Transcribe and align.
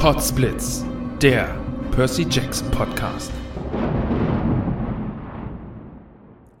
Potsblitz, 0.00 0.84
der 1.20 1.46
Percy 1.90 2.22
Jackson 2.30 2.70
Podcast. 2.70 3.32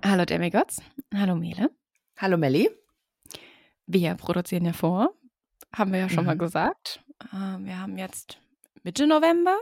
Hallo 0.04 0.24
Demigods. 0.24 0.82
Hallo 1.14 1.36
Mele. 1.36 1.70
Hallo 2.18 2.36
Melli. 2.36 2.68
Wir 3.86 4.16
produzieren 4.16 4.64
ja 4.64 4.72
vor. 4.72 5.14
Haben 5.72 5.92
wir 5.92 6.00
ja 6.00 6.08
schon 6.08 6.24
Mhm. 6.24 6.26
mal 6.26 6.36
gesagt. 6.38 7.04
Ähm, 7.32 7.64
wir 7.64 7.78
haben 7.78 7.96
jetzt 7.96 8.40
Mitte 8.82 9.06
November. 9.06 9.56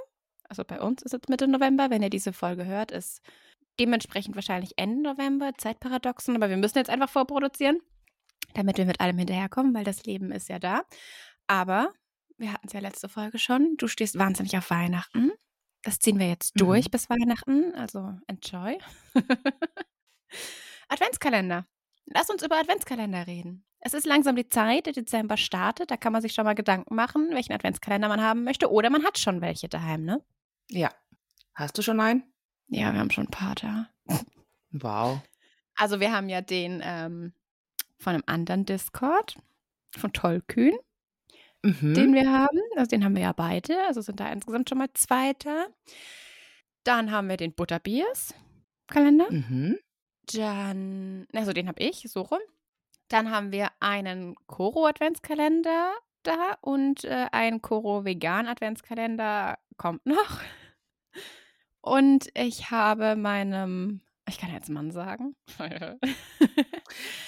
Also 0.48 0.64
bei 0.64 0.80
uns 0.80 1.02
ist 1.02 1.12
es 1.12 1.20
Mitte 1.28 1.47
November. 1.47 1.91
Wenn 1.91 2.02
ihr 2.02 2.10
diese 2.10 2.32
Folge 2.32 2.64
hört, 2.64 2.91
ist 2.92 3.20
dementsprechend 3.78 4.34
wahrscheinlich 4.36 4.72
Ende 4.78 5.02
November. 5.02 5.52
Zeitparadoxen. 5.58 6.34
Aber 6.34 6.48
wir 6.48 6.56
müssen 6.56 6.78
jetzt 6.78 6.88
einfach 6.91 7.10
vorproduzieren, 7.10 7.80
damit 8.54 8.78
wir 8.78 8.86
mit 8.86 9.00
allem 9.00 9.19
hinterherkommen, 9.19 9.74
weil 9.74 9.84
das 9.84 10.04
Leben 10.04 10.32
ist 10.32 10.48
ja 10.48 10.58
da. 10.58 10.84
Aber 11.47 11.92
wir 12.38 12.52
hatten 12.52 12.66
es 12.66 12.72
ja 12.72 12.80
letzte 12.80 13.08
Folge 13.08 13.38
schon. 13.38 13.76
Du 13.78 13.88
stehst 13.88 14.19
wahnsinnig 14.19 14.56
auf 14.56 14.70
Weihnachten. 14.70 15.32
Das 15.82 15.98
ziehen 15.98 16.19
wir 16.19 16.28
jetzt 16.28 16.60
durch 16.60 16.86
Mhm. 16.86 16.91
bis 16.91 17.08
Weihnachten. 17.10 17.74
Also 17.74 18.19
enjoy. 18.26 18.78
Adventskalender. 20.88 21.66
Lass 22.06 22.30
uns 22.30 22.42
über 22.44 22.56
Adventskalender 22.58 23.26
reden. 23.26 23.64
Es 23.80 23.94
ist 23.94 24.06
langsam 24.06 24.36
die 24.36 24.48
Zeit, 24.48 24.86
der 24.86 24.92
Dezember 24.92 25.36
startet. 25.36 25.91
Da 25.91 25.96
kann 25.96 26.12
man 26.12 26.22
sich 26.22 26.32
schon 26.32 26.44
mal 26.44 26.54
Gedanken 26.54 26.94
machen, 26.94 27.28
welchen 27.32 27.52
Adventskalender 27.52 28.08
man 28.08 28.20
haben 28.22 28.44
möchte. 28.44 28.70
Oder 28.70 28.91
man 28.91 29.04
hat 29.04 29.19
schon 29.19 29.41
welche 29.41 29.69
daheim, 29.69 30.04
ne? 30.04 30.22
Ja. 30.70 30.91
Hast 31.54 31.78
du 31.78 31.82
schon 31.82 32.00
einen? 32.00 32.22
Ja, 32.69 32.92
wir 32.92 33.00
haben 33.00 33.10
schon 33.10 33.25
ein 33.25 33.30
paar 33.30 33.54
da. 33.54 33.88
Wow. 34.70 35.20
Also 35.76 36.00
wir 36.00 36.12
haben 36.12 36.28
ja 36.28 36.41
den 36.41 36.80
ähm, 36.84 37.32
von 37.98 38.14
einem 38.14 38.25
anderen 38.26 38.64
Discord, 38.66 39.36
von 39.96 40.12
Tollkühn, 40.12 40.76
Mhm. 41.62 41.94
den 41.94 42.15
wir 42.15 42.31
haben. 42.31 42.61
Also 42.77 42.91
den 42.91 43.05
haben 43.05 43.15
wir 43.15 43.22
ja 43.22 43.33
beide. 43.33 43.84
Also 43.87 44.00
sind 44.00 44.21
da 44.21 44.31
insgesamt 44.31 44.69
schon 44.69 44.78
mal 44.78 44.89
zwei 44.94 45.33
da. 45.34 45.67
Dann 46.84 47.11
haben 47.11 47.28
wir 47.28 47.37
den 47.37 47.53
Butterbiers 47.55 48.34
Kalender. 48.87 49.31
Mhm. 49.31 49.78
Dann, 50.33 51.27
also 51.33 51.53
den 51.53 51.69
habe 51.69 51.83
ich, 51.83 52.03
so 52.09 52.22
rum. 52.22 52.39
Dann 53.09 53.31
haben 53.31 53.53
wir 53.53 53.71
einen 53.81 54.34
Koro-Adventskalender 54.47 55.93
da 56.22 56.56
und 56.61 57.05
äh, 57.05 57.27
ein 57.31 57.62
Koro-Vegan-Adventskalender 57.62 59.59
kommt 59.77 60.05
noch. 60.06 60.41
Und 61.81 62.28
ich 62.34 62.71
habe 62.71 63.15
meinem, 63.15 64.00
ich 64.28 64.38
kann 64.38 64.53
jetzt 64.53 64.69
Mann 64.69 64.91
sagen. 64.91 65.37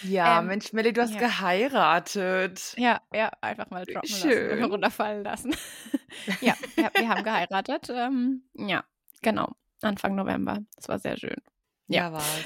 Ja, 0.03 0.39
Ähm, 0.41 0.47
Mensch, 0.47 0.73
Melli, 0.73 0.93
du 0.93 1.03
hast 1.03 1.15
ja. 1.15 1.19
geheiratet. 1.21 2.75
ja, 2.77 3.01
ja, 3.13 3.31
einfach 3.41 3.71
mal 3.71 3.85
droppen 3.85 4.09
lassen, 4.11 4.21
Schön. 4.31 4.65
runterfallen 4.65 5.25
lassen. 5.25 5.55
ja, 6.41 6.55
ja, 6.77 6.91
wir 6.95 7.09
haben 7.09 7.25
geheiratet. 7.25 7.91
Ähm, 7.91 8.45
ja, 8.55 8.85
genau. 9.23 9.53
Anfang 9.83 10.15
November. 10.15 10.59
Das 10.77 10.89
war 10.89 10.99
sehr 10.99 11.17
schön. 11.17 11.37
Ja. 11.89 12.13
war's. 12.13 12.45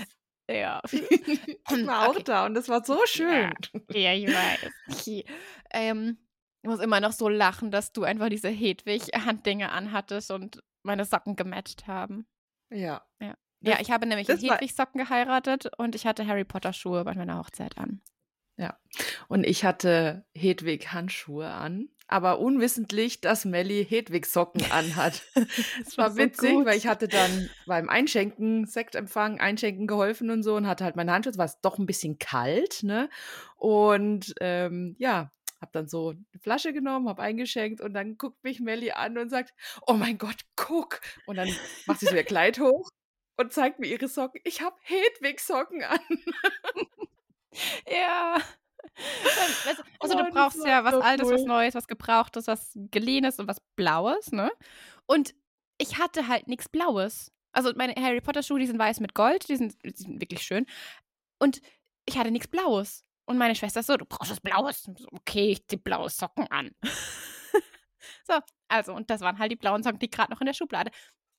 Ja. 0.50 0.80
Ich 0.90 1.86
war 1.86 2.08
auch 2.08 2.14
Okay. 2.14 2.22
da 2.24 2.46
und 2.46 2.54
das 2.54 2.68
war 2.68 2.84
so 2.84 2.98
schön. 3.06 3.52
Ja, 3.92 4.12
ich 4.12 4.26
weiß. 4.26 5.24
ähm, 5.72 6.18
ich 6.62 6.68
muss 6.68 6.80
immer 6.80 7.00
noch 7.00 7.12
so 7.12 7.28
lachen, 7.28 7.70
dass 7.70 7.92
du 7.92 8.04
einfach 8.04 8.28
diese 8.28 8.48
Hedwig-Handdinge 8.48 9.70
anhattest 9.70 10.30
und 10.30 10.62
meine 10.82 11.04
Socken 11.04 11.36
gematcht 11.36 11.86
haben. 11.86 12.26
Ja. 12.70 13.02
Ja, 13.20 13.34
Das- 13.70 13.80
ich 13.80 13.90
habe 13.90 14.06
nämlich 14.06 14.26
das 14.26 14.42
war- 14.42 14.54
Hedwig-Socken 14.56 15.00
geheiratet 15.00 15.70
und 15.78 15.94
ich 15.94 16.06
hatte 16.06 16.26
Harry 16.26 16.44
Potter-Schuhe 16.44 17.04
bei 17.04 17.14
meiner 17.14 17.38
Hochzeit 17.38 17.78
an. 17.78 18.00
Ja. 18.58 18.76
Und 19.28 19.44
ich 19.44 19.64
hatte 19.64 20.26
Hedwig 20.36 20.92
Handschuhe 20.92 21.48
an, 21.48 21.88
aber 22.06 22.38
unwissentlich, 22.38 23.22
dass 23.22 23.46
Melli 23.46 23.84
Hedwig 23.88 24.26
Socken 24.26 24.70
anhat. 24.70 25.22
Es 25.86 25.96
war 25.96 26.10
so 26.10 26.18
witzig, 26.18 26.52
gut. 26.52 26.66
weil 26.66 26.76
ich 26.76 26.86
hatte 26.86 27.08
dann 27.08 27.48
beim 27.66 27.88
Einschenken, 27.88 28.66
Sektempfang, 28.66 29.40
Einschenken 29.40 29.86
geholfen 29.86 30.28
und 30.30 30.42
so 30.42 30.54
und 30.54 30.66
hatte 30.66 30.84
halt 30.84 30.96
meine 30.96 31.12
Handschuhe. 31.12 31.32
Es 31.32 31.38
war 31.38 31.50
doch 31.62 31.78
ein 31.78 31.86
bisschen 31.86 32.18
kalt, 32.18 32.82
ne? 32.82 33.08
Und 33.56 34.34
ähm, 34.40 34.96
ja, 34.98 35.32
hab 35.60 35.72
dann 35.72 35.88
so 35.88 36.10
eine 36.10 36.40
Flasche 36.40 36.72
genommen, 36.74 37.08
hab 37.08 37.20
eingeschenkt 37.20 37.80
und 37.80 37.94
dann 37.94 38.18
guckt 38.18 38.44
mich 38.44 38.60
Melli 38.60 38.90
an 38.90 39.16
und 39.16 39.30
sagt, 39.30 39.54
oh 39.86 39.94
mein 39.94 40.18
Gott, 40.18 40.42
guck. 40.56 41.00
Und 41.26 41.36
dann 41.36 41.48
macht 41.86 42.00
sie 42.00 42.06
so 42.06 42.14
ihr 42.14 42.24
Kleid 42.24 42.60
hoch 42.60 42.90
und 43.36 43.52
zeigt 43.52 43.78
mir 43.78 43.86
ihre 43.86 44.08
Socken. 44.08 44.40
Ich 44.44 44.60
habe 44.62 44.76
Hedwig 44.82 45.40
Socken 45.40 45.82
an. 45.84 46.00
Ja. 47.88 48.36
Also, 49.66 49.82
also 50.00 50.14
Oh, 50.14 50.18
du 50.18 50.24
das 50.24 50.34
brauchst 50.34 50.66
ja 50.66 50.84
was 50.84 50.94
so 50.94 51.00
Altes, 51.00 51.30
was. 51.30 51.44
Neues, 51.44 51.74
was 51.74 51.86
Gebrauchtes, 51.86 52.46
was 52.46 52.72
Geliehenes 52.90 53.38
und 53.38 53.48
was 53.48 53.60
Blaues, 53.76 54.32
ne? 54.32 54.50
Und 55.06 55.34
ich 55.78 55.98
hatte 55.98 56.28
halt 56.28 56.48
nichts 56.48 56.68
Blaues. 56.68 57.30
Also 57.52 57.72
meine 57.76 57.94
Harry 57.94 58.20
Potter 58.20 58.42
Schuhe, 58.42 58.58
die 58.58 58.66
sind 58.66 58.78
weiß 58.78 59.00
mit 59.00 59.14
Gold, 59.14 59.48
die 59.48 59.56
sind, 59.56 59.76
die 59.84 59.92
sind 59.94 60.20
wirklich 60.20 60.42
schön. 60.42 60.66
Und 61.38 61.60
ich 62.06 62.18
hatte 62.18 62.30
nichts 62.30 62.48
Blaues. 62.48 63.04
Und 63.26 63.38
meine 63.38 63.54
Schwester 63.54 63.82
so, 63.82 63.96
du 63.96 64.04
brauchst 64.04 64.30
was 64.30 64.40
Blaues. 64.40 64.82
So, 64.82 65.06
Okay, 65.12 65.52
ich 65.52 65.66
zieh 65.66 65.76
blaue 65.76 66.10
Socken 66.10 66.46
an. 66.50 66.70
so, 68.26 68.34
also, 68.68 68.94
und 68.94 69.10
das 69.10 69.20
waren 69.20 69.38
halt 69.38 69.52
die 69.52 69.56
blauen 69.56 69.82
Socken, 69.82 69.98
die 69.98 70.10
gerade 70.10 70.32
noch 70.32 70.40
in 70.40 70.46
der 70.46 70.54
Schublade. 70.54 70.90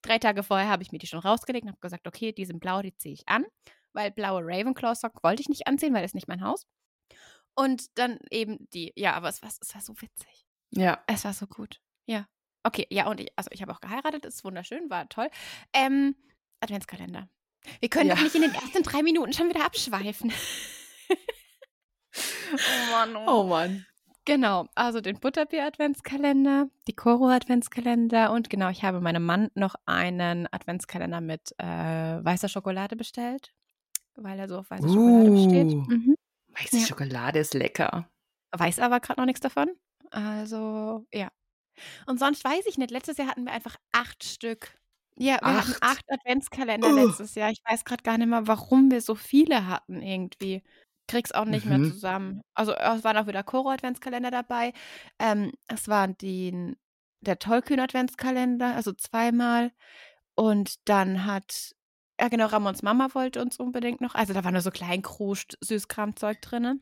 Drei 0.03 0.19
Tage 0.19 0.43
vorher 0.43 0.69
habe 0.69 0.83
ich 0.83 0.91
mir 0.91 0.99
die 0.99 1.07
schon 1.07 1.19
rausgelegt 1.19 1.63
und 1.63 1.69
habe 1.71 1.79
gesagt, 1.79 2.07
okay, 2.07 2.31
die 2.31 2.45
sind 2.45 2.59
blau, 2.59 2.81
die 2.81 2.95
ziehe 2.95 3.15
ich 3.15 3.27
an. 3.27 3.45
Weil 3.93 4.11
blaue 4.11 4.41
Ravenclaw-Socken 4.43 5.19
wollte 5.23 5.41
ich 5.41 5.49
nicht 5.49 5.65
anziehen, 5.67 5.93
weil 5.93 6.01
das 6.03 6.09
ist 6.11 6.15
nicht 6.15 6.27
mein 6.27 6.43
Haus. 6.43 6.67
Und 7.55 7.97
dann 7.97 8.19
eben 8.29 8.67
die, 8.73 8.91
ja, 8.95 9.13
aber 9.13 9.29
es 9.29 9.41
war, 9.41 9.49
es 9.49 9.73
war 9.73 9.81
so 9.81 9.93
witzig. 10.01 10.45
Ja. 10.71 11.03
Es 11.07 11.23
war 11.25 11.33
so 11.33 11.47
gut. 11.47 11.79
Ja. 12.05 12.27
Okay, 12.63 12.87
ja, 12.89 13.07
und 13.07 13.19
ich, 13.19 13.31
also 13.35 13.49
ich 13.51 13.61
habe 13.61 13.71
auch 13.71 13.81
geheiratet, 13.81 14.25
ist 14.25 14.43
wunderschön, 14.43 14.89
war 14.89 15.07
toll. 15.09 15.29
Ähm, 15.73 16.15
Adventskalender. 16.61 17.29
Wir 17.79 17.89
können 17.89 18.09
Ja. 18.09 18.15
doch 18.15 18.23
nicht 18.23 18.35
in 18.35 18.41
den 18.41 18.53
ersten 18.53 18.83
drei 18.83 19.03
Minuten 19.03 19.33
schon 19.33 19.49
wieder 19.49 19.65
abschweifen. 19.65 20.31
oh 22.55 22.91
Mann, 22.91 23.15
Oh 23.15 23.43
Mann. 23.43 23.85
Genau, 24.27 24.67
also 24.75 25.01
den 25.01 25.19
Butterbier-Adventskalender, 25.19 26.69
die 26.87 26.93
Koro-Adventskalender 26.95 28.31
und 28.31 28.49
genau, 28.49 28.69
ich 28.69 28.83
habe 28.83 29.01
meinem 29.01 29.25
Mann 29.25 29.49
noch 29.53 29.75
einen 29.85 30.47
Adventskalender 30.51 31.19
mit 31.19 31.53
äh, 31.57 31.65
weißer 32.23 32.47
Schokolade 32.47 32.95
bestellt, 32.95 33.53
weil 34.15 34.39
er 34.39 34.47
so 34.47 34.59
auf 34.59 34.69
weiße 34.71 34.89
Schokolade 34.89 35.37
steht. 35.37 35.77
Uh. 35.77 35.85
Mhm. 35.87 36.15
Weiße 36.49 36.79
Ja. 36.79 36.85
Schokolade 36.87 37.39
ist 37.39 37.53
lecker. 37.53 38.09
Weiß 38.51 38.79
aber 38.79 38.99
gerade 38.99 39.19
noch 39.19 39.25
nichts 39.25 39.41
davon. 39.41 39.69
Also, 40.11 41.05
ja. 41.13 41.29
Und 42.07 42.19
sonst 42.19 42.43
weiß 42.45 42.65
ich 42.67 42.77
nicht. 42.77 42.91
Letztes 42.91 43.17
Jahr 43.17 43.27
hatten 43.29 43.45
wir 43.45 43.53
einfach 43.53 43.77
acht 43.93 44.23
Stück. 44.23 44.77
Ja, 45.17 45.39
wir 45.43 45.57
hatten 45.57 45.73
Acht? 45.73 45.77
acht 45.81 46.05
Adventskalender 46.11 46.89
Oh. 46.91 46.95
letztes 47.07 47.35
Jahr. 47.35 47.51
Ich 47.51 47.61
weiß 47.69 47.85
gerade 47.85 48.03
gar 48.03 48.17
nicht 48.17 48.27
mehr, 48.29 48.47
warum 48.47 48.91
wir 48.91 49.01
so 49.01 49.15
viele 49.15 49.67
hatten 49.67 50.01
irgendwie. 50.01 50.63
Krieg's 51.07 51.31
auch 51.31 51.45
nicht 51.45 51.65
mehr 51.65 51.77
Mhm. 51.79 51.91
zusammen. 51.91 52.41
Also 52.53 52.73
es 52.73 53.03
waren 53.03 53.17
auch 53.17 53.27
wieder 53.27 53.43
Koro-Adventskalender 53.43 54.31
dabei. 54.31 54.73
Ähm, 55.19 55.51
es 55.67 55.87
waren 55.87 56.17
die, 56.17 56.75
der 57.21 57.39
Tollkühn-Adventskalender, 57.39 58.73
also 58.75 58.93
zweimal. 58.93 59.71
Und 60.35 60.75
dann 60.87 61.25
hat, 61.25 61.71
ja 62.19 62.27
genau, 62.29 62.45
Ramons 62.47 62.81
Mama 62.83 63.09
wollte 63.13 63.41
uns 63.41 63.57
unbedingt 63.57 64.01
noch. 64.01 64.15
Also 64.15 64.33
da 64.33 64.43
war 64.43 64.51
nur 64.51 64.61
so 64.61 64.71
Kleinkruscht, 64.71 65.57
Süßkramzeug 65.61 66.41
drin. 66.41 66.81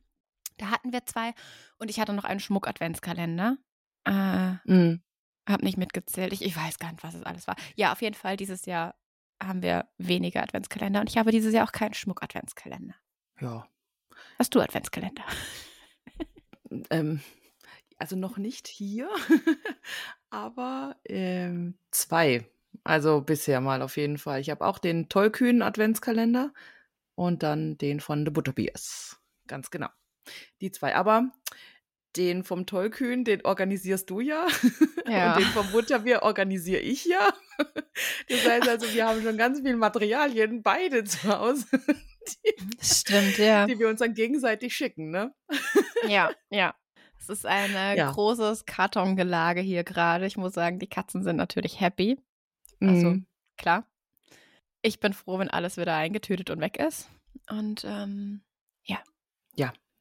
Da 0.57 0.67
hatten 0.69 0.93
wir 0.93 1.05
zwei. 1.05 1.33
Und 1.79 1.89
ich 1.89 1.99
hatte 1.99 2.13
noch 2.13 2.23
einen 2.23 2.39
Schmuck-Adventskalender. 2.39 3.57
Äh, 4.05 4.51
Mm. 4.65 5.01
hab 5.49 5.63
nicht 5.63 5.77
mitgezählt. 5.77 6.33
Ich, 6.33 6.43
ich 6.43 6.55
weiß 6.55 6.77
gar 6.79 6.91
nicht, 6.91 7.03
was 7.03 7.15
es 7.15 7.23
alles 7.23 7.47
war. 7.47 7.55
Ja, 7.75 7.91
auf 7.91 8.01
jeden 8.01 8.15
Fall, 8.15 8.37
dieses 8.37 8.65
Jahr 8.65 8.95
haben 9.43 9.63
wir 9.63 9.89
weniger 9.97 10.43
Adventskalender. 10.43 11.01
Und 11.01 11.09
ich 11.09 11.17
habe 11.17 11.31
dieses 11.31 11.53
Jahr 11.53 11.67
auch 11.67 11.71
keinen 11.71 11.93
Schmuck-Adventskalender. 11.95 12.93
Ja. 13.39 13.67
Hast 14.39 14.55
du 14.55 14.61
Adventskalender? 14.61 15.23
Ähm, 16.89 17.19
also 17.97 18.15
noch 18.15 18.37
nicht 18.37 18.67
hier, 18.69 19.09
aber 20.29 20.95
ähm, 21.03 21.75
zwei. 21.91 22.47
Also 22.85 23.19
bisher 23.19 23.59
mal 23.59 23.81
auf 23.81 23.97
jeden 23.97 24.17
Fall. 24.17 24.39
Ich 24.39 24.49
habe 24.49 24.65
auch 24.65 24.79
den 24.79 25.09
tollkühnen 25.09 25.61
Adventskalender 25.61 26.53
und 27.15 27.43
dann 27.43 27.77
den 27.77 27.99
von 27.99 28.25
The 28.25 28.31
Butterbeers. 28.31 29.19
Ganz 29.47 29.69
genau. 29.69 29.89
Die 30.61 30.71
zwei. 30.71 30.95
Aber 30.95 31.31
den 32.15 32.43
vom 32.43 32.65
Tollkühn, 32.65 33.23
den 33.23 33.45
organisierst 33.45 34.09
du 34.09 34.19
ja. 34.19 34.47
Ja. 35.07 35.33
Und 35.33 35.41
den 35.41 35.49
vom 35.49 35.69
Butterbier 35.71 36.21
organisiere 36.21 36.79
ich 36.79 37.05
ja. 37.05 37.33
Das 38.29 38.47
heißt 38.47 38.69
also, 38.69 38.93
wir 38.93 39.07
haben 39.07 39.21
schon 39.21 39.35
ganz 39.35 39.59
viel 39.59 39.75
Materialien, 39.75 40.63
beide 40.63 41.03
zu 41.03 41.27
Hause, 41.27 41.65
die, 42.27 42.53
Stimmt, 42.81 43.37
ja. 43.37 43.65
die 43.65 43.79
wir 43.79 43.87
uns 43.89 43.99
dann 43.99 44.13
gegenseitig 44.13 44.75
schicken, 44.75 45.09
ne? 45.11 45.33
Ja, 46.07 46.31
ja. 46.49 46.75
Es 47.19 47.29
ist 47.29 47.45
ein 47.45 47.75
äh, 47.75 47.97
Ja. 47.97 48.11
großes 48.11 48.65
Kartongelage 48.65 49.61
hier 49.61 49.83
gerade. 49.83 50.25
Ich 50.25 50.37
muss 50.37 50.53
sagen, 50.53 50.79
die 50.79 50.87
Katzen 50.87 51.23
sind 51.23 51.35
natürlich 51.35 51.79
happy. 51.79 52.19
Also, 52.81 53.09
Mhm. 53.11 53.25
klar. 53.57 53.85
Ich 54.81 54.99
bin 54.99 55.13
froh, 55.13 55.37
wenn 55.37 55.49
alles 55.51 55.77
wieder 55.77 55.95
eingetütet 55.95 56.49
und 56.49 56.59
weg 56.61 56.77
ist. 56.77 57.09
Und 57.49 57.83
ähm, 57.85 58.41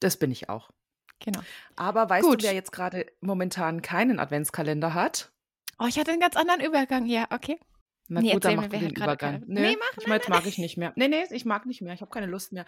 Das 0.03 0.17
bin 0.17 0.31
ich 0.31 0.49
auch. 0.49 0.71
genau. 1.19 1.41
Aber 1.77 2.09
weißt 2.09 2.27
Gut. 2.27 2.41
du, 2.43 2.47
wer 2.47 2.55
jetzt 2.55 2.73
gerade 2.73 3.05
momentan 3.21 3.83
keinen 3.83 4.19
Adventskalender 4.19 4.95
hat? 4.95 5.31
Oh, 5.79 5.85
ich 5.87 5.99
hatte 5.99 6.11
einen 6.11 6.23
ganz 6.23 6.37
anderen 6.37 6.63
Übergang. 6.63 7.05
Ja, 7.05 7.27
okay. 7.31 7.61
Na 8.13 8.21
Nee, 8.21 8.33
gut, 8.33 8.45
dann 8.45 8.53
erzähl 8.53 8.57
mach 8.57 8.63
mir, 8.65 8.69
du 8.69 8.73
wer 8.73 8.89
den 8.89 8.97
Übergang. 8.97 9.33
keine- 9.41 9.45
Nee, 9.47 9.61
Nee, 9.71 9.77
mach, 9.79 9.91
ich 9.93 9.97
nein, 9.99 10.09
meine, 10.09 10.15
jetzt 10.21 10.29
nein, 10.29 10.39
mag 10.41 10.47
ich 10.47 10.59
nicht 10.59 10.77
mehr. 10.77 10.93
Nee, 10.97 11.09
nee, 11.09 11.25
ich 11.31 11.45
mag 11.45 11.65
nicht 11.67 11.81
mehr. 11.81 11.95
Ich 11.95 12.01
habe 12.01 12.11
keine 12.11 12.27
Lust 12.27 12.53
mehr. 12.53 12.67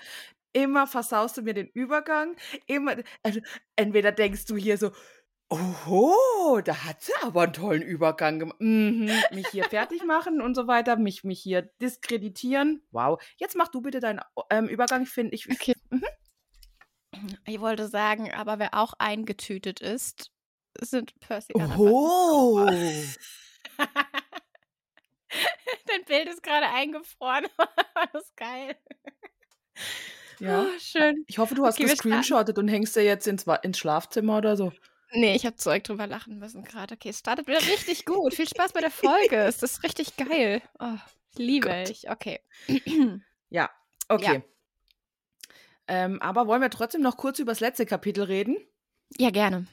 Immer 0.53 0.87
versaust 0.87 1.37
du 1.37 1.43
mir 1.43 1.53
den 1.55 1.67
Übergang. 1.69 2.37
Immer, 2.67 2.97
also 3.25 3.41
entweder 3.77 4.13
denkst 4.13 4.45
du 4.47 4.57
hier 4.57 4.79
so, 4.79 4.93
oho, 5.49 6.61
da 6.65 6.85
hat 6.85 7.03
sie 7.03 7.13
aber 7.23 7.43
einen 7.43 7.53
tollen 7.53 7.83
Übergang 7.83 8.39
gemacht. 8.39 8.61
Mhm, 8.61 9.11
mich 9.33 9.49
hier 9.49 9.65
fertig 9.65 10.05
machen 10.05 10.41
und 10.41 10.55
so 10.55 10.67
weiter, 10.69 10.97
mich, 10.97 11.25
mich 11.25 11.41
hier 11.43 11.63
diskreditieren. 11.83 12.83
Wow. 12.93 13.21
Jetzt 13.37 13.57
mach 13.57 13.69
du 13.69 13.83
bitte 13.83 13.99
deinen 14.01 14.21
ähm, 14.51 14.69
Übergang, 14.69 15.07
finde 15.07 15.35
ich. 15.35 15.51
Okay. 15.51 15.75
Ich 17.47 17.61
wollte 17.61 17.89
sagen, 17.89 18.33
aber 18.33 18.59
wer 18.59 18.75
auch 18.75 18.95
eingetütet 18.99 19.81
ist, 19.81 20.31
sind 20.81 21.19
Percy 21.21 21.53
Oho. 21.55 22.67
Dein 25.87 26.05
Bild 26.05 26.29
ist 26.29 26.43
gerade 26.43 26.67
eingefroren. 26.67 27.47
das 28.13 28.23
ist 28.23 28.37
geil. 28.37 28.77
Ja. 30.39 30.63
Oh, 30.63 30.79
schön. 30.79 31.25
Ich 31.27 31.39
hoffe, 31.39 31.55
du 31.55 31.65
hast 31.65 31.79
Okay, 31.79 31.89
gescreenshottet 31.89 32.59
und 32.59 32.69
hängst 32.69 32.97
dir 32.97 33.05
jetzt 33.05 33.27
ins, 33.27 33.47
ins 33.63 33.79
Schlafzimmer 33.79 34.39
oder 34.39 34.57
so. 34.57 34.73
Nee, 35.13 35.37
ich 35.37 35.45
habe 35.45 35.57
Zeug 35.57 35.85
drüber 35.85 36.07
lachen 36.07 36.39
müssen 36.39 36.65
gerade. 36.65 36.95
Okay, 36.95 37.11
es 37.11 37.19
startet 37.19 37.47
wieder 37.47 37.61
richtig 37.61 38.07
gut. 38.07 38.35
Viel 38.35 38.49
Spaß 38.49 38.73
bei 38.73 38.81
der 38.81 38.91
Folge. 38.91 39.37
Es 39.47 39.63
ist 39.63 39.83
richtig 39.83 40.17
geil. 40.17 40.63
Oh, 40.79 40.97
liebe 41.37 41.69
Gott. 41.69 41.91
ich. 41.91 42.09
Okay. 42.11 42.41
Ja, 43.51 43.71
okay. 44.09 44.43
Ähm, 45.87 46.23
aber 46.23 46.47
wollen 46.47 46.63
wir 46.63 46.71
trotzdem 46.71 47.03
noch 47.03 47.17
kurz 47.19 47.39
über 47.39 47.53
das 47.53 47.61
letzte 47.61 47.85
Kapitel 47.85 48.25
reden? 48.25 48.57
Ja, 49.19 49.31
gerne. 49.31 49.67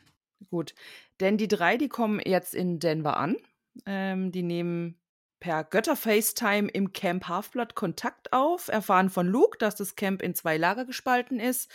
Gut. 0.50 0.74
Denn 1.20 1.38
die 1.38 1.48
drei, 1.48 1.78
die 1.78 1.90
kommen 1.90 2.20
jetzt 2.24 2.54
in 2.54 2.80
Denver 2.80 3.18
an. 3.18 3.38
Ähm, 3.86 4.32
die 4.32 4.44
nehmen 4.44 4.99
per 5.40 5.64
Götter-FaceTime 5.64 6.70
im 6.70 6.94
Camp 6.94 7.28
Halfblood 7.28 7.76
Kontakt 7.76 8.34
auf, 8.34 8.68
erfahren 8.68 9.10
von 9.10 9.28
Luke, 9.28 9.58
dass 9.58 9.76
das 9.76 9.96
Camp 9.96 10.22
in 10.22 10.36
zwei 10.36 10.58
Lager 10.58 10.86
gespalten 10.86 11.40
ist: 11.40 11.72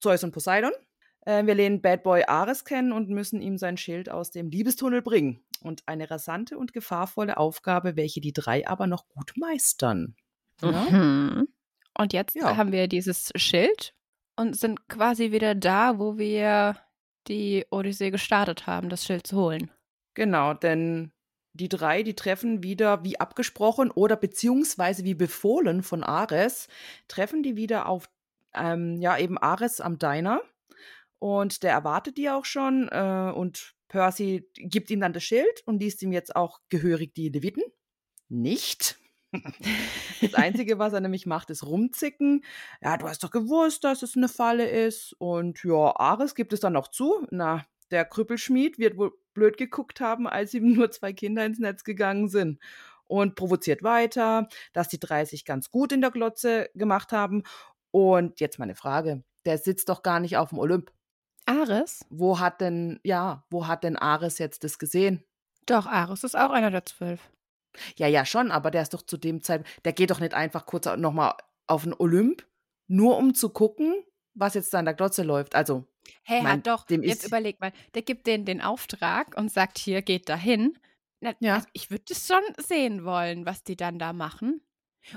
Zeus 0.00 0.24
und 0.24 0.32
Poseidon. 0.32 0.72
Äh, 1.26 1.46
wir 1.46 1.54
lernen 1.54 1.80
Bad 1.82 2.02
Boy 2.02 2.24
Ares 2.26 2.64
kennen 2.64 2.92
und 2.92 3.08
müssen 3.08 3.40
ihm 3.40 3.56
sein 3.58 3.76
Schild 3.76 4.10
aus 4.10 4.30
dem 4.30 4.50
Liebestunnel 4.50 5.02
bringen. 5.02 5.42
Und 5.62 5.82
eine 5.86 6.10
rasante 6.10 6.58
und 6.58 6.72
gefahrvolle 6.74 7.38
Aufgabe, 7.38 7.96
welche 7.96 8.20
die 8.20 8.32
drei 8.34 8.66
aber 8.68 8.86
noch 8.86 9.08
gut 9.08 9.32
meistern. 9.36 10.14
Ja? 10.60 10.70
Mhm. 10.72 11.48
Und 11.96 12.12
jetzt 12.12 12.34
Ja. 12.34 12.56
haben 12.56 12.72
wir 12.72 12.88
dieses 12.88 13.32
Schild 13.36 13.94
und 14.36 14.56
sind 14.56 14.88
quasi 14.88 15.32
wieder 15.32 15.54
da, 15.54 15.98
wo 15.98 16.18
wir 16.18 16.76
die 17.28 17.64
Odyssee 17.70 18.10
gestartet 18.10 18.66
haben, 18.66 18.90
das 18.90 19.04
Schild 19.06 19.26
zu 19.26 19.36
holen. 19.38 19.70
Genau, 20.12 20.52
denn 20.52 21.12
die 21.54 21.68
drei, 21.68 22.02
die 22.02 22.14
treffen 22.14 22.62
wieder 22.62 23.04
wie 23.04 23.18
abgesprochen 23.18 23.90
oder 23.90 24.16
beziehungsweise 24.16 25.04
wie 25.04 25.14
befohlen 25.14 25.82
von 25.82 26.02
Ares, 26.02 26.68
treffen 27.08 27.42
die 27.42 27.56
wieder 27.56 27.88
auf, 27.88 28.10
ähm, 28.54 29.00
ja, 29.00 29.16
eben 29.16 29.38
Ares 29.38 29.80
am 29.80 29.98
Diner. 29.98 30.42
Und 31.20 31.62
der 31.62 31.72
erwartet 31.72 32.18
die 32.18 32.28
auch 32.28 32.44
schon. 32.44 32.88
Äh, 32.88 33.32
und 33.34 33.74
Percy 33.88 34.50
gibt 34.54 34.90
ihm 34.90 35.00
dann 35.00 35.12
das 35.12 35.22
Schild 35.22 35.62
und 35.64 35.80
liest 35.80 36.02
ihm 36.02 36.12
jetzt 36.12 36.34
auch 36.34 36.60
gehörig 36.68 37.14
die 37.14 37.30
Leviten. 37.30 37.62
Nicht. 38.28 38.98
Das 40.20 40.34
Einzige, 40.34 40.78
was 40.78 40.92
er 40.92 41.00
nämlich 41.00 41.26
macht, 41.26 41.50
ist 41.50 41.66
rumzicken. 41.66 42.44
Ja, 42.80 42.96
du 42.96 43.08
hast 43.08 43.24
doch 43.24 43.32
gewusst, 43.32 43.82
dass 43.82 44.02
es 44.02 44.16
eine 44.16 44.28
Falle 44.28 44.68
ist. 44.68 45.12
Und 45.18 45.62
ja, 45.64 45.96
Ares 45.96 46.36
gibt 46.36 46.52
es 46.52 46.60
dann 46.60 46.72
noch 46.72 46.88
zu. 46.88 47.26
Na, 47.30 47.66
der 47.94 48.04
Krüppelschmied 48.04 48.78
wird 48.78 48.98
wohl 48.98 49.12
blöd 49.34 49.56
geguckt 49.56 50.00
haben, 50.00 50.26
als 50.26 50.52
ihm 50.52 50.72
nur 50.74 50.90
zwei 50.90 51.12
Kinder 51.12 51.46
ins 51.46 51.58
Netz 51.58 51.84
gegangen 51.84 52.28
sind. 52.28 52.60
Und 53.06 53.36
provoziert 53.36 53.82
weiter, 53.82 54.48
dass 54.72 54.88
die 54.88 54.98
drei 54.98 55.24
sich 55.26 55.44
ganz 55.44 55.70
gut 55.70 55.92
in 55.92 56.00
der 56.00 56.10
Glotze 56.10 56.70
gemacht 56.74 57.12
haben. 57.12 57.42
Und 57.90 58.40
jetzt 58.40 58.58
meine 58.58 58.74
Frage: 58.74 59.22
Der 59.44 59.58
sitzt 59.58 59.88
doch 59.88 60.02
gar 60.02 60.20
nicht 60.20 60.36
auf 60.36 60.48
dem 60.48 60.58
Olymp. 60.58 60.90
Ares? 61.46 62.06
Wo 62.08 62.40
hat 62.40 62.62
denn, 62.62 62.98
ja, 63.04 63.44
wo 63.50 63.66
hat 63.66 63.84
denn 63.84 63.96
Ares 63.96 64.38
jetzt 64.38 64.64
das 64.64 64.78
gesehen? 64.78 65.22
Doch, 65.66 65.86
Ares 65.86 66.24
ist 66.24 66.36
auch 66.36 66.50
einer 66.50 66.70
der 66.70 66.86
zwölf. 66.86 67.30
Ja, 67.96 68.06
ja, 68.06 68.24
schon, 68.24 68.50
aber 68.50 68.70
der 68.70 68.82
ist 68.82 68.94
doch 68.94 69.02
zu 69.02 69.18
dem 69.18 69.42
Zeitpunkt, 69.42 69.84
der 69.84 69.92
geht 69.92 70.10
doch 70.10 70.20
nicht 70.20 70.32
einfach 70.32 70.64
kurz 70.64 70.86
nochmal 70.96 71.34
auf 71.66 71.82
den 71.82 71.92
Olymp, 71.92 72.46
nur 72.86 73.18
um 73.18 73.34
zu 73.34 73.50
gucken, 73.50 74.02
was 74.34 74.54
jetzt 74.54 74.72
da 74.74 74.78
in 74.80 74.84
der 74.84 74.94
Glotze 74.94 75.22
läuft. 75.22 75.54
Also, 75.54 75.86
Hey, 76.22 76.42
Mein- 76.42 76.58
hat 76.58 76.66
doch, 76.66 76.84
dem 76.86 77.02
jetzt 77.02 77.26
überleg 77.26 77.60
mal, 77.60 77.72
der 77.94 78.02
gibt 78.02 78.26
denen 78.26 78.44
den 78.44 78.60
Auftrag 78.60 79.36
und 79.38 79.50
sagt, 79.50 79.78
hier, 79.78 80.02
geht 80.02 80.28
dahin. 80.28 80.76
Na, 81.20 81.32
Ja. 81.40 81.54
also 81.54 81.66
ich 81.72 81.90
würde 81.90 82.04
es 82.10 82.26
schon 82.26 82.42
sehen 82.58 83.04
wollen, 83.06 83.46
was 83.46 83.62
die 83.64 83.76
dann 83.76 83.98
da 83.98 84.12
machen. 84.12 84.60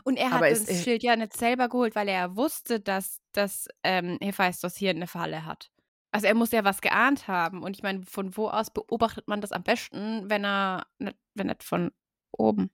Und 0.03 0.15
er 0.17 0.27
hat 0.27 0.37
Aber 0.37 0.49
das 0.49 0.61
es- 0.61 0.69
äh 0.69 0.83
Schild 0.83 1.03
ja 1.03 1.15
nicht 1.17 1.35
selber 1.35 1.67
geholt, 1.67 1.93
weil 1.95 2.07
er 2.07 2.37
wusste, 2.37 2.79
dass, 2.79 3.19
dass 3.33 3.67
ähm, 3.83 4.17
Hephaistos 4.21 4.75
hier 4.77 4.91
eine 4.91 5.07
Falle 5.07 5.45
hat. 5.45 5.71
Also 6.11 6.27
er 6.27 6.35
muss 6.35 6.51
ja 6.53 6.63
was 6.63 6.79
geahnt 6.79 7.27
haben. 7.27 7.63
Und 7.63 7.75
ich 7.75 7.83
meine, 7.83 8.03
von 8.05 8.35
wo 8.37 8.47
aus 8.47 8.69
beobachtet 8.69 9.27
man 9.27 9.41
das 9.41 9.51
am 9.51 9.63
besten, 9.63 10.29
wenn 10.29 10.45
er 10.45 10.87
wenn 11.35 11.47
nicht 11.47 11.63
von 11.63 11.91
oben? 12.31 12.69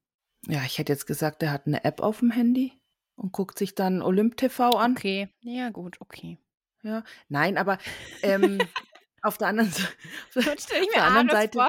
ja, 0.47 0.61
ich 0.65 0.77
hätte 0.77 0.93
jetzt 0.93 1.07
gesagt, 1.07 1.41
der 1.41 1.51
hat 1.51 1.65
eine 1.65 1.83
App 1.83 1.99
auf 2.01 2.19
dem 2.19 2.29
Handy 2.31 2.73
und 3.15 3.31
guckt 3.31 3.57
sich 3.57 3.75
dann 3.75 4.01
Olymp 4.01 4.37
TV 4.37 4.69
an. 4.71 4.91
Okay, 4.93 5.29
ja 5.41 5.69
gut, 5.69 5.99
okay. 6.01 6.37
Ja. 6.83 7.03
Nein, 7.29 7.57
aber 7.57 7.77
ähm, 8.23 8.59
auf 9.21 9.37
der 9.37 9.47
anderen 9.47 9.71
Seite. 9.71 9.89
Und 10.35 10.59
stell 10.61 10.81
ich 10.83 10.89
Auf 10.89 10.95
mir 10.95 11.01
der 11.01 11.03
anderen 11.05 11.29
Seite- 11.29 11.57
vor. 11.59 11.67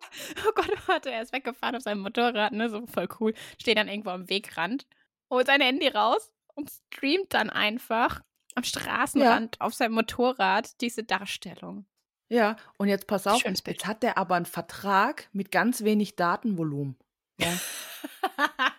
Oh 0.48 0.52
Gott, 0.54 0.88
warte, 0.88 1.10
er 1.10 1.22
ist 1.22 1.32
weggefahren 1.32 1.76
auf 1.76 1.82
seinem 1.82 2.00
Motorrad, 2.00 2.52
ne? 2.52 2.68
So 2.68 2.86
voll 2.86 3.08
cool. 3.20 3.34
Steht 3.60 3.78
dann 3.78 3.88
irgendwo 3.88 4.10
am 4.10 4.28
Wegrand, 4.28 4.86
holt 5.30 5.46
sein 5.46 5.60
Handy 5.60 5.88
raus 5.88 6.32
und 6.54 6.70
streamt 6.70 7.32
dann 7.34 7.50
einfach 7.50 8.22
am 8.56 8.64
Straßenrand 8.64 9.60
auf 9.60 9.74
seinem 9.74 9.94
Motorrad 9.94 10.80
diese 10.80 11.04
Darstellung. 11.04 11.86
Ja, 12.28 12.56
und 12.78 12.88
jetzt 12.88 13.06
pass 13.06 13.26
auf, 13.26 13.40
Schönes 13.42 13.62
Bild. 13.62 13.76
jetzt 13.78 13.86
hat 13.86 14.02
der 14.02 14.16
aber 14.18 14.34
einen 14.34 14.46
Vertrag 14.46 15.28
mit 15.32 15.50
ganz 15.52 15.84
wenig 15.84 16.16
Datenvolumen. 16.16 16.96
Ja. 17.38 17.48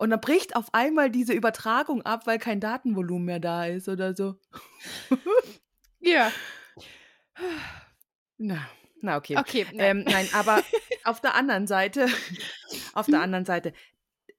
Und 0.00 0.08
dann 0.08 0.20
bricht 0.22 0.56
auf 0.56 0.72
einmal 0.72 1.10
diese 1.10 1.34
Übertragung 1.34 2.00
ab, 2.00 2.26
weil 2.26 2.38
kein 2.38 2.58
Datenvolumen 2.58 3.26
mehr 3.26 3.38
da 3.38 3.66
ist 3.66 3.86
oder 3.86 4.16
so. 4.16 4.36
ja. 6.00 6.32
Na, 8.38 8.66
na 9.02 9.18
okay. 9.18 9.36
Okay. 9.36 9.66
nein. 9.74 9.98
Ähm, 9.98 10.04
nein, 10.04 10.26
aber 10.32 10.62
auf 11.04 11.20
der 11.20 11.34
anderen 11.34 11.66
Seite, 11.66 12.06
auf 12.94 13.08
der 13.08 13.20
anderen 13.20 13.44
Seite, 13.44 13.74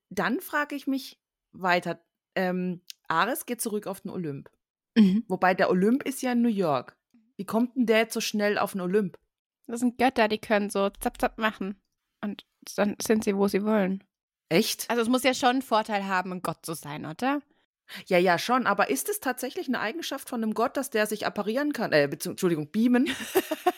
dann 0.10 0.41
frage 0.41 0.74
ich 0.75 0.88
mich 0.88 1.22
weiter. 1.51 2.03
Ähm, 2.34 2.82
Ares 3.08 3.46
geht 3.46 3.62
zurück 3.62 3.86
auf 3.86 4.01
den 4.01 4.10
Olymp. 4.10 4.50
Mhm. 4.96 5.25
Wobei 5.27 5.53
der 5.53 5.70
Olymp 5.70 6.01
ist 6.01 6.24
ja 6.24 6.32
in 6.32 6.41
New 6.41 6.50
York. 6.50 6.98
Wie 7.38 7.46
kommt 7.46 7.75
denn 7.75 7.86
der 7.86 8.00
jetzt 8.00 8.15
so 8.15 8.20
schnell 8.20 8.58
auf 8.58 8.72
den 8.72 8.82
Olymp? 8.82 9.20
Das 9.68 9.82
sind 9.82 10.00
Götter, 10.00 10.27
die 10.27 10.39
können 10.39 10.72
so 10.72 10.89
zap 10.89 11.22
zap 11.22 11.38
machen. 11.38 11.80
Und 12.20 12.48
dann 12.77 12.96
sind 13.00 13.24
sie, 13.24 13.38
wo 13.38 13.48
sie 13.48 13.63
wollen. 13.63 14.03
Echt? 14.51 14.89
Also 14.89 15.01
es 15.01 15.08
muss 15.08 15.24
ja 15.24 15.34
schon 15.34 15.50
einen 15.50 15.62
Vorteil 15.62 16.05
haben, 16.08 16.34
ein 16.34 16.41
Gott 16.41 16.65
zu 16.65 16.74
sein, 16.74 17.05
oder? 17.05 17.41
Ja, 18.08 18.17
ja, 18.17 18.38
schon. 18.38 18.67
Aber 18.67 18.89
ist 18.89 19.08
es 19.08 19.22
tatsächlich 19.22 19.67
eine 19.70 19.79
Eigenschaft 19.79 20.27
von 20.27 20.43
einem 20.43 20.53
Gott, 20.53 20.75
dass 20.75 20.89
der 20.89 21.08
sich 21.08 21.25
apparieren 21.25 21.72
kann? 21.72 21.93
Äh, 21.93 22.03
Entschuldigung, 22.03 22.70
beamen? 22.70 23.10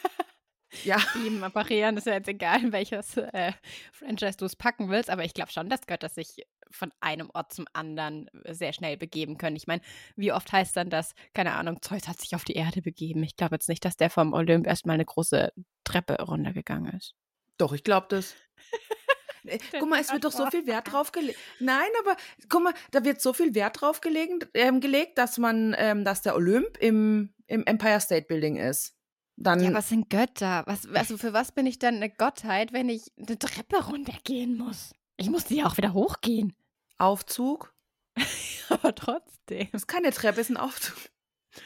ja. 0.84 0.98
Beamen, 1.14 1.44
apparieren, 1.44 1.96
ist 1.98 2.08
ja 2.08 2.14
jetzt 2.14 2.28
egal, 2.28 2.64
in 2.64 2.72
welches 2.72 3.18
äh, 3.18 3.52
Franchise 3.92 4.38
du 4.38 4.46
es 4.46 4.56
packen 4.56 4.90
willst, 4.90 5.12
aber 5.12 5.24
ich 5.24 5.36
glaube 5.36 5.52
schon, 5.52 5.70
dass 5.70 5.86
Götter 5.86 6.10
sich 6.10 6.44
von 6.72 6.92
einem 7.02 7.30
Ort 7.36 7.54
zum 7.54 7.66
anderen 7.74 8.32
sehr 8.50 8.74
schnell 8.74 8.98
begeben 8.98 9.38
können. 9.38 9.56
Ich 9.56 9.68
meine, 9.68 9.84
wie 10.16 10.32
oft 10.32 10.52
heißt 10.52 10.76
dann 10.76 10.90
das, 10.90 11.14
keine 11.36 11.54
Ahnung, 11.54 11.84
Zeus 11.84 12.08
hat 12.08 12.20
sich 12.20 12.34
auf 12.34 12.46
die 12.46 12.56
Erde 12.56 12.82
begeben. 12.82 13.22
Ich 13.22 13.36
glaube 13.36 13.56
jetzt 13.56 13.70
nicht, 13.70 13.86
dass 13.86 13.96
der 13.96 14.10
vom 14.10 14.34
Olymp 14.34 14.66
erstmal 14.66 14.96
eine 14.96 15.06
große 15.06 15.54
Treppe 15.84 16.20
runtergegangen 16.20 16.98
ist. 16.98 17.14
Doch, 17.60 17.74
ich 17.74 17.84
glaube 17.84 18.08
das. 18.10 18.34
Äh, 19.46 19.60
Guck 19.80 19.90
mal, 19.90 20.00
es 20.00 20.12
wird 20.12 20.24
doch 20.24 20.32
so 20.32 20.50
viel 20.50 20.66
Wert 20.68 20.92
drauf 20.92 21.12
gelegt. 21.12 21.38
Nein, 21.60 21.90
aber 22.02 22.16
guck 22.50 22.64
mal, 22.64 22.74
da 22.92 23.04
wird 23.04 23.22
so 23.22 23.34
viel 23.34 23.56
Wert 23.56 23.82
drauf 23.82 24.02
gelegen, 24.02 24.40
ähm, 24.54 24.80
gelegt, 24.80 25.18
dass 25.18 25.38
man, 25.38 25.76
ähm, 25.78 26.06
dass 26.06 26.22
der 26.22 26.36
Olymp 26.36 26.78
im, 26.80 27.34
im 27.48 27.66
Empire 27.66 28.00
State 28.00 28.28
Building 28.28 28.58
ist. 28.58 28.94
Dann 29.36 29.60
Ja, 29.62 29.74
was 29.74 29.90
sind 29.90 30.10
Götter? 30.10 30.64
Was, 30.68 30.88
also 30.88 31.18
für 31.18 31.34
was 31.34 31.52
bin 31.52 31.66
ich 31.66 31.80
dann 31.80 31.96
eine 31.96 32.10
Gottheit, 32.10 32.72
wenn 32.72 32.90
ich 32.90 33.12
eine 33.18 33.38
Treppe 33.40 33.84
runtergehen 33.86 34.58
muss? 34.58 34.94
Ich 35.18 35.30
muss 35.30 35.46
die 35.46 35.58
ja 35.58 35.66
auch 35.66 35.78
wieder 35.78 35.94
hochgehen. 35.94 36.56
Aufzug. 36.98 37.74
Aber 38.70 38.94
trotzdem. 38.94 39.70
Das 39.72 39.84
ist 39.84 39.88
keine 39.88 40.12
Treppe, 40.12 40.42
ist 40.42 40.50
ein 40.50 40.58
Aufzug. 40.58 40.98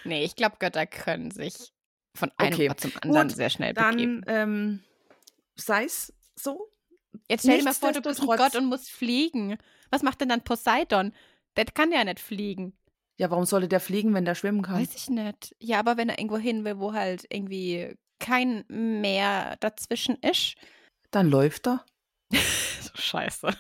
Nee, 0.04 0.24
ich 0.24 0.36
glaube, 0.36 0.58
Götter 0.60 0.86
können 0.86 1.32
sich 1.32 1.74
von 2.16 2.32
einem 2.38 2.54
Okay, 2.54 2.70
Ort 2.70 2.80
zum 2.80 2.92
anderen 3.02 3.28
gut, 3.28 3.38
sehr 3.38 3.50
schnell 3.50 3.74
begeben. 3.74 4.22
Dann 4.26 4.36
ähm, 4.36 4.84
sei 5.56 5.86
es 5.86 6.14
so. 6.36 6.72
Jetzt 7.30 7.42
stell 7.44 7.58
dir 7.60 7.64
mal 7.64 7.74
vor, 7.74 7.92
du 7.92 8.02
bist 8.02 8.22
ein 8.22 8.28
Gott 8.28 8.56
und 8.56 8.66
musst 8.66 8.90
fliegen. 8.90 9.58
Was 9.90 10.04
macht 10.04 10.22
denn 10.22 10.30
dann 10.30 10.44
Poseidon? 10.44 11.14
Der 11.56 11.66
kann 11.66 11.92
ja 11.92 12.04
nicht 12.04 12.20
fliegen. 12.20 12.78
Ja, 13.20 13.32
warum 13.32 13.46
sollte 13.46 13.68
der 13.68 13.80
fliegen, 13.80 14.14
wenn 14.14 14.26
der 14.26 14.36
schwimmen 14.36 14.62
kann? 14.62 14.80
Weiß 14.80 14.94
ich 14.96 15.10
nicht. 15.10 15.56
Ja, 15.60 15.80
aber 15.80 15.98
wenn 15.98 16.10
er 16.10 16.20
irgendwo 16.20 16.38
hin 16.38 16.64
will, 16.66 16.78
wo 16.80 16.94
halt 16.94 17.26
irgendwie 17.30 17.96
kein 18.20 18.64
Meer 18.68 19.58
dazwischen 19.60 20.18
ist. 20.22 20.56
Dann 21.12 21.30
läuft 21.30 21.68
er. 21.68 21.84
So 22.32 22.92
scheiße. 22.96 23.48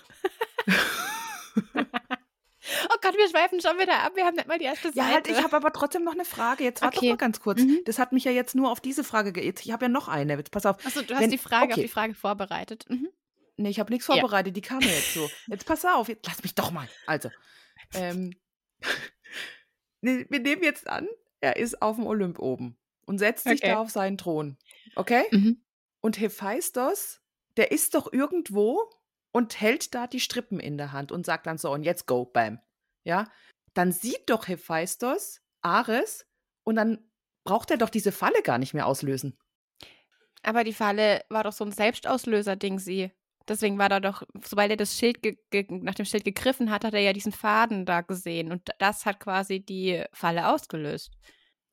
oh 1.48 2.98
Gott, 3.02 3.16
wir 3.18 3.30
schweifen 3.30 3.62
schon 3.62 3.78
wieder 3.80 4.00
ab. 4.04 4.12
Wir 4.16 4.26
haben 4.26 4.36
nicht 4.36 4.48
mal 4.48 4.60
die 4.60 4.66
erste 4.66 4.90
Seite. 4.90 5.00
Ja, 5.00 5.14
halt, 5.14 5.28
ich 5.28 5.42
habe 5.44 5.56
aber 5.56 5.72
trotzdem 5.72 6.04
noch 6.04 6.14
eine 6.14 6.26
Frage. 6.26 6.64
Jetzt 6.64 6.82
warte 6.82 6.98
Okay. 6.98 7.08
doch 7.08 7.14
mal 7.14 7.18
ganz 7.18 7.40
kurz. 7.40 7.62
Mhm. 7.62 7.80
Das 7.86 8.00
hat 8.00 8.12
mich 8.12 8.24
ja 8.26 8.32
jetzt 8.32 8.56
nur 8.56 8.72
auf 8.72 8.80
diese 8.82 9.04
Frage 9.04 9.32
ge 9.34 9.44
Jetzt, 9.46 9.66
Ich 9.66 9.72
habe 9.72 9.86
ja 9.86 9.90
noch 9.90 10.08
eine. 10.08 10.36
Jetzt 10.36 10.52
pass 10.52 10.66
auf. 10.66 10.86
Achso, 10.86 11.02
du 11.02 11.14
hast 11.14 11.22
Wenn- 11.22 11.32
die 11.32 11.38
Frage 11.38 11.68
auf 11.74 11.78
okay. 11.78 11.82
die 11.84 11.88
Frage 11.88 12.14
vorbereitet. 12.14 12.86
Mhm. 12.90 13.10
Nee, 13.58 13.70
ich 13.70 13.80
habe 13.80 13.92
nichts 13.92 14.08
Ja. 14.08 14.16
vorbereitet, 14.16 14.56
die 14.56 14.62
kam 14.62 14.80
mir 14.80 14.86
jetzt 14.94 15.14
so. 15.14 15.30
Jetzt 15.48 15.66
pass 15.66 15.84
auf, 15.84 16.08
jetzt 16.08 16.26
lass 16.28 16.44
mich 16.44 16.54
doch 16.56 16.72
mal. 16.72 16.88
Also, 17.08 17.30
ähm, 17.96 18.34
nee, 20.02 20.26
wir 20.30 20.40
nehmen 20.40 20.64
jetzt 20.64 20.88
an, 20.88 21.08
er 21.42 21.58
ist 21.58 21.82
auf 21.82 21.96
dem 21.96 22.06
Olymp 22.08 22.40
oben 22.40 22.78
und 23.06 23.18
setzt 23.20 23.44
sich 23.46 23.62
Okay. 23.64 23.72
da 23.72 23.80
auf 23.82 23.90
seinen 23.90 24.18
Thron. 24.18 24.58
Okay? 24.96 25.24
Mhm. 25.32 25.64
Und 26.02 26.20
Hephaistos, 26.20 27.22
der 27.58 27.72
ist 27.72 27.96
doch 27.96 28.12
irgendwo 28.14 28.90
und 29.32 29.60
hält 29.60 29.94
da 29.96 30.08
die 30.08 30.20
Strippen 30.20 30.60
in 30.60 30.78
der 30.78 30.92
Hand 30.92 31.12
und 31.12 31.26
sagt 31.26 31.48
dann 31.48 31.58
so, 31.58 31.72
und 31.72 31.84
jetzt 31.84 32.06
go, 32.08 32.26
bam. 32.26 32.60
Ja? 33.04 33.30
Dann 33.74 33.92
sieht 33.92 34.30
doch 34.30 34.48
Hephaistos 34.48 35.42
Ares 35.62 36.26
und 36.64 36.76
dann 36.76 37.10
braucht 37.44 37.72
er 37.72 37.78
doch 37.78 37.90
diese 37.90 38.12
Falle 38.12 38.42
gar 38.44 38.58
nicht 38.58 38.74
mehr 38.74 38.86
auslösen. 38.86 39.38
Aber 40.44 40.64
die 40.64 40.74
Falle 40.74 41.24
war 41.30 41.44
doch 41.44 41.52
so 41.54 41.66
ein 41.66 41.72
Selbstauslöser-Ding, 41.72 42.80
sie. 42.80 43.12
Deswegen 43.48 43.78
war 43.78 43.90
da 43.90 44.00
doch, 44.00 44.24
sobald 44.44 44.72
er 44.72 44.78
das 44.78 44.98
Schild 44.98 45.22
ge 45.22 45.38
ge 45.52 45.66
nach 45.70 45.96
dem 45.96 46.06
Schild 46.06 46.26
gegriffen 46.26 46.70
hat, 46.70 46.84
hat 46.84 46.94
er 46.94 47.00
ja 47.00 47.14
diesen 47.14 47.32
Faden 47.32 47.86
da 47.86 48.02
gesehen. 48.02 48.52
Und 48.52 48.70
das 48.80 49.06
hat 49.06 49.20
quasi 49.20 49.60
die 49.62 50.04
Falle 50.12 50.50
ausgelöst. 50.50 51.12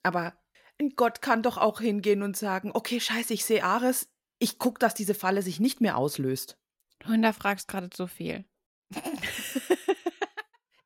Aber 0.03 0.35
ein 0.81 0.91
Gott 0.97 1.23
kann 1.23 1.43
doch 1.43 1.59
auch 1.59 1.81
hingehen 1.81 2.23
und 2.23 2.37
sagen, 2.37 2.71
okay, 2.75 3.01
scheiße, 3.01 3.33
ich 3.35 3.45
sehe 3.45 3.65
Ares, 3.65 4.09
ich 4.39 4.59
gucke, 4.59 4.79
dass 4.79 4.95
diese 4.95 5.15
Falle 5.15 5.43
sich 5.43 5.61
nicht 5.61 5.81
mehr 5.81 5.97
auslöst. 5.97 6.59
Du 7.01 7.11
hinterfragst 7.13 7.69
gerade 7.69 7.91
so 7.95 8.07
viel. 8.07 8.45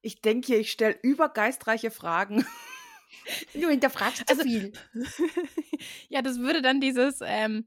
Ich 0.00 0.20
denke 0.22 0.46
hier, 0.46 0.60
ich 0.60 0.70
stelle 0.70 0.96
übergeistreiche 1.02 1.90
Fragen. 1.90 2.46
Du 3.52 3.68
hinterfragst 3.68 4.18
zu 4.18 4.24
Also- 4.28 4.42
viel. 4.44 4.72
ja, 6.08 6.22
das 6.22 6.38
würde 6.38 6.62
dann 6.62 6.80
dieses, 6.80 7.18
ähm, 7.22 7.66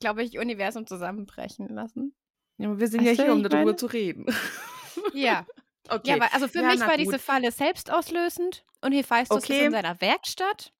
glaube 0.00 0.22
ich, 0.22 0.38
Universum 0.38 0.86
zusammenbrechen 0.86 1.68
lassen. 1.68 2.14
Ja, 2.58 2.68
aber 2.68 2.80
wir 2.80 2.88
sind 2.88 3.04
Weißt 3.06 3.18
ja 3.18 3.24
hier, 3.24 3.32
um 3.32 3.42
darüber 3.42 3.64
meine? 3.66 3.76
zu 3.76 3.86
reden. 3.86 4.26
Ja. 5.14 5.46
Okay. 5.90 6.10
Ja, 6.10 6.20
weil, 6.20 6.28
also 6.32 6.48
für 6.48 6.60
Ja, 6.60 6.68
mich 6.68 6.80
war 6.80 6.88
gut. 6.90 6.98
diese 7.00 7.18
Falle 7.18 7.50
selbstauslösend 7.50 8.66
und 8.82 8.92
Hephaistos 8.92 9.44
Okay. 9.44 9.60
ist 9.60 9.64
in 9.66 9.72
seiner 9.72 9.98
Werkstatt 10.02 10.74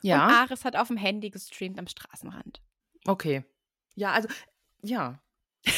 ja. 0.00 0.24
und 0.24 0.32
Ares 0.32 0.64
hat 0.64 0.76
auf 0.76 0.88
dem 0.88 0.96
Handy 0.96 1.28
gestreamt 1.28 1.78
am 1.78 1.86
Straßenrand. 1.86 2.62
Okay. 3.06 3.44
Ja, 3.96 4.12
also, 4.12 4.28
ja. 4.80 5.20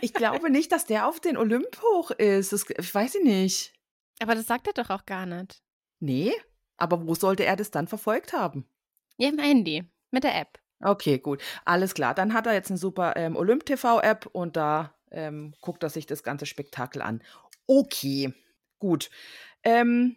Ich 0.00 0.14
glaube 0.14 0.48
nicht, 0.50 0.72
dass 0.72 0.86
der 0.86 1.06
auf 1.06 1.20
den 1.20 1.36
Olymp 1.36 1.80
hoch 1.82 2.10
ist. 2.12 2.52
Das, 2.52 2.64
ich 2.68 2.94
weiß 2.94 3.16
ich 3.16 3.24
nicht. 3.24 3.74
Aber 4.20 4.34
das 4.34 4.46
sagt 4.46 4.66
er 4.66 4.72
doch 4.72 4.88
auch 4.90 5.04
gar 5.04 5.26
nicht. 5.26 5.62
Nee, 6.00 6.32
aber 6.78 7.06
wo 7.06 7.14
sollte 7.14 7.44
er 7.44 7.56
das 7.56 7.70
dann 7.70 7.86
verfolgt 7.86 8.32
haben? 8.32 8.66
Ja, 9.18 9.28
im 9.28 9.38
Handy. 9.38 9.84
Mit 10.10 10.24
der 10.24 10.40
App. 10.40 10.58
Okay, 10.82 11.18
gut. 11.18 11.42
Alles 11.64 11.94
klar. 11.94 12.14
Dann 12.14 12.34
hat 12.34 12.46
er 12.46 12.54
jetzt 12.54 12.70
eine 12.70 12.78
super 12.78 13.16
ähm, 13.16 13.36
Olymp-TV-App 13.36 14.26
und 14.26 14.56
da 14.56 14.94
ähm, 15.10 15.54
guckt 15.60 15.82
er 15.82 15.90
sich 15.90 16.06
das 16.06 16.22
ganze 16.22 16.46
Spektakel 16.46 17.02
an. 17.02 17.22
Okay, 17.66 18.34
gut. 18.78 19.10
Ähm, 19.62 20.16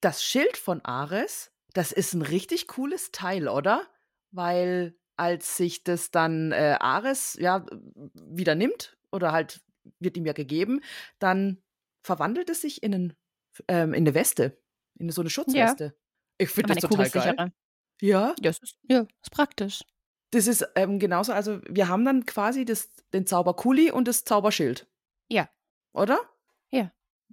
das 0.00 0.24
Schild 0.24 0.56
von 0.56 0.84
Ares, 0.84 1.52
das 1.74 1.92
ist 1.92 2.14
ein 2.14 2.22
richtig 2.22 2.68
cooles 2.68 3.12
Teil, 3.12 3.48
oder? 3.48 3.86
Weil 4.30 4.96
als 5.16 5.56
sich 5.56 5.84
das 5.84 6.10
dann 6.10 6.52
äh, 6.52 6.76
Ares 6.80 7.36
ja 7.40 7.66
wieder 8.14 8.54
nimmt 8.54 8.96
oder 9.12 9.32
halt 9.32 9.60
wird 9.98 10.16
ihm 10.16 10.26
ja 10.26 10.32
gegeben, 10.32 10.80
dann 11.18 11.62
verwandelt 12.02 12.50
es 12.50 12.60
sich 12.60 12.82
in, 12.82 12.94
einen, 12.94 13.16
ähm, 13.68 13.94
in 13.94 14.04
eine 14.04 14.14
Weste, 14.14 14.58
in 14.98 15.10
so 15.10 15.22
eine 15.22 15.30
Schutzweste. 15.30 15.96
Ich 16.38 16.50
finde 16.50 16.74
das 16.74 16.82
total 16.82 17.10
geil. 17.10 17.52
Ja, 18.00 18.28
Ja, 18.28 18.34
das 18.40 18.58
ist, 18.58 18.76
ja, 18.88 19.06
ist 19.22 19.30
praktisch. 19.30 19.82
das 20.30 20.46
ist 20.46 20.66
ähm, 20.74 20.98
genauso, 20.98 21.32
also 21.32 21.60
wir 21.68 21.88
haben 21.88 22.04
dann 22.04 22.26
quasi 22.26 22.64
das, 22.64 22.90
den 23.12 23.26
Zauberkuli 23.26 23.90
und 23.90 24.06
das 24.08 24.24
Zauberschild. 24.24 24.86
Ja. 25.28 25.48
Oder? 25.92 26.18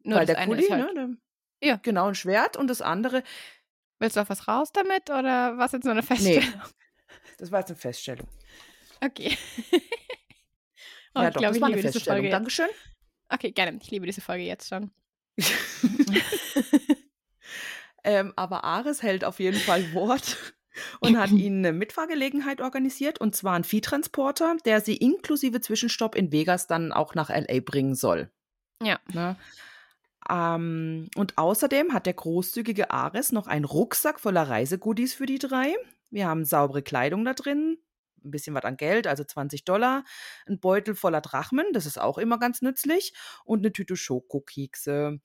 Nur 0.05 0.19
Weil 0.19 0.25
das 0.25 0.35
der 0.35 0.45
Kuli, 0.45 0.63
ist 0.63 0.69
halt, 0.69 0.93
ne? 0.95 1.17
Der, 1.61 1.69
Ja. 1.69 1.79
Genau, 1.81 2.07
ein 2.07 2.15
Schwert 2.15 2.57
und 2.57 2.67
das 2.67 2.81
andere, 2.81 3.23
Willst 3.99 4.17
du 4.17 4.21
auf 4.21 4.29
was 4.29 4.49
raus 4.49 4.73
damit 4.73 5.09
oder 5.09 5.57
was 5.57 5.71
jetzt 5.71 5.85
nur 5.85 5.93
eine 5.93 6.03
Feststellung? 6.03 6.43
das 7.37 7.51
war 7.51 7.59
jetzt 7.59 7.69
eine 7.69 7.77
Feststellung. 7.77 8.27
Okay. 8.99 9.37
oh, 11.15 11.21
ja, 11.21 11.29
ich 11.29 11.33
doch, 11.33 11.39
glaube, 11.39 11.47
das 11.47 11.55
ich 11.55 11.61
war 11.61 11.67
eine 11.67 11.75
liebe 11.77 11.87
diese 11.87 11.93
Feststellung. 11.93 12.17
Folge. 12.17 12.27
Jetzt. 12.27 12.33
Dankeschön. 12.33 12.67
Okay, 13.29 13.51
gerne. 13.51 13.79
Ich 13.81 13.91
liebe 13.91 14.05
diese 14.05 14.19
Folge 14.19 14.43
jetzt 14.43 14.67
schon. 14.67 14.91
ähm, 18.03 18.33
aber 18.35 18.63
Ares 18.63 19.01
hält 19.01 19.25
auf 19.25 19.39
jeden 19.39 19.59
Fall 19.59 19.93
Wort 19.93 20.37
und 20.99 21.17
hat 21.17 21.31
ihnen 21.31 21.65
eine 21.65 21.77
Mitfahrgelegenheit 21.77 22.61
organisiert 22.61 23.19
und 23.19 23.35
zwar 23.35 23.55
einen 23.55 23.63
Viehtransporter, 23.63 24.57
der 24.65 24.81
sie 24.81 24.97
inklusive 24.97 25.61
Zwischenstopp 25.61 26.15
in 26.15 26.31
Vegas 26.31 26.67
dann 26.67 26.91
auch 26.91 27.15
nach 27.15 27.29
LA 27.29 27.59
bringen 27.61 27.95
soll. 27.95 28.31
Ja. 28.81 28.99
Ne? 29.13 29.35
Ähm, 30.29 31.09
und 31.15 31.37
außerdem 31.37 31.93
hat 31.93 32.05
der 32.05 32.13
großzügige 32.13 32.91
Ares 32.91 33.31
noch 33.31 33.47
einen 33.47 33.65
Rucksack 33.65 34.19
voller 34.19 34.49
Reisegoodies 34.49 35.13
für 35.13 35.25
die 35.25 35.39
drei. 35.39 35.75
Wir 36.09 36.27
haben 36.27 36.45
saubere 36.45 36.81
Kleidung 36.81 37.25
da 37.25 37.33
drin, 37.33 37.77
ein 38.23 38.31
bisschen 38.31 38.55
was 38.55 38.63
an 38.63 38.77
Geld, 38.77 39.07
also 39.07 39.23
20 39.23 39.65
Dollar, 39.65 40.05
ein 40.47 40.59
Beutel 40.59 40.95
voller 40.95 41.21
Drachmen, 41.21 41.65
das 41.73 41.85
ist 41.85 41.99
auch 41.99 42.17
immer 42.17 42.39
ganz 42.39 42.61
nützlich, 42.61 43.13
und 43.43 43.59
eine 43.59 43.73
Tüte 43.73 43.95
Schokokekse. 43.95 45.19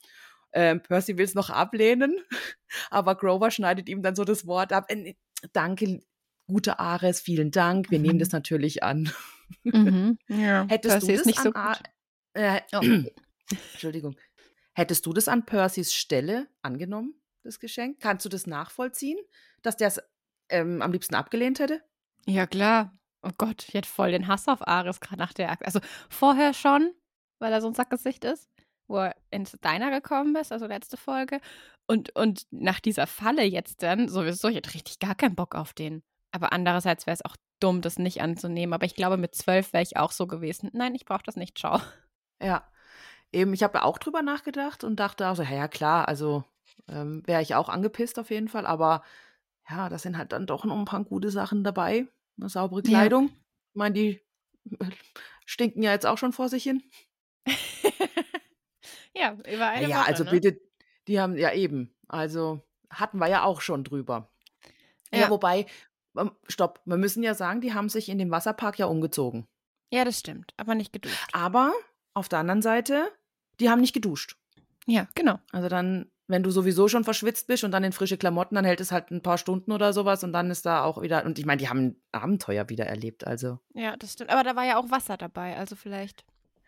Ähm, 0.52 0.82
Percy 0.82 1.16
will 1.18 1.24
es 1.24 1.34
noch 1.34 1.50
ablehnen, 1.50 2.18
aber 2.90 3.14
Grover 3.14 3.50
schneidet 3.50 3.88
ihm 3.88 4.02
dann 4.02 4.16
so 4.16 4.24
das 4.24 4.46
Wort 4.46 4.72
ab. 4.72 4.86
Äh, 4.88 5.14
danke, 5.52 6.00
gute 6.46 6.78
Ares, 6.78 7.20
vielen 7.20 7.50
Dank. 7.50 7.90
Wir 7.90 7.98
nehmen 7.98 8.14
Mhm. 8.16 8.20
das 8.20 8.32
natürlich 8.32 8.82
an. 8.82 9.10
Mhm. 9.64 10.18
Ja, 10.28 10.66
Hättest 10.68 10.92
Percy 11.00 11.06
du 11.06 11.12
ist 11.12 11.18
das 11.20 11.26
nicht 11.26 11.38
an 11.38 11.44
so 11.44 11.52
gut. 11.52 11.82
Äh, 12.34 12.60
Oh. 12.72 12.80
Entschuldigung. 13.72 14.16
Hättest 14.74 15.06
du 15.06 15.12
das 15.12 15.26
an 15.28 15.44
Percys 15.44 15.92
Stelle 15.94 16.46
angenommen, 16.62 17.14
das 17.42 17.58
Geschenk? 17.58 17.98
Kannst 18.00 18.24
du 18.24 18.28
das 18.28 18.46
nachvollziehen, 18.46 19.18
dass 19.62 19.76
der 19.76 19.88
es 19.88 20.00
ähm, 20.50 20.82
am 20.82 20.92
liebsten 20.92 21.14
abgelehnt 21.14 21.58
hätte? 21.58 21.82
Ja, 22.26 22.46
klar. 22.46 22.96
Oh 23.22 23.30
Gott, 23.36 23.64
ich 23.66 23.74
hätte 23.74 23.88
voll 23.88 24.12
den 24.12 24.28
Hass 24.28 24.46
auf 24.46 24.66
Ares 24.68 25.00
gerade 25.00 25.18
nach 25.18 25.32
der 25.32 25.50
Akte. 25.50 25.64
Also 25.66 25.80
vorher 26.08 26.54
schon, 26.54 26.92
weil 27.40 27.52
er 27.52 27.60
so 27.60 27.66
ein 27.66 27.74
Sackgesicht 27.74 28.24
ist, 28.24 28.48
wo 28.88 28.96
er 28.96 29.16
ins 29.30 29.52
Diner 29.52 29.90
gekommen 29.90 30.34
ist, 30.36 30.52
also 30.52 30.66
letzte 30.66 30.96
Folge. 30.96 31.40
Und, 31.86 32.14
und 32.16 32.46
nach 32.50 32.80
dieser 32.80 33.06
Falle 33.06 33.44
jetzt 33.44 33.82
dann 33.82 34.08
sowieso, 34.08 34.48
ich 34.48 34.56
hätte 34.56 34.74
richtig 34.74 34.98
gar 34.98 35.14
keinen 35.14 35.36
Bock 35.36 35.54
auf 35.54 35.72
den. 35.72 36.02
Aber 36.32 36.52
andererseits 36.52 37.06
wäre 37.06 37.14
es 37.14 37.24
auch 37.24 37.36
dumm, 37.60 37.80
das 37.80 37.98
nicht 37.98 38.20
anzunehmen. 38.20 38.74
Aber 38.74 38.84
ich 38.86 38.94
glaube, 38.94 39.16
mit 39.16 39.34
zwölf 39.34 39.72
wäre 39.72 39.82
ich 39.82 39.96
auch 39.96 40.12
so 40.12 40.26
gewesen. 40.26 40.70
Nein, 40.72 40.94
ich 40.94 41.04
brauche 41.04 41.22
das 41.24 41.36
nicht, 41.36 41.56
ciao. 41.56 41.80
Ja. 42.42 42.66
Eben, 43.32 43.52
ich 43.52 43.62
habe 43.62 43.82
auch 43.82 43.98
drüber 43.98 44.22
nachgedacht 44.22 44.84
und 44.84 44.96
dachte 45.00 45.28
auch 45.28 45.36
so, 45.36 45.42
ja, 45.42 45.50
ja 45.54 45.68
klar, 45.68 46.08
also 46.08 46.44
ähm, 46.88 47.22
wäre 47.26 47.42
ich 47.42 47.54
auch 47.54 47.68
angepisst 47.68 48.18
auf 48.18 48.30
jeden 48.30 48.48
Fall, 48.48 48.64
aber 48.66 49.02
ja, 49.68 49.88
da 49.88 49.98
sind 49.98 50.16
halt 50.16 50.32
dann 50.32 50.46
doch 50.46 50.64
noch 50.64 50.78
ein 50.78 50.86
paar 50.86 51.04
gute 51.04 51.30
Sachen 51.30 51.62
dabei. 51.62 52.06
Eine 52.38 52.48
saubere 52.48 52.80
Ja. 52.84 52.88
Kleidung. 52.88 53.26
Ich 53.26 53.74
meine, 53.74 53.94
die 53.94 54.20
stinken 55.44 55.82
ja 55.82 55.92
jetzt 55.92 56.06
auch 56.06 56.16
schon 56.18 56.32
vor 56.32 56.48
sich 56.48 56.62
hin. 56.62 56.82
ja, 59.18 59.32
über 59.32 59.68
eine 59.68 59.88
ja, 59.88 60.00
Woche, 60.00 60.06
also 60.06 60.24
ne? 60.24 60.30
bitte, 60.30 60.60
die 61.06 61.20
haben 61.20 61.36
ja 61.36 61.52
eben, 61.52 61.94
also 62.08 62.62
hatten 62.90 63.18
wir 63.18 63.28
ja 63.28 63.44
auch 63.44 63.60
schon 63.60 63.84
drüber. 63.84 64.30
Ja, 65.12 65.20
Ja. 65.20 65.30
wobei, 65.30 65.66
ähm, 66.16 66.32
stopp, 66.48 66.80
wir 66.84 66.96
müssen 66.96 67.22
ja 67.22 67.34
sagen, 67.34 67.60
die 67.60 67.74
haben 67.74 67.88
sich 67.88 68.08
in 68.08 68.18
dem 68.18 68.30
Wasserpark 68.30 68.78
ja 68.78 68.86
umgezogen. 68.86 69.46
Ja, 69.90 70.04
das 70.04 70.18
stimmt, 70.18 70.52
aber 70.56 70.74
nicht 70.74 70.92
geduscht. 70.92 71.28
Aber 71.32 71.72
auf 72.14 72.28
der 72.28 72.40
anderen 72.40 72.62
Seite, 72.62 73.10
die 73.60 73.70
haben 73.70 73.80
nicht 73.80 73.94
geduscht. 73.94 74.36
Ja, 74.86 75.06
genau. 75.14 75.38
Also 75.52 75.68
dann, 75.68 76.10
wenn 76.26 76.42
du 76.42 76.50
sowieso 76.50 76.88
schon 76.88 77.04
verschwitzt 77.04 77.46
bist 77.46 77.64
und 77.64 77.70
dann 77.70 77.84
in 77.84 77.92
frische 77.92 78.18
Klamotten, 78.18 78.54
dann 78.54 78.64
hält 78.64 78.80
es 78.80 78.92
halt 78.92 79.10
ein 79.10 79.22
paar 79.22 79.38
Stunden 79.38 79.72
oder 79.72 79.92
sowas 79.92 80.24
und 80.24 80.32
dann 80.32 80.50
ist 80.50 80.66
da 80.66 80.82
auch 80.84 81.00
wieder, 81.00 81.24
und 81.24 81.38
ich 81.38 81.46
meine, 81.46 81.58
die 81.58 81.68
haben 81.68 81.86
ein 81.86 82.02
Abenteuer 82.12 82.68
wieder 82.68 82.86
erlebt, 82.86 83.26
also. 83.26 83.58
Ja, 83.74 83.96
das 83.96 84.14
stimmt. 84.14 84.30
Aber 84.30 84.42
da 84.44 84.56
war 84.56 84.64
ja 84.64 84.78
auch 84.78 84.90
Wasser 84.90 85.16
dabei, 85.16 85.56
also 85.56 85.74
vielleicht. 85.76 86.24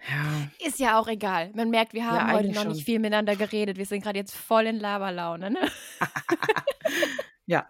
Ja. 0.09 0.67
Ist 0.67 0.79
ja 0.79 0.99
auch 0.99 1.09
egal. 1.09 1.51
Man 1.55 1.71
merkt, 1.71 1.93
wir 1.93 2.07
haben 2.07 2.33
heute 2.33 2.39
eigentlich 2.39 2.55
noch 2.55 2.63
schon. 2.63 2.73
nicht 2.73 2.85
viel 2.85 2.99
miteinander 2.99 3.37
geredet. 3.37 3.77
Wir 3.77 3.87
sind 3.87 4.03
gerade 4.03 4.19
jetzt 4.19 4.35
voll 4.35 4.67
in 4.67 4.79
Laberlaune, 4.79 5.51
ne? 5.51 5.69
Ja. 7.47 7.69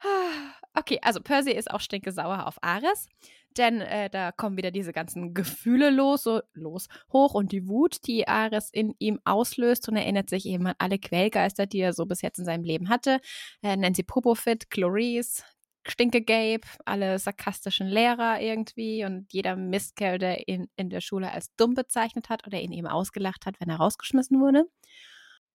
Okay, 0.76 0.98
also 1.02 1.20
Percy 1.20 1.52
ist 1.52 1.70
auch 1.70 1.80
stinkesauer 1.80 2.48
auf 2.48 2.58
Ares, 2.60 3.08
denn 3.56 3.80
äh, 3.80 4.10
da 4.10 4.32
kommen 4.32 4.56
wieder 4.56 4.72
diese 4.72 4.92
ganzen 4.92 5.32
Gefühle 5.32 5.90
los, 5.90 6.24
so, 6.24 6.40
los, 6.52 6.88
hoch 7.12 7.34
und 7.34 7.52
die 7.52 7.68
Wut, 7.68 8.06
die 8.08 8.26
Ares 8.26 8.70
in 8.72 8.92
ihm 8.98 9.20
auslöst 9.24 9.88
und 9.88 9.94
erinnert 9.94 10.28
sich 10.28 10.46
eben 10.46 10.66
an 10.66 10.74
alle 10.78 10.98
Quellgeister, 10.98 11.66
die 11.66 11.78
er 11.78 11.92
so 11.92 12.06
bis 12.06 12.22
jetzt 12.22 12.40
in 12.40 12.44
seinem 12.44 12.64
Leben 12.64 12.88
hatte. 12.88 13.20
Äh, 13.62 13.76
Nancy 13.76 14.02
Popofit, 14.02 14.68
Clarice, 14.68 15.44
Stinke 15.86 16.22
Gabe, 16.22 16.66
alle 16.84 17.18
sarkastischen 17.18 17.86
Lehrer 17.86 18.40
irgendwie 18.40 19.04
und 19.04 19.32
jeder 19.32 19.56
Mistkerl, 19.56 20.18
der 20.18 20.48
ihn 20.48 20.68
in 20.76 20.90
der 20.90 21.00
Schule 21.00 21.30
als 21.30 21.54
dumm 21.56 21.74
bezeichnet 21.74 22.28
hat 22.28 22.46
oder 22.46 22.60
ihn 22.60 22.72
eben 22.72 22.86
ausgelacht 22.86 23.46
hat, 23.46 23.60
wenn 23.60 23.68
er 23.68 23.76
rausgeschmissen 23.76 24.40
wurde. 24.40 24.64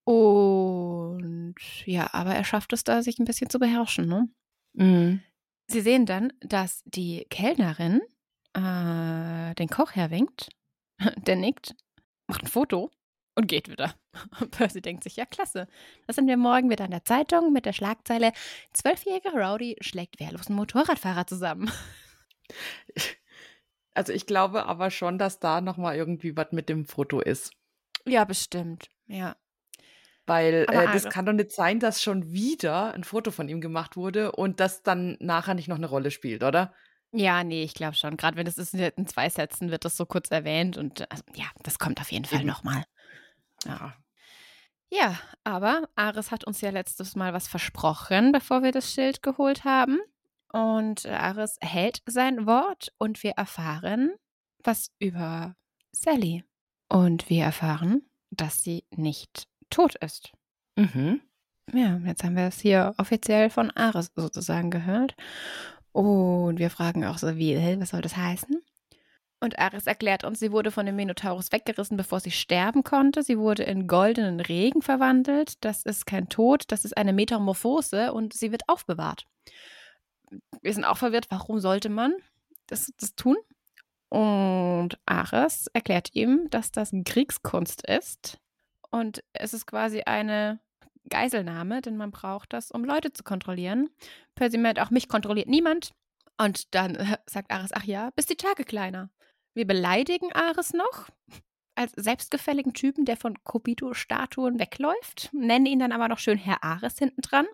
Und 0.04 1.56
ja, 1.86 2.10
aber 2.14 2.36
er 2.36 2.44
schafft 2.44 2.74
es 2.74 2.84
da, 2.84 3.02
sich 3.02 3.20
ein 3.20 3.26
bisschen 3.26 3.50
zu 3.50 3.60
beherrschen, 3.60 4.08
ne? 4.08 4.30
Mhm. 4.74 5.22
Sie 5.68 5.82
sehen 5.82 6.06
dann, 6.06 6.34
dass 6.42 6.82
die 6.86 7.26
Kellnerin 7.30 8.02
äh, 8.54 9.54
den 9.56 9.70
Koch 9.70 9.92
herwinkt, 9.94 10.50
der 11.18 11.36
nickt, 11.36 11.76
macht 12.28 12.44
ein 12.44 12.48
Foto 12.48 12.92
und 13.39 13.48
geht 13.48 13.69
wieder. 13.69 13.96
Und 14.39 14.51
Percy 14.51 14.81
denkt 14.81 15.03
sich, 15.03 15.15
ja 15.15 15.25
klasse, 15.25 15.67
das 16.08 16.15
sind 16.17 16.27
wir 16.27 16.38
morgen 16.38 16.69
wieder 16.69 16.86
in 16.86 16.91
der 16.91 17.05
Zeitung 17.05 17.53
mit 17.53 17.65
der 17.65 17.74
Schlagzeile 17.74 18.31
Zwölfjähriger 18.73 19.32
Rowdy 19.34 19.78
schlägt 19.82 20.19
wehrlosen 20.19 20.56
Motorradfahrer 20.56 21.25
zusammen. 21.25 21.71
Also 23.93 24.13
ich 24.13 24.25
glaube 24.28 24.65
aber 24.65 24.91
schon, 24.91 25.17
dass 25.17 25.39
da 25.39 25.60
nochmal 25.62 25.95
irgendwie 25.95 26.38
was 26.38 26.52
mit 26.52 26.69
dem 26.69 26.86
Foto 26.86 27.19
ist. 27.19 27.52
Ja, 28.08 28.23
bestimmt, 28.23 28.88
ja. 29.08 29.36
Weil 30.25 30.65
äh, 30.69 30.88
das 30.91 31.06
Ares- 31.06 31.10
kann 31.10 31.25
doch 31.25 31.34
nicht 31.34 31.52
sein, 31.52 31.80
dass 31.80 32.02
schon 32.02 32.32
wieder 32.32 32.93
ein 32.93 33.04
Foto 33.04 33.32
von 33.32 33.49
ihm 33.49 33.62
gemacht 33.62 33.97
wurde 33.97 34.32
und 34.32 34.60
das 34.60 34.84
dann 34.84 35.17
nachher 35.19 35.54
nicht 35.56 35.67
noch 35.67 35.78
eine 35.78 35.88
Rolle 35.88 36.12
spielt, 36.12 36.43
oder? 36.43 36.73
Ja, 37.12 37.43
nee, 37.43 37.63
ich 37.63 37.73
glaube 37.73 37.95
schon. 37.95 38.15
Gerade 38.15 38.38
wenn 38.38 38.45
es 38.45 38.58
ist 38.60 38.73
in 38.75 39.08
zwei 39.08 39.30
Sätzen 39.30 39.71
wird 39.71 39.84
das 39.84 39.97
so 39.97 40.06
kurz 40.06 40.30
erwähnt 40.30 40.78
und 40.78 41.12
also, 41.12 41.23
ja, 41.36 41.45
das 41.63 41.80
kommt 41.80 41.99
auf 41.99 42.12
jeden 42.12 42.25
Fall 42.25 42.43
nochmal. 42.43 42.84
Ja. 43.65 43.93
Ja, 44.91 45.19
aber 45.43 45.88
Ares 45.95 46.32
hat 46.32 46.45
uns 46.45 46.62
ja 46.62 46.72
letztes 46.72 47.15
Mal 47.15 47.34
was 47.34 47.48
versprochen, 47.48 48.32
bevor 48.32 48.63
wir 48.63 48.72
das 48.72 48.91
Schild 48.91 49.22
geholt 49.22 49.63
haben. 49.63 50.00
Und 50.52 51.06
Ares 51.06 51.58
hält 51.62 52.02
sein 52.08 52.48
Wort 52.48 52.91
und 52.98 53.22
wir 53.22 53.32
erfahren 53.32 54.13
was 54.63 54.91
über 55.00 55.56
Sally. 55.91 56.43
Und 56.89 57.30
wir 57.30 57.43
erfahren, 57.43 58.04
dass 58.32 58.63
sie 58.63 58.84
nicht 58.95 59.48
tot 59.69 59.95
ist. 59.95 60.32
Mhm. 60.76 61.22
Ja, 61.72 61.98
jetzt 61.98 62.24
haben 62.24 62.36
wir 62.36 62.48
es 62.48 62.60
hier 62.60 62.95
offiziell 62.98 63.50
von 63.50 63.69
Ares 63.72 64.12
sozusagen 64.15 64.72
gehört. 64.72 65.15
Und 65.91 66.58
wir 66.58 66.69
fragen 66.69 67.06
auch 67.06 67.17
so, 67.17 67.38
wie, 67.38 67.56
was 67.80 67.89
soll 67.89 68.02
das 68.02 68.17
heißen? 68.17 68.62
Und 69.41 69.58
Ares 69.58 69.88
erklärt 69.88 70.25
uns, 70.25 70.39
sie 70.39 70.52
wurde 70.52 70.69
von 70.69 70.86
dem 70.86 70.97
Minotaurus 70.97 71.52
weggerissen, 71.52 71.95
bevor 71.95 72.19
sie 72.19 72.32
sterben 72.32 72.84
konnte. 72.84 73.23
Sie 73.23 73.38
wurde 73.38 73.63
in 73.63 73.88
goldenen 73.88 74.41
Regen 74.41 74.82
verwandelt. 74.82 75.63
Das 75.63 75.84
ist 75.84 76.06
kein 76.06 76.28
Tod, 76.28 76.63
das 76.67 76.84
ist 76.84 76.97
eine 76.97 77.13
Metamorphose 77.13 78.12
und 78.12 78.34
sie 78.34 78.52
wird 78.52 78.63
aufbewahrt. 78.67 79.25
Wir 80.62 80.73
sind 80.73 80.84
auch 80.84 80.97
verwirrt, 80.97 81.28
warum 81.30 81.60
sollte 81.60 81.89
man 81.89 82.13
das, 82.67 82.91
das 82.99 83.15
tun? 83.15 83.38
Und 84.10 84.99
Ares 85.06 85.67
erklärt 85.67 86.10
ihm, 86.13 86.49
dass 86.49 86.71
das 86.71 86.91
Kriegskunst 87.06 87.88
ist. 87.88 88.39
Und 88.91 89.23
es 89.34 89.54
ist 89.54 89.67
quasi 89.67 90.02
eine 90.02 90.60
Geiselnahme, 91.10 91.82
denn 91.82 91.95
man 91.95 92.12
braucht 92.12 92.54
das, 92.54 92.71
um 92.71 92.84
Leute 92.84 93.13
zu 93.13 93.23
kontrollieren. 93.23 93.89
Percy 94.36 94.58
meint, 94.58 94.80
auch 94.80 94.89
mich 94.89 95.08
kontrolliert 95.08 95.47
niemand. 95.47 95.93
Und 96.38 96.73
dann 96.73 97.17
sagt 97.25 97.52
Ares, 97.52 97.71
ach 97.73 97.84
ja, 97.84 98.10
bis 98.15 98.25
die 98.25 98.36
Tage 98.36 98.63
kleiner. 98.63 99.10
Wir 99.60 99.67
beleidigen 99.67 100.32
Ares 100.32 100.72
noch 100.72 101.10
als 101.76 101.91
selbstgefälligen 101.98 102.74
Typen, 102.74 103.04
der 103.04 103.17
von 103.17 103.43
Kobito-Statuen 103.43 104.58
wegläuft, 104.58 105.32
nennen 105.34 105.65
ihn 105.65 105.80
dann 105.80 105.91
aber 105.91 106.08
noch 106.08 106.19
schön 106.19 106.38
Herr 106.38 106.63
Ares 106.63 106.98
hinten 106.98 107.19
dran. 107.19 107.45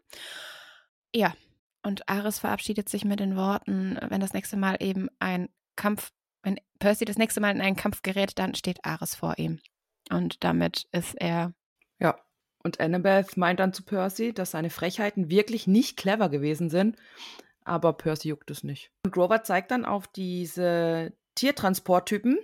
Ja, 1.16 1.34
und 1.82 2.08
Ares 2.08 2.38
verabschiedet 2.38 2.90
sich 2.90 3.06
mit 3.06 3.20
den 3.20 3.36
Worten, 3.36 3.98
wenn 4.08 4.22
das 4.22 4.34
nächste 4.34 4.56
Mal 4.56 4.78
eben 4.82 5.10
ein 5.18 5.50
Kampf, 5.76 6.12
wenn 6.44 6.60
Percy 6.78 7.06
das 7.06 7.18
nächste 7.18 7.42
Mal 7.42 7.56
in 7.56 7.62
einen 7.62 7.76
Kampf 7.76 8.04
gerät, 8.04 8.38
dann 8.38 8.54
steht 8.54 8.86
Ares 8.86 9.16
vor 9.16 9.40
ihm. 9.40 9.60
Und 10.12 10.44
damit 10.44 10.88
ist 10.92 11.16
er 11.16 11.56
Ja. 11.98 12.20
Und 12.64 12.80
Annabeth 12.80 13.36
meint 13.36 13.60
dann 13.60 13.74
zu 13.74 13.82
Percy, 13.82 14.32
dass 14.32 14.52
seine 14.52 14.70
Frechheiten 14.70 15.32
wirklich 15.32 15.66
nicht 15.66 15.98
clever 15.98 16.30
gewesen 16.30 16.70
sind, 16.70 16.98
aber 17.64 17.94
Percy 17.94 18.28
juckt 18.28 18.52
es 18.52 18.64
nicht. 18.64 18.92
Und 19.04 19.12
Grover 19.12 19.42
zeigt 19.42 19.72
dann 19.72 19.86
auf 19.86 20.08
diese 20.08 21.12
Tiertransporttypen, 21.36 22.38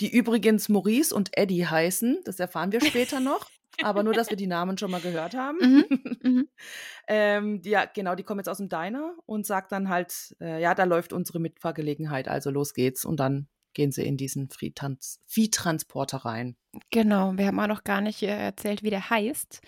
die 0.00 0.10
übrigens 0.10 0.68
Maurice 0.68 1.14
und 1.14 1.36
Eddie 1.36 1.66
heißen. 1.66 2.20
Das 2.24 2.40
erfahren 2.40 2.72
wir 2.72 2.80
später 2.80 3.20
noch. 3.20 3.50
Aber 3.82 4.02
nur, 4.02 4.12
dass 4.12 4.28
wir 4.28 4.36
die 4.36 4.46
Namen 4.46 4.76
schon 4.76 4.90
mal 4.90 5.00
gehört 5.00 5.34
haben. 5.34 5.58
Mhm, 5.58 6.18
mhm. 6.22 6.48
ähm, 7.08 7.60
ja, 7.64 7.86
genau, 7.86 8.14
die 8.14 8.22
kommen 8.22 8.40
jetzt 8.40 8.48
aus 8.48 8.58
dem 8.58 8.68
Diner 8.68 9.14
und 9.24 9.46
sagt 9.46 9.72
dann 9.72 9.88
halt, 9.88 10.36
äh, 10.40 10.60
ja, 10.60 10.74
da 10.74 10.84
läuft 10.84 11.12
unsere 11.12 11.40
Mitfahrgelegenheit, 11.40 12.28
also 12.28 12.50
los 12.50 12.74
geht's. 12.74 13.04
Und 13.04 13.18
dann 13.18 13.48
gehen 13.72 13.92
sie 13.92 14.06
in 14.06 14.16
diesen 14.16 14.50
Viehtrans 14.50 15.20
Viehtransporter 15.26 16.18
rein. 16.18 16.56
Genau, 16.90 17.32
wir 17.36 17.46
haben 17.46 17.58
auch 17.60 17.66
noch 17.66 17.84
gar 17.84 18.00
nicht 18.00 18.22
äh, 18.22 18.26
erzählt, 18.26 18.82
wie 18.82 18.90
der 18.90 19.08
heißt. 19.08 19.62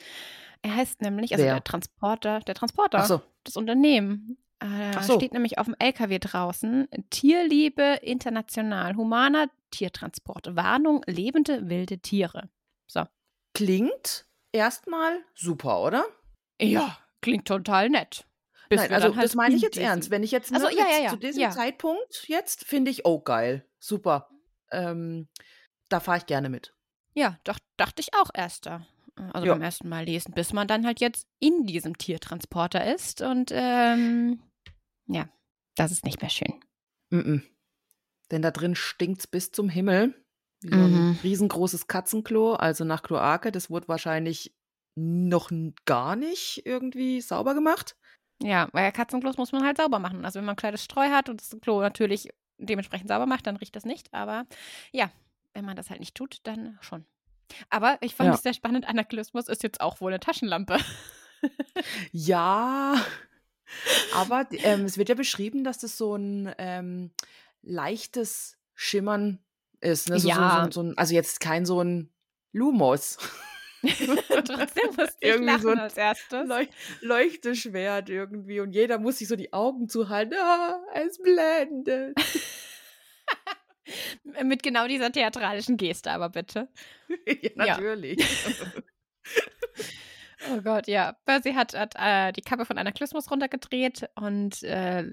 Er 0.62 0.76
heißt 0.76 1.02
nämlich, 1.02 1.32
also 1.32 1.44
Wer? 1.44 1.54
der 1.54 1.64
Transporter, 1.64 2.40
der 2.40 2.54
Transporter, 2.54 3.04
so. 3.04 3.20
das 3.44 3.56
Unternehmen. 3.56 4.38
Äh, 4.64 5.02
so. 5.02 5.16
Steht 5.16 5.32
nämlich 5.32 5.58
auf 5.58 5.66
dem 5.66 5.76
LKW 5.78 6.18
draußen. 6.18 6.88
Tierliebe 7.10 7.98
International, 8.02 8.96
humaner 8.96 9.50
Tiertransport. 9.70 10.56
Warnung, 10.56 11.02
lebende 11.06 11.68
wilde 11.68 11.98
Tiere. 11.98 12.48
So. 12.86 13.04
Klingt 13.52 14.26
erstmal 14.52 15.18
super, 15.34 15.82
oder? 15.82 16.04
Ja, 16.60 16.98
klingt 17.20 17.46
total 17.46 17.90
nett. 17.90 18.26
Nein, 18.70 18.92
also 18.92 19.14
halt 19.14 19.26
das 19.26 19.34
meine 19.34 19.54
ich 19.54 19.62
jetzt 19.62 19.76
ernst. 19.76 20.10
Wenn 20.10 20.22
ich 20.22 20.30
jetzt, 20.30 20.52
Also, 20.52 20.66
ne, 20.66 20.74
ja, 20.74 20.86
jetzt 20.86 21.02
ja, 21.02 21.10
zu 21.10 21.16
diesem. 21.16 21.50
Zeitpunkt 21.50 22.24
jetzt 22.26 22.64
finde 22.64 22.90
ich, 22.90 23.04
oh 23.04 23.20
geil, 23.20 23.68
super. 23.78 24.30
Ähm, 24.72 25.28
da 25.90 26.00
fahre 26.00 26.18
ich 26.18 26.26
gerne 26.26 26.48
mit. 26.48 26.74
Ja, 27.12 27.38
doch, 27.44 27.58
dachte 27.76 28.00
ich 28.00 28.14
auch 28.14 28.30
erst 28.32 28.66
da. 28.66 28.86
Also 29.32 29.46
beim 29.46 29.62
ersten 29.62 29.88
Mal 29.88 30.06
lesen, 30.06 30.32
bis 30.34 30.52
man 30.52 30.66
dann 30.66 30.84
halt 30.84 31.00
jetzt 31.00 31.28
in 31.38 31.66
diesem 31.66 31.96
Tiertransporter 31.96 32.92
ist. 32.92 33.22
Und 33.22 33.52
ähm, 33.54 34.42
ja, 35.06 35.28
das 35.76 35.90
ist 35.92 36.04
nicht 36.04 36.20
mehr 36.20 36.30
schön. 36.30 36.60
Mm-mm. 37.12 37.42
Denn 38.30 38.42
da 38.42 38.50
drin 38.50 38.74
stinkt's 38.74 39.26
bis 39.26 39.52
zum 39.52 39.68
Himmel. 39.68 40.14
Wie 40.62 40.70
so 40.74 40.76
Mhm. 40.82 40.94
ein 40.94 41.18
riesengroßes 41.22 41.86
Katzenklo, 41.88 42.54
also 42.54 42.84
nach 42.84 43.02
Kloake. 43.02 43.52
Das 43.52 43.68
wurde 43.70 43.88
wahrscheinlich 43.88 44.54
noch 44.96 45.50
gar 45.84 46.16
nicht 46.16 46.64
irgendwie 46.64 47.20
sauber 47.20 47.54
gemacht. 47.54 47.96
Ja, 48.42 48.68
weil 48.72 48.90
Katzenklos 48.92 49.36
muss 49.36 49.52
man 49.52 49.64
halt 49.64 49.76
sauber 49.76 49.98
machen. 49.98 50.24
Also 50.24 50.38
wenn 50.38 50.44
man 50.46 50.54
ein 50.54 50.56
kleines 50.56 50.82
Streu 50.84 51.08
hat 51.10 51.28
und 51.28 51.40
das 51.40 51.54
Klo 51.60 51.80
natürlich 51.80 52.28
dementsprechend 52.58 53.08
sauber 53.08 53.26
macht, 53.26 53.46
dann 53.46 53.56
riecht 53.56 53.76
das 53.76 53.84
nicht. 53.84 54.12
Aber 54.14 54.46
ja, 54.92 55.10
wenn 55.52 55.64
man 55.64 55.76
das 55.76 55.90
halt 55.90 56.00
nicht 56.00 56.14
tut, 56.14 56.38
dann 56.44 56.78
schon. 56.80 57.04
Aber 57.68 57.98
ich 58.00 58.14
fand 58.14 58.28
Ja. 58.28 58.34
es 58.34 58.42
sehr 58.42 58.54
spannend, 58.54 58.86
Anaklismus 58.88 59.48
ist 59.48 59.62
jetzt 59.62 59.80
auch 59.80 60.00
wohl 60.00 60.12
eine 60.12 60.20
Taschenlampe. 60.20 60.78
Ja, 62.12 62.94
aber 64.14 64.46
ähm, 64.50 64.84
es 64.84 64.98
wird 64.98 65.08
ja 65.08 65.14
beschrieben, 65.14 65.64
dass 65.64 65.78
das 65.78 65.96
so 65.96 66.14
ein 66.16 66.52
ähm, 66.58 67.10
leichtes 67.62 68.58
Schimmern 68.74 69.38
ist. 69.80 70.08
Ne? 70.08 70.18
So, 70.18 70.28
Ja. 70.28 70.64
so, 70.66 70.70
so, 70.82 70.82
ein, 70.88 70.98
also 70.98 71.14
jetzt 71.14 71.40
kein 71.40 71.64
so 71.66 71.80
ein 71.82 72.10
Lumos. 72.52 73.18
Trotzdem 74.28 74.86
musste 74.96 75.16
ich 75.20 75.28
Irgendwie 75.28 75.44
lachen 75.46 75.62
so 75.62 75.68
ein 75.70 75.78
als 75.78 75.96
erstes. 75.96 76.48
Leuch 76.48 76.68
Leuchteschwert 77.02 78.08
irgendwie 78.08 78.60
und 78.60 78.72
jeder 78.72 78.98
muss 78.98 79.18
sich 79.18 79.28
so 79.28 79.36
die 79.36 79.52
Augen 79.52 79.88
zuhalten. 79.88 80.34
Ah, 80.38 80.78
es 80.94 81.18
blendet. 81.18 82.16
Mit 84.42 84.62
genau 84.62 84.88
dieser 84.88 85.12
theatralischen 85.12 85.76
Geste, 85.76 86.10
aber 86.10 86.30
bitte. 86.30 86.68
Ja. 87.42 87.50
natürlich. 87.76 88.18
Oh 90.50 90.60
Gott, 90.60 90.88
ja. 90.88 91.16
Percy 91.24 91.52
hat, 91.52 91.74
hat 91.74 91.94
äh, 91.96 92.32
die 92.32 92.42
Kappe 92.42 92.64
von 92.64 92.78
Anaklismus 92.78 93.30
runtergedreht 93.30 94.08
und 94.14 94.62
äh, 94.62 95.12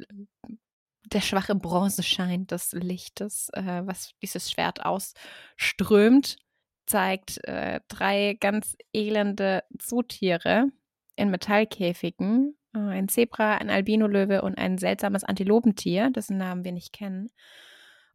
der 1.06 1.22
schwache 1.22 1.56
Bronzeschein 1.56 2.48
des 2.48 2.72
Lichtes, 2.74 3.50
äh, 3.54 3.82
was 3.86 4.12
dieses 4.22 4.52
Schwert 4.52 4.86
ausströmt, 4.86 6.38
zeigt 6.86 7.44
äh, 7.46 7.82
drei 7.88 8.38
ganz 8.40 8.76
elende 8.94 9.64
Zootiere 9.78 10.68
in 11.16 11.30
Metallkäfigen. 11.30 12.58
Äh, 12.74 12.80
ein 12.80 13.10
Zebra, 13.10 13.58
ein 13.58 13.70
Albinolöwe 13.70 14.42
und 14.42 14.58
ein 14.58 14.78
seltsames 14.78 15.24
Antilopentier, 15.24 16.10
dessen 16.10 16.38
Namen 16.38 16.64
wir 16.64 16.72
nicht 16.72 16.94
kennen. 16.94 17.30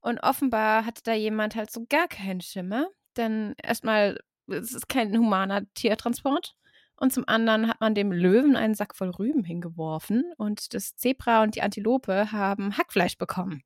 Und 0.01 0.23
offenbar 0.23 0.87
hatte 0.87 1.03
da 1.05 1.15
jemand 1.15 1.57
halt 1.57 1.71
so 1.71 1.85
gar 1.89 2.09
keinen 2.09 2.41
Schimmer, 2.41 2.89
denn 3.17 3.55
erstmal, 3.63 4.19
es 4.47 4.73
ist 4.73 4.89
kein 4.89 5.17
humaner 5.17 5.63
Tiertransport. 5.75 6.55
Und 6.99 7.13
zum 7.13 7.25
anderen 7.29 7.69
hat 7.69 7.81
man 7.81 7.95
dem 7.95 8.11
Löwen 8.11 8.57
einen 8.57 8.75
Sack 8.75 8.95
voll 8.97 9.11
Rüben 9.11 9.45
hingeworfen 9.45 10.33
und 10.39 10.73
das 10.73 10.97
Zebra 10.97 11.43
und 11.43 11.55
die 11.55 11.63
Antilope 11.63 12.33
haben 12.33 12.77
Hackfleisch 12.79 13.19
bekommen. 13.19 13.63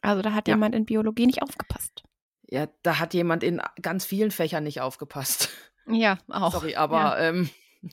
Also 0.00 0.22
da 0.22 0.32
hat 0.32 0.48
Ja. 0.48 0.54
jemand 0.54 0.74
in 0.74 0.86
Biologie 0.86 1.26
nicht 1.26 1.42
aufgepasst. 1.42 2.02
Ja, 2.48 2.68
da 2.82 2.98
hat 2.98 3.12
jemand 3.14 3.42
in 3.44 3.60
ganz 3.82 4.04
vielen 4.06 4.30
Fächern 4.30 4.64
nicht 4.64 4.80
aufgepasst. 4.80 5.50
Ja, 5.86 6.18
auch. 6.28 6.52
Sorry, 6.52 6.74
aber 6.76 7.18
ähm, 7.20 7.50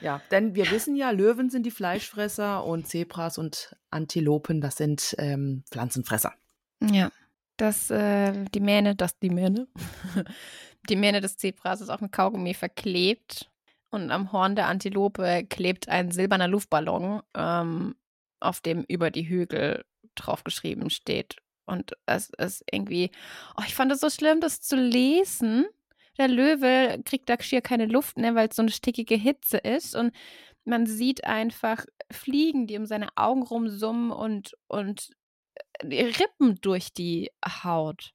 ja, 0.00 0.22
denn 0.30 0.54
wir 0.54 0.70
wissen 0.70 0.96
ja, 0.96 1.10
Löwen 1.10 1.50
sind 1.50 1.64
die 1.64 1.70
Fleischfresser 1.70 2.64
und 2.64 2.88
Zebras 2.88 3.38
und 3.38 3.76
Antilopen, 3.90 4.60
das 4.60 4.76
sind 4.76 5.14
ähm, 5.18 5.64
Pflanzenfresser. 5.70 6.32
Ja. 6.80 7.10
Das, 7.58 7.90
äh, 7.90 8.46
die 8.54 8.60
Mähne, 8.60 8.96
das, 8.96 9.18
die 9.18 9.28
Mähne. 9.30 9.68
die 10.88 10.96
Mähne 10.96 11.20
des 11.20 11.36
Zebras 11.36 11.80
ist 11.82 11.90
auch 11.90 12.00
mit 12.00 12.10
Kaugummi 12.10 12.54
verklebt. 12.54 13.50
Und 13.92 14.10
am 14.10 14.32
Horn 14.32 14.56
der 14.56 14.68
Antilope 14.68 15.46
klebt 15.48 15.88
ein 15.88 16.10
silberner 16.10 16.48
Luftballon, 16.48 17.22
ähm, 17.36 17.94
auf 18.40 18.60
dem 18.60 18.84
über 18.88 19.10
die 19.10 19.28
Hügel 19.28 19.84
draufgeschrieben 20.14 20.88
steht. 20.90 21.36
Und 21.66 21.92
es 22.06 22.30
ist 22.30 22.64
irgendwie, 22.70 23.10
oh, 23.56 23.62
ich 23.66 23.74
fand 23.74 23.92
es 23.92 24.00
so 24.00 24.08
schlimm, 24.08 24.40
das 24.40 24.62
zu 24.62 24.76
lesen. 24.76 25.66
Der 26.18 26.28
Löwe 26.28 27.02
kriegt 27.04 27.28
da 27.28 27.40
schier 27.40 27.60
keine 27.60 27.86
Luft, 27.86 28.16
ne, 28.16 28.34
weil 28.34 28.48
es 28.48 28.56
so 28.56 28.62
eine 28.62 28.70
stickige 28.70 29.14
Hitze 29.14 29.58
ist. 29.58 29.94
Und 29.94 30.14
man 30.64 30.86
sieht 30.86 31.24
einfach 31.24 31.84
Fliegen, 32.10 32.66
die 32.66 32.78
um 32.78 32.86
seine 32.86 33.08
Augen 33.16 33.42
rumsummen 33.42 34.10
und, 34.10 34.56
und 34.68 35.10
die 35.82 36.00
Rippen 36.00 36.58
durch 36.62 36.94
die 36.94 37.30
Haut. 37.44 38.12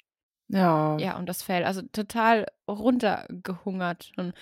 Ja. 0.49 0.97
Ja, 0.97 1.17
und 1.17 1.27
das 1.27 1.43
Fell. 1.43 1.63
Also 1.65 1.83
total 1.83 2.47
runtergehungert. 2.67 4.11
Und 4.17 4.33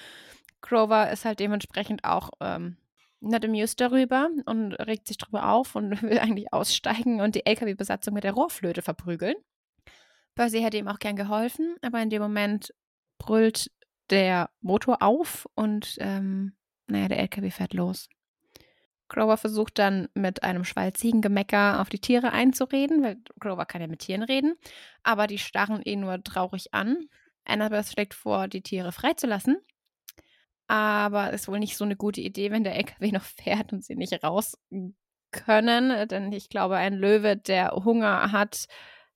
Grover 0.65 1.11
ist 1.11 1.25
halt 1.25 1.39
dementsprechend 1.39 2.03
auch 2.03 2.31
ähm, 2.39 2.77
not 3.19 3.45
amused 3.45 3.79
darüber 3.79 4.29
und 4.45 4.73
regt 4.73 5.07
sich 5.07 5.17
drüber 5.17 5.49
auf 5.49 5.75
und 5.75 6.01
will 6.01 6.17
eigentlich 6.17 6.51
aussteigen 6.51 7.21
und 7.21 7.35
die 7.35 7.45
LKW-Besatzung 7.45 8.13
mit 8.15 8.23
der 8.23 8.33
Rohrflöte 8.33 8.81
verprügeln. 8.81 9.35
Percy 10.33 10.61
hätte 10.61 10.77
ihm 10.77 10.87
auch 10.87 10.99
gern 10.99 11.15
geholfen, 11.15 11.75
aber 11.81 12.01
in 12.01 12.09
dem 12.09 12.21
Moment 12.21 12.73
brüllt 13.19 13.71
der 14.09 14.49
Motor 14.61 15.01
auf 15.01 15.47
und 15.55 15.97
ähm, 15.99 16.55
naja, 16.87 17.07
der 17.07 17.19
LKW 17.19 17.51
fährt 17.51 17.73
los. 17.73 18.09
Grover 19.07 19.37
versucht 19.37 19.77
dann 19.77 20.09
mit 20.15 20.41
einem 20.41 20.63
Schwall 20.63 20.93
Ziegengemecker 20.93 21.79
auf 21.79 21.89
die 21.89 21.99
Tiere 21.99 22.31
einzureden, 22.31 23.03
weil 23.03 23.17
Grover 23.39 23.65
kann 23.65 23.81
ja 23.81 23.87
mit 23.87 23.99
Tieren 23.99 24.23
reden, 24.23 24.55
aber 25.03 25.27
die 25.27 25.37
starren 25.37 25.83
ihn 25.83 25.99
nur 25.99 26.23
traurig 26.23 26.73
an. 26.73 27.07
Annabeth 27.45 27.91
schlägt 27.91 28.15
vor, 28.15 28.47
die 28.47 28.61
Tiere 28.63 28.91
freizulassen, 28.91 29.57
aber 30.67 31.33
ist 31.33 31.47
wohl 31.47 31.59
nicht 31.59 31.77
so 31.77 31.85
eine 31.85 31.95
gute 31.95 32.21
Idee, 32.21 32.51
wenn 32.51 32.63
der 32.63 32.75
LKW 32.75 33.11
noch 33.11 33.23
fährt 33.23 33.73
und 33.73 33.83
sie 33.83 33.95
nicht 33.95 34.23
raus 34.23 34.57
können, 35.31 36.07
denn 36.07 36.31
ich 36.31 36.49
glaube, 36.49 36.77
ein 36.77 36.93
Löwe, 36.93 37.35
der 37.35 37.71
Hunger 37.71 38.31
hat, 38.31 38.65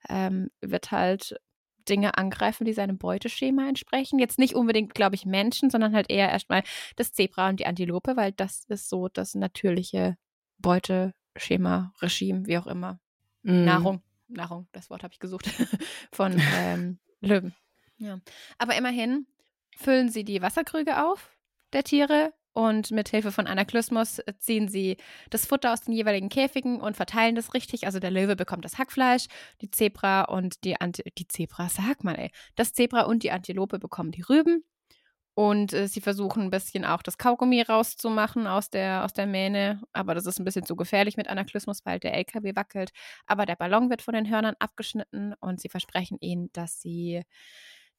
ähm, 0.09 0.49
wird 0.61 0.91
halt 0.91 1.39
Dinge 1.87 2.17
angreifen, 2.17 2.65
die 2.65 2.73
seinem 2.73 2.97
Beuteschema 2.97 3.67
entsprechen. 3.67 4.19
Jetzt 4.19 4.37
nicht 4.37 4.53
unbedingt, 4.53 4.93
glaube 4.93 5.15
ich, 5.15 5.25
Menschen, 5.25 5.69
sondern 5.69 5.95
halt 5.95 6.09
eher 6.09 6.29
erstmal 6.29 6.63
das 6.95 7.13
Zebra 7.13 7.49
und 7.49 7.59
die 7.59 7.65
Antilope, 7.65 8.15
weil 8.15 8.31
das 8.31 8.65
ist 8.65 8.89
so 8.89 9.07
das 9.07 9.33
natürliche 9.33 10.17
Beuteschema, 10.59 11.93
Regime, 12.01 12.45
wie 12.45 12.57
auch 12.57 12.67
immer. 12.67 12.99
Mhm. 13.41 13.65
Nahrung, 13.65 14.03
Nahrung, 14.27 14.67
das 14.71 14.89
Wort 14.89 15.03
habe 15.03 15.13
ich 15.13 15.19
gesucht, 15.19 15.49
von 16.11 16.39
ähm, 16.57 16.99
Löwen. 17.21 17.55
Ja. 17.97 18.19
Aber 18.57 18.75
immerhin 18.75 19.25
füllen 19.75 20.09
sie 20.09 20.23
die 20.23 20.41
Wasserkrüge 20.41 21.05
auf 21.05 21.38
der 21.73 21.83
Tiere 21.83 22.33
und 22.53 22.91
mit 22.91 23.09
Hilfe 23.09 23.31
von 23.31 23.47
Anaklysmus 23.47 24.21
ziehen 24.39 24.67
sie 24.67 24.97
das 25.29 25.45
Futter 25.45 25.71
aus 25.71 25.81
den 25.81 25.93
jeweiligen 25.93 26.29
Käfigen 26.29 26.81
und 26.81 26.97
verteilen 26.97 27.35
das 27.35 27.53
richtig. 27.53 27.85
Also 27.85 27.99
der 27.99 28.11
Löwe 28.11 28.35
bekommt 28.35 28.65
das 28.65 28.77
Hackfleisch, 28.77 29.27
die 29.61 29.69
Zebra 29.71 30.23
und 30.23 30.63
die 30.63 30.79
Anti 30.79 31.03
die 31.17 31.27
Zebra, 31.27 31.69
sag 31.69 32.03
mal, 32.03 32.15
ey. 32.15 32.31
Das 32.55 32.73
Zebra 32.73 33.03
und 33.03 33.23
die 33.23 33.31
Antilope 33.31 33.79
bekommen 33.79 34.11
die 34.11 34.23
Rüben. 34.23 34.63
Und 35.35 35.71
äh, 35.71 35.87
sie 35.87 36.01
versuchen 36.01 36.43
ein 36.43 36.49
bisschen 36.49 36.83
auch 36.83 37.01
das 37.01 37.17
Kaugummi 37.17 37.61
rauszumachen 37.61 38.45
aus 38.45 38.69
der, 38.69 39.05
aus 39.05 39.13
der 39.13 39.25
Mähne. 39.25 39.81
Aber 39.93 40.13
das 40.13 40.25
ist 40.25 40.37
ein 40.37 40.43
bisschen 40.43 40.65
zu 40.65 40.75
gefährlich 40.75 41.15
mit 41.15 41.29
Anaklysmus, 41.29 41.85
weil 41.85 41.99
der 41.99 42.13
LKW 42.15 42.57
wackelt. 42.57 42.91
Aber 43.25 43.45
der 43.45 43.55
Ballon 43.55 43.89
wird 43.89 44.01
von 44.01 44.15
den 44.15 44.29
Hörnern 44.29 44.55
abgeschnitten 44.59 45.33
und 45.39 45.61
sie 45.61 45.69
versprechen 45.69 46.17
ihnen, 46.19 46.49
dass 46.51 46.81
sie 46.81 47.23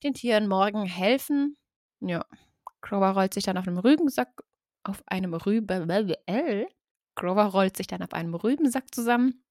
den 0.02 0.12
Tieren 0.12 0.48
morgen 0.48 0.84
helfen. 0.84 1.56
Ja. 2.00 2.26
Grover 2.80 3.10
rollt 3.10 3.34
sich 3.34 3.44
dann 3.44 3.58
auf 3.58 3.66
einem 3.66 3.78
Rübensack, 3.78 4.42
auf 4.84 5.02
einem 5.06 5.34
Rüben, 5.34 5.90
äh, 6.26 6.66
Grover 7.14 7.44
rollt 7.46 7.76
sich 7.76 7.86
dann 7.86 8.02
auf 8.02 8.12
einem 8.12 8.34
Rübensack 8.34 8.94
zusammen. 8.94 9.42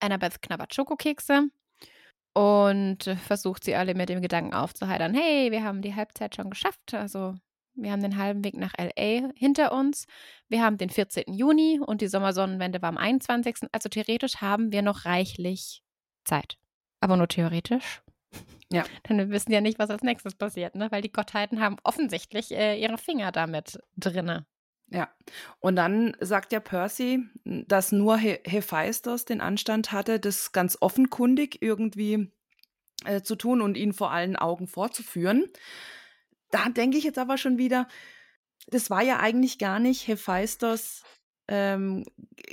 Annabeth 0.00 0.42
knabbert 0.42 0.74
Schokokekse 0.74 1.48
und 2.34 3.04
versucht 3.24 3.64
sie 3.64 3.74
alle 3.74 3.94
mit 3.94 4.08
dem 4.08 4.20
Gedanken 4.20 4.54
aufzuheitern, 4.54 5.14
hey, 5.14 5.50
wir 5.50 5.64
haben 5.64 5.82
die 5.82 5.94
Halbzeit 5.94 6.36
schon 6.36 6.50
geschafft, 6.50 6.94
also 6.94 7.34
wir 7.76 7.92
haben 7.92 8.02
den 8.02 8.16
halben 8.16 8.42
Weg 8.42 8.56
nach 8.56 8.72
LA 8.78 9.32
hinter 9.36 9.72
uns. 9.72 10.06
Wir 10.48 10.62
haben 10.62 10.78
den 10.78 10.88
14. 10.88 11.34
Juni 11.34 11.78
und 11.78 12.00
die 12.00 12.08
Sommersonnenwende 12.08 12.80
war 12.80 12.88
am 12.88 12.96
21. 12.96 13.68
Also 13.70 13.90
theoretisch 13.90 14.36
haben 14.36 14.72
wir 14.72 14.80
noch 14.80 15.04
reichlich 15.04 15.82
Zeit. 16.24 16.56
Aber 17.00 17.18
nur 17.18 17.28
theoretisch. 17.28 18.02
Ja. 18.70 18.84
Denn 19.08 19.18
wir 19.18 19.30
wissen 19.30 19.52
ja 19.52 19.60
nicht, 19.60 19.78
was 19.78 19.90
als 19.90 20.02
nächstes 20.02 20.34
passiert, 20.34 20.74
ne? 20.74 20.90
Weil 20.90 21.02
die 21.02 21.12
Gottheiten 21.12 21.60
haben 21.60 21.76
offensichtlich 21.84 22.52
äh, 22.52 22.80
ihre 22.80 22.98
Finger 22.98 23.30
damit 23.32 23.78
drinne. 23.96 24.46
Ja. 24.88 25.08
Und 25.60 25.76
dann 25.76 26.16
sagt 26.20 26.52
ja 26.52 26.60
Percy, 26.60 27.24
dass 27.44 27.92
nur 27.92 28.18
He 28.18 28.38
Hephaistos 28.44 29.24
den 29.24 29.40
Anstand 29.40 29.92
hatte, 29.92 30.20
das 30.20 30.52
ganz 30.52 30.78
offenkundig 30.80 31.60
irgendwie 31.60 32.30
äh, 33.04 33.22
zu 33.22 33.36
tun 33.36 33.60
und 33.60 33.76
ihn 33.76 33.92
vor 33.92 34.10
allen 34.10 34.36
Augen 34.36 34.68
vorzuführen. 34.68 35.44
Da 36.50 36.68
denke 36.68 36.96
ich 36.98 37.04
jetzt 37.04 37.18
aber 37.18 37.36
schon 37.36 37.58
wieder, 37.58 37.88
das 38.68 38.90
war 38.90 39.02
ja 39.02 39.18
eigentlich 39.18 39.58
gar 39.58 39.78
nicht 39.80 40.06
Hephaistos 40.06 41.02
ähm, 41.48 42.04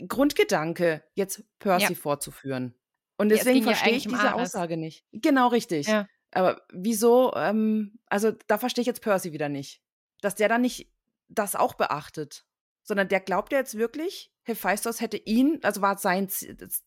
Grundgedanke, 0.08 1.04
jetzt 1.16 1.44
Percy 1.60 1.94
Ja. 1.94 2.00
vorzuführen. 2.00 2.76
Und 3.18 3.30
Ja, 3.30 3.36
es 3.36 3.44
deswegen 3.44 3.66
ja 3.66 3.72
verstehe 3.74 3.96
ich 3.96 4.06
eigentlich 4.06 4.14
um 4.14 4.20
diese. 4.20 4.36
Aussage 4.36 4.78
nicht. 4.78 5.06
Genau 5.12 5.48
richtig. 5.50 5.88
Ja. 5.88 6.08
Aber 6.32 6.62
wieso, 6.72 7.34
ähm, 7.36 8.00
also 8.08 8.32
da 8.48 8.58
verstehe 8.58 8.82
ich 8.82 8.88
jetzt 8.88 9.02
Percy 9.02 9.34
wieder 9.34 9.50
nicht. 9.50 9.82
dass 10.22 10.36
der 10.36 10.48
dann 10.48 10.62
nicht 10.62 10.90
das 11.28 11.56
auch 11.56 11.74
beachtet, 11.74 12.46
sondern 12.84 13.08
der 13.10 13.20
glaubt 13.20 13.52
ja 13.52 13.60
jetzt 13.60 13.78
wirklich, 13.78 14.32
Hephaistos 14.44 15.02
hätte 15.02 15.18
ihn, 15.18 15.60
also 15.64 15.82
war 15.82 15.98
sein, 15.98 16.28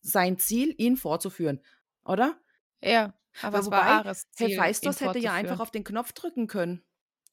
sein 0.01 0.37
Ziel, 0.37 0.73
ihn 0.77 0.97
vorzuführen, 0.97 1.63
oder? 2.03 2.37
Ja, 2.81 3.13
aber 3.41 3.59
es 3.59 3.67
Wobei, 3.67 3.77
war 3.77 3.85
Ares 3.85 4.29
Ziel, 4.31 4.49
Hephaistos 4.49 5.01
hätte 5.01 5.19
ja 5.19 5.33
einfach 5.33 5.59
auf 5.59 5.71
den 5.71 5.83
Knopf 5.83 6.13
drücken 6.13 6.47
können, 6.47 6.83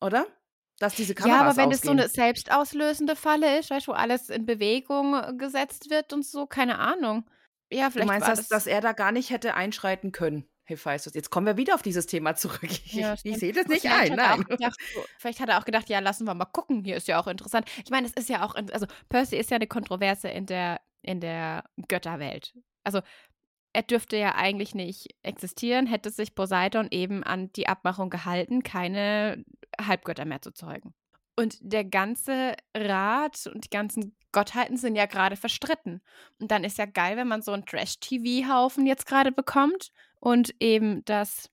oder? 0.01 0.27
Dass 0.79 0.95
diese 0.95 1.15
Kameras 1.15 1.39
Ja, 1.39 1.47
aber 1.47 1.57
wenn 1.57 1.71
es 1.71 1.83
so 1.83 1.93
eine 1.93 2.09
selbstauslösende 2.09 3.17
Falle 3.17 3.59
ist, 3.59 3.71
weißt 3.71 3.87
du, 3.87 3.93
wo 3.93 3.95
alles 3.95 4.29
in 4.29 4.45
Bewegung 4.45 5.15
äh, 5.15 5.33
gesetzt 5.37 5.89
wird 5.89 6.13
und 6.13 6.27
so, 6.27 6.47
keine 6.47 6.79
Ahnung. 6.79 7.31
Ja, 7.75 7.87
Du 7.87 7.93
vielleicht 7.93 8.09
meinst, 8.09 8.27
war 8.27 8.37
dass, 8.37 8.49
das, 8.49 8.49
dass 8.49 8.67
er 8.67 8.81
da 8.81 8.93
gar 8.93 9.13
nicht 9.13 9.31
hätte 9.31 9.55
einschreiten 9.55 10.13
können, 10.13 10.49
Hephaistos. 10.65 11.15
Jetzt 11.15 11.31
kommen 11.31 11.47
wir 11.47 11.57
wieder 11.57 11.75
auf 11.75 11.83
dieses 11.83 12.07
Thema 12.07 12.35
zurück. 12.37 12.63
Ich, 12.65 12.93
Ja, 12.93 13.15
ich 13.23 13.37
sehe 13.39 13.53
das 13.53 13.67
nicht 13.67 13.83
vielleicht 13.83 14.13
ein, 14.13 14.21
hat 14.21 14.49
gedacht, 14.49 14.81
so, 14.95 15.05
vielleicht 15.19 15.41
hat 15.41 15.49
er 15.49 15.59
auch 15.59 15.65
gedacht, 15.65 15.89
ja, 15.89 15.99
lassen 15.99 16.27
wir 16.27 16.35
mal 16.35 16.45
gucken, 16.45 16.85
hier 16.85 16.97
ist 16.97 17.09
ja 17.09 17.21
auch 17.21 17.27
interessant. 17.27 17.69
Ich 17.85 17.91
meine, 17.91 18.07
es 18.07 18.13
ist 18.13 18.29
ja 18.29 18.45
auch, 18.45 18.55
also 18.55 18.87
Percy 19.09 19.37
ist 19.37 19.51
ja 19.51 19.57
eine 19.57 19.67
Kontroverse 19.67 20.29
in 20.29 20.47
der, 20.47 20.81
in 21.03 21.21
der 21.21 21.65
Götterwelt. 21.89 22.55
Also 22.85 23.01
er 23.75 23.83
dürfte 23.83 24.17
ja 24.17 24.37
eigentlich 24.37 24.75
nicht 24.75 25.09
existieren, 25.23 25.87
hätte 25.87 26.11
sich 26.11 26.35
Poseidon 26.35 26.89
eben 26.91 27.25
an 27.25 27.53
die 27.55 27.67
Abmachung 27.67 28.09
gehalten, 28.09 28.63
keine 28.63 29.45
Halbgötter 29.81 30.25
mehr 30.25 30.41
zu 30.41 30.53
zeugen. 30.53 30.95
Und 31.37 31.57
der 31.61 31.85
ganze 31.85 32.55
Rat 32.77 33.47
und 33.53 33.65
die 33.65 33.71
ganzen 33.71 34.17
Gottheiten 34.33 34.77
sind 34.77 34.97
ja 34.97 35.07
gerade 35.07 35.37
verstritten. 35.37 36.01
Und 36.39 36.51
dann 36.51 36.65
ist 36.65 36.79
ja 36.79 36.87
geil, 36.87 37.17
wenn 37.17 37.29
man 37.29 37.43
so 37.43 37.53
einen 37.53 37.67
Trash-TV-Haufen 37.67 38.87
jetzt 38.87 39.07
gerade 39.07 39.33
bekommt 39.33 39.91
und 40.21 40.55
eben 40.61 41.05
das 41.05 41.51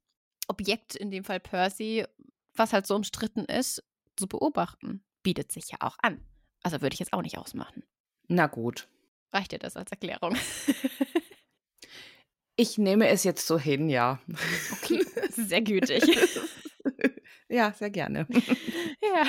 Objekt, 0.48 0.96
in 0.96 1.10
dem 1.10 1.24
Fall 1.24 1.40
Percy, 1.40 2.06
was 2.54 2.74
halt 2.74 2.86
so 2.86 2.96
umstritten 2.96 3.46
ist, 3.46 3.84
zu 4.18 4.28
beobachten. 4.28 5.04
Bietet 5.24 5.52
sich 5.52 5.70
ja 5.72 5.78
auch 5.80 5.98
an. 6.02 6.22
Also 6.64 6.82
würde 6.82 6.94
ich 6.94 7.00
jetzt 7.00 7.14
auch 7.14 7.22
nicht 7.22 7.38
ausmachen. 7.38 7.84
Na 8.28 8.48
gut. 8.48 8.88
Reicht 9.34 9.52
dir 9.52 9.60
das 9.60 9.78
als 9.78 9.92
Erklärung? 9.92 10.36
Ich 12.62 12.78
nehme 12.78 13.08
es 13.08 13.24
jetzt 13.24 13.48
so 13.48 13.58
hin, 13.58 13.90
ja. 13.90 14.20
Okay, 14.74 15.04
sehr 15.32 15.62
gütig. 15.62 16.04
ja, 17.50 17.74
sehr 17.74 17.90
gerne. 17.90 18.28
ja. 19.02 19.24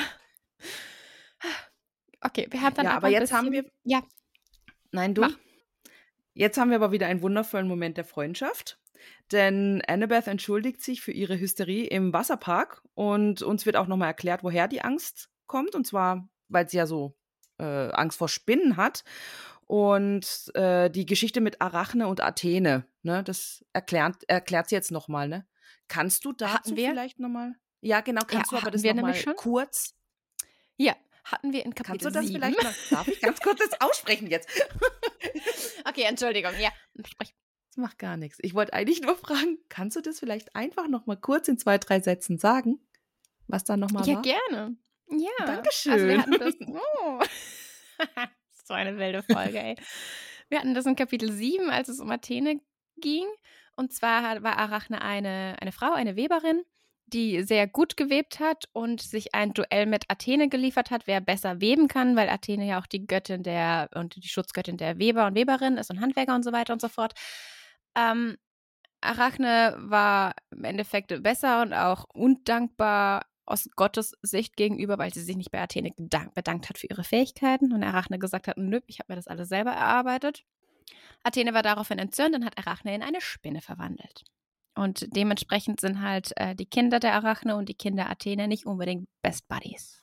Okay, 2.22 2.46
wir 2.50 2.60
haben 2.62 2.74
dann 2.74 2.86
Ja, 2.86 2.96
aber 2.96 3.08
jetzt 3.08 3.32
haben 3.32 3.50
wir- 3.52 3.70
Ja, 3.84 4.02
Nein, 4.92 5.14
du. 5.14 5.22
Mach. 5.22 5.38
Jetzt 6.34 6.58
haben 6.58 6.70
wir 6.70 6.76
aber 6.76 6.92
wieder 6.92 7.06
einen 7.06 7.22
wundervollen 7.22 7.66
Moment 7.66 7.96
der 7.96 8.04
Freundschaft. 8.04 8.78
Denn 9.32 9.82
Annabeth 9.86 10.26
entschuldigt 10.28 10.82
sich 10.82 11.00
für 11.00 11.12
ihre 11.12 11.38
Hysterie 11.38 11.86
im 11.86 12.12
Wasserpark 12.12 12.82
und 12.94 13.42
uns 13.42 13.66
wird 13.66 13.76
auch 13.76 13.86
nochmal 13.86 14.08
erklärt, 14.08 14.44
woher 14.44 14.68
die 14.68 14.82
Angst 14.82 15.30
kommt. 15.46 15.74
Und 15.74 15.86
zwar, 15.86 16.28
weil 16.48 16.68
sie 16.68 16.76
ja 16.76 16.86
so 16.86 17.16
äh, 17.58 17.64
Angst 17.92 18.18
vor 18.18 18.28
Spinnen 18.28 18.76
hat. 18.76 19.02
Und 19.66 20.50
äh, 20.54 20.90
die 20.90 21.06
Geschichte 21.06 21.40
mit 21.40 21.60
Arachne 21.62 22.06
und 22.06 22.20
Athene, 22.20 22.86
ne, 23.02 23.24
das 23.24 23.64
erklärt, 23.72 24.22
erklärt 24.28 24.68
sie 24.68 24.74
jetzt 24.74 24.90
nochmal, 24.90 25.28
ne? 25.28 25.46
Kannst 25.88 26.24
du 26.24 26.32
dazu 26.32 26.74
vielleicht 26.74 27.18
nochmal? 27.18 27.54
Ja, 27.80 28.00
genau, 28.02 28.22
kannst 28.26 28.52
du 28.52 28.56
aber 28.56 28.70
das 28.70 28.82
nochmal 28.82 29.14
kurz 29.36 29.94
ja. 30.76 30.94
Hatten 31.24 31.52
wir 31.52 31.64
in 31.64 31.74
Kannst 31.74 31.86
Kapitel 31.88 32.08
du 32.12 32.18
das 32.18 32.26
7. 32.26 32.34
vielleicht 32.40 32.62
mal? 32.62 32.74
Darf 32.90 33.08
ich 33.08 33.20
ganz 33.20 33.40
kurz 33.40 33.58
das 33.60 33.80
aussprechen 33.80 34.28
jetzt? 34.28 34.48
Okay, 35.88 36.02
Entschuldigung. 36.02 36.52
Ja, 36.60 36.70
sprich. 37.06 37.34
Das 37.68 37.76
macht 37.78 37.98
gar 37.98 38.16
nichts. 38.16 38.38
Ich 38.42 38.54
wollte 38.54 38.72
eigentlich 38.74 39.00
nur 39.02 39.16
fragen, 39.16 39.58
kannst 39.68 39.96
du 39.96 40.00
das 40.02 40.18
vielleicht 40.18 40.54
einfach 40.54 40.88
noch 40.88 41.06
mal 41.06 41.16
kurz 41.16 41.48
in 41.48 41.56
zwei, 41.58 41.78
drei 41.78 42.00
Sätzen 42.00 42.38
sagen, 42.38 42.80
was 43.46 43.64
da 43.64 43.76
noch 43.76 43.90
mal 43.90 44.06
Ja, 44.06 44.16
war? 44.16 44.22
gerne. 44.22 44.76
Ja. 45.08 45.28
Also 45.40 45.52
Dankeschön. 45.52 46.08
wir 46.08 46.18
hatten 46.20 46.38
das. 46.38 46.54
Oh. 47.00 47.20
so 48.64 48.74
eine 48.74 48.98
wilde 48.98 49.22
Folge, 49.22 49.58
ey. 49.58 49.76
Wir 50.48 50.58
hatten 50.58 50.74
das 50.74 50.84
in 50.86 50.96
Kapitel 50.96 51.32
7, 51.32 51.70
als 51.70 51.88
es 51.88 52.00
um 52.00 52.10
Athene 52.10 52.60
ging. 52.98 53.26
Und 53.76 53.92
zwar 53.94 54.42
war 54.42 54.58
Arachne 54.58 55.00
eine, 55.00 55.56
eine 55.60 55.72
Frau, 55.72 55.92
eine 55.92 56.14
Weberin, 56.16 56.62
die 57.06 57.42
sehr 57.42 57.66
gut 57.66 57.96
gewebt 57.96 58.40
hat 58.40 58.68
und 58.72 59.02
sich 59.02 59.34
ein 59.34 59.52
Duell 59.52 59.86
mit 59.86 60.04
Athene 60.08 60.48
geliefert 60.48 60.90
hat, 60.90 61.06
wer 61.06 61.20
besser 61.20 61.60
weben 61.60 61.88
kann, 61.88 62.16
weil 62.16 62.28
Athene 62.28 62.66
ja 62.66 62.80
auch 62.80 62.86
die 62.86 63.06
Göttin 63.06 63.42
der 63.42 63.90
und 63.94 64.16
die 64.16 64.28
Schutzgöttin 64.28 64.76
der 64.76 64.98
Weber 64.98 65.26
und 65.26 65.34
Weberin 65.34 65.76
ist 65.76 65.90
und 65.90 66.00
Handwerker 66.00 66.34
und 66.34 66.42
so 66.42 66.52
weiter 66.52 66.72
und 66.72 66.80
so 66.80 66.88
fort. 66.88 67.12
Ähm, 67.94 68.36
Arachne 69.00 69.76
war 69.78 70.34
im 70.50 70.64
Endeffekt 70.64 71.22
besser 71.22 71.62
und 71.62 71.74
auch 71.74 72.04
undankbar 72.14 73.26
aus 73.44 73.68
Gottes 73.74 74.16
Sicht 74.22 74.56
gegenüber, 74.56 74.98
weil 74.98 75.12
sie 75.12 75.20
sich 75.20 75.36
nicht 75.36 75.50
bei 75.50 75.60
Athene 75.60 75.90
bedankt 75.96 76.68
hat 76.68 76.78
für 76.78 76.86
ihre 76.86 77.04
Fähigkeiten 77.04 77.72
und 77.72 77.82
Arachne 77.82 78.18
gesagt 78.18 78.48
hat, 78.48 78.56
nö, 78.56 78.80
ich 78.86 79.00
habe 79.00 79.12
mir 79.12 79.16
das 79.16 79.26
alles 79.26 79.48
selber 79.48 79.72
erarbeitet. 79.72 80.44
Athene 81.24 81.52
war 81.52 81.62
daraufhin 81.62 81.98
entzürnt 81.98 82.34
und 82.34 82.44
hat 82.44 82.58
Arachne 82.58 82.94
in 82.94 83.02
eine 83.02 83.20
Spinne 83.20 83.60
verwandelt. 83.60 84.24
Und 84.74 85.06
dementsprechend 85.14 85.80
sind 85.80 86.00
halt 86.00 86.32
äh, 86.36 86.54
die 86.54 86.66
Kinder 86.66 86.98
der 86.98 87.14
Arachne 87.14 87.56
und 87.56 87.68
die 87.68 87.74
Kinder 87.74 88.08
Athene 88.10 88.48
nicht 88.48 88.66
unbedingt 88.66 89.08
Best 89.20 89.46
Buddies. 89.48 90.02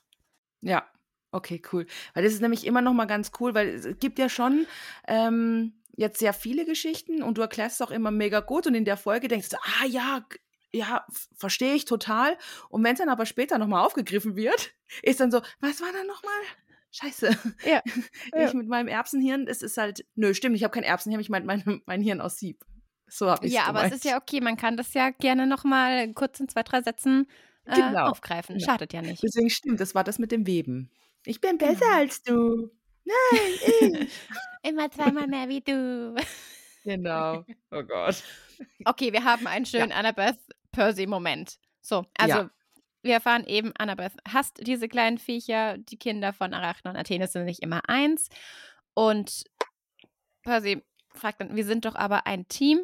Ja, 0.61 0.87
okay, 1.31 1.61
cool. 1.71 1.87
Weil 2.13 2.23
das 2.23 2.33
ist 2.33 2.41
nämlich 2.41 2.65
immer 2.65 2.81
noch 2.81 2.93
mal 2.93 3.05
ganz 3.05 3.31
cool, 3.39 3.55
weil 3.55 3.69
es 3.69 3.87
gibt 3.99 4.19
ja 4.19 4.29
schon 4.29 4.67
ähm, 5.07 5.73
jetzt 5.95 6.19
sehr 6.19 6.33
viele 6.33 6.65
Geschichten 6.65 7.23
und 7.23 7.37
du 7.37 7.41
erklärst 7.41 7.81
es 7.81 7.87
auch 7.87 7.91
immer 7.91 8.11
mega 8.11 8.41
gut 8.41 8.67
und 8.67 8.75
in 8.75 8.85
der 8.85 8.97
Folge 8.97 9.27
denkst 9.27 9.49
du, 9.49 9.57
ah 9.57 9.85
ja, 9.85 10.25
ja, 10.71 11.05
verstehe 11.35 11.73
ich 11.73 11.85
total. 11.85 12.37
Und 12.69 12.83
wenn 12.83 12.93
es 12.93 12.99
dann 12.99 13.09
aber 13.09 13.25
später 13.25 13.57
noch 13.57 13.67
mal 13.67 13.83
aufgegriffen 13.83 14.35
wird, 14.35 14.71
ist 15.03 15.19
dann 15.19 15.31
so, 15.31 15.41
was 15.59 15.81
war 15.81 15.91
da 15.91 16.03
noch 16.03 16.23
mal? 16.23 16.41
Scheiße. 16.91 17.37
Ja, 17.65 17.81
Ich 17.85 18.33
ja. 18.33 18.53
mit 18.53 18.67
meinem 18.67 18.87
Erbsenhirn, 18.87 19.45
das 19.45 19.61
ist 19.61 19.77
halt, 19.77 20.05
nö, 20.15 20.33
stimmt, 20.33 20.55
ich 20.55 20.63
habe 20.63 20.73
kein 20.73 20.83
Erbsenhirn, 20.83 21.21
ich 21.21 21.29
meine 21.29 21.45
mein, 21.45 21.81
mein 21.85 22.01
Hirn 22.01 22.21
aus 22.21 22.37
Sieb. 22.37 22.65
So 23.09 23.29
habe 23.29 23.45
ich 23.47 23.53
Ja, 23.53 23.65
aber 23.65 23.83
es 23.85 23.91
ist 23.93 24.05
ja 24.05 24.17
okay, 24.17 24.41
man 24.41 24.57
kann 24.57 24.77
das 24.77 24.93
ja 24.93 25.09
gerne 25.09 25.47
nochmal 25.47 26.11
kurz 26.13 26.39
in 26.39 26.47
zwei, 26.47 26.63
drei 26.63 26.81
Sätzen 26.81 27.27
äh, 27.65 27.75
Genau, 27.75 28.07
aufgreifen. 28.07 28.55
genau. 28.57 28.65
Schadet 28.71 28.93
ja 28.93 29.01
nicht. 29.01 29.21
Deswegen 29.23 29.49
stimmt, 29.49 29.79
das 29.79 29.95
war 29.95 30.03
das 30.03 30.19
mit 30.19 30.31
dem 30.31 30.45
Weben. 30.47 30.91
Ich 31.25 31.41
bin 31.41 31.57
besser 31.57 31.73
Genau. 31.79 31.95
als 31.97 32.23
du. 32.23 32.71
Nein, 33.05 33.99
ich. 34.01 34.09
Immer 34.63 34.89
zweimal 34.91 35.27
mehr 35.27 35.47
wie 35.49 35.61
du. 35.61 36.15
genau. 36.83 37.45
Oh 37.71 37.83
Gott. 37.83 38.23
Okay, 38.85 39.11
wir 39.13 39.23
haben 39.23 39.47
einen 39.47 39.65
schönen 39.65 39.91
Annabeth-Percy-Moment. 39.91 41.57
So, 41.81 42.05
also 42.17 42.35
Ja. 42.39 42.49
wir 43.01 43.13
erfahren 43.13 43.45
eben, 43.45 43.71
Annabeth 43.77 44.13
hasst 44.27 44.59
diese 44.65 44.87
kleinen 44.89 45.17
Viecher. 45.17 45.77
Die 45.77 45.97
Kinder 45.97 46.33
von 46.33 46.53
Arachne 46.53 46.91
und 46.91 46.97
Athene 46.97 47.27
sind 47.27 47.45
nicht 47.45 47.61
immer 47.61 47.87
eins. 47.87 48.29
Und 48.93 49.43
Percy 50.43 50.83
fragt 51.13 51.41
dann, 51.41 51.55
wir 51.55 51.65
sind 51.65 51.85
doch 51.85 51.95
aber 51.95 52.27
ein 52.27 52.47
Team. 52.47 52.79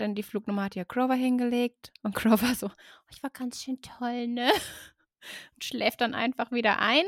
Denn 0.00 0.14
die 0.14 0.22
Flugnummer 0.22 0.64
hat 0.64 0.74
ja 0.74 0.84
Grover 0.84 1.14
hingelegt. 1.14 1.92
Und 2.02 2.14
Grover 2.16 2.54
so, 2.54 2.66
"Oh, 2.68 3.10
ich 3.10 3.22
war 3.22 3.30
ganz 3.30 3.62
schön 3.62 3.80
toll, 3.82 4.28
ne? 4.28 4.50
Und 5.54 5.64
schläft 5.64 6.00
dann 6.00 6.14
einfach 6.14 6.52
wieder 6.52 6.78
ein. 6.78 7.04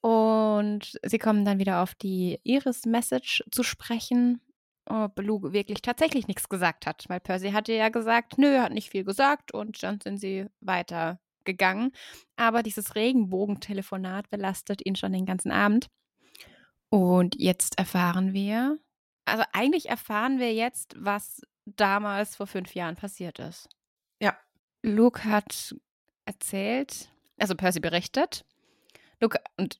Und 0.00 0.98
sie 1.02 1.18
kommen 1.18 1.44
dann 1.44 1.58
wieder 1.58 1.82
auf 1.82 1.94
die 1.94 2.40
Iris-Message 2.44 3.44
zu 3.50 3.62
sprechen 3.62 4.40
ob 4.88 5.14
Beluga 5.14 5.52
wirklich 5.52 5.82
tatsächlich 5.82 6.28
nichts 6.28 6.48
gesagt 6.48 6.86
hat, 6.86 7.04
weil 7.08 7.20
Percy 7.20 7.50
hatte 7.50 7.72
ja 7.72 7.88
gesagt, 7.90 8.38
nö, 8.38 8.58
hat 8.58 8.72
nicht 8.72 8.90
viel 8.90 9.04
gesagt 9.04 9.52
und 9.52 9.82
dann 9.82 10.00
sind 10.00 10.18
sie 10.18 10.46
weiter 10.60 11.20
gegangen. 11.44 11.92
Aber 12.36 12.62
dieses 12.62 12.94
Regenbogentelefonat 12.94 14.30
belastet 14.30 14.84
ihn 14.84 14.96
schon 14.96 15.12
den 15.12 15.26
ganzen 15.26 15.50
Abend. 15.50 15.88
Und 16.90 17.36
jetzt 17.38 17.78
erfahren 17.78 18.32
wir, 18.32 18.78
also 19.26 19.44
eigentlich 19.52 19.90
erfahren 19.90 20.38
wir 20.38 20.54
jetzt, 20.54 20.94
was 20.98 21.42
damals 21.76 22.36
vor 22.36 22.46
fünf 22.46 22.74
Jahren 22.74 22.96
passiert 22.96 23.38
ist. 23.38 23.68
Ja. 24.20 24.36
Luke 24.82 25.24
hat 25.24 25.74
erzählt, 26.24 27.10
also 27.38 27.54
Percy 27.54 27.80
berichtet, 27.80 28.44
Luke 29.20 29.40
und 29.56 29.78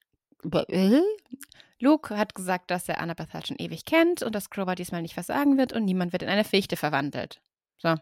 Luke 1.80 2.16
hat 2.16 2.34
gesagt, 2.34 2.70
dass 2.70 2.88
er 2.88 3.00
Annabeth 3.00 3.32
halt 3.34 3.48
schon 3.48 3.58
ewig 3.58 3.84
kennt 3.84 4.22
und 4.22 4.34
dass 4.34 4.50
Grover 4.50 4.74
diesmal 4.74 5.02
nicht 5.02 5.14
versagen 5.14 5.58
wird 5.58 5.72
und 5.72 5.84
niemand 5.84 6.12
wird 6.12 6.22
in 6.22 6.28
eine 6.28 6.44
Fichte 6.44 6.76
verwandelt. 6.76 7.40
So. 7.78 7.94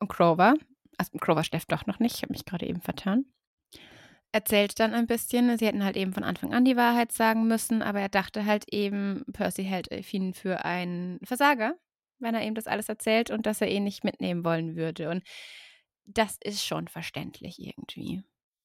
Und 0.00 0.08
Grover, 0.08 0.54
also 0.98 1.12
Grover 1.18 1.44
schläft 1.44 1.70
doch 1.70 1.86
noch 1.86 2.00
nicht, 2.00 2.16
ich 2.16 2.22
habe 2.22 2.32
mich 2.32 2.44
gerade 2.44 2.66
eben 2.66 2.80
vertan, 2.80 3.24
erzählt 4.32 4.80
dann 4.80 4.94
ein 4.94 5.06
bisschen, 5.06 5.56
sie 5.58 5.66
hätten 5.66 5.84
halt 5.84 5.96
eben 5.96 6.12
von 6.12 6.24
Anfang 6.24 6.54
an 6.54 6.64
die 6.64 6.76
Wahrheit 6.76 7.12
sagen 7.12 7.46
müssen, 7.46 7.82
aber 7.82 8.00
er 8.00 8.08
dachte 8.08 8.44
halt 8.46 8.64
eben, 8.72 9.24
Percy 9.32 9.64
hält 9.64 9.88
ihn 10.12 10.34
für 10.34 10.64
einen 10.64 11.20
Versager, 11.22 11.74
wenn 12.22 12.34
er 12.34 12.42
ihm 12.42 12.54
das 12.54 12.66
alles 12.66 12.88
erzählt 12.88 13.30
und 13.30 13.46
dass 13.46 13.60
er 13.60 13.68
ihn 13.68 13.84
nicht 13.84 14.04
mitnehmen 14.04 14.44
wollen 14.44 14.76
würde. 14.76 15.10
Und 15.10 15.22
das 16.04 16.38
ist 16.42 16.64
schon 16.64 16.88
verständlich 16.88 17.58
irgendwie. 17.58 18.22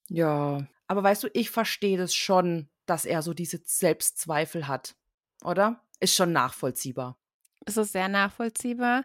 Ja. 0.10 0.66
Aber 0.88 1.04
weißt 1.04 1.24
du, 1.24 1.28
ich 1.34 1.50
verstehe 1.50 1.98
das 1.98 2.16
schon, 2.16 2.70
dass 2.86 3.06
er 3.06 3.22
so 3.22 3.34
diese 3.34 3.60
Selbstzweifel 3.64 4.68
hat. 4.68 4.96
Oder? 5.44 5.82
Ist 6.00 6.16
schon 6.16 6.32
nachvollziehbar. 6.32 7.18
Es 7.66 7.76
ist 7.76 7.92
sehr 7.92 8.08
nachvollziehbar, 8.08 9.04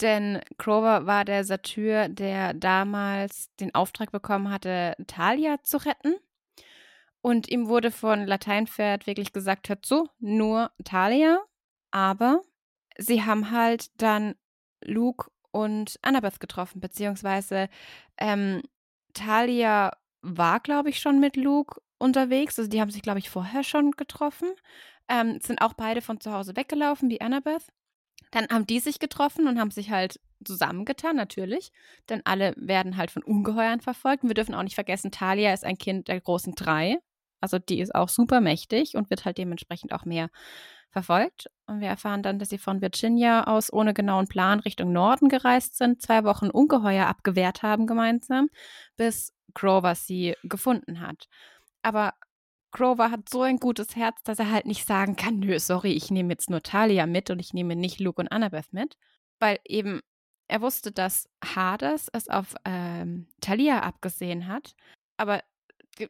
denn 0.00 0.40
Grover 0.58 1.06
war 1.06 1.24
der 1.24 1.44
Satyr, 1.44 2.08
der 2.08 2.54
damals 2.54 3.54
den 3.56 3.74
Auftrag 3.74 4.12
bekommen 4.12 4.50
hatte, 4.50 4.94
Talia 5.06 5.62
zu 5.62 5.78
retten. 5.78 6.14
Und 7.20 7.50
ihm 7.50 7.66
wurde 7.68 7.90
von 7.90 8.24
Lateinpferd 8.24 9.06
wirklich 9.06 9.32
gesagt, 9.32 9.68
hört 9.68 9.84
zu, 9.84 10.08
nur 10.20 10.70
Talia. 10.84 11.40
Aber 11.90 12.42
sie 12.98 13.22
haben 13.24 13.50
halt 13.50 13.90
dann 14.00 14.34
Luke 14.84 15.30
und 15.50 15.98
Annabeth 16.02 16.40
getroffen, 16.40 16.80
beziehungsweise 16.80 17.68
ähm, 18.18 18.62
Talia 19.14 19.96
war, 20.22 20.60
glaube 20.60 20.90
ich, 20.90 21.00
schon 21.00 21.20
mit 21.20 21.36
Luke 21.36 21.80
unterwegs. 21.98 22.58
Also 22.58 22.70
die 22.70 22.80
haben 22.80 22.90
sich, 22.90 23.02
glaube 23.02 23.18
ich, 23.18 23.30
vorher 23.30 23.64
schon 23.64 23.92
getroffen. 23.92 24.48
Ähm, 25.08 25.38
sind 25.40 25.62
auch 25.62 25.72
beide 25.74 26.02
von 26.02 26.20
zu 26.20 26.32
Hause 26.32 26.56
weggelaufen, 26.56 27.08
wie 27.08 27.20
Annabeth. 27.20 27.68
Dann 28.32 28.48
haben 28.48 28.66
die 28.66 28.80
sich 28.80 28.98
getroffen 28.98 29.46
und 29.46 29.58
haben 29.58 29.70
sich 29.70 29.90
halt 29.90 30.20
zusammengetan, 30.44 31.16
natürlich. 31.16 31.72
Denn 32.08 32.22
alle 32.24 32.54
werden 32.56 32.96
halt 32.96 33.10
von 33.10 33.22
Ungeheuern 33.22 33.80
verfolgt. 33.80 34.24
Und 34.24 34.30
wir 34.30 34.34
dürfen 34.34 34.54
auch 34.54 34.62
nicht 34.62 34.74
vergessen, 34.74 35.10
Talia 35.10 35.52
ist 35.52 35.64
ein 35.64 35.78
Kind 35.78 36.08
der 36.08 36.20
großen 36.20 36.54
drei. 36.54 36.98
Also 37.40 37.58
die 37.58 37.80
ist 37.80 37.94
auch 37.94 38.08
super 38.08 38.40
mächtig 38.40 38.96
und 38.96 39.10
wird 39.10 39.24
halt 39.24 39.38
dementsprechend 39.38 39.92
auch 39.92 40.04
mehr 40.04 40.28
verfolgt. 40.96 41.50
Und 41.66 41.80
wir 41.80 41.88
erfahren 41.88 42.22
dann, 42.22 42.38
dass 42.38 42.48
sie 42.48 42.56
von 42.56 42.80
Virginia 42.80 43.44
aus 43.44 43.70
ohne 43.70 43.92
genauen 43.92 44.28
Plan 44.28 44.60
Richtung 44.60 44.92
Norden 44.92 45.28
gereist 45.28 45.76
sind, 45.76 46.00
zwei 46.00 46.24
Wochen 46.24 46.48
Ungeheuer 46.48 47.06
abgewehrt 47.06 47.62
haben 47.62 47.86
gemeinsam, 47.86 48.48
bis 48.96 49.34
Grover 49.52 49.94
sie 49.94 50.36
gefunden 50.42 51.00
hat. 51.00 51.28
Aber 51.82 52.14
Grover 52.70 53.10
hat 53.10 53.28
so 53.28 53.42
ein 53.42 53.58
gutes 53.58 53.94
Herz, 53.94 54.22
dass 54.24 54.38
er 54.38 54.50
halt 54.50 54.64
nicht 54.64 54.86
sagen 54.86 55.16
kann, 55.16 55.38
nö, 55.38 55.58
sorry, 55.58 55.92
ich 55.92 56.10
nehme 56.10 56.32
jetzt 56.32 56.48
nur 56.48 56.62
Talia 56.62 57.04
mit 57.04 57.28
und 57.28 57.40
ich 57.40 57.52
nehme 57.52 57.76
nicht 57.76 58.00
Luke 58.00 58.22
und 58.22 58.28
Annabeth 58.28 58.72
mit, 58.72 58.96
weil 59.38 59.58
eben 59.66 60.00
er 60.48 60.62
wusste, 60.62 60.92
dass 60.92 61.28
Hades 61.44 62.08
es 62.14 62.28
auf 62.30 62.54
ähm, 62.64 63.28
Talia 63.42 63.80
abgesehen 63.80 64.46
hat, 64.46 64.74
aber 65.18 65.42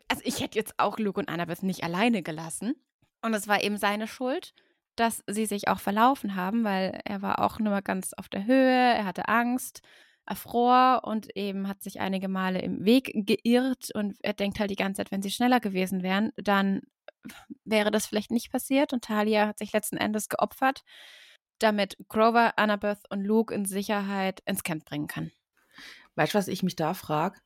also 0.08 0.22
ich 0.24 0.40
hätte 0.40 0.58
jetzt 0.58 0.74
auch 0.78 0.98
Luke 0.98 1.18
und 1.18 1.28
Annabeth 1.28 1.62
nicht 1.62 1.82
alleine 1.82 2.22
gelassen 2.22 2.74
und 3.22 3.34
es 3.34 3.48
war 3.48 3.62
eben 3.62 3.78
seine 3.78 4.06
Schuld, 4.06 4.54
dass 4.96 5.22
sie 5.26 5.46
sich 5.46 5.68
auch 5.68 5.78
verlaufen 5.78 6.34
haben, 6.34 6.64
weil 6.64 7.00
er 7.04 7.22
war 7.22 7.40
auch 7.40 7.58
nur 7.58 7.72
mal 7.72 7.82
ganz 7.82 8.12
auf 8.14 8.28
der 8.28 8.46
Höhe, 8.46 8.94
er 8.94 9.04
hatte 9.04 9.28
Angst 9.28 9.82
erfror 10.26 11.02
und 11.04 11.36
eben 11.36 11.68
hat 11.68 11.82
sich 11.82 12.00
einige 12.00 12.28
Male 12.28 12.60
im 12.60 12.84
Weg 12.84 13.12
geirrt 13.14 13.90
und 13.94 14.16
er 14.22 14.32
denkt 14.32 14.58
halt 14.58 14.70
die 14.70 14.76
ganze 14.76 14.98
Zeit, 14.98 15.12
wenn 15.12 15.22
sie 15.22 15.30
schneller 15.30 15.60
gewesen 15.60 16.02
wären, 16.02 16.32
dann 16.36 16.82
wäre 17.64 17.90
das 17.90 18.06
vielleicht 18.06 18.30
nicht 18.30 18.50
passiert 18.50 18.92
und 18.92 19.04
Talia 19.04 19.46
hat 19.46 19.58
sich 19.58 19.72
letzten 19.72 19.96
Endes 19.96 20.28
geopfert, 20.28 20.82
damit 21.58 21.96
Grover, 22.08 22.58
Annabeth 22.58 23.00
und 23.10 23.24
Luke 23.24 23.54
in 23.54 23.64
Sicherheit 23.64 24.42
ins 24.46 24.62
Camp 24.62 24.84
bringen 24.84 25.06
kann. 25.06 25.30
Weißt 26.16 26.34
du, 26.34 26.38
was 26.38 26.48
ich 26.48 26.62
mich 26.62 26.76
da 26.76 26.94
frage? 26.94 27.38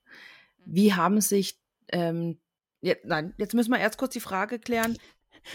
Wie 0.65 0.95
haben 0.95 1.21
sich, 1.21 1.59
ähm, 1.89 2.41
jetzt, 2.81 3.05
nein, 3.05 3.35
jetzt 3.37 3.55
müssen 3.55 3.73
wir 3.73 3.81
erst 3.81 3.99
kurz 3.99 4.13
die 4.13 4.21
Frage 4.21 4.59
klären, 4.59 4.97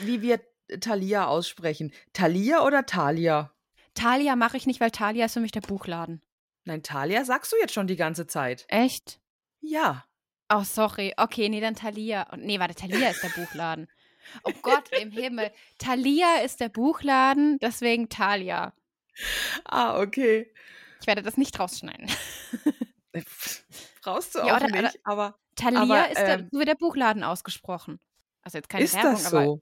wie 0.02 0.22
wir 0.22 0.40
Talia 0.80 1.28
aussprechen. 1.28 1.92
Talia 2.14 2.64
oder 2.66 2.86
Talia? 2.86 3.52
Talia 3.94 4.36
mache 4.36 4.58
ich 4.58 4.68
nicht, 4.68 4.80
weil 4.80 4.92
Talia 4.92 5.26
ist 5.26 5.34
für 5.34 5.40
mich 5.40 5.52
der 5.52 5.62
Buchladen. 5.62 6.22
Nein, 6.66 6.84
Talia 6.84 7.24
sagst 7.24 7.52
du 7.52 7.58
jetzt 7.58 7.74
schon 7.74 7.88
die 7.88 7.96
ganze 7.96 8.28
Zeit. 8.28 8.66
Echt? 8.68 9.20
Ja. 9.62 10.06
Oh, 10.52 10.64
sorry. 10.64 11.14
Okay, 11.18 11.50
nee, 11.50 11.62
dann 11.62 11.76
Thalia. 11.76 12.28
Nee, 12.38 12.60
warte, 12.60 12.76
Thalia 12.76 13.10
ist 13.10 13.24
der 13.24 13.30
Buchladen. 13.30 13.88
Oh 14.44 14.52
Gott 14.62 14.90
im 15.00 15.12
Himmel. 15.12 15.52
Thalia 15.78 16.42
ist 16.44 16.60
der 16.60 16.70
Buchladen, 16.70 17.58
deswegen 17.60 18.10
Thalia. 18.10 18.74
Ah, 19.64 20.02
okay. 20.02 20.52
Ich 21.02 21.08
werde 21.08 21.22
das 21.22 21.38
nicht 21.38 21.60
rausschneiden. 21.60 22.10
Brauchst 24.02 24.36
du 24.36 24.40
ja, 24.40 24.58
auch 24.58 24.62
oder, 24.62 24.82
nicht, 24.82 25.00
aber. 25.04 25.38
Thalia 25.56 25.82
aber, 25.82 26.10
ist 26.10 26.18
der, 26.18 26.40
ähm, 26.40 26.50
so 26.52 26.60
wird 26.60 26.68
der 26.68 26.76
Buchladen 26.76 27.24
ausgesprochen. 27.24 28.00
Also 28.42 28.58
jetzt 28.58 28.70
keine 28.70 28.84
ist 28.84 28.94
Werbung, 28.94 29.12
das 29.14 29.30
so? 29.30 29.38
aber 29.38 29.60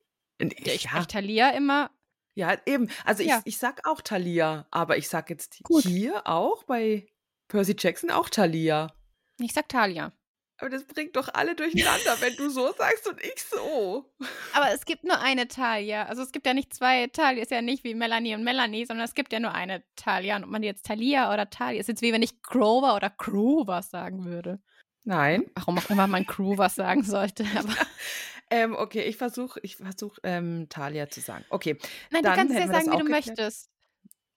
ich, 0.52 0.84
ja. 0.84 1.06
Thalia 1.06 1.50
immer 1.52 1.90
ja, 2.36 2.58
eben. 2.66 2.90
Also 3.06 3.24
Ja. 3.24 3.38
ich, 3.40 3.54
ich 3.54 3.58
sag 3.58 3.88
auch 3.88 4.02
Thalia, 4.02 4.66
aber 4.72 4.98
ich 4.98 5.08
sag 5.08 5.30
jetzt 5.30 5.62
Gut. 5.64 5.84
hier 5.84 6.26
auch 6.26 6.64
bei 6.64 7.06
Percy 7.48 7.76
Jackson 7.78 8.10
auch 8.10 8.30
Thalia. 8.30 8.92
Ich 9.40 9.54
sag 9.54 9.70
Thalia. 9.70 10.12
Aber 10.58 10.70
das 10.70 10.86
bringt 10.86 11.16
doch 11.16 11.30
alle 11.34 11.56
durcheinander, 11.56 12.16
wenn 12.22 12.36
du 12.36 12.50
so 12.50 12.72
sagst 12.74 13.08
und 13.08 13.20
ich 13.22 13.42
so. 13.44 14.14
Aber 14.54 14.72
es 14.72 14.86
gibt 14.86 15.04
nur 15.04 15.20
eine 15.20 15.48
Talia. 15.48 16.06
Also 16.06 16.22
es 16.22 16.32
gibt 16.32 16.46
ja 16.46 16.54
nicht 16.54 16.74
zwei 16.74 17.08
Talia. 17.08 17.42
Ist 17.44 17.52
ja 17.52 17.62
nicht 17.62 17.84
wie 17.84 17.96
Melanie 17.96 18.36
und 18.36 18.44
Melanie, 18.44 18.86
sondern 18.86 19.04
es 19.06 19.16
gibt 19.16 19.34
ja 19.34 19.40
nur 19.40 19.52
eine 19.54 19.84
Talia. 19.96 20.38
Und 20.38 20.46
ob 20.46 20.50
man 20.52 20.64
jetzt 20.64 20.86
Thalia 20.86 21.34
oder 21.34 21.50
Talia 21.50 21.82
ist 21.82 21.88
jetzt 21.88 22.02
wie 22.02 22.14
wenn 22.14 22.22
ich 22.22 22.42
Grover 22.44 22.96
oder 22.96 23.10
Grover 23.10 23.82
sagen 23.82 24.26
würde. 24.26 24.62
Nein. 25.04 25.50
Warum 25.56 25.80
auch 25.80 25.90
immer 25.90 26.08
man 26.08 26.26
Grover 26.26 26.70
sagen 26.70 27.04
sollte. 27.04 27.46
Aber 27.58 27.76
Ähm, 28.50 28.76
okay, 28.76 29.04
ich 29.04 29.18
versuche 29.18 29.60
ich 29.64 29.78
versuch, 29.78 30.18
ähm, 30.24 30.68
Talia 30.70 31.10
zu 31.10 31.22
sagen. 31.22 31.44
Okay. 31.50 31.78
nein, 32.12 32.22
du 32.22 32.30
Dann 32.30 32.36
kannst 32.38 32.52
es 32.52 32.58
ja 32.58 32.62
hätten 32.64 32.72
wir 32.72 32.78
das 32.78 32.86
sagen, 32.86 32.96
wie 32.98 33.00
du 33.00 33.06
geklärt. 33.06 33.28
möchtest. 33.28 33.70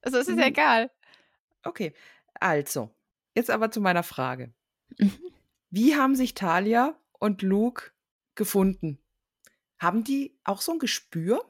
Also 0.02 0.18
es 0.18 0.28
ist 0.28 0.38
ja 0.38 0.44
Mhm. 0.44 0.50
egal. 0.50 0.90
Okay. 1.64 1.92
Also, 2.34 2.90
jetzt 3.34 3.50
aber 3.50 3.70
zu 3.70 3.80
meiner 3.80 4.02
Frage. 4.02 4.52
Mhm. 4.98 5.18
Wie 5.70 5.96
haben 5.96 6.14
sich 6.14 6.34
Talia 6.34 6.98
und 7.18 7.42
Luke 7.42 7.90
gefunden? 8.34 8.98
Haben 9.78 10.04
die 10.04 10.38
auch 10.44 10.60
so 10.62 10.72
ein 10.72 10.78
Gespür? 10.78 11.44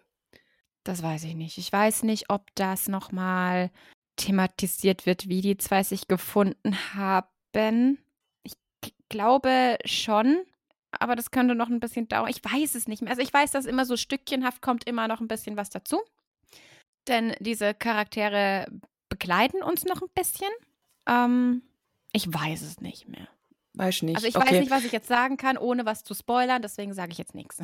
Das 0.85 1.03
weiß 1.03 1.25
ich 1.25 1.35
nicht. 1.35 1.59
Ich 1.59 1.71
weiß 1.73 2.03
nicht, 2.05 2.31
ob 2.31 2.47
das 2.55 2.89
nochmal 2.89 3.71
thematisiert 4.17 5.05
wird, 5.05 5.29
wie 5.29 5.43
die 5.43 5.59
zwei 5.59 5.83
sich 5.83 6.09
gefunden 6.09 6.95
haben. 6.95 7.99
Ich 8.43 8.55
glaube 9.09 9.79
schon, 9.85 10.45
aber 11.01 11.17
das 11.17 11.31
könnte 11.31 11.55
noch 11.55 11.69
ein 11.69 11.81
bisschen 11.81 12.09
dauern. 12.09 12.31
Ich 12.31 12.45
weiß 12.45 12.75
es 12.75 12.89
nicht 12.89 13.03
mehr. 13.03 13.11
Also 13.11 13.23
ich 13.23 13.33
weiß, 13.33 13.51
dass 13.51 13.67
immer 13.67 13.85
so 13.85 13.97
stückchenhaft 13.97 14.63
kommt 14.63 14.85
immer 14.85 15.09
noch 15.09 15.21
ein 15.21 15.29
bisschen 15.29 15.57
was 15.57 15.71
dazu. 15.71 16.01
Denn 17.09 17.35
diese 17.41 17.75
Charaktere 17.75 18.67
begleiten 19.09 19.63
uns 19.63 19.85
noch 19.85 20.03
ein 20.03 20.09
bisschen. 20.15 20.51
Ähm, 21.09 21.63
ich 22.13 22.33
weiß 22.33 22.63
es 22.63 22.81
nicht 22.81 23.09
mehr. 23.09 23.29
Weiß 23.75 24.03
nicht. 24.03 24.17
Also 24.17 24.27
ich 24.27 24.37
okay. 24.37 24.47
weiß 24.47 24.61
nicht, 24.61 24.71
was 24.71 24.85
ich 24.85 24.93
jetzt 24.93 25.09
sagen 25.09 25.37
kann, 25.37 25.59
ohne 25.59 25.85
was 25.85 26.03
zu 26.03 26.15
spoilern, 26.15 26.63
deswegen 26.63 26.95
sage 26.95 27.13
ich 27.13 27.19
jetzt 27.19 27.35
nichts. 27.35 27.59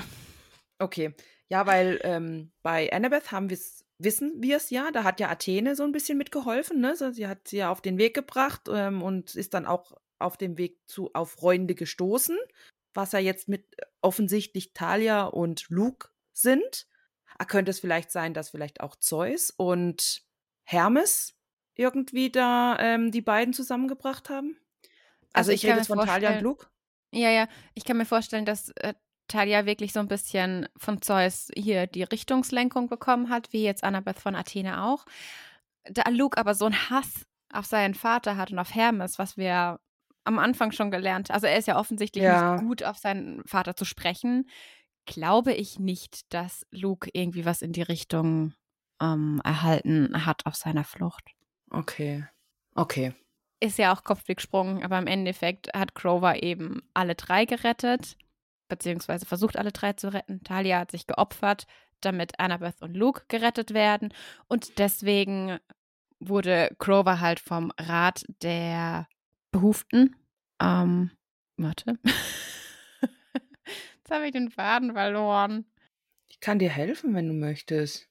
Okay. 0.79 1.15
Ja, 1.49 1.67
weil 1.67 2.01
ähm, 2.03 2.51
bei 2.63 2.93
Annabeth 2.93 3.31
haben 3.31 3.51
wir's, 3.51 3.85
wissen 3.99 4.43
wir 4.43 4.57
es 4.57 4.71
ja, 4.71 4.91
da 4.91 5.05
hat 5.05 5.21
ja 5.21 5.29
Athene 5.31 5.77
so 5.77 5.85
ein 5.85 5.93
bisschen 5.93 6.19
mitgeholfen, 6.19 6.81
ne? 6.81 6.97
Sie 6.97 7.27
hat 7.27 7.49
sie 7.49 7.59
ja 7.59 7.71
auf 7.71 7.81
den 7.81 7.99
Weg 7.99 8.15
gebracht 8.15 8.63
ähm, 8.69 9.03
und 9.03 9.35
ist 9.35 9.55
dann 9.55 9.67
auch 9.67 9.93
auf 10.19 10.37
dem 10.37 10.57
Weg 10.59 10.79
zu 10.87 11.11
auf 11.15 11.33
Freunde 11.33 11.75
gestoßen, 11.75 12.39
was 12.95 13.13
ja 13.13 13.19
jetzt 13.19 13.49
mit 13.49 13.79
äh, 13.79 13.87
offensichtlich 14.01 14.73
Talia 14.73 15.25
und 15.25 15.69
Luke 15.69 16.09
sind. 16.33 16.87
Ah, 17.39 17.45
könnte 17.45 17.71
es 17.71 17.81
vielleicht 17.81 18.11
sein, 18.11 18.35
dass 18.35 18.51
vielleicht 18.51 18.81
auch 18.81 18.97
Zeus 18.97 19.51
und 19.51 20.23
Hermes 20.65 21.35
irgendwie 21.75 22.31
da 22.31 22.79
ähm, 22.79 23.11
die 23.11 23.23
beiden 23.23 23.55
zusammengebracht 23.55 24.29
haben? 24.29 24.57
Also, 25.33 25.51
Also 25.51 25.53
ich, 25.53 25.65
ich 25.65 25.71
rede 25.71 25.79
jetzt 25.79 25.89
von 25.89 25.99
Talia 25.99 26.37
und 26.37 26.43
Luke. 26.43 26.67
Ja, 27.13 27.31
ja, 27.31 27.49
ich 27.75 27.85
kann 27.85 27.97
mir 27.97 28.07
vorstellen, 28.07 28.45
dass 28.45 28.71
äh, 28.77 28.95
Talia 29.29 29.67
wirklich 29.67 29.93
so 29.93 30.01
ein 30.01 30.09
bisschen 30.09 30.69
von 30.77 31.01
Zeus 31.01 31.49
hier 31.55 31.87
die 31.87 32.03
Richtungslenkung 32.03 32.89
bekommen 32.89 33.31
hat, 33.31 33.53
wie 33.53 33.63
jetzt 33.63 33.85
Annabeth 33.85 34.19
von 34.19 34.35
Athene 34.35 34.85
auch. 34.85 35.05
Da 35.85 36.09
Luke 36.11 36.39
aber 36.39 36.55
so 36.55 36.67
einen 36.67 36.91
Hass 36.91 37.27
auf 37.53 37.67
seinen 37.67 37.95
Vater 37.95 38.37
hat 38.37 38.51
und 38.51 38.59
auf 38.59 38.75
Hermes, 38.75 39.19
was 39.19 39.37
wir 39.37 39.81
am 40.25 40.39
Anfang 40.39 40.73
schon 40.73 40.91
gelernt 40.91 41.31
Also 41.31 41.47
er 41.47 41.57
ist 41.59 41.67
ja 41.69 41.79
offensichtlich 41.79 42.23
Ja. 42.25 42.55
nicht 42.57 42.67
gut 42.67 42.83
auf 42.85 42.99
seinen 42.99 43.43
Vater 43.47 43.77
zu 43.77 43.85
sprechen. 43.85 44.49
Glaube 45.07 45.53
ich 45.53 45.79
nicht, 45.81 46.33
dass 46.33 46.67
Luke 46.71 47.11
irgendwie 47.13 47.45
was 47.45 47.63
in 47.63 47.73
die 47.73 47.83
Richtung 47.83 48.55
ähm, 49.03 49.41
erhalten 49.45 50.25
hat 50.27 50.47
auf 50.47 50.55
seiner 50.57 50.85
Flucht. 50.85 51.25
Okay. 51.71 52.25
Okay. 52.75 53.13
ist 53.61 53.79
ja 53.79 53.95
auch 53.95 54.03
Kopfweg 54.05 54.39
gesprungen, 54.39 54.83
aber 54.83 54.99
im 54.99 55.07
Endeffekt 55.07 55.69
hat 55.75 55.95
Grover 55.95 56.43
eben 56.43 56.83
alle 56.95 57.15
drei 57.15 57.45
gerettet, 57.45 58.17
beziehungsweise 58.69 59.27
versucht 59.27 59.57
alle 59.57 59.73
drei 59.73 59.93
zu 59.93 60.13
retten. 60.13 60.43
Talia 60.45 60.81
hat 60.81 60.91
sich 60.91 61.07
geopfert, 61.07 61.67
damit 62.01 62.41
Annabeth 62.41 62.81
und 62.83 62.95
Luke 62.97 63.25
gerettet 63.29 63.73
werden. 63.75 64.13
Und 64.49 64.79
deswegen 64.79 65.59
wurde 66.19 66.75
Grover 66.79 67.21
halt 67.21 67.41
vom 67.41 67.73
Rat 67.79 68.25
der 68.43 69.07
Behuften, 69.53 70.17
ähm, 70.61 71.11
warte. 71.57 71.99
Jetzt 73.97 74.11
habe 74.11 74.27
ich 74.27 74.33
den 74.33 74.51
Faden 74.51 74.93
verloren. 74.93 75.65
Ich 76.29 76.41
kann 76.41 76.59
dir 76.59 76.71
helfen, 76.71 77.15
wenn 77.15 77.29
du 77.29 77.35
möchtest. 77.35 78.09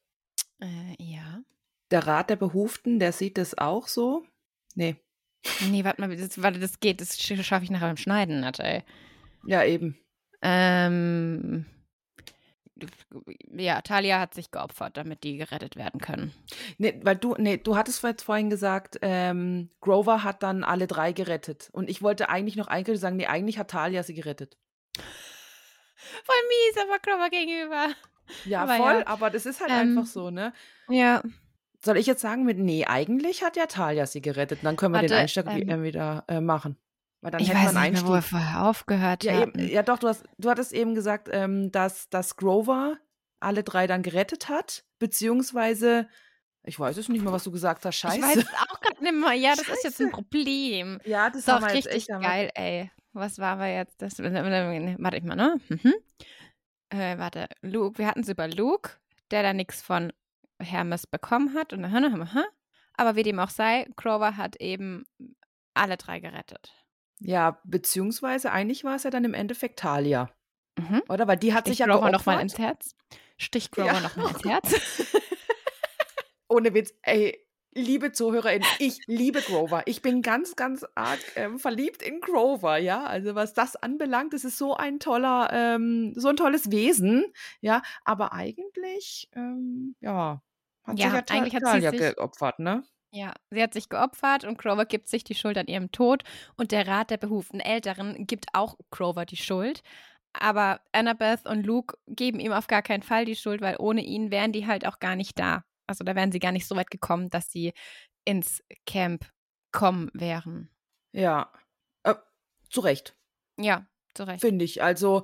Äh, 0.62 0.96
ja. 1.00 1.42
Der 1.92 2.08
Rat 2.08 2.30
der 2.30 2.36
Behuften, 2.38 3.00
der 3.00 3.12
sieht 3.12 3.38
das 3.38 3.58
auch 3.58 3.88
so? 3.88 4.26
Nee. 4.76 4.96
Nee, 5.70 5.84
warte 5.84 6.02
mal, 6.02 6.16
das, 6.16 6.42
warte, 6.42 6.60
das 6.60 6.80
geht, 6.80 7.02
das 7.02 7.18
sch- 7.20 7.42
schaffe 7.44 7.66
ich 7.66 7.72
nachher 7.72 7.88
beim 7.88 7.98
Schneiden, 7.98 8.40
Natalie. 8.42 8.84
Ja, 9.46 9.64
eben. 9.66 9.98
Ähm, 10.42 11.66
ja, 13.56 13.82
Talia 13.82 14.20
hat 14.20 14.34
sich 14.34 14.52
geopfert, 14.52 14.98
damit 14.98 15.24
die 15.24 15.38
gerettet 15.38 15.76
werden 15.76 16.00
können. 16.02 16.34
Nee, 16.78 17.00
weil 17.04 17.16
du, 17.16 17.36
nee, 17.38 17.58
du 17.58 17.76
hattest 17.76 18.06
vorhin 18.24 18.50
gesagt, 18.50 18.98
ähm, 19.02 19.70
Grover 19.82 20.24
hat 20.24 20.44
dann 20.44 20.64
alle 20.64 20.88
drei 20.88 21.12
gerettet. 21.14 21.70
Und 21.72 21.90
ich 21.90 22.02
wollte 22.02 22.30
eigentlich 22.30 22.56
noch 22.56 22.68
eigentlich 22.68 23.00
sagen, 23.00 23.16
nee, 23.18 23.28
eigentlich 23.28 23.58
hat 23.60 23.70
Talia 23.72 24.04
sie 24.04 24.14
gerettet. 24.14 24.58
Voll 26.24 26.36
mies, 26.48 26.84
aber 26.84 27.00
Grover 27.00 27.30
gegenüber. 27.30 27.88
Ja, 28.46 28.64
Aber 28.64 28.76
voll, 28.78 29.00
ja. 29.02 29.08
aber 29.08 29.30
das 29.30 29.46
ist 29.46 29.60
halt 29.62 29.72
Ähm, 29.72 29.98
einfach 29.98 30.06
so, 30.10 30.30
ne? 30.30 30.54
Ja. 30.90 31.22
Soll 31.84 31.98
ich 31.98 32.06
jetzt 32.06 32.22
sagen 32.22 32.46
mit, 32.46 32.58
nee, 32.60 32.86
eigentlich 32.86 33.44
hat 33.44 33.58
ja 33.58 33.66
Talia 33.66 34.06
sie 34.06 34.22
gerettet. 34.22 34.60
Dann 34.64 34.76
können 34.78 34.94
wir 34.94 35.02
den 35.02 35.10
Warte, 35.10 35.22
Einstieg 35.22 35.46
wie- 35.48 35.62
ähm, 35.64 35.70
äh, 35.70 35.84
wieder 35.84 36.24
äh, 36.28 36.40
machen. 36.40 36.78
Weil 37.22 37.32
dann 37.32 37.42
ich 37.42 37.50
hätte 37.50 37.68
weiß 37.68 37.74
man 37.74 37.92
nicht 37.92 38.02
mehr, 38.02 38.10
wo 38.10 38.14
wir 38.14 38.22
vorher 38.22 38.64
aufgehört 38.66 39.24
Ja, 39.24 39.42
eben, 39.42 39.54
haben. 39.54 39.68
ja, 39.68 39.84
doch, 39.84 40.00
du, 40.00 40.08
hast, 40.08 40.24
du 40.38 40.50
hattest 40.50 40.74
eben 40.74 40.96
gesagt, 40.96 41.30
ähm, 41.32 41.72
dass, 41.72 42.10
dass 42.10 42.36
Grover 42.36 42.98
alle 43.40 43.64
drei 43.64 43.88
dann 43.88 44.02
gerettet 44.04 44.50
hat, 44.50 44.84
beziehungsweise, 45.00 46.08
ich 46.64 46.80
weiß 46.80 46.98
es 46.98 47.10
nicht 47.10 47.24
mehr, 47.24 47.32
was 47.32 47.44
du 47.44 47.52
gesagt 47.52 47.86
hast, 47.86 47.96
scheiße. 47.96 48.18
Ich 48.18 48.24
weiß 48.24 48.38
es 48.38 48.54
auch 48.54 48.80
gerade 48.82 49.04
nicht 49.04 49.14
mehr. 49.16 49.34
Ja, 49.34 49.52
das 49.56 49.68
ist 49.68 49.84
jetzt 49.84 50.00
ein 50.00 50.06
Scheiße. 50.08 50.10
Problem. 50.12 51.00
ja, 51.06 51.30
das 51.30 51.40
ist 51.40 51.50
auch 51.50 51.62
richtig 51.62 52.08
geil, 52.08 52.50
ey. 52.56 52.92
Was 53.14 53.40
war 53.40 53.60
wir 53.60 53.74
jetzt? 53.74 54.02
Das, 54.02 54.18
warte 54.20 55.18
ich 55.18 55.24
mal, 55.24 55.36
ne? 55.36 55.60
Mhm. 55.70 55.94
Äh, 56.90 57.18
warte, 57.18 57.48
Luke, 57.62 57.98
wir 57.98 58.08
hatten 58.08 58.22
es 58.22 58.30
über 58.30 58.48
Luke, 58.48 58.92
der 59.32 59.44
da 59.44 59.54
nichts 59.54 59.82
von 59.82 60.14
Hermes 60.62 61.08
bekommen 61.08 61.54
hat. 61.56 61.74
Und 61.74 61.82
dann, 61.84 62.46
aber 62.94 63.16
wie 63.16 63.24
dem 63.24 63.40
auch 63.40 63.50
sei, 63.50 63.88
Grover 63.96 64.38
hat 64.38 64.56
eben 64.58 65.06
alle 65.74 65.98
drei 65.98 66.20
gerettet. 66.20 66.72
Ja, 67.24 67.60
beziehungsweise 67.64 68.52
eigentlich 68.52 68.84
war 68.84 68.96
es 68.96 69.04
ja 69.04 69.10
dann 69.12 69.24
im 69.26 69.34
Endeffekt 69.36 69.80
Talia, 69.80 70.30
Mhm. 70.80 71.04
oder? 71.08 71.28
Weil 71.28 71.38
die 71.38 71.54
hat 71.54 71.68
sich 71.68 71.80
ja 71.80 71.86
Grover 71.86 72.00
geopfert. 72.10 72.14
nochmal 72.20 72.42
ins 72.42 72.58
Herz. 72.58 72.96
Stich 73.38 73.70
Grover 73.72 73.94
Ja. 73.94 74.00
nochmal 74.02 74.32
ins 74.32 74.44
Herz. 74.44 74.72
Ohne 76.50 76.74
Witz, 76.74 76.94
ey, 77.04 77.38
liebe 77.74 78.12
ZuhörerInnen, 78.12 78.68
ich 78.80 79.00
liebe 79.08 79.42
Grover. 79.42 79.84
Ich 79.86 80.02
bin 80.02 80.22
ganz, 80.22 80.56
ganz 80.56 80.86
arg 80.96 81.20
ähm, 81.36 81.60
verliebt 81.60 82.02
in 82.02 82.20
Grover, 82.20 82.78
ja. 82.78 83.06
Also 83.06 83.36
was 83.36 83.54
das 83.54 83.76
anbelangt, 83.78 84.34
das 84.34 84.44
ist 84.44 84.58
so 84.58 84.76
ein 84.76 85.00
toller, 85.00 85.50
ähm, 85.54 86.14
so 86.16 86.28
ein 86.30 86.36
tolles 86.36 86.72
Wesen, 86.72 87.26
ja. 87.62 87.82
Aber 88.04 88.34
eigentlich, 88.34 89.30
ähm, 89.34 89.96
ja, 90.02 90.42
hat 90.84 91.00
Ja, 91.00 91.12
sich 91.12 91.14
ja 91.30 91.36
eigentlich 91.38 91.56
hat 91.56 91.62
sie 91.66 91.72
Talia 91.72 91.92
sich- 91.92 92.00
geopfert, 92.16 92.60
ne? 92.60 92.84
Ja, 93.14 93.34
sie 93.50 93.62
hat 93.62 93.74
sich 93.74 93.90
geopfert 93.90 94.46
und 94.46 94.58
Grover 94.58 94.86
gibt 94.86 95.10
sich 95.10 95.26
die 95.26 95.36
Schuld 95.36 95.58
an 95.58 95.68
ihrem 95.68 95.92
Tod 95.92 96.24
und 96.56 96.72
der 96.72 96.88
Rat 96.88 97.10
der 97.10 97.18
behuften 97.18 97.60
Älteren 97.60 98.26
gibt 98.26 98.48
auch 98.54 98.78
Grover 98.90 99.26
die 99.26 99.38
Schuld. 99.38 99.84
Aber 100.34 100.80
Annabeth 100.94 101.46
und 101.46 101.66
Luke 101.66 101.98
geben 102.08 102.40
ihm 102.40 102.54
auf 102.54 102.68
gar 102.68 102.82
keinen 102.82 103.04
Fall 103.04 103.26
die 103.26 103.36
Schuld, 103.36 103.60
weil 103.60 103.76
ohne 103.80 104.02
ihn 104.02 104.32
wären 104.32 104.54
die 104.54 104.66
halt 104.66 104.88
auch 104.88 105.00
gar 105.00 105.18
nicht 105.18 105.38
da. 105.38 105.66
Also 105.88 106.06
da 106.06 106.16
wären 106.16 106.32
sie 106.32 106.40
gar 106.40 106.54
nicht 106.54 106.68
so 106.68 106.78
weit 106.78 106.90
gekommen, 106.90 107.30
dass 107.30 107.52
sie 107.52 107.74
ins 108.24 108.64
Camp 108.86 109.30
kommen 109.74 110.10
wären. 110.14 110.70
Ja. 111.12 111.52
Äh, 112.04 112.16
zu 112.70 112.80
Recht. 112.80 113.18
Ja, 113.60 113.86
zu 114.14 114.24
Recht. 114.24 114.40
Finde 114.40 114.64
ich. 114.64 114.82
Also, 114.82 115.24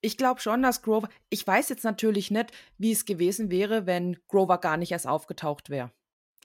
ich 0.00 0.16
glaube 0.16 0.40
schon, 0.40 0.62
dass 0.62 0.82
Grover. 0.82 1.08
Ich 1.28 1.44
weiß 1.44 1.68
jetzt 1.70 1.82
natürlich 1.82 2.30
nicht, 2.30 2.52
wie 2.78 2.92
es 2.92 3.04
gewesen 3.04 3.50
wäre, 3.50 3.86
wenn 3.86 4.16
Grover 4.28 4.58
gar 4.58 4.76
nicht 4.76 4.92
erst 4.92 5.08
aufgetaucht 5.08 5.70
wäre. 5.70 5.90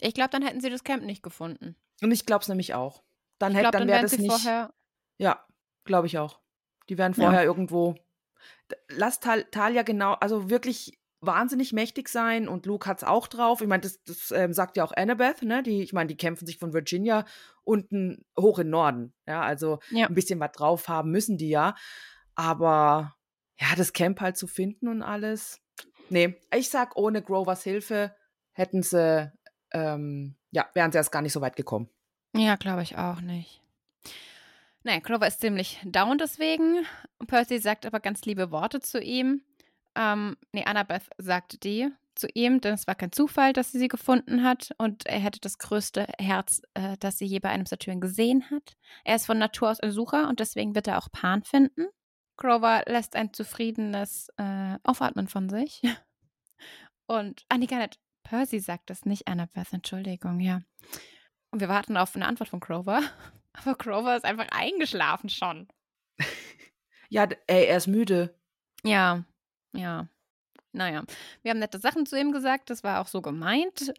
Ich 0.01 0.13
glaube, 0.13 0.31
dann 0.31 0.41
hätten 0.41 0.59
sie 0.61 0.69
das 0.69 0.83
Camp 0.83 1.03
nicht 1.05 1.23
gefunden. 1.23 1.75
Und 2.01 2.11
ich 2.11 2.25
glaube 2.25 2.41
es 2.41 2.47
nämlich 2.49 2.73
auch. 2.73 3.03
Dann, 3.39 3.53
hätte, 3.53 3.71
dann 3.71 3.81
dann 3.83 3.87
wäre 3.87 4.01
das 4.01 4.11
sie 4.11 4.21
nicht. 4.21 4.31
vorher. 4.31 4.73
Ja, 5.17 5.45
glaube 5.85 6.07
ich 6.07 6.17
auch. 6.17 6.39
Die 6.89 6.97
wären 6.97 7.13
Ja. 7.13 7.23
vorher 7.23 7.43
irgendwo. 7.43 7.95
D- 8.71 8.75
Lass 8.89 9.19
Tal 9.19 9.43
Talia 9.45 9.83
genau, 9.83 10.13
also 10.13 10.49
wirklich 10.49 10.97
wahnsinnig 11.23 11.71
mächtig 11.71 12.09
sein 12.09 12.47
und 12.47 12.65
Luke 12.65 12.89
hat 12.89 12.97
es 12.97 13.03
auch 13.03 13.27
drauf. 13.27 13.61
Ich 13.61 13.67
meine, 13.67 13.81
das, 13.81 14.01
das 14.03 14.31
ähm, 14.31 14.53
sagt 14.53 14.75
ja 14.75 14.83
auch 14.83 14.91
Annabeth, 14.91 15.43
ne? 15.43 15.61
Die, 15.61 15.83
ich 15.83 15.93
meine, 15.93 16.07
die 16.07 16.17
kämpfen 16.17 16.47
sich 16.47 16.57
von 16.57 16.73
Virginia 16.73 17.25
unten 17.63 18.25
hoch 18.39 18.57
in 18.57 18.71
Norden. 18.71 19.13
Ja, 19.27 19.41
also 19.43 19.77
Ja. 19.91 20.07
ein 20.07 20.15
bisschen 20.15 20.39
was 20.39 20.51
drauf 20.53 20.87
haben 20.87 21.11
müssen 21.11 21.37
die 21.37 21.49
ja. 21.49 21.75
Aber 22.35 23.15
ja, 23.59 23.67
das 23.77 23.93
Camp 23.93 24.19
halt 24.19 24.37
zu 24.37 24.47
finden 24.47 24.87
und 24.87 25.03
alles. 25.03 25.61
Nee, 26.09 26.39
ich 26.55 26.69
sag, 26.69 26.95
ohne 26.97 27.21
Grovers 27.21 27.63
Hilfe 27.63 28.15
hätten 28.53 28.81
sie, 28.81 29.31
ähm, 29.73 30.35
ja, 30.51 30.69
wären 30.73 30.91
sie 30.91 30.97
erst 30.97 31.11
gar 31.11 31.21
nicht 31.21 31.33
so 31.33 31.41
weit 31.41 31.55
gekommen. 31.55 31.89
Ja, 32.35 32.55
glaube 32.55 32.83
ich 32.83 32.97
auch 32.97 33.21
nicht. 33.21 33.61
Naja, 34.83 34.99
Clover 34.99 35.27
ist 35.27 35.41
ziemlich 35.41 35.79
down 35.83 36.17
deswegen. 36.17 36.85
Percy 37.27 37.59
sagt 37.59 37.85
aber 37.85 37.99
ganz 37.99 38.25
liebe 38.25 38.51
Worte 38.51 38.79
zu 38.79 38.99
ihm. 38.99 39.41
Ähm, 39.95 40.37
nee, 40.51 40.63
Annabeth 40.63 41.03
sagt 41.17 41.63
die 41.63 41.89
zu 42.15 42.27
ihm, 42.33 42.61
denn 42.61 42.73
es 42.73 42.87
war 42.87 42.95
kein 42.95 43.11
Zufall, 43.11 43.53
dass 43.53 43.71
sie 43.71 43.79
sie 43.79 43.87
gefunden 43.87 44.43
hat 44.43 44.71
und 44.77 45.05
er 45.05 45.19
hätte 45.19 45.39
das 45.39 45.57
größte 45.59 46.07
Herz, 46.19 46.61
äh, 46.73 46.97
das 46.99 47.17
sie 47.17 47.25
je 47.25 47.39
bei 47.39 47.49
einem 47.49 47.65
Satyren 47.65 48.01
gesehen 48.01 48.49
hat. 48.49 48.75
Er 49.03 49.15
ist 49.15 49.25
von 49.25 49.37
Natur 49.37 49.69
aus 49.69 49.79
ein 49.79 49.91
Sucher 49.91 50.27
und 50.27 50.39
deswegen 50.39 50.75
wird 50.75 50.87
er 50.87 50.97
auch 50.97 51.11
Pan 51.11 51.43
finden. 51.43 51.87
Grover 52.37 52.83
lässt 52.87 53.15
ein 53.15 53.33
zufriedenes 53.33 54.29
äh, 54.37 54.77
Aufatmen 54.83 55.27
von 55.27 55.49
sich. 55.49 55.81
Und, 57.07 57.43
ah, 57.49 57.57
nee, 57.57 57.65
gar 57.65 57.79
nicht. 57.79 57.99
Percy 58.31 58.61
sagt 58.61 58.89
das 58.89 59.03
nicht, 59.03 59.27
Annabeth, 59.27 59.73
Entschuldigung, 59.73 60.39
ja. 60.39 60.61
Und 61.51 61.59
wir 61.59 61.67
warten 61.67 61.97
auf 61.97 62.15
eine 62.15 62.25
Antwort 62.25 62.47
von 62.47 62.61
Grover. 62.61 63.01
Aber 63.53 63.75
Grover 63.75 64.15
ist 64.15 64.23
einfach 64.23 64.47
eingeschlafen 64.51 65.29
schon. 65.29 65.67
Ja, 67.13 67.27
ey, 67.47 67.65
er 67.65 67.75
ist 67.75 67.87
müde. 67.87 68.39
Ja, 68.85 69.25
ja. 69.73 70.07
Naja, 70.71 71.03
wir 71.41 71.51
haben 71.51 71.59
nette 71.59 71.77
Sachen 71.77 72.05
zu 72.05 72.17
ihm 72.17 72.31
gesagt, 72.31 72.69
das 72.69 72.85
war 72.85 73.01
auch 73.01 73.07
so 73.07 73.21
gemeint. 73.21 73.93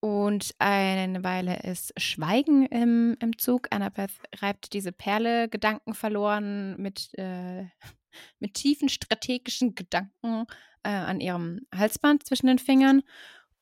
Und 0.00 0.52
eine 0.58 1.22
Weile 1.22 1.62
ist 1.62 1.92
Schweigen 2.00 2.66
im, 2.66 3.16
im 3.20 3.38
Zug. 3.38 3.68
Annabeth 3.70 4.10
reibt 4.38 4.72
diese 4.72 4.90
Perle 4.90 5.48
Gedanken 5.48 5.94
verloren 5.94 6.74
mit, 6.82 7.16
äh, 7.16 7.66
mit 8.40 8.54
tiefen 8.54 8.88
strategischen 8.88 9.76
Gedanken 9.76 10.46
äh, 10.82 10.88
an 10.88 11.20
ihrem 11.20 11.60
Halsband 11.72 12.26
zwischen 12.26 12.48
den 12.48 12.58
Fingern. 12.58 13.04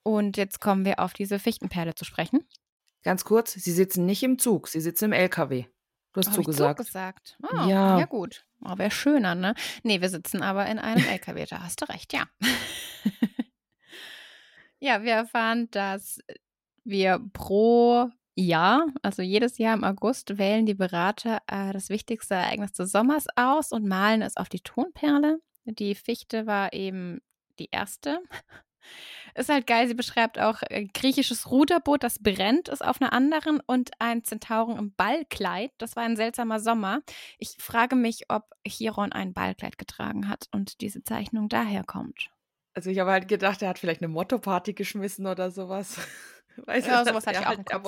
Und 0.03 0.37
jetzt 0.37 0.61
kommen 0.61 0.85
wir 0.85 0.99
auf 1.01 1.13
diese 1.13 1.39
Fichtenperle 1.39 1.95
zu 1.95 2.05
sprechen. 2.05 2.47
Ganz 3.03 3.25
kurz, 3.25 3.53
sie 3.53 3.73
sitzen 3.73 4.07
nicht 4.07 4.23
im 4.23 4.39
Zug, 4.39 4.69
sie 4.69 4.81
sitzen 4.81 5.07
im 5.07 5.13
LKW. 5.13 5.65
Du 6.13 6.21
hast 6.21 6.27
Hab 6.29 6.39
ich 6.39 6.45
zugesagt. 6.45 6.79
Zug 6.79 6.87
gesagt. 6.87 7.39
Ah, 7.43 7.67
Ja. 7.69 7.99
ja. 8.01 8.07
gut. 8.07 8.45
Oh, 8.63 8.77
Wäre 8.77 8.91
schöner, 8.91 9.35
ne? 9.35 9.55
Nee, 9.85 10.01
wir 10.01 10.09
sitzen 10.11 10.43
aber 10.43 10.67
in 10.67 10.79
einem 10.79 11.05
LKW, 11.05 11.47
da 11.47 11.63
hast 11.63 11.81
du 11.81 11.89
recht, 11.89 12.13
ja. 12.13 12.25
ja, 14.81 15.03
wir 15.03 15.13
erfahren, 15.13 15.71
dass 15.71 16.19
wir 16.85 17.21
pro 17.33 18.11
Jahr, 18.35 18.87
also 19.03 19.23
jedes 19.23 19.59
Jahr 19.59 19.75
im 19.75 19.85
August, 19.85 20.37
wählen 20.39 20.67
die 20.67 20.75
Berater 20.75 21.41
äh, 21.47 21.73
das 21.73 21.89
wichtigste 21.89 22.35
Ereignis 22.35 22.73
des 22.73 22.93
Sommers 22.93 23.27
aus 23.37 23.73
und 23.73 23.87
malen 23.87 24.23
es 24.23 24.37
auf 24.37 24.49
die 24.49 24.61
Tonperle. 24.61 25.41
Die 25.65 25.95
Fichte 25.95 26.47
war 26.47 26.73
eben 26.73 27.21
die 27.59 27.69
erste. 27.71 28.19
Ist 29.35 29.49
halt 29.49 29.67
geil, 29.67 29.89
sie 29.89 29.95
beschreibt 29.95 30.39
auch 30.39 30.63
äh, 30.69 30.87
griechisches 30.87 31.51
Ruderboot, 31.51 32.03
das 32.03 32.19
brennt, 32.19 32.69
ist 32.69 32.85
auf 32.85 33.01
einer 33.01 33.13
anderen 33.13 33.61
und 33.67 33.91
ein 33.99 34.25
Zentauren 34.25 34.77
im 34.79 34.95
Ballkleid. 34.95 35.73
Das 35.79 35.97
war 35.97 36.05
ein 36.05 36.17
seltsamer 36.17 36.61
Sommer. 36.61 37.01
Ich 37.39 37.57
frage 37.59 37.97
mich, 37.97 38.25
ob 38.29 38.51
Chiron 38.67 39.13
ein 39.13 39.33
Ballkleid 39.33 39.79
getragen 39.79 40.29
hat 40.29 40.49
und 40.53 40.81
diese 40.81 41.03
Zeichnung 41.03 41.49
daher 41.49 41.85
kommt. 41.85 42.31
Also 42.75 42.91
ich 42.91 42.99
habe 42.99 43.11
halt 43.11 43.29
gedacht, 43.29 43.63
er 43.63 43.69
hat 43.71 43.79
vielleicht 43.79 44.01
eine 44.03 44.09
Motto-Party 44.09 44.75
geschmissen 44.75 45.27
oder 45.27 45.51
sowas. 45.51 45.99
Weißt 46.57 46.87
Ja, 46.87 47.05
du, 47.05 47.07
sowas 47.09 47.27
hatte 47.27 47.37
er 47.37 47.43
ich 47.43 47.47
auch 47.47 47.59
halt, 47.59 47.71
er, 47.71 47.83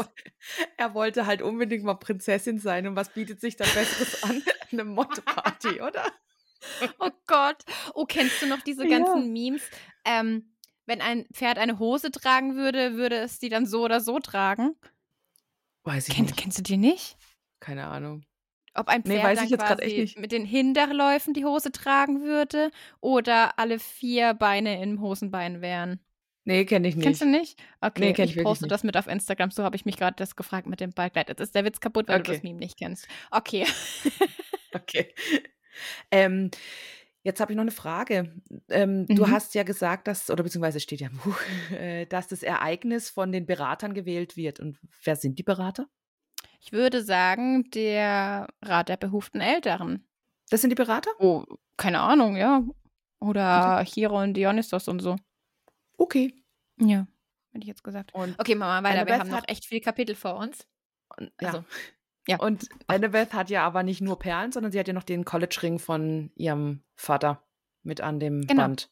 er 0.76 0.95
wollte 0.95 1.26
halt 1.26 1.43
unbedingt 1.43 1.84
mal 1.84 1.95
Prinzessin 1.95 2.59
sein 2.59 2.86
und 2.86 2.97
was 2.97 3.12
bietet 3.12 3.40
sich 3.40 3.57
da 3.57 3.64
Besseres 3.66 4.22
an? 4.22 4.43
Eine 4.72 4.84
Motto-Party, 4.84 5.80
oder? 5.82 6.05
Oh 6.99 7.11
Gott. 7.26 7.62
Oh, 7.95 8.07
kennst 8.07 8.40
du 8.43 8.47
noch 8.47 8.62
diese 8.62 8.86
Ja. 8.88 8.88
ganzen 8.88 9.32
Memes? 9.32 9.68
Ähm, 10.05 10.51
wenn 10.87 11.01
ein 11.01 11.26
Pferd 11.33 11.59
eine 11.59 11.78
Hose 11.78 12.11
tragen 12.11 12.57
würde, 12.57 12.97
würde 12.97 13.16
es 13.16 13.39
die 13.39 13.49
dann 13.49 13.66
so 13.66 13.83
oder 13.85 14.01
so 14.01 14.18
tragen? 14.18 14.74
Weiß 15.85 16.09
ich 16.09 16.14
Kenn, 16.14 16.26
nicht. 16.26 16.37
kennst 16.37 16.59
du 16.59 16.62
die 16.62 16.76
nicht? 16.76 17.16
Keine 17.61 17.87
Ahnung. 17.87 18.24
Ob 18.74 18.89
ein 18.89 19.03
Nee, 19.05 19.14
Pferd 19.14 19.24
weiß 19.24 19.37
dann 19.39 19.45
ich 19.47 19.51
jetzt 19.51 19.64
quasi 19.66 19.83
echt 19.83 19.97
nicht. 19.97 20.18
mit 20.18 20.33
den 20.33 20.45
Hinterläufen 20.47 21.35
die 21.35 21.45
Hose 21.45 21.72
tragen 21.72 22.22
würde 22.22 22.70
oder 23.01 23.59
alle 23.59 23.78
vier 23.78 24.35
Beine 24.35 24.83
im 24.83 25.01
Hosenbein 25.01 25.61
wären. 25.61 26.01
Nee, 26.45 26.64
kenne 26.64 26.89
ich 26.89 26.97
nicht. 26.97 27.05
Kennst 27.05 27.20
du 27.20 27.26
nicht? 27.26 27.62
Okay, 27.80 28.01
Nee, 28.01 28.12
kenn 28.14 28.24
ich 28.28 28.37
ich 28.37 28.43
poste 28.43 28.66
das 28.66 28.83
mit 28.83 28.97
auf 28.97 29.07
Instagram. 29.07 29.51
So 29.53 29.62
habe 29.62 29.76
ich 29.76 29.85
mich 29.85 29.97
gerade 29.97 30.16
das 30.16 30.35
gefragt 30.35 30.66
mit 30.66 30.80
dem 30.80 30.91
Ballkleid. 30.93 31.28
Jetzt 31.28 31.41
ist 31.41 31.55
der 31.55 31.64
Witz 31.64 31.78
kaputt, 31.80 32.09
weil 32.09 32.16
du 32.18 32.22
Okay. 32.30 32.33
das 32.33 32.43
Meme 32.43 32.59
nicht 32.59 32.78
kennst. 32.78 33.07
Okay. 33.30 33.66
Okay. 34.74 35.14
Ähm, 36.11 36.51
jetzt 37.22 37.40
habe 37.40 37.52
ich 37.52 37.56
noch 37.56 37.62
eine 37.62 37.70
Frage. 37.70 38.34
Ähm, 38.68 39.06
Du 39.06 39.26
Mhm. 39.26 39.30
hast 39.30 39.54
ja 39.54 39.62
gesagt, 39.62 40.06
dass, 40.08 40.30
oder 40.30 40.42
beziehungsweise 40.42 40.80
steht 40.80 41.00
ja 41.00 41.08
im 41.08 41.18
Buch, 41.18 41.38
äh, 41.72 42.06
dass 42.06 42.28
das 42.28 42.42
Ereignis 42.42 43.10
von 43.10 43.32
den 43.32 43.46
Beratern 43.46 43.94
gewählt 43.94 44.36
wird. 44.36 44.60
Und 44.60 44.78
wer 45.04 45.16
sind 45.16 45.38
die 45.38 45.42
Berater? 45.42 45.86
Ich 46.60 46.72
würde 46.72 47.02
sagen, 47.02 47.68
der 47.70 48.46
Rat 48.62 48.88
der 48.88 48.96
behuften 48.96 49.40
Älteren. 49.40 50.06
Das 50.50 50.60
sind 50.60 50.70
die 50.70 50.74
Berater? 50.76 51.10
Oh, 51.18 51.44
keine 51.76 52.00
Ahnung, 52.00 52.36
ja. 52.36 52.62
Oder 53.20 53.84
Chiron, 53.84 54.34
Dionysos 54.34 54.86
und 54.88 55.00
so. 55.00 55.16
Okay. 55.96 56.34
Ja, 56.80 57.06
hätte 57.52 57.62
ich 57.62 57.66
jetzt 57.68 57.84
gesagt. 57.84 58.12
Und 58.14 58.38
Okay, 58.38 58.54
Mama, 58.54 58.86
weiter. 58.88 59.06
Wir 59.06 59.18
haben 59.18 59.30
noch 59.30 59.42
echt 59.48 59.64
viel 59.66 59.80
Kapitel 59.80 60.14
vor 60.14 60.36
uns. 60.36 60.66
Und, 61.16 61.30
ja. 61.40 61.64
Ja. 62.28 62.38
Und 62.38 62.68
Annabeth 62.86 63.32
hat 63.34 63.50
ja 63.50 63.64
aber 63.64 63.82
nicht 63.82 64.00
nur 64.00 64.18
Perlen, 64.18 64.52
sondern 64.52 64.70
sie 64.72 64.78
hat 64.78 64.86
ja 64.88 64.94
noch 64.94 65.02
den 65.02 65.24
College-Ring 65.24 65.78
von 65.78 66.30
ihrem 66.36 66.82
Vater 66.94 67.42
mit 67.82 68.00
an 68.00 68.20
dem 68.20 68.46
Genau. 68.46 68.62
Band. 68.62 68.90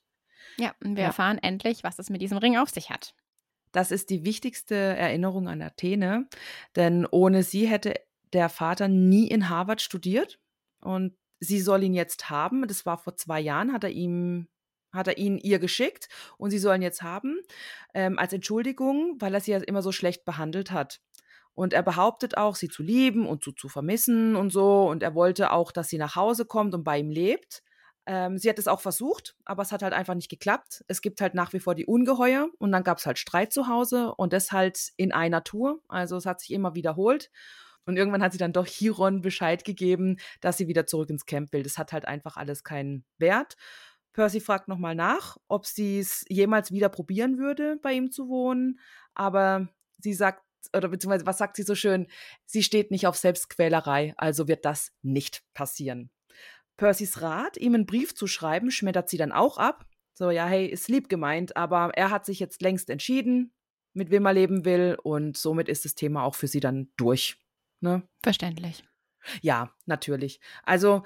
Ja, 0.56 0.74
und 0.82 0.96
wir 0.96 1.02
Ja. 1.02 1.08
erfahren 1.08 1.38
endlich, 1.38 1.84
was 1.84 1.98
es 1.98 2.10
mit 2.10 2.20
diesem 2.22 2.38
Ring 2.38 2.56
auf 2.56 2.70
sich 2.70 2.90
hat. 2.90 3.14
Das 3.72 3.92
ist 3.92 4.10
die 4.10 4.24
wichtigste 4.24 4.74
Erinnerung 4.74 5.48
an 5.48 5.62
Athene, 5.62 6.28
denn 6.74 7.06
ohne 7.06 7.44
sie 7.44 7.68
hätte 7.68 7.94
der 8.32 8.48
Vater 8.48 8.88
nie 8.88 9.28
in 9.28 9.48
Harvard 9.48 9.80
studiert 9.80 10.40
und 10.80 11.16
sie 11.38 11.60
soll 11.60 11.84
ihn 11.84 11.94
jetzt 11.94 12.30
haben. 12.30 12.66
Das 12.66 12.84
war 12.84 12.98
vor 12.98 13.16
zwei 13.16 13.40
Jahren, 13.40 13.72
hat 13.72 13.84
er 13.84 13.90
ihm 13.90 14.48
hat 14.92 15.06
er 15.06 15.18
ihn 15.18 15.38
ihr 15.38 15.60
geschickt 15.60 16.08
und 16.36 16.50
sie 16.50 16.58
sollen 16.58 16.82
jetzt 16.82 17.00
haben 17.02 17.38
ähm, 17.94 18.18
als 18.18 18.32
Entschuldigung, 18.32 19.14
weil 19.20 19.32
er 19.34 19.40
sie 19.40 19.52
ja 19.52 19.58
immer 19.58 19.82
so 19.82 19.92
schlecht 19.92 20.24
behandelt 20.24 20.72
hat. 20.72 21.00
Und 21.54 21.72
er 21.72 21.82
behauptet 21.82 22.36
auch, 22.36 22.56
sie 22.56 22.68
zu 22.68 22.82
lieben 22.82 23.26
und 23.26 23.44
zu, 23.44 23.52
zu 23.52 23.68
vermissen 23.68 24.36
und 24.36 24.50
so. 24.50 24.88
Und 24.88 25.02
er 25.02 25.14
wollte 25.14 25.52
auch, 25.52 25.72
dass 25.72 25.88
sie 25.88 25.98
nach 25.98 26.16
Hause 26.16 26.44
kommt 26.44 26.74
und 26.74 26.84
bei 26.84 26.98
ihm 26.98 27.10
lebt. 27.10 27.62
Ähm, 28.06 28.38
sie 28.38 28.48
hat 28.48 28.58
es 28.58 28.66
auch 28.66 28.80
versucht, 28.80 29.36
aber 29.44 29.62
es 29.62 29.72
hat 29.72 29.82
halt 29.82 29.92
einfach 29.92 30.14
nicht 30.14 30.30
geklappt. 30.30 30.84
Es 30.88 31.02
gibt 31.02 31.20
halt 31.20 31.34
nach 31.34 31.52
wie 31.52 31.60
vor 31.60 31.74
die 31.74 31.86
Ungeheuer 31.86 32.48
und 32.58 32.72
dann 32.72 32.82
gab 32.82 32.98
es 32.98 33.06
halt 33.06 33.18
Streit 33.18 33.52
zu 33.52 33.68
Hause 33.68 34.14
und 34.16 34.32
das 34.32 34.52
halt 34.52 34.90
in 34.96 35.12
einer 35.12 35.44
Tour. 35.44 35.80
Also 35.88 36.16
es 36.16 36.26
hat 36.26 36.40
sich 36.40 36.52
immer 36.52 36.74
wiederholt. 36.74 37.30
Und 37.86 37.96
irgendwann 37.96 38.22
hat 38.22 38.32
sie 38.32 38.38
dann 38.38 38.52
doch 38.52 38.66
Chiron 38.66 39.20
Bescheid 39.20 39.64
gegeben, 39.64 40.18
dass 40.40 40.56
sie 40.56 40.68
wieder 40.68 40.86
zurück 40.86 41.10
ins 41.10 41.26
Camp 41.26 41.52
will. 41.52 41.62
Das 41.62 41.78
hat 41.78 41.92
halt 41.92 42.04
einfach 42.06 42.36
alles 42.36 42.62
keinen 42.62 43.04
Wert. 43.18 43.56
Percy 44.12 44.40
fragt 44.40 44.68
nochmal 44.68 44.94
nach, 44.94 45.36
ob 45.48 45.66
sie 45.66 45.98
es 46.00 46.24
jemals 46.28 46.72
wieder 46.72 46.88
probieren 46.88 47.38
würde, 47.38 47.78
bei 47.82 47.92
ihm 47.92 48.10
zu 48.10 48.28
wohnen. 48.28 48.80
Aber 49.14 49.68
sie 49.98 50.14
sagt, 50.14 50.44
oder 50.74 50.88
beziehungsweise 50.88 51.26
was 51.26 51.38
sagt 51.38 51.56
sie 51.56 51.62
so 51.62 51.74
schön? 51.74 52.06
Sie 52.46 52.62
steht 52.62 52.90
nicht 52.90 53.06
auf 53.06 53.16
Selbstquälerei, 53.16 54.14
also 54.16 54.48
wird 54.48 54.64
das 54.64 54.92
nicht 55.02 55.42
passieren. 55.54 56.10
Percys 56.76 57.20
Rat, 57.20 57.56
ihm 57.56 57.74
einen 57.74 57.86
Brief 57.86 58.14
zu 58.14 58.26
schreiben, 58.26 58.70
schmettert 58.70 59.08
sie 59.08 59.18
dann 59.18 59.32
auch 59.32 59.58
ab. 59.58 59.86
So, 60.14 60.30
ja, 60.30 60.46
hey, 60.46 60.66
ist 60.66 60.88
lieb 60.88 61.08
gemeint, 61.08 61.56
aber 61.56 61.92
er 61.94 62.10
hat 62.10 62.24
sich 62.24 62.40
jetzt 62.40 62.62
längst 62.62 62.90
entschieden, 62.90 63.52
mit 63.92 64.10
wem 64.10 64.26
er 64.26 64.32
leben 64.32 64.64
will 64.64 64.96
und 65.02 65.36
somit 65.36 65.68
ist 65.68 65.84
das 65.84 65.94
Thema 65.94 66.24
auch 66.24 66.34
für 66.34 66.46
sie 66.46 66.60
dann 66.60 66.90
durch. 66.96 67.36
Ne? 67.80 68.02
Verständlich. 68.22 68.84
Ja, 69.42 69.74
natürlich. 69.86 70.40
Also, 70.62 71.02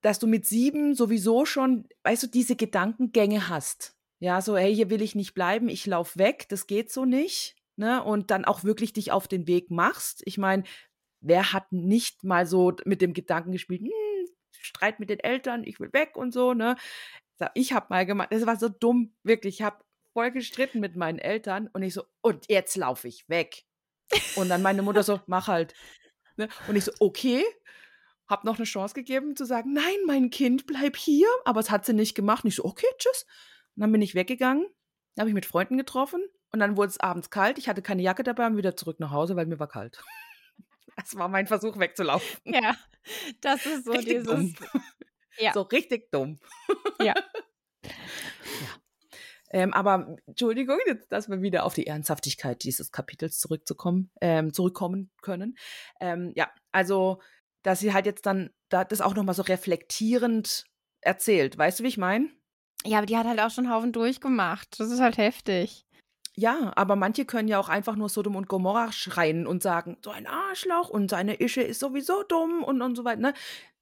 dass 0.00 0.18
du 0.18 0.26
mit 0.26 0.46
sieben 0.46 0.94
sowieso 0.94 1.46
schon, 1.46 1.88
weißt 2.02 2.24
du, 2.24 2.26
diese 2.26 2.56
Gedankengänge 2.56 3.48
hast. 3.48 3.96
Ja, 4.18 4.40
so, 4.40 4.56
hey, 4.56 4.74
hier 4.74 4.90
will 4.90 5.02
ich 5.02 5.14
nicht 5.14 5.34
bleiben, 5.34 5.68
ich 5.68 5.86
lauf 5.86 6.16
weg, 6.16 6.46
das 6.48 6.66
geht 6.66 6.90
so 6.90 7.04
nicht. 7.04 7.56
Ne? 7.76 8.02
Und 8.02 8.30
dann 8.30 8.44
auch 8.44 8.64
wirklich 8.64 8.92
dich 8.92 9.12
auf 9.12 9.28
den 9.28 9.46
Weg 9.46 9.70
machst. 9.70 10.22
Ich 10.24 10.38
meine, 10.38 10.64
wer 11.20 11.52
hat 11.52 11.72
nicht 11.72 12.24
mal 12.24 12.46
so 12.46 12.72
mit 12.84 13.00
dem 13.00 13.14
Gedanken 13.14 13.52
gespielt, 13.52 13.82
hm, 13.82 13.90
Streit 14.50 15.00
mit 15.00 15.10
den 15.10 15.20
Eltern, 15.20 15.64
ich 15.64 15.80
will 15.80 15.92
weg 15.92 16.16
und 16.16 16.32
so, 16.32 16.54
ne? 16.54 16.76
Ich 17.54 17.72
habe 17.72 17.86
mal 17.90 18.06
gemacht, 18.06 18.28
das 18.30 18.46
war 18.46 18.56
so 18.56 18.68
dumm, 18.68 19.14
wirklich, 19.22 19.56
ich 19.56 19.62
habe 19.62 19.84
voll 20.12 20.30
gestritten 20.30 20.80
mit 20.80 20.96
meinen 20.96 21.18
Eltern 21.18 21.68
und 21.72 21.82
ich 21.82 21.92
so, 21.92 22.04
und 22.22 22.48
jetzt 22.48 22.76
laufe 22.76 23.08
ich 23.08 23.28
weg. 23.28 23.64
Und 24.36 24.48
dann 24.48 24.62
meine 24.62 24.82
Mutter 24.82 25.02
so, 25.02 25.20
mach 25.26 25.48
halt. 25.48 25.74
Ne? 26.36 26.48
Und 26.68 26.76
ich 26.76 26.84
so, 26.84 26.92
okay, 27.00 27.44
hab 28.28 28.44
noch 28.44 28.56
eine 28.56 28.64
Chance 28.64 28.94
gegeben 28.94 29.36
zu 29.36 29.44
sagen, 29.44 29.72
nein, 29.72 29.96
mein 30.06 30.30
Kind, 30.30 30.66
bleib 30.66 30.96
hier. 30.96 31.28
Aber 31.44 31.60
es 31.60 31.70
hat 31.70 31.84
sie 31.84 31.92
nicht 31.92 32.14
gemacht. 32.14 32.44
Und 32.44 32.48
ich 32.48 32.56
so, 32.56 32.64
okay, 32.64 32.86
tschüss. 32.96 33.26
Und 33.76 33.82
dann 33.82 33.92
bin 33.92 34.02
ich 34.02 34.14
weggegangen, 34.14 34.66
habe 35.18 35.28
ich 35.28 35.34
mit 35.34 35.46
Freunden 35.46 35.76
getroffen 35.76 36.24
und 36.54 36.60
dann 36.60 36.76
wurde 36.76 36.90
es 36.90 37.00
abends 37.00 37.30
kalt. 37.30 37.58
Ich 37.58 37.68
hatte 37.68 37.82
keine 37.82 38.00
Jacke 38.00 38.22
dabei 38.22 38.46
und 38.46 38.56
wieder 38.56 38.76
zurück 38.76 39.00
nach 39.00 39.10
Hause, 39.10 39.34
weil 39.34 39.46
mir 39.46 39.58
war 39.58 39.68
kalt. 39.68 40.00
Das 40.96 41.16
war 41.16 41.26
mein 41.26 41.48
Versuch 41.48 41.76
wegzulaufen. 41.76 42.38
Ja, 42.44 42.76
das 43.40 43.66
ist 43.66 43.86
so 43.86 43.90
richtig 43.90 44.18
dieses. 44.18 44.26
dumm. 44.28 44.54
Ja. 45.38 45.52
So 45.52 45.62
richtig 45.62 46.12
dumm. 46.12 46.38
Ja. 47.00 47.14
ja. 47.82 47.92
Ähm, 49.50 49.74
aber 49.74 50.16
Entschuldigung, 50.28 50.78
jetzt, 50.86 51.10
dass 51.10 51.28
wir 51.28 51.42
wieder 51.42 51.64
auf 51.64 51.74
die 51.74 51.88
Ernsthaftigkeit 51.88 52.62
dieses 52.62 52.92
Kapitels 52.92 53.40
zurückzukommen, 53.40 54.12
ähm, 54.20 54.52
zurückkommen 54.52 55.10
können. 55.20 55.56
Ähm, 55.98 56.32
ja, 56.36 56.48
also, 56.70 57.20
dass 57.64 57.80
sie 57.80 57.92
halt 57.92 58.06
jetzt 58.06 58.24
dann 58.26 58.50
da, 58.68 58.84
das 58.84 59.00
auch 59.00 59.16
nochmal 59.16 59.34
so 59.34 59.42
reflektierend 59.42 60.64
erzählt. 61.00 61.58
Weißt 61.58 61.80
du, 61.80 61.82
wie 61.82 61.88
ich 61.88 61.98
meine? 61.98 62.30
Ja, 62.86 62.98
aber 62.98 63.06
die 63.06 63.16
hat 63.16 63.26
halt 63.26 63.40
auch 63.40 63.50
schon 63.50 63.64
einen 63.64 63.74
Haufen 63.74 63.92
durchgemacht. 63.92 64.78
Das 64.78 64.92
ist 64.92 65.00
halt 65.00 65.16
heftig. 65.16 65.83
Ja, 66.36 66.72
aber 66.74 66.96
manche 66.96 67.24
können 67.24 67.48
ja 67.48 67.60
auch 67.60 67.68
einfach 67.68 67.94
nur 67.94 68.08
Sodom 68.08 68.34
und 68.34 68.48
Gomorra 68.48 68.90
schreien 68.90 69.46
und 69.46 69.62
sagen, 69.62 69.98
so 70.02 70.10
ein 70.10 70.26
Arschloch 70.26 70.88
und 70.88 71.08
seine 71.08 71.40
Ische 71.40 71.62
ist 71.62 71.78
sowieso 71.80 72.24
dumm 72.24 72.64
und, 72.64 72.82
und 72.82 72.96
so 72.96 73.04
weiter. 73.04 73.20
Ne? 73.20 73.34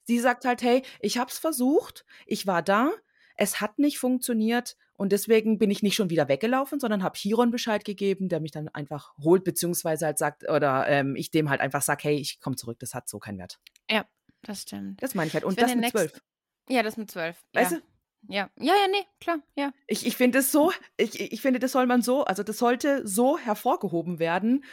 Sie 0.05 0.19
sagt 0.19 0.45
halt, 0.45 0.63
hey, 0.63 0.83
ich 1.01 1.17
hab's 1.19 1.39
versucht, 1.39 2.05
ich 2.27 2.47
war 2.47 2.63
da, 2.63 2.91
es 3.37 3.61
hat 3.61 3.79
nicht 3.79 3.99
funktioniert 3.99 4.77
und 4.95 5.13
deswegen 5.13 5.59
bin 5.59 5.71
ich 5.71 5.83
nicht 5.83 5.95
schon 5.95 6.11
wieder 6.11 6.29
weggelaufen, 6.29 6.79
sondern 6.79 7.03
habe 7.03 7.17
Chiron 7.17 7.51
Bescheid 7.51 7.85
gegeben, 7.85 8.29
der 8.29 8.41
mich 8.41 8.51
dann 8.53 8.69
einfach 8.69 9.15
holt, 9.19 9.45
beziehungsweise 9.45 10.07
halt 10.07 10.19
sagt, 10.19 10.49
oder 10.49 10.87
ähm, 10.89 11.17
ich 11.17 11.31
dem 11.31 11.49
halt 11.49 11.61
einfach 11.61 11.83
sag, 11.83 12.05
hey, 12.05 12.17
ich 12.17 12.41
komme 12.41 12.57
zurück, 12.57 12.79
das 12.81 12.95
hat 12.95 13.09
so 13.09 13.19
keinen 13.19 13.39
Wert. 13.39 13.59
Ja, 13.91 14.05
das 14.43 14.63
stimmt. 14.63 15.03
Das 15.03 15.15
meine 15.15 15.29
ich 15.29 15.35
halt. 15.35 15.45
Und 15.45 15.59
Ich 15.59 15.65
das 15.65 15.75
mit 15.75 15.91
zwölf. 15.91 16.23
Ja, 16.69 16.83
das 16.83 16.97
mit 16.97 17.11
zwölf. 17.11 17.43
Weißt 17.53 17.73
ja. 17.73 17.79
du? 17.79 17.85
Ja. 18.29 18.49
ja, 18.59 18.75
ja, 18.75 18.89
nee, 18.91 19.05
klar, 19.21 19.39
ja. 19.57 19.73
Ich, 19.87 20.07
ich 20.07 20.17
finde 20.17 20.39
es 20.39 20.53
so, 20.53 20.73
ich, 20.97 21.21
ich 21.21 21.41
finde, 21.43 21.59
das 21.59 21.73
soll 21.73 21.87
man 21.87 22.03
so, 22.03 22.25
also 22.25 22.43
das 22.43 22.59
sollte 22.59 23.07
so 23.07 23.37
hervorgehoben 23.39 24.19
werden, 24.19 24.65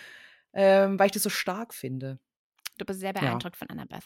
ähm, 0.54 1.00
weil 1.00 1.08
ich 1.08 1.12
das 1.14 1.24
so 1.24 1.30
stark 1.30 1.74
finde. 1.74 2.20
Du 2.78 2.86
bist 2.86 3.00
sehr 3.00 3.14
beeindruckt 3.14 3.58
von 3.58 3.70
Annabeth. 3.70 4.06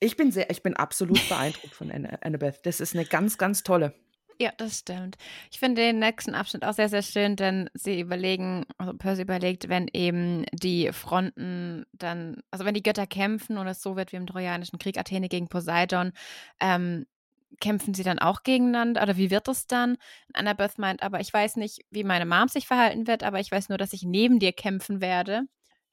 Ich 0.00 0.16
bin 0.16 0.30
sehr, 0.32 0.50
ich 0.50 0.62
bin 0.62 0.74
absolut 0.76 1.18
beeindruckt 1.28 1.74
von 1.74 1.90
Anna- 1.90 2.18
Annabeth. 2.22 2.60
Das 2.64 2.80
ist 2.80 2.94
eine 2.94 3.04
ganz, 3.06 3.38
ganz 3.38 3.62
tolle. 3.62 3.94
Ja, 4.40 4.50
das 4.56 4.80
stimmt. 4.80 5.16
Ich 5.52 5.60
finde 5.60 5.80
den 5.82 6.00
nächsten 6.00 6.34
Abschnitt 6.34 6.64
auch 6.64 6.72
sehr, 6.74 6.88
sehr 6.88 7.02
schön, 7.02 7.36
denn 7.36 7.70
sie 7.72 8.00
überlegen, 8.00 8.66
also 8.78 8.92
Percy 8.92 9.22
überlegt, 9.22 9.68
wenn 9.68 9.88
eben 9.92 10.44
die 10.52 10.90
Fronten 10.92 11.86
dann, 11.92 12.42
also 12.50 12.64
wenn 12.64 12.74
die 12.74 12.82
Götter 12.82 13.06
kämpfen 13.06 13.58
und 13.58 13.68
es 13.68 13.80
so 13.80 13.94
wird 13.94 14.10
wie 14.10 14.16
im 14.16 14.26
Trojanischen 14.26 14.80
Krieg, 14.80 14.98
Athene 14.98 15.28
gegen 15.28 15.46
Poseidon, 15.48 16.12
ähm, 16.60 17.06
kämpfen 17.60 17.94
sie 17.94 18.02
dann 18.02 18.18
auch 18.18 18.42
gegeneinander 18.42 19.02
oder 19.02 19.16
wie 19.16 19.30
wird 19.30 19.48
es 19.48 19.66
dann? 19.66 19.96
Annabeth 20.32 20.78
meint, 20.78 21.02
aber 21.02 21.20
ich 21.20 21.32
weiß 21.32 21.56
nicht, 21.56 21.80
wie 21.90 22.04
meine 22.04 22.26
Mom 22.26 22.48
sich 22.48 22.66
verhalten 22.66 23.06
wird, 23.06 23.22
aber 23.22 23.40
ich 23.40 23.50
weiß 23.50 23.68
nur, 23.68 23.78
dass 23.78 23.92
ich 23.92 24.02
neben 24.02 24.38
dir 24.38 24.52
kämpfen 24.52 25.00
werde. 25.00 25.42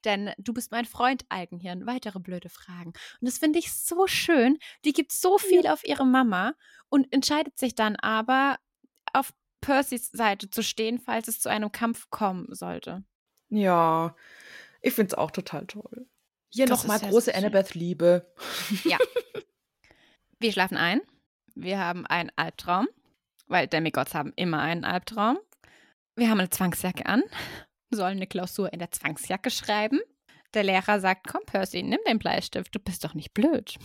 Denn 0.04 0.32
du 0.38 0.52
bist 0.52 0.72
mein 0.72 0.84
Freund, 0.84 1.24
Algenhirn. 1.28 1.86
Weitere 1.86 2.18
blöde 2.18 2.48
Fragen. 2.48 2.92
Und 3.20 3.28
das 3.28 3.38
finde 3.38 3.58
ich 3.58 3.72
so 3.72 4.06
schön. 4.06 4.58
Die 4.84 4.92
gibt 4.92 5.12
so 5.12 5.38
viel 5.38 5.66
auf 5.66 5.84
ihre 5.84 6.04
Mama 6.04 6.54
und 6.88 7.12
entscheidet 7.12 7.58
sich 7.58 7.74
dann 7.74 7.96
aber, 7.96 8.58
auf 9.12 9.32
Percys 9.60 10.10
Seite 10.10 10.50
zu 10.50 10.62
stehen, 10.62 10.98
falls 10.98 11.28
es 11.28 11.40
zu 11.40 11.48
einem 11.48 11.70
Kampf 11.70 12.10
kommen 12.10 12.46
sollte. 12.50 13.04
Ja, 13.48 14.16
ich 14.80 14.94
finde 14.94 15.12
es 15.12 15.18
auch 15.18 15.30
total 15.30 15.66
toll. 15.66 16.08
Hier 16.48 16.68
nochmal 16.68 16.98
große. 16.98 17.34
Annabeth-Liebe. 17.34 18.30
Ja. 18.84 18.98
Wir 20.38 20.52
schlafen 20.52 20.76
ein. 20.76 21.00
Wir 21.54 21.78
haben 21.78 22.06
einen 22.06 22.30
Albtraum, 22.36 22.88
weil 23.46 23.66
Demigods 23.66 24.14
haben 24.14 24.32
immer 24.36 24.60
einen 24.60 24.84
Albtraum. 24.84 25.38
Wir 26.16 26.30
haben 26.30 26.40
eine 26.40 26.50
Zwangsjacke 26.50 27.06
an, 27.06 27.22
sollen 27.90 28.16
eine 28.16 28.26
Klausur 28.26 28.72
in 28.72 28.78
der 28.78 28.90
Zwangsjacke 28.90 29.50
schreiben. 29.50 30.00
Der 30.54 30.64
Lehrer 30.64 31.00
sagt, 31.00 31.26
komm 31.26 31.42
Percy, 31.46 31.82
nimm 31.82 32.00
den 32.06 32.18
Bleistift, 32.18 32.74
du 32.74 32.78
bist 32.78 33.04
doch 33.04 33.14
nicht 33.14 33.32
blöd. 33.32 33.78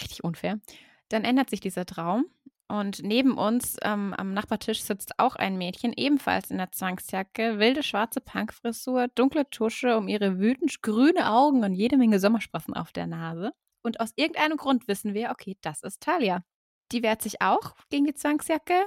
Richtig 0.00 0.24
unfair. 0.24 0.60
Dann 1.08 1.24
ändert 1.24 1.50
sich 1.50 1.60
dieser 1.60 1.86
Traum 1.86 2.26
und 2.72 3.02
neben 3.02 3.36
uns 3.36 3.76
ähm, 3.82 4.14
am 4.16 4.32
Nachbartisch 4.32 4.80
sitzt 4.82 5.18
auch 5.18 5.36
ein 5.36 5.58
Mädchen, 5.58 5.92
ebenfalls 5.94 6.50
in 6.50 6.56
der 6.56 6.72
Zwangsjacke, 6.72 7.58
wilde 7.58 7.82
schwarze 7.82 8.22
Punkfrisur, 8.22 9.08
dunkle 9.08 9.48
Tusche 9.50 9.96
um 9.98 10.08
ihre 10.08 10.38
wütend 10.38 10.80
grüne 10.82 11.30
Augen 11.30 11.64
und 11.64 11.74
jede 11.74 11.98
Menge 11.98 12.18
Sommersprossen 12.18 12.72
auf 12.72 12.90
der 12.90 13.06
Nase. 13.06 13.52
Und 13.84 14.00
aus 14.00 14.12
irgendeinem 14.16 14.56
Grund 14.56 14.88
wissen 14.88 15.12
wir, 15.12 15.30
okay, 15.30 15.58
das 15.60 15.82
ist 15.82 16.00
Talia. 16.00 16.44
Die 16.92 17.02
wehrt 17.02 17.22
sich 17.22 17.40
auch 17.40 17.74
gegen 17.88 18.04
die 18.04 18.14
Zwangsjacke 18.14 18.86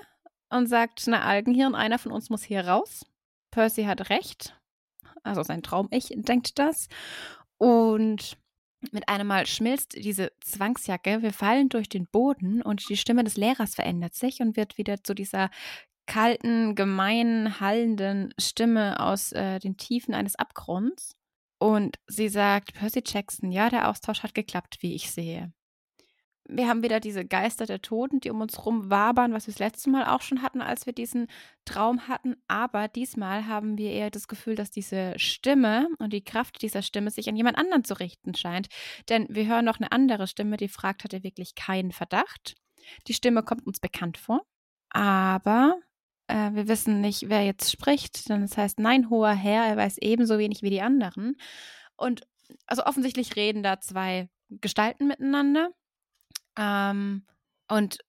und 0.49 0.68
sagt, 0.68 1.03
na 1.08 1.24
Algenhirn, 1.24 1.76
einer 1.76 1.99
von 1.99 2.12
uns 2.12 2.30
muss 2.30 2.43
hier 2.43 2.68
raus. 2.68 3.06
Percy 3.51 3.84
hat 3.84 4.10
recht. 4.10 4.60
Also 5.24 5.43
sein 5.43 5.64
Traum-Ich 5.64 6.14
denkt 6.16 6.60
das. 6.60 6.88
Und 7.58 8.38
mit 8.91 9.10
einem 9.10 9.28
Mal 9.28 9.47
schmilzt 9.47 9.95
diese 9.95 10.32
Zwangsjacke, 10.41 11.24
wir 11.24 11.34
fallen 11.34 11.70
durch 11.70 11.89
den 11.89 12.06
Boden 12.08 12.62
und 12.62 12.88
die 12.89 12.97
Stimme 12.97 13.24
des 13.24 13.38
Lehrers 13.38 13.74
verändert 13.74 14.14
sich 14.14 14.41
und 14.41 14.58
wird 14.58 14.78
wieder 14.78 15.03
zu 15.03 15.16
dieser 15.16 15.49
kalten, 16.06 16.76
gemeinen, 16.76 17.60
hallenden 17.60 18.34
Stimme 18.39 18.99
aus 18.99 19.32
äh, 19.32 19.58
den 19.60 19.78
Tiefen 19.78 20.14
eines 20.14 20.36
Abgrunds. 20.36 21.16
Und 21.58 21.97
sie 22.08 22.30
sagt, 22.30 22.74
Percy 22.74 23.01
Jackson, 23.03 23.51
ja, 23.51 23.70
der 23.70 23.89
Austausch 23.89 24.22
hat 24.22 24.36
geklappt, 24.36 24.78
wie 24.82 24.93
ich 24.93 25.10
sehe. 25.10 25.51
Wir 26.48 26.68
haben 26.68 26.84
wieder 26.84 27.00
diese 27.00 27.26
Geister 27.26 27.66
der 27.66 27.82
Toten, 27.82 28.20
die 28.20 28.30
um 28.30 28.41
uns 28.41 28.66
rum 28.66 28.89
wabern, 28.89 29.34
was 29.34 29.48
wir 29.48 29.54
das 29.54 29.60
letzte 29.60 29.89
Mal 29.89 30.06
auch 30.06 30.22
schon 30.22 30.41
hatten, 30.41 30.62
als 30.62 30.86
wir 30.86 30.93
diesen 30.93 31.28
Traum 31.66 32.08
hatten. 32.08 32.36
Aber 32.48 32.88
diesmal 32.88 33.48
haben 33.48 33.78
wir 33.78 33.91
eher 33.91 34.12
das 34.12 34.28
Gefühl, 34.28 34.56
dass 34.56 34.70
diese 34.70 35.14
Stimme 35.18 35.88
und 35.98 36.14
die 36.14 36.24
Kraft 36.24 36.62
dieser 36.62 36.82
Stimme 36.82 37.10
sich 37.10 37.28
an 37.30 37.36
jemand 37.36 37.58
anderen 37.58 37.84
zu 37.84 38.00
richten 38.00 38.36
scheint. 38.36 38.68
Denn 39.10 39.28
wir 39.30 39.48
hören 39.48 39.66
noch 39.66 39.80
eine 39.80 39.91
andere 39.91 40.28
Stimme, 40.28 40.58
die 40.58 40.68
fragt, 40.68 41.04
hat 41.04 41.14
er 41.14 41.24
wirklich 41.24 41.56
keinen 41.56 41.91
Verdacht? 41.91 42.56
Die 43.08 43.14
Stimme 43.14 43.41
kommt 43.41 43.66
uns 43.66 43.80
bekannt 43.80 44.18
vor, 44.18 44.46
aber 44.89 45.80
äh, 46.28 46.52
wir 46.54 46.68
wissen 46.68 47.02
nicht, 47.02 47.30
wer 47.30 47.43
jetzt 47.43 47.72
spricht. 47.72 48.30
Denn 48.30 48.43
es 48.43 48.52
das 48.52 48.58
heißt, 48.58 48.80
nein, 48.80 49.10
hoher 49.10 49.34
Herr, 49.34 49.66
er 49.66 49.78
weiß 49.78 49.98
ebenso 50.00 50.38
wenig 50.38 50.62
wie 50.62 50.70
die 50.70 50.82
anderen. 50.82 51.38
Und 51.98 52.28
also 52.68 52.84
offensichtlich 52.84 53.36
reden 53.36 53.64
da 53.64 53.80
zwei 53.80 54.30
Gestalten 54.50 55.08
miteinander. 55.08 55.72
Ähm, 56.58 57.26
und 57.68 57.99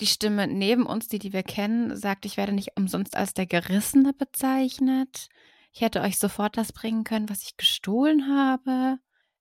die 0.00 0.06
Stimme 0.06 0.48
neben 0.48 0.86
uns, 0.86 1.08
die, 1.08 1.18
die 1.18 1.32
wir 1.32 1.42
kennen, 1.42 1.96
sagt, 1.96 2.26
ich 2.26 2.36
werde 2.36 2.52
nicht 2.52 2.76
umsonst 2.76 3.16
als 3.16 3.34
der 3.34 3.46
Gerissene 3.46 4.12
bezeichnet. 4.12 5.28
Ich 5.72 5.80
hätte 5.80 6.00
euch 6.00 6.18
sofort 6.18 6.56
das 6.56 6.72
bringen 6.72 7.04
können, 7.04 7.28
was 7.28 7.42
ich 7.42 7.56
gestohlen 7.56 8.28
habe. 8.28 8.98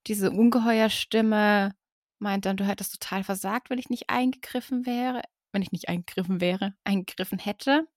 Diese 0.07 0.31
Ungeheuerstimme 0.31 1.75
meint 2.19 2.45
dann, 2.45 2.57
du 2.57 2.65
hättest 2.65 2.93
total 2.93 3.23
versagt, 3.23 3.69
wenn 3.69 3.79
ich 3.79 3.89
nicht 3.89 4.09
eingegriffen 4.09 4.85
wäre, 4.85 5.21
wenn 5.51 5.61
ich 5.61 5.71
nicht 5.71 5.89
eingegriffen 5.89 6.41
wäre, 6.41 6.73
eingegriffen 6.83 7.39
hätte. 7.39 7.87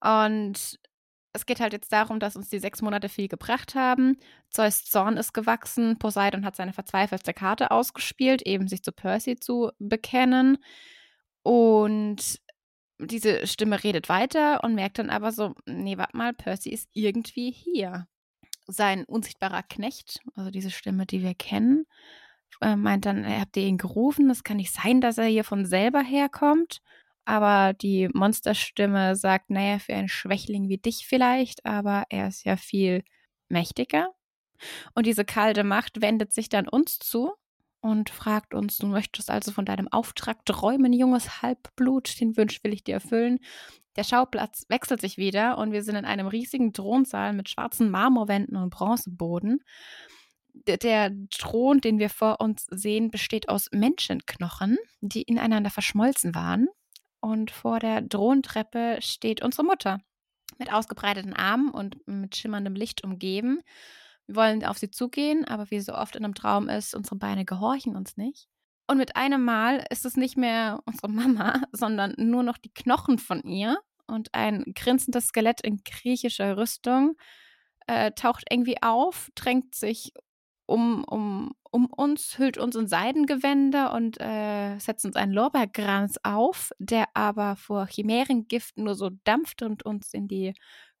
Und 0.00 0.78
es 1.34 1.46
geht 1.46 1.60
halt 1.60 1.72
jetzt 1.72 1.92
darum, 1.92 2.20
dass 2.20 2.36
uns 2.36 2.48
die 2.48 2.60
sechs 2.60 2.80
Monate 2.80 3.08
viel 3.08 3.26
gebracht 3.26 3.74
haben. 3.74 4.16
Zeus 4.50 4.84
Zorn 4.84 5.16
ist 5.16 5.34
gewachsen. 5.34 5.98
Poseidon 5.98 6.44
hat 6.46 6.54
seine 6.54 6.72
verzweifelte 6.72 7.34
Karte 7.34 7.72
ausgespielt, 7.72 8.42
eben 8.42 8.68
sich 8.68 8.84
zu 8.84 8.92
Percy 8.92 9.36
zu 9.36 9.72
bekennen. 9.80 10.58
Und 11.42 12.40
diese 13.00 13.46
Stimme 13.48 13.82
redet 13.82 14.08
weiter 14.08 14.62
und 14.62 14.76
merkt 14.76 15.00
dann 15.00 15.10
aber 15.10 15.32
so: 15.32 15.54
Nee, 15.66 15.98
warte 15.98 16.16
mal, 16.16 16.32
Percy 16.32 16.70
ist 16.70 16.88
irgendwie 16.92 17.50
hier. 17.50 18.06
Sein 18.68 19.04
unsichtbarer 19.04 19.64
Knecht, 19.64 20.20
also 20.36 20.50
diese 20.50 20.70
Stimme, 20.70 21.04
die 21.04 21.22
wir 21.22 21.34
kennen, 21.34 21.84
äh, 22.60 22.76
meint 22.76 23.06
dann: 23.06 23.26
Habt 23.26 23.56
ihr 23.56 23.64
ihn 23.64 23.78
gerufen? 23.78 24.30
Es 24.30 24.44
kann 24.44 24.58
nicht 24.58 24.72
sein, 24.72 25.00
dass 25.00 25.18
er 25.18 25.26
hier 25.26 25.44
von 25.44 25.66
selber 25.66 26.00
herkommt. 26.00 26.80
Aber 27.24 27.72
die 27.72 28.08
Monsterstimme 28.12 29.16
sagt, 29.16 29.50
naja, 29.50 29.78
für 29.78 29.94
einen 29.94 30.08
Schwächling 30.08 30.68
wie 30.68 30.78
dich 30.78 31.06
vielleicht, 31.06 31.64
aber 31.64 32.04
er 32.10 32.28
ist 32.28 32.44
ja 32.44 32.56
viel 32.56 33.02
mächtiger. 33.48 34.10
Und 34.94 35.06
diese 35.06 35.24
kalte 35.24 35.64
Macht 35.64 36.00
wendet 36.02 36.32
sich 36.32 36.48
dann 36.48 36.68
uns 36.68 36.98
zu 36.98 37.32
und 37.80 38.10
fragt 38.10 38.54
uns, 38.54 38.78
du 38.78 38.86
möchtest 38.86 39.30
also 39.30 39.52
von 39.52 39.64
deinem 39.64 39.88
Auftrag 39.88 40.44
träumen, 40.46 40.92
junges 40.92 41.42
Halbblut, 41.42 42.20
den 42.20 42.36
Wunsch 42.36 42.62
will 42.62 42.72
ich 42.72 42.84
dir 42.84 42.94
erfüllen. 42.94 43.38
Der 43.96 44.04
Schauplatz 44.04 44.64
wechselt 44.68 45.00
sich 45.00 45.18
wieder 45.18 45.58
und 45.58 45.72
wir 45.72 45.82
sind 45.82 45.96
in 45.96 46.04
einem 46.04 46.26
riesigen 46.26 46.72
Thronsaal 46.72 47.32
mit 47.32 47.48
schwarzen 47.48 47.90
Marmorwänden 47.90 48.56
und 48.56 48.70
Bronzeboden. 48.70 49.62
Der 50.54 51.12
Thron, 51.30 51.80
den 51.80 51.98
wir 51.98 52.10
vor 52.10 52.40
uns 52.40 52.66
sehen, 52.70 53.10
besteht 53.10 53.48
aus 53.48 53.68
Menschenknochen, 53.72 54.78
die 55.00 55.22
ineinander 55.22 55.70
verschmolzen 55.70 56.34
waren 56.34 56.68
und 57.24 57.50
vor 57.50 57.78
der 57.80 58.06
Throntreppe 58.06 58.98
steht 59.00 59.42
unsere 59.42 59.64
Mutter 59.64 59.98
mit 60.58 60.70
ausgebreiteten 60.70 61.32
Armen 61.32 61.70
und 61.70 61.96
mit 62.06 62.36
schimmerndem 62.36 62.74
Licht 62.74 63.02
umgeben. 63.02 63.62
Wir 64.26 64.36
wollen 64.36 64.62
auf 64.62 64.76
sie 64.76 64.90
zugehen, 64.90 65.46
aber 65.46 65.70
wie 65.70 65.80
so 65.80 65.94
oft 65.94 66.16
in 66.16 66.24
einem 66.24 66.34
Traum 66.34 66.68
ist, 66.68 66.94
unsere 66.94 67.16
Beine 67.16 67.46
gehorchen 67.46 67.96
uns 67.96 68.18
nicht. 68.18 68.46
Und 68.86 68.98
mit 68.98 69.16
einem 69.16 69.42
Mal 69.42 69.86
ist 69.88 70.04
es 70.04 70.18
nicht 70.18 70.36
mehr 70.36 70.80
unsere 70.84 71.08
Mama, 71.08 71.62
sondern 71.72 72.14
nur 72.18 72.42
noch 72.42 72.58
die 72.58 72.74
Knochen 72.74 73.18
von 73.18 73.40
ihr 73.42 73.78
und 74.06 74.34
ein 74.34 74.62
grinsendes 74.74 75.28
Skelett 75.28 75.62
in 75.62 75.78
griechischer 75.82 76.58
Rüstung 76.58 77.16
äh, 77.86 78.12
taucht 78.12 78.44
irgendwie 78.50 78.82
auf, 78.82 79.30
drängt 79.34 79.74
sich 79.74 80.12
um, 80.66 81.04
um, 81.04 81.54
um 81.70 81.86
uns, 81.86 82.38
hüllt 82.38 82.58
uns 82.58 82.76
in 82.76 82.88
Seidengewänder 82.88 83.92
und 83.92 84.20
äh, 84.20 84.78
setzt 84.78 85.04
uns 85.04 85.16
einen 85.16 85.32
Lorbeerkranz 85.32 86.16
auf, 86.22 86.72
der 86.78 87.06
aber 87.14 87.56
vor 87.56 87.86
Chimärengift 87.86 88.78
nur 88.78 88.94
so 88.94 89.10
dampft 89.24 89.62
und 89.62 89.84
uns 89.84 90.14
in 90.14 90.28
die 90.28 90.54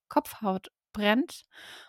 Kopfhaut 0.08 0.70
brennt. 0.92 1.44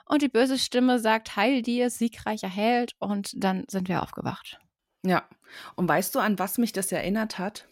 Und 0.06 0.22
die 0.22 0.30
böse 0.30 0.58
Stimme 0.58 1.00
sagt, 1.00 1.36
heil 1.36 1.62
dir, 1.62 1.90
siegreicher 1.90 2.50
Held. 2.50 2.94
Und 3.00 3.32
dann 3.36 3.66
sind 3.70 3.88
wir 3.88 4.04
aufgewacht. 4.04 4.60
Ja. 5.06 5.28
Und 5.76 5.88
weißt 5.88 6.14
du, 6.16 6.20
an 6.20 6.40
was 6.40 6.58
mich 6.58 6.74
das 6.74 6.92
erinnert 6.92 7.38
hat? 7.38 7.68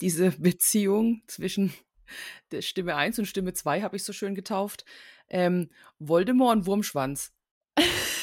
Diese 0.00 0.32
Beziehung 0.32 1.22
zwischen 1.26 1.72
der 2.52 2.62
Stimme 2.62 2.94
1 2.94 3.18
und 3.18 3.26
Stimme 3.26 3.54
2 3.54 3.82
habe 3.82 3.96
ich 3.96 4.04
so 4.04 4.12
schön 4.12 4.34
getauft. 4.34 4.84
Ähm, 5.28 5.70
Voldemort 5.98 6.56
und 6.56 6.66
Wurmschwanz. 6.66 7.32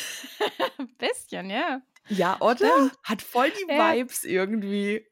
Bisschen, 0.98 1.50
ja. 1.50 1.82
Ja, 2.10 2.40
oder? 2.42 2.92
Hat 3.04 3.22
voll 3.22 3.52
die 3.52 3.72
ja. 3.72 3.94
Vibes 3.94 4.24
irgendwie. 4.24 5.08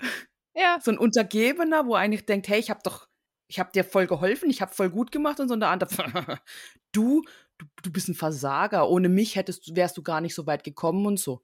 Ja. 0.53 0.79
So 0.81 0.91
ein 0.91 0.97
Untergebener, 0.97 1.85
wo 1.85 1.95
eigentlich 1.95 2.25
denkt, 2.25 2.47
hey, 2.49 2.59
ich 2.59 2.69
habe 2.69 2.81
doch, 2.83 3.07
ich 3.47 3.59
habe 3.59 3.71
dir 3.71 3.83
voll 3.83 4.07
geholfen, 4.07 4.49
ich 4.49 4.61
habe 4.61 4.73
voll 4.73 4.89
gut 4.89 5.11
gemacht 5.11 5.39
und 5.39 5.47
so 5.47 5.55
der 5.55 5.69
andere, 5.69 6.39
du, 6.91 7.23
du, 7.57 7.65
du 7.83 7.91
bist 7.91 8.09
ein 8.09 8.15
Versager. 8.15 8.89
Ohne 8.89 9.09
mich 9.09 9.35
hättest, 9.35 9.75
wärst 9.75 9.97
du 9.97 10.03
gar 10.03 10.21
nicht 10.21 10.35
so 10.35 10.45
weit 10.45 10.63
gekommen 10.63 11.05
und 11.05 11.19
so. 11.19 11.41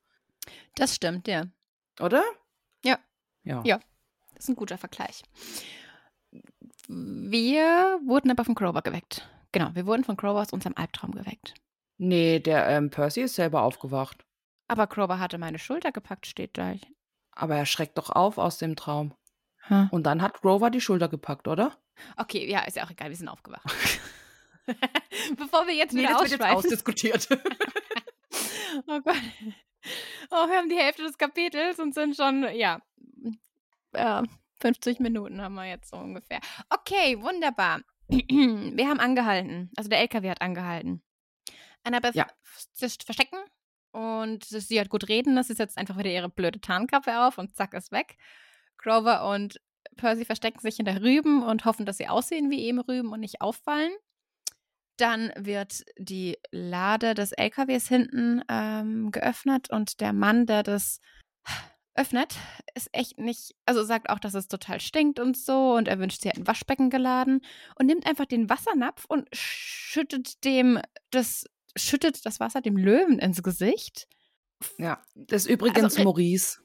Das 0.76 0.96
stimmt, 0.96 1.28
ja. 1.28 1.46
Oder? 2.00 2.24
Ja. 2.84 3.00
Ja. 3.44 3.62
Ja. 3.66 3.80
Das 4.34 4.44
ist 4.44 4.50
ein 4.50 4.56
guter 4.56 4.78
Vergleich. 4.78 5.24
Wir 6.88 8.00
wurden 8.06 8.32
aber 8.32 8.46
von 8.46 8.56
Grover 8.56 8.82
geweckt. 8.82 9.28
Genau, 9.52 9.74
wir 9.74 9.86
wurden 9.86 10.04
von 10.04 10.16
Grover 10.16 10.42
aus 10.42 10.54
unserem 10.54 10.76
Albtraum 10.78 11.12
geweckt. 11.12 11.54
Nee, 11.98 12.40
der 12.40 12.68
ähm, 12.68 12.90
Percy 12.90 13.22
ist 13.22 13.36
selber 13.36 13.64
aufgewacht. 13.64 14.26
Aber 14.68 14.88
Grover 14.88 15.20
hatte 15.20 15.38
meine 15.38 15.60
Schulter 15.60 15.92
gepackt, 15.92 16.28
steht 16.28 16.58
da. 16.58 16.74
Aber 17.32 17.56
er 17.56 17.66
schreckt 17.66 17.98
doch 17.98 18.10
auf 18.10 18.38
aus 18.38 18.58
dem 18.58 18.76
Traum. 18.76 19.14
Hm. 19.68 19.90
Und 19.92 20.04
dann 20.04 20.22
hat 20.22 20.42
Grover 20.42 20.70
die 20.70 20.82
Schulter 20.82 21.08
gepackt, 21.08 21.48
oder? 21.48 21.78
Okay, 22.18 22.50
ja, 22.50 22.62
ist 22.62 22.78
ja 22.78 22.86
auch 22.86 22.92
egal, 22.92 23.10
wir 23.10 23.16
sind 23.16 23.28
aufgewacht. 23.28 23.64
Bevor 25.38 25.66
wir 25.68 25.74
jetzt 25.74 25.94
nee, 25.94 26.02
wieder 26.02 26.14
das 26.14 26.30
wird 26.30 26.42
jetzt 26.42 26.44
ausdiskutiert. 26.44 27.28
oh 28.88 29.00
Gott. 29.02 29.16
Oh, 30.30 30.48
wir 30.48 30.58
haben 30.58 30.70
die 30.70 30.78
Hälfte 30.78 31.04
des 31.04 31.18
Kapitels 31.18 31.80
und 31.80 31.94
sind 31.94 32.16
schon, 32.16 32.46
ja, 32.54 32.82
äh, 33.94 34.24
50 34.60 35.00
Minuten 35.00 35.42
haben 35.42 35.56
wir 35.56 35.66
jetzt 35.66 35.90
so 35.90 35.98
ungefähr. 35.98 36.40
Okay, 36.70 37.22
wunderbar. 37.22 37.82
wir 38.10 38.88
haben 38.88 39.00
angehalten. 39.00 39.72
Also 39.76 39.90
der 39.90 40.00
LKW 40.00 40.30
hat 40.30 40.42
angehalten. 40.42 41.02
Annabeth 41.88 42.16
Ja. 42.16 42.28
sich 42.74 42.98
verstecken 43.06 43.38
und 43.92 44.44
sie 44.46 44.80
hat 44.80 44.90
gut 44.90 45.08
reden. 45.10 45.36
Das 45.36 45.50
ist 45.50 45.58
jetzt 45.60 45.78
einfach 45.78 45.98
wieder 45.98 46.12
ihre 46.12 46.30
blöde 46.30 46.60
Tarnkappe 46.62 47.26
auf 47.26 47.38
und 47.38 47.56
zack 47.56 47.74
ist 47.74 47.92
weg. 47.92 48.18
Grover 48.78 49.28
und 49.30 49.60
Percy 49.96 50.26
verstecken 50.26 50.60
sich 50.60 50.76
hinter 50.76 51.02
Rüben 51.02 51.44
und 51.44 51.66
hoffen, 51.66 51.86
dass 51.86 51.98
sie 51.98 52.08
aussehen 52.08 52.50
wie 52.52 52.62
eben 52.66 52.80
Rüben 52.80 53.12
und 53.12 53.20
nicht 53.22 53.42
auffallen. 53.42 53.92
Dann 54.98 55.32
wird 55.36 55.84
die 55.98 56.38
Lade 56.52 57.14
des 57.14 57.32
LKWs 57.32 57.88
hinten 57.88 58.44
ähm, 58.50 59.12
geöffnet 59.12 59.70
und 59.70 60.02
der 60.02 60.12
Mann, 60.14 60.46
der 60.46 60.64
das 60.64 61.00
öffnet, 61.96 62.36
ist 62.76 62.90
echt 62.94 63.18
nicht, 63.18 63.56
also 63.66 63.84
sagt 63.84 64.10
auch, 64.10 64.20
dass 64.20 64.34
es 64.34 64.48
total 64.48 64.80
stinkt 64.80 65.20
und 65.20 65.36
so 65.38 65.74
und 65.74 65.88
er 65.88 66.00
wünscht, 66.00 66.22
sie 66.22 66.30
hätten 66.30 66.42
ein 66.42 66.48
Waschbecken 66.48 66.90
geladen 66.90 67.42
und 67.76 67.88
nimmt 67.88 68.06
einfach 68.06 68.26
den 68.26 68.50
Wassernapf 68.50 69.06
und 69.08 69.28
schüttet 69.34 70.44
dem 70.44 70.80
das 71.12 71.46
schüttet 71.78 72.26
das 72.26 72.40
Wasser 72.40 72.62
dem 72.62 72.78
Löwen 72.78 73.20
ins 73.20 73.42
Gesicht. 73.44 74.08
Ja, 74.78 75.02
das 75.16 75.44
ist 75.46 75.52
übrigens 75.52 75.84
Also, 75.84 76.02
äh, 76.02 76.04
Maurice. 76.04 76.60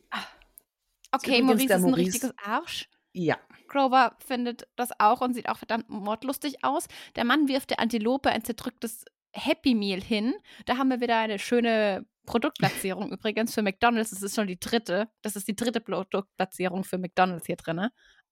Okay, 1.12 1.40
übrigens 1.40 1.46
Maurice 1.46 1.64
ist 1.64 1.72
ein 1.72 1.82
Maurice. 1.82 2.06
richtiges 2.06 2.34
Arsch. 2.42 2.88
Ja. 3.12 3.38
Grover 3.68 4.16
findet 4.26 4.66
das 4.76 4.90
auch 4.98 5.20
und 5.20 5.34
sieht 5.34 5.48
auch 5.48 5.58
verdammt 5.58 5.88
mordlustig 5.88 6.64
aus. 6.64 6.86
Der 7.16 7.24
Mann 7.24 7.48
wirft 7.48 7.70
der 7.70 7.80
Antilope 7.80 8.30
ein 8.30 8.44
zerdrücktes 8.44 9.04
Happy 9.34 9.74
Meal 9.74 10.00
hin. 10.00 10.34
Da 10.66 10.76
haben 10.78 10.88
wir 10.88 11.00
wieder 11.00 11.18
eine 11.18 11.38
schöne 11.38 12.06
Produktplatzierung 12.26 13.12
übrigens 13.12 13.54
für 13.54 13.62
McDonalds. 13.62 14.10
Das 14.10 14.22
ist 14.22 14.34
schon 14.34 14.46
die 14.46 14.58
dritte. 14.58 15.08
Das 15.22 15.36
ist 15.36 15.48
die 15.48 15.56
dritte 15.56 15.80
Produktplatzierung 15.80 16.84
für 16.84 16.98
McDonalds 16.98 17.46
hier 17.46 17.56
drin. 17.56 17.88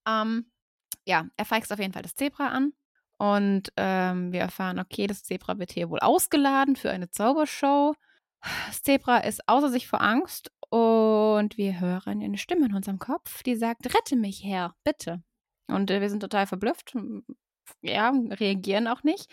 Ähm, 0.07 0.51
ja, 1.07 1.27
er 1.37 1.45
feixt 1.45 1.73
auf 1.73 1.79
jeden 1.79 1.93
Fall 1.93 2.03
das 2.03 2.15
Zebra 2.15 2.49
an. 2.49 2.73
Und 3.21 3.71
ähm, 3.77 4.33
wir 4.33 4.41
erfahren, 4.41 4.79
okay, 4.79 5.07
das 5.07 5.25
Zebra 5.25 5.59
wird 5.59 5.73
hier 5.73 5.91
wohl 5.91 5.99
ausgeladen 5.99 6.75
für 6.75 6.91
eine 6.91 7.11
Zaubershow. 7.11 7.95
Das 8.69 8.81
Zebra 8.81 9.19
ist 9.19 9.47
außer 9.47 9.69
sich 9.69 9.89
vor 9.89 10.01
Angst 10.01 10.51
und 10.71 11.59
wir 11.59 11.81
hören 11.81 12.23
eine 12.23 12.39
Stimme 12.39 12.65
in 12.65 12.75
unserem 12.75 12.99
Kopf, 12.99 13.43
die 13.43 13.57
sagt, 13.57 13.95
rette 13.95 14.17
mich, 14.17 14.43
Herr, 14.43 14.75
bitte. 14.85 15.23
Und 15.67 15.91
äh, 15.91 16.01
wir 16.01 16.09
sind 16.09 16.21
total 16.21 16.47
verblüfft, 16.47 16.95
ja, 17.83 18.11
reagieren 18.31 18.89
auch 18.89 19.03
nicht. 19.03 19.31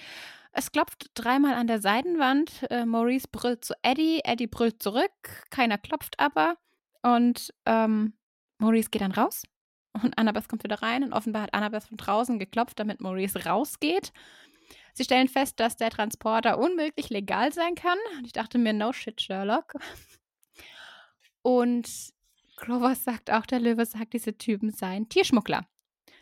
Es 0.52 0.74
klopft 0.74 1.12
dreimal 1.14 1.54
an 1.54 1.68
der 1.68 1.80
Seitenwand. 1.80 2.70
Äh, 2.70 2.86
Maurice 2.86 3.30
brüllt 3.32 3.64
zu 3.64 3.74
Eddie, 3.84 4.20
Eddie 4.26 4.48
brüllt 4.48 4.84
zurück, 4.84 5.46
keiner 5.50 5.78
klopft 5.78 6.20
aber. 6.20 6.58
Und 7.04 7.54
ähm, 7.66 8.18
Maurice 8.60 8.90
geht 8.90 9.02
dann 9.02 9.14
raus 9.14 9.44
und 10.04 10.18
Annabeth 10.18 10.48
kommt 10.48 10.64
wieder 10.64 10.82
rein 10.82 11.04
und 11.04 11.14
offenbar 11.14 11.44
hat 11.44 11.54
Annabeth 11.54 11.84
von 11.84 11.98
draußen 11.98 12.40
geklopft, 12.40 12.80
damit 12.80 13.02
Maurice 13.02 13.46
rausgeht. 13.46 14.12
Sie 14.94 15.04
stellen 15.04 15.28
fest, 15.28 15.60
dass 15.60 15.78
der 15.78 15.92
Transporter 15.92 16.58
unmöglich 16.58 17.10
legal 17.10 17.54
sein 17.54 17.76
kann. 17.76 17.98
Und 18.18 18.26
ich 18.26 18.34
dachte 18.34 18.58
mir, 18.58 18.74
no 18.74 18.94
shit, 18.94 19.22
Sherlock. 19.22 19.74
Und 21.44 21.88
Clover 22.58 22.96
sagt 22.96 23.32
auch, 23.32 23.46
der 23.46 23.60
Löwe 23.60 23.86
sagt, 23.86 24.14
diese 24.14 24.38
Typen 24.38 24.72
seien 24.72 25.08
Tierschmuggler. 25.08 25.68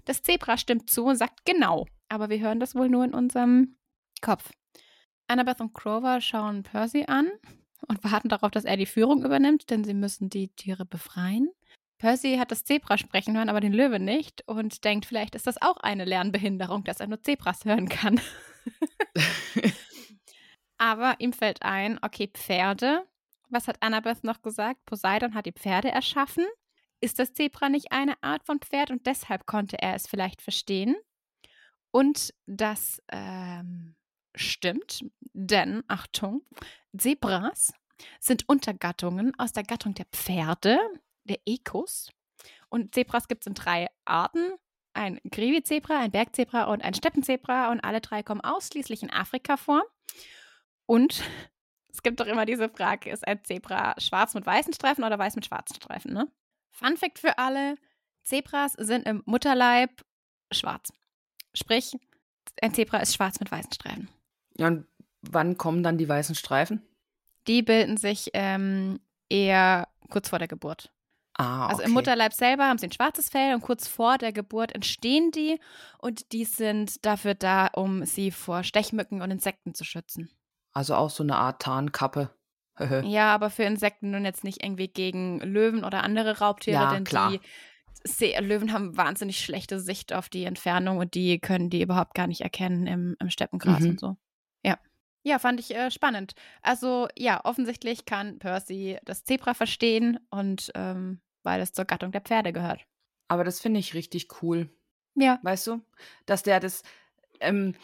Das 0.03 0.21
Zebra 0.21 0.57
stimmt 0.57 0.89
zu 0.89 1.05
und 1.05 1.15
sagt 1.15 1.45
genau, 1.45 1.88
aber 2.09 2.30
wir 2.30 2.39
hören 2.39 2.59
das 2.59 2.76
wohl 2.76 2.89
nur 2.89 3.05
in 3.05 3.13
unserem 3.13 3.78
Kopf. 4.21 4.51
Annabeth 5.28 5.61
und 5.61 5.73
Clover 5.73 6.21
schauen 6.21 6.63
Percy 6.63 7.05
an 7.07 7.32
und 7.88 8.03
warten 8.03 8.30
darauf, 8.30 8.51
dass 8.51 8.65
er 8.65 8.78
die 8.78 8.86
Führung 8.86 9.23
übernimmt, 9.23 9.69
denn 9.69 9.84
sie 9.84 9.93
müssen 9.93 10.30
die 10.30 10.49
Tiere 10.49 10.86
befreien. 10.86 11.49
Percy 12.06 12.38
hat 12.38 12.51
das 12.51 12.64
Zebra 12.64 12.99
sprechen 12.99 13.36
hören, 13.36 13.49
aber 13.49 13.62
den 13.62 13.74
Löwe 13.74 13.99
nicht 13.99 14.47
und 14.47 14.84
denkt, 14.84 15.08
vielleicht 15.08 15.34
ist 15.34 15.47
das 15.47 15.60
auch 15.60 15.78
eine 15.78 16.06
Lernbehinderung, 16.06 16.84
dass 16.84 16.99
er 16.99 17.08
nur 17.08 17.24
Zebras 17.24 17.66
hören 17.66 17.89
kann. 17.89 18.22
aber 20.78 21.16
ihm 21.18 21.34
fällt 21.34 21.64
ein, 21.64 21.97
okay, 22.03 22.30
Pferde. 22.32 23.08
Was 23.49 23.68
hat 23.68 23.82
Annabeth 23.82 24.24
noch 24.24 24.43
gesagt? 24.43 24.86
Poseidon 24.86 25.34
hat 25.34 25.47
die 25.47 25.51
Pferde 25.51 25.89
erschaffen. 25.89 26.45
Ist 27.01 27.18
das 27.18 27.34
Zebra 27.34 27.70
nicht 27.70 27.91
eine 27.91 28.22
Art 28.22 28.45
von 28.45 28.60
Pferd 28.60 28.91
und 28.91 29.08
deshalb 29.08 29.47
konnte 29.47 29.82
er 29.82 29.95
es 29.95 30.06
vielleicht 30.06 30.43
verstehen? 30.43 30.95
Und 31.89 32.36
das 32.45 33.01
ähm, 33.12 33.95
stimmt, 34.36 35.03
denn, 35.34 35.84
Achtung, 35.88 36.43
Zebras 36.95 37.74
sind 38.20 38.47
Untergattungen 38.47 39.34
aus 39.39 39.53
der 39.53 39.64
Gattung 39.64 39.95
der 39.95 40.06
Pferde, 40.06 40.78
der 41.26 41.39
Ekos. 41.45 42.09
Und 42.69 42.95
Zebras 42.95 43.28
gibt 43.28 43.43
es 43.43 43.47
in 43.47 43.53
drei 43.53 43.88
Arten. 44.05 44.53
Ein 44.93 45.19
Grivi-Zebra, 45.30 45.99
ein 45.99 46.11
Bergzebra 46.11 46.65
und 46.65 46.84
ein 46.84 46.93
Steppenzebra. 46.93 47.71
Und 47.71 47.82
alle 47.82 48.01
drei 48.01 48.23
kommen 48.23 48.41
ausschließlich 48.41 49.03
in 49.03 49.11
Afrika 49.11 49.57
vor. 49.57 49.84
Und 50.86 51.23
es 51.89 52.03
gibt 52.03 52.19
doch 52.19 52.28
immer 52.28 52.45
diese 52.45 52.69
Frage, 52.69 53.09
ist 53.09 53.28
ein 53.28 53.43
Zebra 53.43 53.95
schwarz 53.99 54.34
mit 54.34 54.45
weißen 54.45 54.73
Streifen 54.73 55.03
oder 55.03 55.19
weiß 55.19 55.36
mit 55.36 55.45
schwarzen 55.45 55.76
Streifen, 55.76 56.13
ne? 56.13 56.32
Fun 56.71 56.97
Fact 56.97 57.19
für 57.19 57.38
alle, 57.38 57.78
Zebras 58.26 58.73
sind 58.73 59.07
im 59.07 59.23
Mutterleib 59.26 60.03
schwarz. 60.51 60.91
Sprich, 61.53 61.95
ein 62.61 62.73
Zebra 62.73 62.97
ist 62.97 63.15
schwarz 63.15 63.39
mit 63.39 63.51
weißen 63.51 63.71
Streifen. 63.71 64.09
Ja, 64.57 64.67
und 64.67 64.88
wann 65.21 65.57
kommen 65.57 65.84
dann 65.84 65.97
die 65.97 66.09
weißen 66.09 66.36
Streifen? 66.36 66.82
Die 67.47 67.61
bilden 67.61 67.97
sich 67.97 68.32
ähm, 68.34 68.99
eher 69.30 69.88
kurz 70.09 70.30
vor 70.30 70.39
der 70.39 70.47
Geburt. 70.47 70.91
Ah, 71.38 71.65
okay. 71.65 71.71
Also 71.73 71.83
im 71.83 71.91
Mutterleib 71.91 72.33
selber 72.33 72.65
haben 72.67 72.77
sie 72.77 72.88
ein 72.88 72.91
schwarzes 72.91 73.29
Fell 73.29 73.53
und 73.55 73.61
kurz 73.61 73.88
vor 73.88 74.17
der 74.17 74.31
Geburt 74.31 74.73
entstehen 74.73 75.31
die 75.31 75.59
und 75.99 76.31
die 76.31 76.45
sind 76.45 77.05
dafür 77.05 77.33
da, 77.36 77.67
um 77.67 78.05
sie 78.05 78.31
vor 78.31 78.63
Stechmücken 78.63 79.21
und 79.21 79.31
Insekten 79.31 79.73
zu 79.73 79.83
schützen. 79.83 80.29
Also 80.71 80.95
auch 80.95 81.09
so 81.09 81.23
eine 81.23 81.36
Art 81.36 81.61
Tarnkappe. 81.61 82.29
ja, 83.05 83.33
aber 83.33 83.49
für 83.49 83.63
Insekten 83.63 84.11
nun 84.11 84.25
jetzt 84.25 84.43
nicht 84.43 84.63
irgendwie 84.63 84.88
gegen 84.88 85.39
Löwen 85.41 85.83
oder 85.83 86.03
andere 86.03 86.39
Raubtiere, 86.39 86.75
Ja, 86.83 86.93
denn 86.93 87.03
klar. 87.05 87.31
die 87.31 87.39
Se 88.07 88.33
Löwen 88.39 88.71
haben 88.71 88.95
wahnsinnig 88.97 89.39
schlechte 89.43 89.79
Sicht 89.79 90.13
auf 90.13 90.29
die 90.29 90.43
Entfernung 90.43 90.97
und 90.99 91.15
die 91.15 91.39
können 91.39 91.69
die 91.69 91.81
überhaupt 91.81 92.13
gar 92.13 92.27
nicht 92.27 92.41
erkennen 92.41 92.86
im, 92.88 93.15
im 93.19 93.29
Steppengras 93.29 93.79
Mhm. 93.81 93.89
und 93.91 93.99
so. 93.99 94.17
Ja. 94.63 94.77
Ja, 95.23 95.39
fand 95.39 95.59
ich 95.59 95.73
äh, 95.75 95.89
spannend. 95.89 96.33
Also 96.61 97.07
ja, 97.17 97.43
offensichtlich 97.43 98.05
kann 98.05 98.38
Percy 98.38 98.99
das 99.05 99.23
Zebra 99.23 99.53
verstehen 99.55 100.19
und 100.29 100.71
ähm, 100.75 101.19
weil 101.45 101.61
es 101.61 101.73
zur 101.73 101.85
Gattung 101.85 102.11
der 102.11 102.21
Pferde 102.21 102.51
gehört. 102.51 102.85
Aber 103.27 103.43
das 103.43 103.59
finde 103.59 103.79
ich 103.79 103.93
richtig 103.93 104.27
cool. 104.41 104.69
Ja. 105.15 105.39
Weißt 105.43 105.67
du? 105.67 105.81
Dass 106.25 106.43
der 106.43 106.59
das. 106.59 106.83
Ähm, 107.39 107.75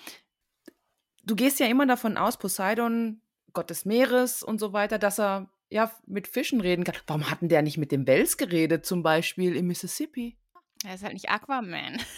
du 1.24 1.36
gehst 1.36 1.60
ja 1.60 1.68
immer 1.68 1.86
davon 1.86 2.18
aus, 2.18 2.38
Poseidon, 2.38 3.22
Gott 3.54 3.70
des 3.70 3.86
Meeres 3.86 4.44
und 4.44 4.60
so 4.60 4.74
weiter, 4.74 5.00
dass 5.00 5.20
er 5.20 5.50
ja 5.70 5.92
mit 6.06 6.28
Fischen 6.28 6.62
reden 6.62 6.84
kann. 6.84 6.96
Warum 7.08 7.30
hatten 7.30 7.48
der 7.48 7.62
nicht 7.62 7.78
mit 7.78 7.92
dem 7.92 8.06
Wels 8.08 8.38
geredet, 8.38 8.86
zum 8.86 9.04
Beispiel 9.04 9.56
im 9.56 9.68
Mississippi? 9.68 10.38
Er 10.84 10.96
ist 10.96 11.04
halt 11.04 11.14
nicht 11.14 11.30
Aquaman. 11.30 12.02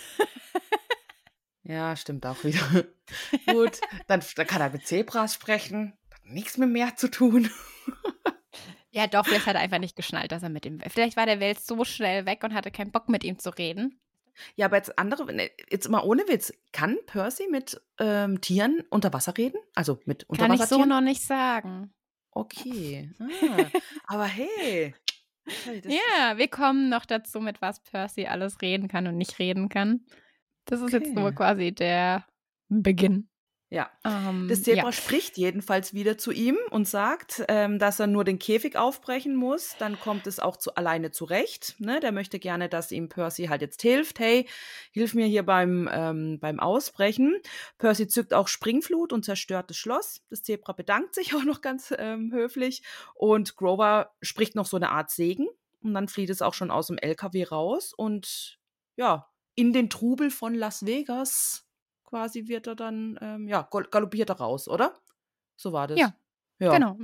Ja, 1.64 1.96
stimmt 1.96 2.26
auch 2.26 2.44
wieder. 2.44 2.60
Gut, 3.46 3.80
dann, 4.08 4.22
dann 4.36 4.48
kann 4.48 4.62
er 4.62 4.70
mit 4.70 4.86
Zebras 4.86 5.34
sprechen. 5.34 5.94
Hat 6.12 6.26
nichts 6.26 6.58
mit 6.58 6.70
Meer 6.70 6.96
zu 6.96 7.10
tun. 7.10 7.50
Ja, 8.94 9.08
doch, 9.08 9.26
vielleicht 9.26 9.48
hat 9.48 9.56
er 9.56 9.62
einfach 9.62 9.80
nicht 9.80 9.96
geschnallt, 9.96 10.32
dass 10.32 10.44
er 10.44 10.50
mit 10.50 10.66
ihm. 10.68 10.80
Vielleicht 10.88 11.18
war 11.18 11.26
der 11.26 11.40
Wels 11.40 11.66
so 11.66 11.84
schnell 11.84 12.28
weg 12.28 12.44
und 12.44 12.54
hatte 12.54 12.70
keinen 12.70 12.92
Bock 12.92 13.10
mit 13.10 13.24
ihm 13.24 13.40
zu 13.40 13.50
reden. 13.50 14.00
Ja, 14.56 14.68
aber 14.68 14.78
jetzt 14.78 14.98
andere, 15.00 15.32
ne, 15.34 15.50
jetzt 15.70 15.90
mal 15.90 16.04
ohne 16.04 16.22
Witz, 16.28 16.54
kann 16.72 16.98
Percy 17.08 17.48
mit 17.50 17.82
ähm, 18.00 18.40
Tieren 18.42 18.84
unter 18.90 19.12
Wasser 19.12 19.36
reden? 19.38 19.58
Also 19.74 20.00
mit 20.06 20.28
Kann 20.38 20.54
ich 20.54 20.62
so 20.66 20.86
noch 20.86 21.02
nicht 21.02 21.24
sagen. 21.24 21.92
Okay. 22.32 23.12
Ah, 24.08 24.16
aber 24.16 24.26
hey. 24.26 24.94
Ja, 25.86 26.38
wir 26.38 26.48
kommen 26.48 26.90
noch 26.90 27.06
dazu, 27.06 27.40
mit 27.40 27.62
was 27.62 27.82
Percy 27.82 28.28
alles 28.28 28.62
reden 28.62 28.88
kann 28.88 29.08
und 29.08 29.18
nicht 29.18 29.40
reden 29.40 29.70
kann. 29.70 30.06
Das 30.66 30.82
ist 30.82 30.94
jetzt 30.94 31.10
Okay. 31.10 31.20
nur 31.20 31.32
quasi 31.34 31.72
der 31.74 32.26
Beginn. 32.70 33.28
Ja. 33.74 33.90
Ähm, 34.04 34.48
Das 34.50 34.62
Zebra 34.62 34.86
ja. 34.86 34.92
spricht 34.92 35.36
jedenfalls 35.36 35.96
wieder 35.96 36.16
zu 36.16 36.32
ihm 36.32 36.58
und 36.70 36.88
sagt, 36.88 37.44
ähm, 37.48 37.80
dass 37.80 38.00
er 38.00 38.06
nur 38.06 38.24
den 38.24 38.38
Käfig 38.38 38.76
aufbrechen 38.76 39.36
muss. 39.36 39.76
Dann 39.80 40.00
kommt 40.00 40.28
es 40.28 40.40
auch 40.40 40.58
zu, 40.58 40.76
alleine 40.76 41.10
zurecht. 41.10 41.74
Ne? 41.80 42.00
Der 42.00 42.12
möchte 42.12 42.38
gerne, 42.38 42.70
dass 42.70 42.92
ihm 42.92 43.10
Percy 43.10 43.46
halt 43.46 43.64
jetzt 43.64 43.82
hilft. 43.82 44.20
Hey, 44.20 44.48
hilf 44.92 45.16
mir 45.16 45.26
hier 45.26 45.42
beim, 45.42 45.90
ähm, 45.92 46.38
beim 46.40 46.60
Ausbrechen. 46.60 47.42
Percy 47.80 48.08
zückt 48.08 48.36
auch 48.36 48.48
Springflut 48.48 49.12
und 49.12 49.26
zerstört 49.26 49.72
das 49.72 49.78
Schloss. 49.78 50.22
Das 50.30 50.44
Zebra 50.44 50.74
bedankt 50.74 51.16
sich 51.16 51.34
auch 51.36 51.44
noch 51.44 51.62
ganz 51.62 51.92
ähm, 51.98 52.32
höflich. 52.32 52.84
Und 53.16 53.56
Grover 53.56 54.12
spricht 54.22 54.54
noch 54.54 54.68
so 54.68 54.78
eine 54.78 54.92
Art 54.92 55.10
Segen. 55.10 55.48
Und 55.82 55.96
dann 55.96 56.08
flieht 56.08 56.30
es 56.30 56.44
auch 56.44 56.54
schon 56.54 56.70
aus 56.70 56.88
dem 56.88 57.00
LKW 57.00 57.46
raus. 57.46 57.92
Und 57.92 58.60
ja, 58.98 59.32
in 59.56 59.74
den 59.74 59.90
Trubel 59.90 60.30
von 60.30 60.54
Las 60.54 60.86
Vegas 60.86 61.63
quasi 62.14 62.48
wird 62.48 62.68
er 62.68 62.76
dann, 62.76 63.18
ähm, 63.22 63.48
ja, 63.48 63.68
gal- 63.72 63.88
galoppiert 63.90 64.30
er 64.30 64.36
raus, 64.38 64.68
oder? 64.68 64.94
So 65.56 65.74
war 65.74 65.88
das. 65.88 65.98
Ja, 66.00 66.14
ja. 66.60 66.72
Genau. 66.72 66.96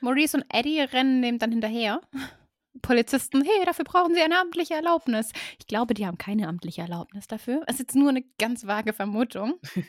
Maurice 0.00 0.36
und 0.38 0.44
Eddie 0.52 0.80
rennen 0.80 1.22
dem 1.22 1.38
dann 1.38 1.52
hinterher. 1.52 2.00
Polizisten, 2.82 3.42
hey, 3.44 3.64
dafür 3.64 3.84
brauchen 3.84 4.12
sie 4.14 4.20
eine 4.20 4.40
amtliche 4.40 4.74
Erlaubnis. 4.74 5.30
Ich 5.60 5.66
glaube, 5.68 5.94
die 5.94 6.04
haben 6.06 6.18
keine 6.18 6.48
amtliche 6.48 6.82
Erlaubnis 6.82 7.28
dafür. 7.28 7.62
Das 7.66 7.74
ist 7.76 7.80
jetzt 7.80 7.94
nur 7.96 8.08
eine 8.08 8.24
ganz 8.38 8.66
vage 8.66 8.92
Vermutung. 8.92 9.54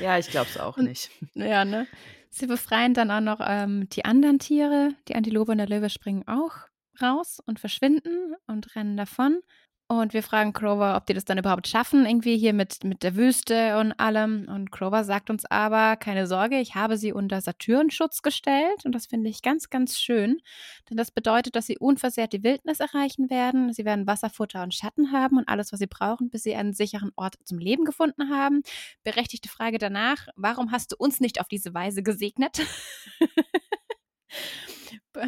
Ja, 0.00 0.16
ich 0.18 0.30
glaube 0.30 0.48
es 0.48 0.58
auch 0.58 0.78
Und- 0.78 0.86
nicht. 0.86 1.10
Ja, 1.34 1.64
ne? 1.66 1.86
Sie 2.30 2.46
befreien 2.46 2.94
dann 2.94 3.10
auch 3.10 3.20
noch 3.20 3.40
ähm, 3.46 3.88
die 3.90 4.04
anderen 4.06 4.38
Tiere. 4.38 4.94
Die 5.08 5.14
Antilope 5.14 5.52
und 5.52 5.58
der 5.58 5.68
Löwe 5.68 5.90
springen 5.90 6.26
auch 6.26 6.52
raus 7.02 7.40
und 7.44 7.60
verschwinden 7.60 8.34
und 8.46 8.74
rennen 8.74 8.96
davon. 8.96 9.40
Und 9.88 10.14
wir 10.14 10.24
fragen 10.24 10.52
Clover, 10.52 10.96
ob 10.96 11.06
die 11.06 11.14
das 11.14 11.24
dann 11.24 11.38
überhaupt 11.38 11.68
schaffen, 11.68 12.06
irgendwie 12.06 12.36
hier 12.36 12.52
mit, 12.52 12.82
mit 12.82 13.04
der 13.04 13.14
Wüste 13.14 13.78
und 13.78 13.92
allem. 13.92 14.48
Und 14.48 14.72
Clover 14.72 15.04
sagt 15.04 15.30
uns 15.30 15.44
aber, 15.44 15.94
keine 15.94 16.26
Sorge, 16.26 16.58
ich 16.58 16.74
habe 16.74 16.96
sie 16.96 17.12
unter 17.12 17.40
Saturnschutz 17.40 18.22
gestellt. 18.22 18.84
Und 18.84 18.96
das 18.96 19.06
finde 19.06 19.30
ich 19.30 19.42
ganz, 19.42 19.70
ganz 19.70 20.00
schön. 20.00 20.38
Denn 20.90 20.96
das 20.96 21.12
bedeutet, 21.12 21.54
dass 21.54 21.66
sie 21.66 21.78
unversehrt 21.78 22.32
die 22.32 22.42
Wildnis 22.42 22.80
erreichen 22.80 23.30
werden. 23.30 23.72
Sie 23.72 23.84
werden 23.84 24.08
Wasser, 24.08 24.28
Futter 24.28 24.64
und 24.64 24.74
Schatten 24.74 25.12
haben 25.12 25.38
und 25.38 25.48
alles, 25.48 25.70
was 25.70 25.78
sie 25.78 25.86
brauchen, 25.86 26.30
bis 26.30 26.42
sie 26.42 26.56
einen 26.56 26.72
sicheren 26.72 27.12
Ort 27.14 27.36
zum 27.44 27.58
Leben 27.58 27.84
gefunden 27.84 28.28
haben. 28.28 28.62
Berechtigte 29.04 29.48
Frage 29.48 29.78
danach, 29.78 30.26
warum 30.34 30.72
hast 30.72 30.92
du 30.92 30.96
uns 30.98 31.20
nicht 31.20 31.40
auf 31.40 31.46
diese 31.46 31.74
Weise 31.74 32.02
gesegnet? 32.02 32.60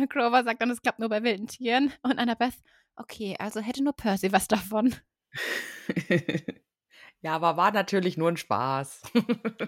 Clover 0.08 0.44
sagt 0.44 0.60
dann, 0.60 0.70
es 0.70 0.82
klappt 0.82 0.98
nur 0.98 1.08
bei 1.08 1.22
wilden 1.22 1.46
Tieren. 1.46 1.92
Und 2.02 2.18
Annabeth, 2.18 2.54
okay, 2.98 3.36
also 3.38 3.60
hätte 3.60 3.82
nur 3.82 3.94
Percy 3.94 4.32
was 4.32 4.48
davon. 4.48 4.94
ja, 7.20 7.34
aber 7.34 7.56
war 7.56 7.72
natürlich 7.72 8.16
nur 8.16 8.30
ein 8.30 8.36
Spaß. 8.36 9.02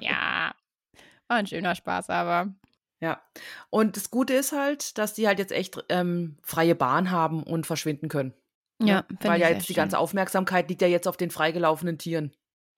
Ja, 0.01 0.55
war 1.29 1.37
ein 1.37 1.47
schöner 1.47 1.75
Spaß, 1.75 2.11
aber 2.11 2.55
ja. 3.01 3.23
Und 3.71 3.97
das 3.97 4.11
Gute 4.11 4.35
ist 4.35 4.53
halt, 4.53 4.99
dass 4.99 5.15
die 5.15 5.27
halt 5.27 5.39
jetzt 5.39 5.53
echt 5.53 5.83
ähm, 5.89 6.37
freie 6.43 6.75
Bahn 6.75 7.11
haben 7.11 7.43
und 7.43 7.67
verschwinden 7.67 8.09
können. 8.09 8.35
ja, 8.83 8.97
Ne? 8.97 9.05
find 9.09 9.25
Weil 9.25 9.37
ich 9.37 9.43
ja 9.43 9.49
jetzt 9.49 9.63
die 9.69 9.73
schön. 9.73 9.77
ganze 9.77 9.99
Aufmerksamkeit 9.99 10.69
liegt 10.69 10.83
ja 10.83 10.89
jetzt 10.89 11.09
auf 11.09 11.17
den 11.17 11.31
freigelaufenen 11.31 11.99
Tieren. 11.99 12.33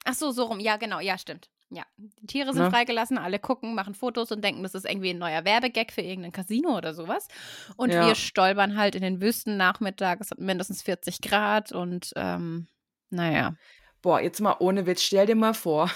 Ach 0.05 0.15
so, 0.15 0.31
so 0.31 0.45
rum. 0.45 0.61
Ja, 0.61 0.77
genau. 0.77 1.01
Ja, 1.01 1.19
stimmt. 1.19 1.51
Ja, 1.75 1.85
die 1.97 2.27
Tiere 2.27 2.53
sind 2.53 2.65
Ne? 2.65 2.71
freigelassen, 2.71 3.17
alle 3.17 3.39
gucken, 3.39 3.75
machen 3.75 3.95
Fotos 3.95 4.31
und 4.31 4.45
denken, 4.45 4.63
das 4.63 4.75
ist 4.75 4.85
irgendwie 4.85 5.11
ein 5.11 5.19
neuer 5.19 5.45
Werbegag 5.45 5.91
für 5.91 6.03
irgendein 6.03 6.33
Casino 6.33 6.77
oder 6.77 6.93
sowas. 6.93 7.29
Und 7.77 7.93
Ja. 7.93 8.07
wir 8.07 8.15
stolpern 8.15 8.77
halt 8.77 8.95
in 8.95 9.03
den 9.03 9.23
Wüsten 9.23 9.57
Nachmittag. 9.57 10.21
Es 10.21 10.31
hat 10.31 10.39
mindestens 10.39 10.83
40 10.83 11.23
Grad 11.23 11.73
und 11.73 12.13
ähm, 12.17 12.67
naja. 13.09 13.57
Boah, 14.03 14.21
jetzt 14.21 14.41
mal 14.41 14.57
ohne 14.59 14.85
Witz, 14.87 15.03
stell 15.03 15.27
dir 15.27 15.37
mal 15.37 15.55
vor, 15.55 15.91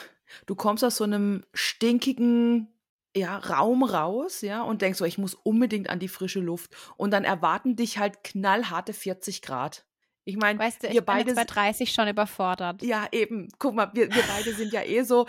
du 0.47 0.55
kommst 0.55 0.83
aus 0.83 0.97
so 0.97 1.05
einem 1.05 1.45
stinkigen 1.53 2.68
ja, 3.16 3.39
Raum 3.39 3.83
raus, 3.83 4.43
ja, 4.43 4.62
und 4.62 4.83
denkst 4.83 4.99
so, 4.99 5.05
ich 5.07 5.16
muss 5.16 5.35
unbedingt 5.35 5.89
an 5.89 5.99
die 5.99 6.09
frische 6.09 6.41
Luft. 6.41 6.77
Und 6.99 7.12
dann 7.12 7.24
erwarten 7.24 7.74
dich 7.74 7.99
halt 7.99 8.22
knallharte 8.24 8.93
40 8.93 9.41
Grad. 9.41 9.87
Ich 10.24 10.37
meine, 10.37 10.59
Weißt 10.59 10.83
du, 10.83 10.89
ich 10.89 10.95
wir 10.95 11.03
beide 11.03 11.31
jetzt 11.31 11.37
bei 11.37 11.45
30 11.45 11.93
schon 11.93 12.09
überfordert. 12.09 12.83
Ja, 12.83 13.07
eben. 13.12 13.49
Guck 13.59 13.74
mal, 13.74 13.91
wir, 13.95 14.12
wir 14.12 14.22
beide 14.29 14.53
sind 14.55 14.72
ja 14.72 14.83
eh 14.83 15.03
so, 15.03 15.27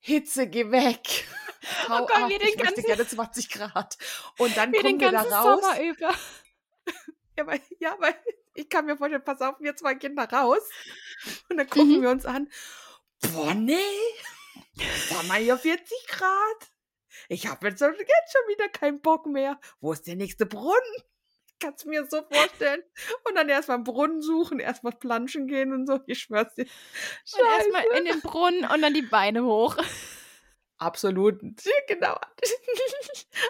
Hitze, 0.00 0.46
geh 0.48 0.70
weg. 0.70 1.26
Hau 1.88 1.98
Oh 2.02 2.06
Gott, 2.06 2.16
ab, 2.22 2.28
wir 2.30 2.38
den 2.38 2.48
ich 2.48 2.56
möchte 2.56 2.74
ganzen- 2.74 2.86
gerne 2.86 3.06
20 3.06 3.50
Grad. 3.50 3.98
Und 4.38 4.56
dann 4.56 4.72
den 4.72 4.82
kommen 4.82 5.00
wir 5.00 5.12
da 5.12 5.22
raus. 5.22 5.60
Sommer 5.62 5.80
über. 5.82 6.14
Ja, 7.38 7.46
weil, 7.46 7.60
ja, 7.78 7.96
weil 8.00 8.14
ich 8.54 8.68
kann 8.68 8.84
mir 8.84 8.98
vorstellen, 8.98 9.24
pass 9.24 9.40
auf, 9.40 9.54
wir 9.60 9.74
zwei 9.74 9.94
Kinder 9.94 10.24
raus. 10.30 10.60
Und 11.48 11.56
dann 11.56 11.68
gucken 11.70 11.98
Mhm. 11.98 12.02
wir 12.02 12.10
uns 12.10 12.26
an. 12.26 12.50
Boah, 13.32 13.54
nee. 13.54 13.78
War 15.10 15.22
mal 15.22 15.40
hier 15.40 15.56
40 15.56 16.06
Grad. 16.08 16.70
Ich 17.28 17.46
habe 17.46 17.68
jetzt 17.68 17.78
schon 17.78 17.92
wieder 17.94 18.68
keinen 18.68 19.00
Bock 19.00 19.24
mehr. 19.26 19.58
Wo 19.80 19.92
ist 19.92 20.06
der 20.06 20.16
nächste 20.16 20.44
Brunnen? 20.44 21.02
Kannst 21.60 21.84
du 21.84 21.90
mir 21.90 22.06
so 22.08 22.22
vorstellen? 22.22 22.82
Und 23.28 23.36
dann 23.36 23.48
erstmal 23.48 23.76
einen 23.76 23.84
Brunnen 23.84 24.22
suchen, 24.22 24.60
erstmal 24.60 24.92
planschen 24.92 25.46
gehen 25.46 25.72
und 25.72 25.86
so. 25.86 26.00
Ich 26.06 26.20
schwör's 26.20 26.54
dir. 26.54 26.64
Und 26.64 27.46
erstmal 27.56 27.84
in 27.98 28.04
den 28.06 28.20
Brunnen 28.20 28.64
und 28.64 28.82
dann 28.82 28.94
die 28.94 29.02
Beine 29.02 29.44
hoch. 29.44 29.76
Absolut. 30.78 31.40
Genau. 31.88 32.16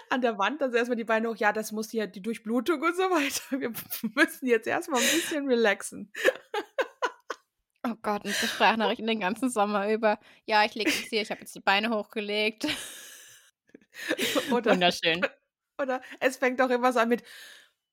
An 0.09 0.21
der 0.21 0.37
Wand, 0.37 0.61
also 0.61 0.75
erstmal 0.75 0.97
die 0.97 1.03
Beine 1.03 1.29
hoch. 1.29 1.35
Ja, 1.37 1.53
das 1.53 1.71
muss 1.71 1.91
ja 1.93 2.07
die 2.07 2.21
Durchblutung 2.21 2.81
und 2.81 2.95
so 2.95 3.03
weiter. 3.03 3.59
Wir 3.61 3.71
müssen 4.15 4.47
jetzt 4.47 4.67
erstmal 4.67 4.99
ein 4.99 5.07
bisschen 5.07 5.47
relaxen. 5.47 6.11
Oh 7.83 7.95
Gott, 8.01 8.25
und 8.25 8.33
Sprachnachrichten 8.33 9.07
den 9.07 9.19
ganzen 9.19 9.49
Sommer 9.49 9.91
über. 9.91 10.19
Ja, 10.45 10.65
ich 10.65 10.75
lege 10.75 10.91
jetzt 10.91 11.09
hier, 11.09 11.21
ich 11.21 11.31
habe 11.31 11.41
jetzt 11.41 11.55
die 11.55 11.61
Beine 11.61 11.89
hochgelegt. 11.89 12.67
Oder, 14.51 14.71
Wunderschön. 14.71 15.25
oder 15.81 16.01
es 16.19 16.37
fängt 16.37 16.61
auch 16.61 16.69
immer 16.69 16.93
so 16.93 16.99
an 16.99 17.09
mit, 17.09 17.23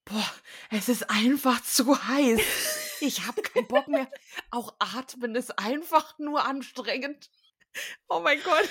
boah, 0.09 0.31
es 0.71 0.89
ist 0.89 1.09
einfach 1.11 1.63
zu 1.63 2.07
heiß. 2.09 2.41
Ich 3.01 3.27
habe 3.27 3.43
keinen 3.43 3.69
Bock 3.69 3.89
mehr. 3.89 4.11
Auch 4.51 4.75
atmen 4.79 5.35
ist 5.35 5.59
einfach 5.59 6.19
nur 6.19 6.45
anstrengend. 6.45 7.31
Oh 8.09 8.21
mein 8.21 8.43
Gott. 8.43 8.69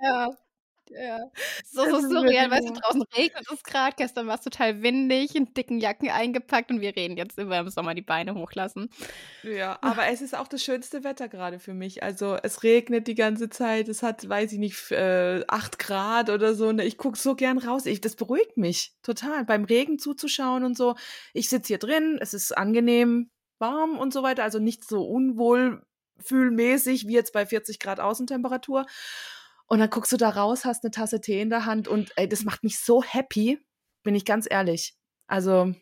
Ja. 0.00 0.30
Ja. 0.90 1.30
So, 1.64 1.84
so 1.84 2.00
surreal, 2.00 2.48
du, 2.48 2.50
wahr. 2.50 2.72
draußen 2.72 3.02
regnet 3.16 3.46
es 3.52 3.62
gerade, 3.62 3.94
gestern 3.96 4.26
war 4.26 4.36
es 4.36 4.42
total 4.42 4.82
windig, 4.82 5.34
in 5.34 5.52
dicken 5.54 5.80
Jacken 5.80 6.10
eingepackt 6.10 6.70
und 6.70 6.80
wir 6.80 6.94
reden 6.94 7.16
jetzt 7.16 7.38
über 7.38 7.58
im 7.58 7.68
Sommer 7.68 7.94
die 7.94 8.02
Beine 8.02 8.34
hochlassen. 8.34 8.90
Ja, 9.42 9.78
aber 9.80 10.06
es 10.08 10.20
ist 10.20 10.36
auch 10.36 10.48
das 10.48 10.62
schönste 10.62 11.04
Wetter 11.04 11.28
gerade 11.28 11.58
für 11.58 11.74
mich. 11.74 12.02
Also 12.02 12.36
es 12.42 12.62
regnet 12.62 13.08
die 13.08 13.14
ganze 13.14 13.50
Zeit, 13.50 13.88
es 13.88 14.02
hat, 14.02 14.28
weiß 14.28 14.52
ich 14.52 14.58
nicht, 14.58 14.90
äh, 14.90 15.44
8 15.48 15.78
Grad 15.78 16.30
oder 16.30 16.54
so. 16.54 16.72
Ne? 16.72 16.84
Ich 16.84 16.98
gucke 16.98 17.18
so 17.18 17.34
gern 17.34 17.58
raus. 17.58 17.86
Ich, 17.86 18.00
das 18.00 18.16
beruhigt 18.16 18.56
mich 18.56 18.92
total, 19.02 19.44
beim 19.44 19.64
Regen 19.64 19.98
zuzuschauen 19.98 20.64
und 20.64 20.76
so. 20.76 20.94
Ich 21.32 21.48
sitze 21.48 21.68
hier 21.68 21.78
drin, 21.78 22.18
es 22.20 22.34
ist 22.34 22.56
angenehm 22.56 23.30
warm 23.58 23.98
und 23.98 24.12
so 24.12 24.22
weiter, 24.22 24.42
also 24.42 24.58
nicht 24.58 24.84
so 24.84 25.04
unwohlfühlmäßig 25.04 27.06
wie 27.06 27.14
jetzt 27.14 27.32
bei 27.32 27.46
40 27.46 27.78
Grad 27.78 28.00
Außentemperatur. 28.00 28.86
Und 29.66 29.78
dann 29.78 29.90
guckst 29.90 30.12
du 30.12 30.16
da 30.16 30.28
raus, 30.30 30.64
hast 30.64 30.84
eine 30.84 30.90
Tasse 30.90 31.20
Tee 31.20 31.40
in 31.40 31.50
der 31.50 31.64
Hand 31.64 31.88
und 31.88 32.12
ey, 32.16 32.28
das 32.28 32.44
macht 32.44 32.62
mich 32.64 32.78
so 32.78 33.02
happy, 33.02 33.58
bin 34.02 34.14
ich 34.14 34.24
ganz 34.24 34.46
ehrlich. 34.48 34.94
Also, 35.26 35.74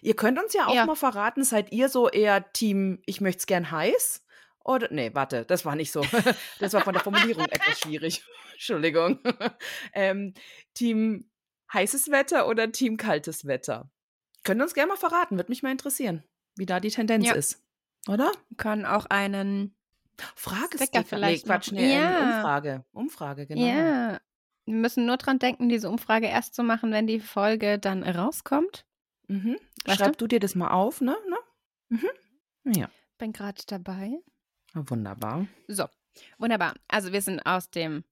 ihr 0.00 0.14
könnt 0.14 0.38
uns 0.42 0.54
ja 0.54 0.66
auch 0.66 0.74
Ja. 0.74 0.86
mal 0.86 0.94
verraten, 0.94 1.42
seid 1.44 1.72
ihr 1.72 1.88
so 1.88 2.08
eher 2.08 2.52
Team, 2.52 3.02
ich 3.06 3.20
möchte 3.20 3.40
es 3.40 3.46
gern 3.46 3.70
heiß? 3.70 4.24
Oder, 4.64 4.88
nee, 4.90 5.10
warte, 5.14 5.44
das 5.44 5.64
war 5.64 5.76
nicht 5.76 5.92
so. 5.92 6.02
Das 6.60 6.72
war 6.72 6.82
von 6.82 6.94
der 6.94 7.02
Formulierung 7.02 7.46
etwas 7.46 7.80
schwierig. 7.80 8.24
Entschuldigung. 8.52 9.18
ähm, 9.92 10.34
Team 10.74 11.30
heißes 11.72 12.10
Wetter 12.10 12.48
oder 12.48 12.70
Team 12.72 12.96
kaltes 12.96 13.44
Wetter? 13.46 13.90
Könnt 14.44 14.60
ihr 14.60 14.64
uns 14.64 14.74
gerne 14.74 14.88
mal 14.88 14.96
verraten, 14.96 15.36
würde 15.36 15.50
mich 15.50 15.62
mal 15.62 15.72
interessieren, 15.72 16.24
wie 16.56 16.66
da 16.66 16.80
die 16.80 16.90
Tendenz 16.90 17.26
Ja. 17.26 17.34
ist. 17.34 17.62
Oder? 18.08 18.32
Wir 18.48 18.56
können 18.56 18.86
auch 18.86 19.06
einen 19.06 19.75
Frage 20.34 20.76
Sticker 20.78 21.04
vielleicht 21.04 21.46
Nee, 21.46 21.52
Quatsch, 21.52 21.72
nee, 21.72 21.94
ähm, 21.94 22.00
Ja. 22.02 22.36
Umfrage. 22.36 22.84
Umfrage, 22.92 23.46
genau. 23.46 23.60
Ja. 23.66 24.20
Wir 24.64 24.74
müssen 24.74 25.06
nur 25.06 25.16
dran 25.16 25.38
denken, 25.38 25.68
diese 25.68 25.88
Umfrage 25.88 26.26
erst 26.26 26.54
zu 26.54 26.62
machen, 26.62 26.90
wenn 26.90 27.06
die 27.06 27.20
Folge 27.20 27.78
dann 27.78 28.02
rauskommt. 28.02 28.84
Mhm. 29.28 29.56
Weißt 29.84 29.98
Schreib 29.98 30.12
du? 30.18 30.24
du 30.24 30.26
dir 30.28 30.40
das 30.40 30.54
mal 30.54 30.70
auf, 30.70 31.00
ne? 31.00 31.16
ne? 31.28 31.36
Mhm. 32.00 32.74
Ja, 32.74 32.88
Bin 33.18 33.32
gerade 33.32 33.62
dabei. 33.66 34.18
wunderbar. 34.74 35.46
So, 35.68 35.86
wunderbar. 36.38 36.74
Also 36.88 37.12
wir 37.12 37.22
sind 37.22 37.40
aus 37.46 37.70
dem 37.70 38.04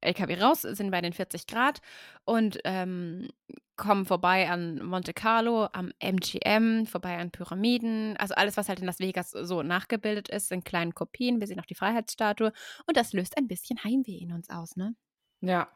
LKW 0.00 0.40
raus, 0.40 0.62
sind 0.62 0.90
bei 0.90 1.00
den 1.00 1.12
40 1.12 1.46
Grad 1.46 1.80
und 2.24 2.58
ähm, 2.64 3.28
kommen 3.76 4.04
vorbei 4.04 4.48
an 4.50 4.84
Monte 4.84 5.14
Carlo, 5.14 5.68
am 5.72 5.92
MGM, 6.00 6.86
vorbei 6.86 7.16
an 7.16 7.30
Pyramiden, 7.30 8.16
also 8.18 8.34
alles, 8.34 8.56
was 8.56 8.68
halt 8.68 8.80
in 8.80 8.86
Las 8.86 8.98
Vegas 8.98 9.30
so 9.30 9.62
nachgebildet 9.62 10.28
ist, 10.28 10.52
in 10.52 10.64
kleinen 10.64 10.94
Kopien. 10.94 11.40
Wir 11.40 11.46
sehen 11.46 11.60
auch 11.60 11.66
die 11.66 11.74
Freiheitsstatue 11.74 12.52
und 12.86 12.96
das 12.96 13.12
löst 13.12 13.38
ein 13.38 13.48
bisschen 13.48 13.82
Heimweh 13.82 14.18
in 14.18 14.32
uns 14.32 14.50
aus, 14.50 14.76
ne? 14.76 14.94
Ja. 15.40 15.70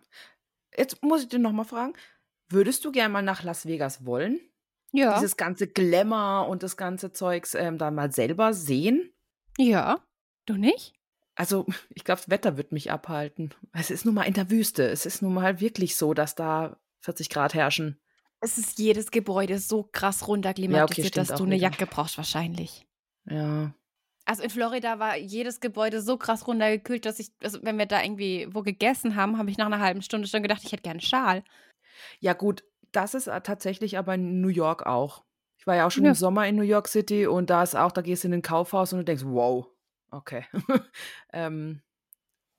Jetzt 0.76 1.02
muss 1.02 1.22
ich 1.22 1.28
dir 1.28 1.38
nochmal 1.38 1.64
fragen, 1.64 1.94
würdest 2.48 2.84
du 2.84 2.92
gerne 2.92 3.12
mal 3.12 3.22
nach 3.22 3.42
Las 3.42 3.66
Vegas 3.66 4.04
wollen? 4.04 4.38
Ja. 4.92 5.14
Dieses 5.14 5.36
ganze 5.36 5.66
Glamour 5.66 6.48
und 6.48 6.62
das 6.62 6.76
ganze 6.76 7.12
Zeugs 7.12 7.54
ähm, 7.54 7.78
da 7.78 7.90
mal 7.90 8.12
selber 8.12 8.52
sehen? 8.54 9.12
ja. 9.58 9.98
Du 10.46 10.58
nicht? 10.58 10.92
Also, 11.36 11.66
ich 11.94 12.04
glaube, 12.04 12.20
das 12.20 12.30
Wetter 12.30 12.56
wird 12.56 12.70
mich 12.72 12.90
abhalten. 12.92 13.52
Es 13.72 13.90
ist 13.90 14.04
nun 14.04 14.14
mal 14.14 14.22
in 14.22 14.34
der 14.34 14.50
Wüste. 14.50 14.84
Es 14.88 15.04
ist 15.06 15.20
nun 15.22 15.34
mal 15.34 15.60
wirklich 15.60 15.96
so, 15.96 16.14
dass 16.14 16.34
da 16.34 16.76
40 17.00 17.28
Grad 17.28 17.54
herrschen. 17.54 17.98
Es 18.40 18.58
ist 18.58 18.78
jedes 18.78 19.10
Gebäude 19.10 19.58
so 19.58 19.82
krass 19.90 20.28
runterklimatisiert, 20.28 21.08
stimmt 21.08 21.16
dass 21.28 21.32
auch 21.34 21.38
du 21.38 21.44
eine 21.44 21.56
wieder. 21.56 21.70
Jacke 21.70 21.86
brauchst 21.86 22.16
wahrscheinlich. 22.18 22.86
Ja. 23.28 23.74
Also 24.26 24.42
in 24.42 24.50
Florida 24.50 24.98
war 24.98 25.16
jedes 25.16 25.60
Gebäude 25.60 26.00
so 26.02 26.16
krass 26.16 26.46
runtergekühlt, 26.46 27.04
dass 27.04 27.18
ich, 27.18 27.32
also 27.42 27.58
wenn 27.62 27.78
wir 27.78 27.86
da 27.86 28.02
irgendwie 28.02 28.46
wo 28.52 28.62
gegessen 28.62 29.16
haben, 29.16 29.38
habe 29.38 29.50
ich 29.50 29.58
nach 29.58 29.66
einer 29.66 29.80
halben 29.80 30.02
Stunde 30.02 30.28
schon 30.28 30.42
gedacht, 30.42 30.62
ich 30.64 30.72
hätte 30.72 30.82
gerne 30.82 30.94
einen 31.00 31.00
Schal. 31.00 31.42
Ja, 32.20 32.32
gut, 32.32 32.64
das 32.92 33.14
ist 33.14 33.26
äh, 33.26 33.40
tatsächlich 33.40 33.98
aber 33.98 34.14
in 34.14 34.40
New 34.40 34.48
York 34.48 34.86
auch. 34.86 35.24
Ich 35.58 35.66
war 35.66 35.76
ja 35.76 35.86
auch 35.86 35.90
schon 35.90 36.04
Ja. 36.04 36.10
im 36.10 36.14
Sommer 36.14 36.46
in 36.46 36.56
New 36.56 36.62
York 36.62 36.88
City 36.88 37.26
und 37.26 37.50
da 37.50 37.62
ist 37.62 37.74
auch, 37.74 37.92
da 37.92 38.02
gehst 38.02 38.24
du 38.24 38.28
in 38.28 38.34
ein 38.34 38.42
Kaufhaus 38.42 38.92
und 38.92 39.00
du 39.00 39.04
denkst, 39.04 39.24
wow, 39.26 39.66
okay. 40.16 40.46
ähm, 41.32 41.82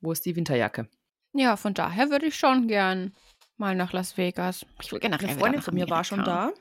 wo 0.01 0.11
ist 0.11 0.25
die 0.25 0.35
Winterjacke? 0.35 0.89
Ja, 1.33 1.57
von 1.57 1.73
daher 1.73 2.09
würde 2.09 2.27
ich 2.27 2.35
schon 2.35 2.67
gern 2.67 3.13
mal 3.57 3.75
nach 3.75 3.93
Las 3.93 4.17
Vegas. 4.17 4.65
Ich 4.81 4.91
will 4.91 4.99
generell 4.99 5.29
Eine 5.29 5.39
Freundin 5.39 5.61
von 5.61 5.73
mir 5.73 5.89
war 5.89 6.03
schon 6.03 6.23
da. 6.23 6.51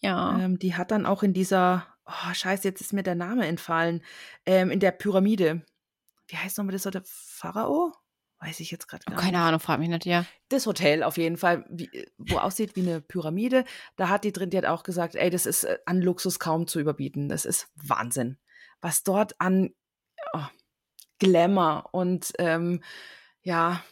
Ja. 0.00 0.38
Ähm, 0.38 0.58
die 0.58 0.74
hat 0.74 0.90
dann 0.90 1.06
auch 1.06 1.22
in 1.22 1.32
dieser, 1.32 1.86
oh 2.06 2.34
scheiße, 2.34 2.66
jetzt 2.66 2.80
ist 2.80 2.92
mir 2.92 3.02
der 3.02 3.14
Name 3.14 3.46
entfallen, 3.46 4.02
ähm, 4.46 4.70
in 4.70 4.80
der 4.80 4.90
Pyramide. 4.90 5.62
Wie 6.28 6.36
heißt 6.36 6.58
nochmal 6.58 6.72
das, 6.72 6.82
der 6.82 7.02
Pharao? 7.04 7.92
Weiß 8.40 8.58
ich 8.58 8.72
jetzt 8.72 8.88
gerade 8.88 9.04
Oh, 9.06 9.12
gar 9.12 9.20
keine 9.20 9.38
nicht. 9.38 9.46
Ahnung, 9.46 9.60
frag 9.60 9.78
mich 9.78 9.88
nicht, 9.88 10.04
ja. 10.04 10.26
Das 10.48 10.66
Hotel 10.66 11.04
auf 11.04 11.16
jeden 11.16 11.36
Fall, 11.36 11.64
wie, 11.70 11.88
wo 12.18 12.38
aussieht 12.38 12.74
wie 12.74 12.80
eine 12.80 13.00
Pyramide. 13.00 13.64
Da 13.96 14.08
hat 14.08 14.24
die 14.24 14.32
drin, 14.32 14.50
die 14.50 14.58
hat 14.58 14.64
auch 14.64 14.82
gesagt, 14.82 15.14
ey, 15.14 15.30
das 15.30 15.46
ist 15.46 15.64
äh, 15.64 15.78
an 15.86 16.00
Luxus 16.00 16.40
kaum 16.40 16.66
zu 16.66 16.80
überbieten. 16.80 17.28
Das 17.28 17.44
ist 17.44 17.68
Wahnsinn. 17.76 18.38
Was 18.80 19.04
dort 19.04 19.40
an 19.40 19.70
oh, 20.34 20.46
Glamour 21.18 21.88
und 21.92 22.32
ähm, 22.38 22.82
ja, 23.42 23.82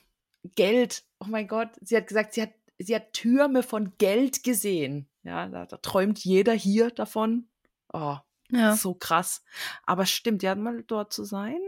Geld, 0.55 1.05
oh 1.21 1.27
mein 1.29 1.49
Gott, 1.49 1.71
sie 1.81 1.97
hat 1.97 2.07
gesagt, 2.07 2.35
sie 2.35 2.43
hat, 2.43 2.53
sie 2.79 2.95
hat 2.95 3.13
Türme 3.13 3.63
von 3.63 3.93
Geld 3.99 4.43
gesehen. 4.43 5.09
Ja, 5.23 5.49
da, 5.49 5.67
da 5.67 5.77
träumt 5.77 6.19
jeder 6.25 6.55
hier 6.55 6.91
davon. 6.91 7.49
Oh, 7.93 8.17
Ja, 8.51 8.75
so 8.75 8.95
krass. 8.95 9.45
Aber 9.85 10.07
stimmt, 10.07 10.43
ja, 10.43 10.55
mal 10.55 10.83
dort 10.87 11.13
zu 11.13 11.25
sein, 11.25 11.59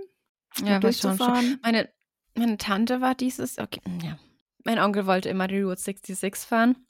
ja 0.65 0.83
war 0.83 0.93
schon, 0.93 1.19
schon. 1.19 1.59
Meine, 1.63 1.91
meine 2.35 2.57
Tante 2.57 3.01
war 3.01 3.15
dieses, 3.15 3.59
okay, 3.59 3.83
ja. 4.03 4.19
Mein 4.65 4.79
Onkel 4.79 5.07
wollte 5.07 5.29
immer 5.29 5.49
die 5.49 5.61
Route 5.61 5.81
66 5.81 6.47
fahren. 6.49 6.87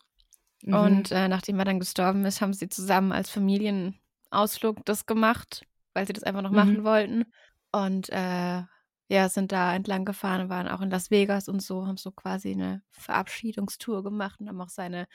Mhm. 0.63 0.75
Und 0.75 1.11
äh, 1.11 1.27
nachdem 1.27 1.59
er 1.59 1.65
dann 1.65 1.81
gestorben 1.81 2.25
ist, 2.27 2.41
haben 2.43 2.53
sie 2.53 2.69
zusammen 2.69 3.13
als 3.13 3.31
Familienausflug 3.31 4.85
das 4.85 5.07
gemacht, 5.07 5.67
weil 5.95 6.07
sie 6.07 6.13
das 6.13 6.23
einfach 6.23 6.43
noch 6.43 6.51
Mhm. 6.51 6.57
machen 6.57 6.85
wollten. 6.85 7.25
Und 7.73 8.09
äh, 8.11 8.63
ja, 9.09 9.29
sind 9.29 9.53
da 9.53 9.75
entlang 9.75 10.05
gefahren, 10.05 10.49
waren 10.49 10.69
auch 10.69 10.81
in 10.81 10.91
Las 10.91 11.11
Vegas 11.11 11.49
und 11.49 11.61
so, 11.61 11.87
haben 11.87 11.97
so 11.99 12.13
quasi 12.13 12.53
eine 12.53 12.83
Verabschiedungstour 12.93 14.03
gemacht 14.03 14.41
und 14.41 14.49
haben 14.49 14.61
auch 14.61 14.69
seine 14.71 15.07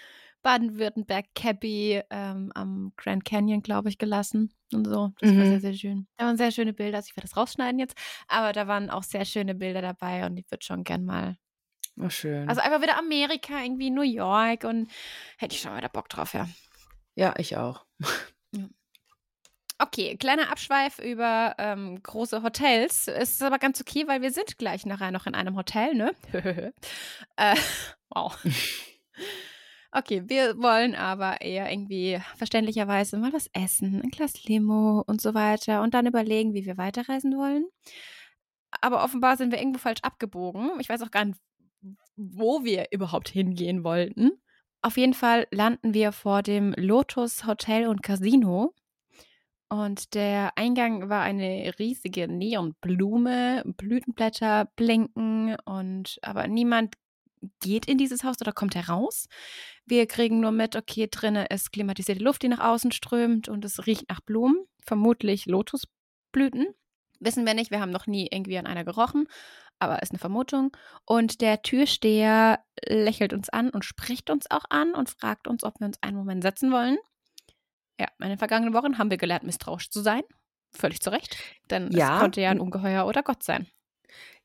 Baden-Württemberg-Cappy 0.43 2.03
ähm, 2.09 2.51
am 2.53 2.93
Grand 2.95 3.25
Canyon, 3.25 3.61
glaube 3.63 3.89
ich, 3.89 3.97
gelassen 3.97 4.53
und 4.73 4.85
so. 4.85 5.13
Das 5.19 5.29
war 5.29 5.45
Mhm. 5.45 5.45
sehr, 5.45 5.59
sehr 5.61 5.73
schön. 5.73 6.07
Da 6.17 6.25
waren 6.25 6.37
sehr 6.37 6.51
schöne 6.51 6.73
Bilder. 6.73 6.97
Also 6.97 7.07
ich 7.09 7.17
werde 7.17 7.27
das 7.27 7.37
rausschneiden 7.37 7.79
jetzt, 7.79 7.95
aber 8.27 8.53
da 8.53 8.67
waren 8.67 8.89
auch 8.89 9.03
sehr 9.03 9.25
schöne 9.25 9.55
Bilder 9.55 9.81
dabei 9.81 10.25
und 10.25 10.37
ich 10.37 10.49
würde 10.51 10.65
schon 10.65 10.83
gern 10.83 11.05
mal. 11.05 11.37
oh, 11.99 12.09
schön. 12.09 12.47
Also 12.49 12.61
einfach 12.61 12.81
wieder 12.81 12.97
Amerika, 12.97 13.61
irgendwie 13.63 13.89
New 13.89 14.01
York 14.03 14.63
und 14.63 14.89
hätte 15.37 15.55
ich 15.55 15.61
schon 15.61 15.75
wieder 15.75 15.89
Bock 15.89 16.09
drauf, 16.09 16.33
ja. 16.33 16.47
ja, 17.15 17.33
ich 17.37 17.57
auch. 17.57 17.85
Okay, 19.79 20.17
kleiner 20.17 20.51
Abschweif 20.51 20.97
über 20.97 21.53
ähm, 21.59 22.01
große 22.01 22.41
Hotels. 22.41 23.07
Es 23.07 23.31
ist 23.31 23.43
aber 23.43 23.59
ganz 23.59 23.79
okay, 23.79 24.07
weil 24.07 24.21
wir 24.21 24.31
sind 24.31 24.57
gleich 24.57 24.85
nachher 24.85 25.11
noch 25.11 25.27
in 25.27 25.35
einem 25.35 25.55
Hotel, 25.55 25.93
ne? 25.93 26.15
äh, 27.35 27.55
wow. 28.09 28.37
Okay, 29.93 30.23
wir 30.27 30.57
wollen 30.61 30.95
aber 30.95 31.41
eher 31.41 31.71
irgendwie 31.71 32.19
verständlicherweise 32.35 33.17
mal 33.17 33.31
was 33.31 33.49
essen, 33.53 34.01
ein 34.03 34.11
Glas 34.11 34.43
Limo 34.43 35.01
und 35.07 35.21
so 35.21 35.33
weiter 35.33 35.81
und 35.81 35.93
dann 35.93 36.05
überlegen, 36.05 36.53
wie 36.53 36.65
wir 36.65 36.77
weiterreisen 36.77 37.35
wollen. 37.37 37.65
Aber 38.81 39.03
offenbar 39.03 39.37
sind 39.37 39.51
wir 39.51 39.59
irgendwo 39.59 39.79
falsch 39.79 40.01
abgebogen. 40.03 40.71
Ich 40.79 40.89
weiß 40.89 41.01
auch 41.01 41.09
gar 41.09 41.25
nicht, 41.25 41.39
wo 42.15 42.63
wir 42.63 42.87
überhaupt 42.91 43.29
hingehen 43.29 43.83
wollten. 43.83 44.31
Auf 44.81 44.97
jeden 44.97 45.13
Fall 45.13 45.47
landen 45.51 45.93
wir 45.93 46.11
vor 46.11 46.43
dem 46.43 46.73
Lotus 46.77 47.45
Hotel 47.45 47.87
und 47.87 48.03
Casino. 48.03 48.73
Und 49.69 50.13
der 50.13 50.57
Eingang 50.57 51.09
war 51.09 51.23
eine 51.23 51.73
riesige 51.77 52.27
Neonblume, 52.27 53.63
Blütenblätter 53.65 54.69
blinken 54.75 55.57
und 55.65 56.19
aber 56.21 56.47
niemand 56.47 56.95
geht 57.59 57.85
in 57.85 57.97
dieses 57.97 58.23
Haus 58.23 58.39
oder 58.41 58.53
kommt 58.53 58.75
heraus. 58.75 59.27
Wir 59.85 60.07
kriegen 60.07 60.39
nur 60.39 60.51
mit, 60.51 60.75
okay, 60.75 61.07
drinnen 61.09 61.45
ist 61.47 61.73
klimatisierte 61.73 62.23
Luft, 62.23 62.43
die 62.43 62.47
nach 62.47 62.59
außen 62.59 62.91
strömt 62.91 63.49
und 63.49 63.65
es 63.65 63.85
riecht 63.85 64.09
nach 64.09 64.21
Blumen, 64.21 64.65
vermutlich 64.85 65.45
Lotusblüten. 65.45 66.67
Wissen 67.19 67.45
wir 67.45 67.53
nicht, 67.53 67.71
wir 67.71 67.81
haben 67.81 67.91
noch 67.91 68.07
nie 68.07 68.27
irgendwie 68.31 68.57
an 68.57 68.67
einer 68.67 68.83
gerochen, 68.85 69.27
aber 69.79 70.01
ist 70.01 70.11
eine 70.11 70.19
Vermutung. 70.19 70.75
Und 71.05 71.41
der 71.41 71.61
Türsteher 71.61 72.63
lächelt 72.85 73.33
uns 73.33 73.49
an 73.49 73.69
und 73.69 73.85
spricht 73.85 74.29
uns 74.29 74.49
auch 74.49 74.65
an 74.69 74.93
und 74.93 75.09
fragt 75.09 75.47
uns, 75.47 75.63
ob 75.63 75.79
wir 75.79 75.87
uns 75.87 76.01
einen 76.01 76.17
Moment 76.17 76.43
setzen 76.43 76.71
wollen. 76.71 76.97
Ja, 77.99 78.07
in 78.21 78.29
den 78.29 78.37
vergangenen 78.37 78.73
Wochen 78.73 78.97
haben 78.97 79.09
wir 79.09 79.17
gelernt, 79.17 79.43
misstrauisch 79.43 79.89
zu 79.89 80.01
sein. 80.01 80.21
Völlig 80.71 80.99
zu 81.01 81.09
Recht. 81.11 81.37
Denn 81.69 81.91
Ja. 81.91 82.15
es 82.15 82.21
konnte 82.21 82.41
ja 82.41 82.51
ein 82.51 82.59
Ungeheuer 82.59 83.05
oder 83.07 83.23
Gott 83.23 83.43
sein. 83.43 83.67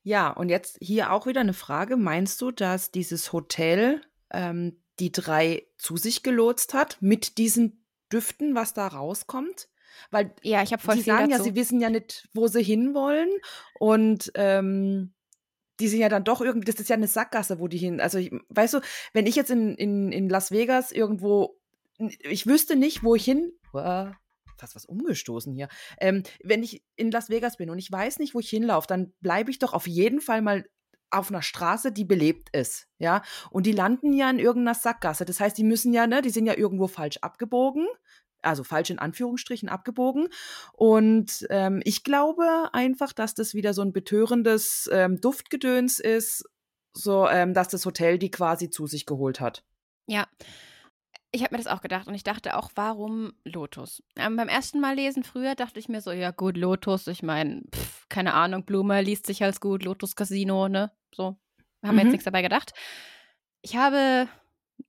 Ja, 0.01 0.29
und 0.31 0.49
jetzt 0.49 0.77
hier 0.81 1.11
auch 1.11 1.27
wieder 1.27 1.41
eine 1.41 1.53
Frage. 1.53 1.95
Meinst 1.97 2.41
du, 2.41 2.51
dass 2.51 2.91
dieses 2.91 3.31
Hotel 3.31 4.01
ähm, 4.31 4.81
die 4.99 5.11
drei 5.11 5.67
zu 5.77 5.97
sich 5.97 6.23
gelotst 6.23 6.73
hat 6.73 6.97
mit 7.01 7.37
diesen 7.37 7.85
Düften, 8.11 8.55
was 8.55 8.73
da 8.73 8.87
rauskommt? 8.87 9.69
Weil 10.11 10.33
Ja, 10.41 10.63
ich 10.63 10.73
habe 10.73 10.81
voll 10.81 10.95
sie 10.95 11.01
sagen 11.01 11.29
ja, 11.29 11.37
dazu. 11.37 11.49
sie 11.49 11.55
wissen 11.55 11.79
ja 11.79 11.89
nicht, 11.89 12.27
wo 12.33 12.47
sie 12.47 12.63
hinwollen. 12.63 13.29
Und 13.79 14.31
ähm, 14.35 15.13
die 15.79 15.87
sind 15.87 15.99
ja 15.99 16.09
dann 16.09 16.23
doch 16.23 16.41
irgendwie, 16.41 16.65
das 16.69 16.79
ist 16.79 16.89
ja 16.89 16.95
eine 16.95 17.07
Sackgasse, 17.07 17.59
wo 17.59 17.67
die 17.67 17.77
hin. 17.77 17.99
Also, 18.01 18.17
ich, 18.17 18.31
weißt 18.49 18.75
du, 18.75 18.79
wenn 19.13 19.25
ich 19.27 19.35
jetzt 19.35 19.51
in, 19.51 19.75
in, 19.75 20.11
in 20.11 20.29
Las 20.29 20.51
Vegas 20.51 20.91
irgendwo, 20.91 21.59
ich 22.19 22.47
wüsste 22.47 22.75
nicht, 22.75 23.03
wo 23.03 23.15
ich 23.15 23.25
hin. 23.25 23.51
Uah, 23.73 24.15
Fast 24.57 24.75
was 24.75 24.85
umgestoßen 24.85 25.53
hier. 25.53 25.67
Ähm, 25.99 26.23
wenn 26.43 26.63
ich 26.63 26.83
in 26.95 27.11
Las 27.11 27.29
Vegas 27.29 27.57
bin 27.57 27.69
und 27.69 27.79
ich 27.79 27.91
weiß 27.91 28.19
nicht, 28.19 28.33
wo 28.33 28.39
ich 28.39 28.49
hinlaufe, 28.49 28.87
dann 28.87 29.13
bleibe 29.19 29.51
ich 29.51 29.59
doch 29.59 29.73
auf 29.73 29.87
jeden 29.87 30.21
Fall 30.21 30.41
mal 30.41 30.65
auf 31.13 31.29
einer 31.29 31.41
Straße, 31.41 31.91
die 31.91 32.05
belebt 32.05 32.49
ist, 32.55 32.87
ja. 32.97 33.21
Und 33.51 33.65
die 33.65 33.71
landen 33.71 34.13
ja 34.13 34.29
in 34.29 34.39
irgendeiner 34.39 34.75
Sackgasse. 34.75 35.25
Das 35.25 35.39
heißt, 35.39 35.57
die 35.57 35.63
müssen 35.63 35.93
ja, 35.93 36.07
ne, 36.07 36.21
die 36.21 36.31
sind 36.31 36.45
ja 36.45 36.57
irgendwo 36.57 36.87
falsch 36.87 37.17
abgebogen, 37.17 37.87
also 38.41 38.63
falsch 38.63 38.89
in 38.89 38.99
Anführungsstrichen 38.99 39.69
abgebogen. 39.69 40.27
Und 40.73 41.45
ähm, 41.49 41.81
ich 41.85 42.03
glaube 42.03 42.69
einfach, 42.73 43.13
dass 43.13 43.35
das 43.35 43.53
wieder 43.53 43.73
so 43.73 43.81
ein 43.81 43.93
betörendes 43.93 44.89
ähm, 44.91 45.21
Duftgedöns 45.21 45.99
ist, 45.99 46.45
so, 46.93 47.27
ähm, 47.27 47.53
dass 47.53 47.69
das 47.69 47.85
Hotel 47.85 48.17
die 48.17 48.31
quasi 48.31 48.69
zu 48.69 48.87
sich 48.87 49.05
geholt 49.05 49.39
hat. 49.39 49.63
Ja, 50.07 50.27
ich 51.35 51.43
habe 51.43 51.55
mir 51.55 51.57
das 51.57 51.67
auch 51.67 51.81
gedacht 51.81 52.07
und 52.07 52.13
ich 52.13 52.23
dachte 52.23 52.55
auch, 52.57 52.71
warum 52.75 53.33
Lotus? 53.43 54.03
Ähm, 54.15 54.35
beim 54.37 54.47
ersten 54.47 54.79
Mal 54.79 54.95
lesen 54.95 55.23
früher 55.23 55.55
dachte 55.55 55.79
ich 55.79 55.89
mir 55.89 55.99
so, 55.99 56.11
ja 56.11 56.31
gut, 56.31 56.55
Lotus, 56.57 57.07
ich 57.07 57.23
meine, 57.23 57.63
keine 58.07 58.35
Ahnung, 58.35 58.65
Blume 58.65 59.01
liest 59.01 59.25
sich 59.25 59.43
als 59.43 59.59
gut, 59.59 59.83
Lotus 59.83 60.15
Casino, 60.15 60.69
ne? 60.69 60.91
So, 61.13 61.25
haben 61.25 61.39
wir 61.81 61.93
Mhm. 61.93 61.99
jetzt 61.99 62.11
nichts 62.11 62.25
dabei 62.25 62.43
gedacht. 62.43 62.73
Ich 63.61 63.75
habe 63.75 64.27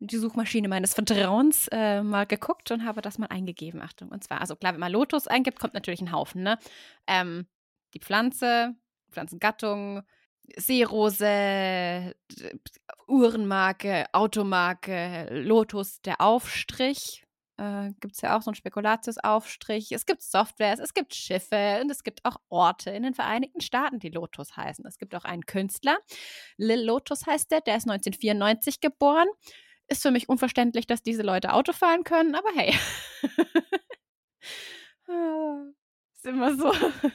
die 0.01 0.19
Suchmaschine 0.19 0.69
meines 0.69 0.93
Vertrauens 0.95 1.69
äh, 1.73 2.03
mal 2.03 2.27
geguckt 2.27 2.71
und 2.71 2.85
habe 2.85 3.01
das 3.01 3.17
mal 3.19 3.29
eingegeben. 3.29 3.81
Achtung, 3.81 4.11
und 4.11 4.23
zwar, 4.23 4.41
also 4.41 4.55
klar, 4.55 4.75
wenn 4.75 4.81
man 4.81 4.93
Lotus 4.93 5.27
eingibt, 5.27 5.59
kommt 5.59 5.75
natürlich 5.75 6.03
ein 6.03 6.13
Haufen, 6.13 6.43
ne? 6.43 6.59
Ähm, 7.07 7.47
die 7.95 8.01
Pflanze, 8.01 8.75
Pflanzengattung, 9.11 10.03
Seerose, 10.57 12.15
Uhrenmarke, 13.07 14.07
Automarke, 14.13 15.29
Lotus, 15.31 16.01
der 16.03 16.21
Aufstrich. 16.21 17.25
Äh, 17.57 17.93
gibt 18.01 18.15
es 18.17 18.21
ja 18.21 18.37
auch 18.37 18.43
so 18.43 18.51
einen 18.51 18.57
Spekulatius-Aufstrich. 18.57 19.93
Es 19.93 20.07
gibt 20.07 20.23
Softwares, 20.23 20.81
es 20.81 20.93
gibt 20.93 21.15
Schiffe 21.15 21.79
und 21.83 21.91
es 21.91 22.03
gibt 22.03 22.25
auch 22.25 22.37
Orte 22.49 22.91
in 22.91 23.05
den 23.05 23.15
Vereinigten 23.15 23.61
Staaten, 23.61 24.01
die 24.01 24.09
Lotus 24.11 24.57
heißen. 24.57 24.85
Es 24.87 24.99
gibt 24.99 25.15
auch 25.15 25.25
einen 25.25 25.47
Künstler, 25.47 25.99
Lil 26.57 26.85
Lotus 26.85 27.27
heißt 27.27 27.51
der, 27.53 27.61
der 27.61 27.77
ist 27.77 27.89
1994 27.89 28.81
geboren. 28.81 29.29
Ist 29.87 30.03
für 30.03 30.11
mich 30.11 30.29
unverständlich, 30.29 30.87
dass 30.87 31.03
diese 31.03 31.23
Leute 31.23 31.53
Auto 31.53 31.73
fahren 31.73 32.05
können, 32.05 32.35
aber 32.35 32.49
hey. 32.55 32.75
Ah, 35.07 35.65
ist 36.15 36.27
immer 36.27 36.57
so. 36.57 36.73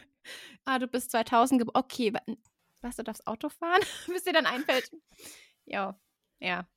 Ah, 0.65 0.77
du 0.77 0.87
bist 0.87 1.09
2000 1.11 1.59
geboren. 1.61 1.81
Okay, 1.83 2.13
was, 2.81 2.95
du 2.95 3.03
darfst 3.03 3.25
Auto 3.27 3.49
fahren? 3.49 3.81
Bis 4.07 4.23
dir 4.23 4.33
dann 4.33 4.45
einfällt. 4.45 4.91
Ja, 5.65 5.99
ja. 6.39 6.67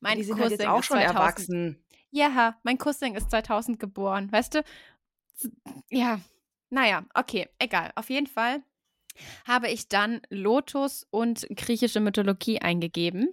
Mein 0.00 0.18
die 0.18 0.24
sind 0.24 0.38
halt 0.38 0.50
jetzt 0.50 0.60
Cousin 0.60 0.70
auch 0.70 0.80
ist 0.80 0.86
schon 0.86 0.98
2000 0.98 1.18
erwachsen. 1.18 1.84
Ja, 2.10 2.58
mein 2.62 2.78
Cousin 2.78 3.14
ist 3.14 3.30
2000 3.30 3.80
geboren, 3.80 4.30
weißt 4.30 4.54
du? 4.54 4.64
Ja, 5.90 6.20
naja, 6.70 7.04
okay, 7.14 7.48
egal. 7.58 7.92
Auf 7.96 8.10
jeden 8.10 8.26
Fall 8.26 8.62
habe 9.46 9.68
ich 9.70 9.88
dann 9.88 10.20
Lotus 10.28 11.06
und 11.10 11.46
griechische 11.56 12.00
Mythologie 12.00 12.60
eingegeben 12.60 13.32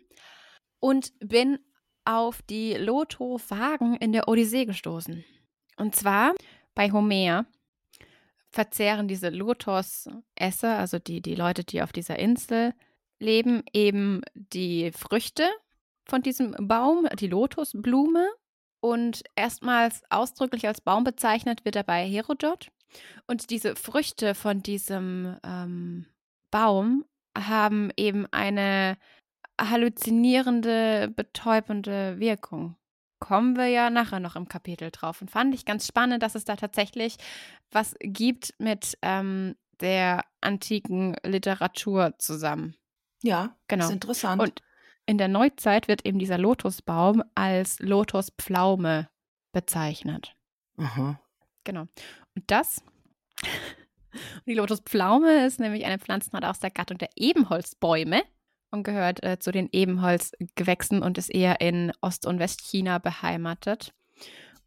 und 0.79 1.13
bin 1.19 1.59
auf 2.05 2.41
die 2.43 2.73
Lotophagen 2.73 3.95
in 3.95 4.11
der 4.11 4.27
Odyssee 4.27 4.65
gestoßen. 4.65 5.23
Und 5.77 5.95
zwar 5.95 6.33
bei 6.75 6.91
Homer 6.91 7.45
verzehren 8.51 9.07
diese 9.07 9.29
Lotos-Esser, 9.29 10.77
also 10.77 10.99
die, 10.99 11.21
die 11.21 11.35
Leute, 11.35 11.63
die 11.63 11.81
auf 11.81 11.91
dieser 11.91 12.19
Insel 12.19 12.73
leben, 13.19 13.63
eben 13.73 14.21
die 14.33 14.91
Früchte 14.91 15.49
von 16.05 16.21
diesem 16.21 16.55
Baum, 16.59 17.07
die 17.19 17.27
Lotusblume. 17.27 18.27
Und 18.83 19.23
erstmals 19.35 20.01
ausdrücklich 20.09 20.67
als 20.67 20.81
Baum 20.81 21.03
bezeichnet 21.03 21.63
wird 21.65 21.75
er 21.75 21.83
bei 21.83 22.03
Herodot. 22.07 22.71
Und 23.27 23.51
diese 23.51 23.75
Früchte 23.75 24.33
von 24.33 24.63
diesem 24.63 25.37
ähm, 25.43 26.07
Baum 26.49 27.05
haben 27.37 27.91
eben 27.95 28.25
eine 28.31 28.97
halluzinierende, 29.59 31.13
betäubende 31.15 32.19
Wirkung. 32.19 32.75
Kommen 33.21 33.55
wir 33.55 33.67
ja 33.67 33.91
nachher 33.91 34.19
noch 34.19 34.35
im 34.35 34.47
Kapitel 34.47 34.89
drauf. 34.89 35.21
Und 35.21 35.29
fand 35.29 35.53
ich 35.53 35.63
ganz 35.63 35.85
spannend, 35.87 36.23
dass 36.23 36.33
es 36.33 36.43
da 36.43 36.55
tatsächlich 36.55 37.17
was 37.71 37.95
gibt 37.99 38.53
mit 38.57 38.97
ähm, 39.03 39.55
der 39.79 40.25
antiken 40.41 41.15
Literatur 41.23 42.15
zusammen. 42.17 42.75
Ja, 43.21 43.55
Genau. 43.67 43.85
ist 43.85 43.91
interessant. 43.91 44.41
Und 44.41 44.63
in 45.05 45.19
der 45.19 45.27
Neuzeit 45.27 45.87
wird 45.87 46.03
eben 46.03 46.17
dieser 46.17 46.39
Lotusbaum 46.39 47.23
als 47.35 47.79
Lotuspflaume 47.79 49.07
bezeichnet. 49.51 50.35
Aha. 50.77 51.21
Genau. 51.63 51.81
Und 52.35 52.43
das, 52.47 52.83
die 54.47 54.55
Lotuspflaume 54.55 55.45
ist 55.45 55.59
nämlich 55.59 55.85
eine 55.85 55.99
Pflanzenart 55.99 56.45
aus 56.45 56.59
der 56.59 56.71
Gattung 56.71 56.97
der 56.97 57.09
Ebenholzbäume 57.15 58.23
und 58.71 58.83
gehört 58.83 59.23
äh, 59.23 59.37
zu 59.39 59.51
den 59.51 59.69
Ebenholzgewächsen 59.71 61.03
und 61.03 61.17
ist 61.17 61.29
eher 61.29 61.61
in 61.61 61.91
Ost- 62.01 62.25
und 62.25 62.39
Westchina 62.39 62.97
beheimatet 62.97 63.93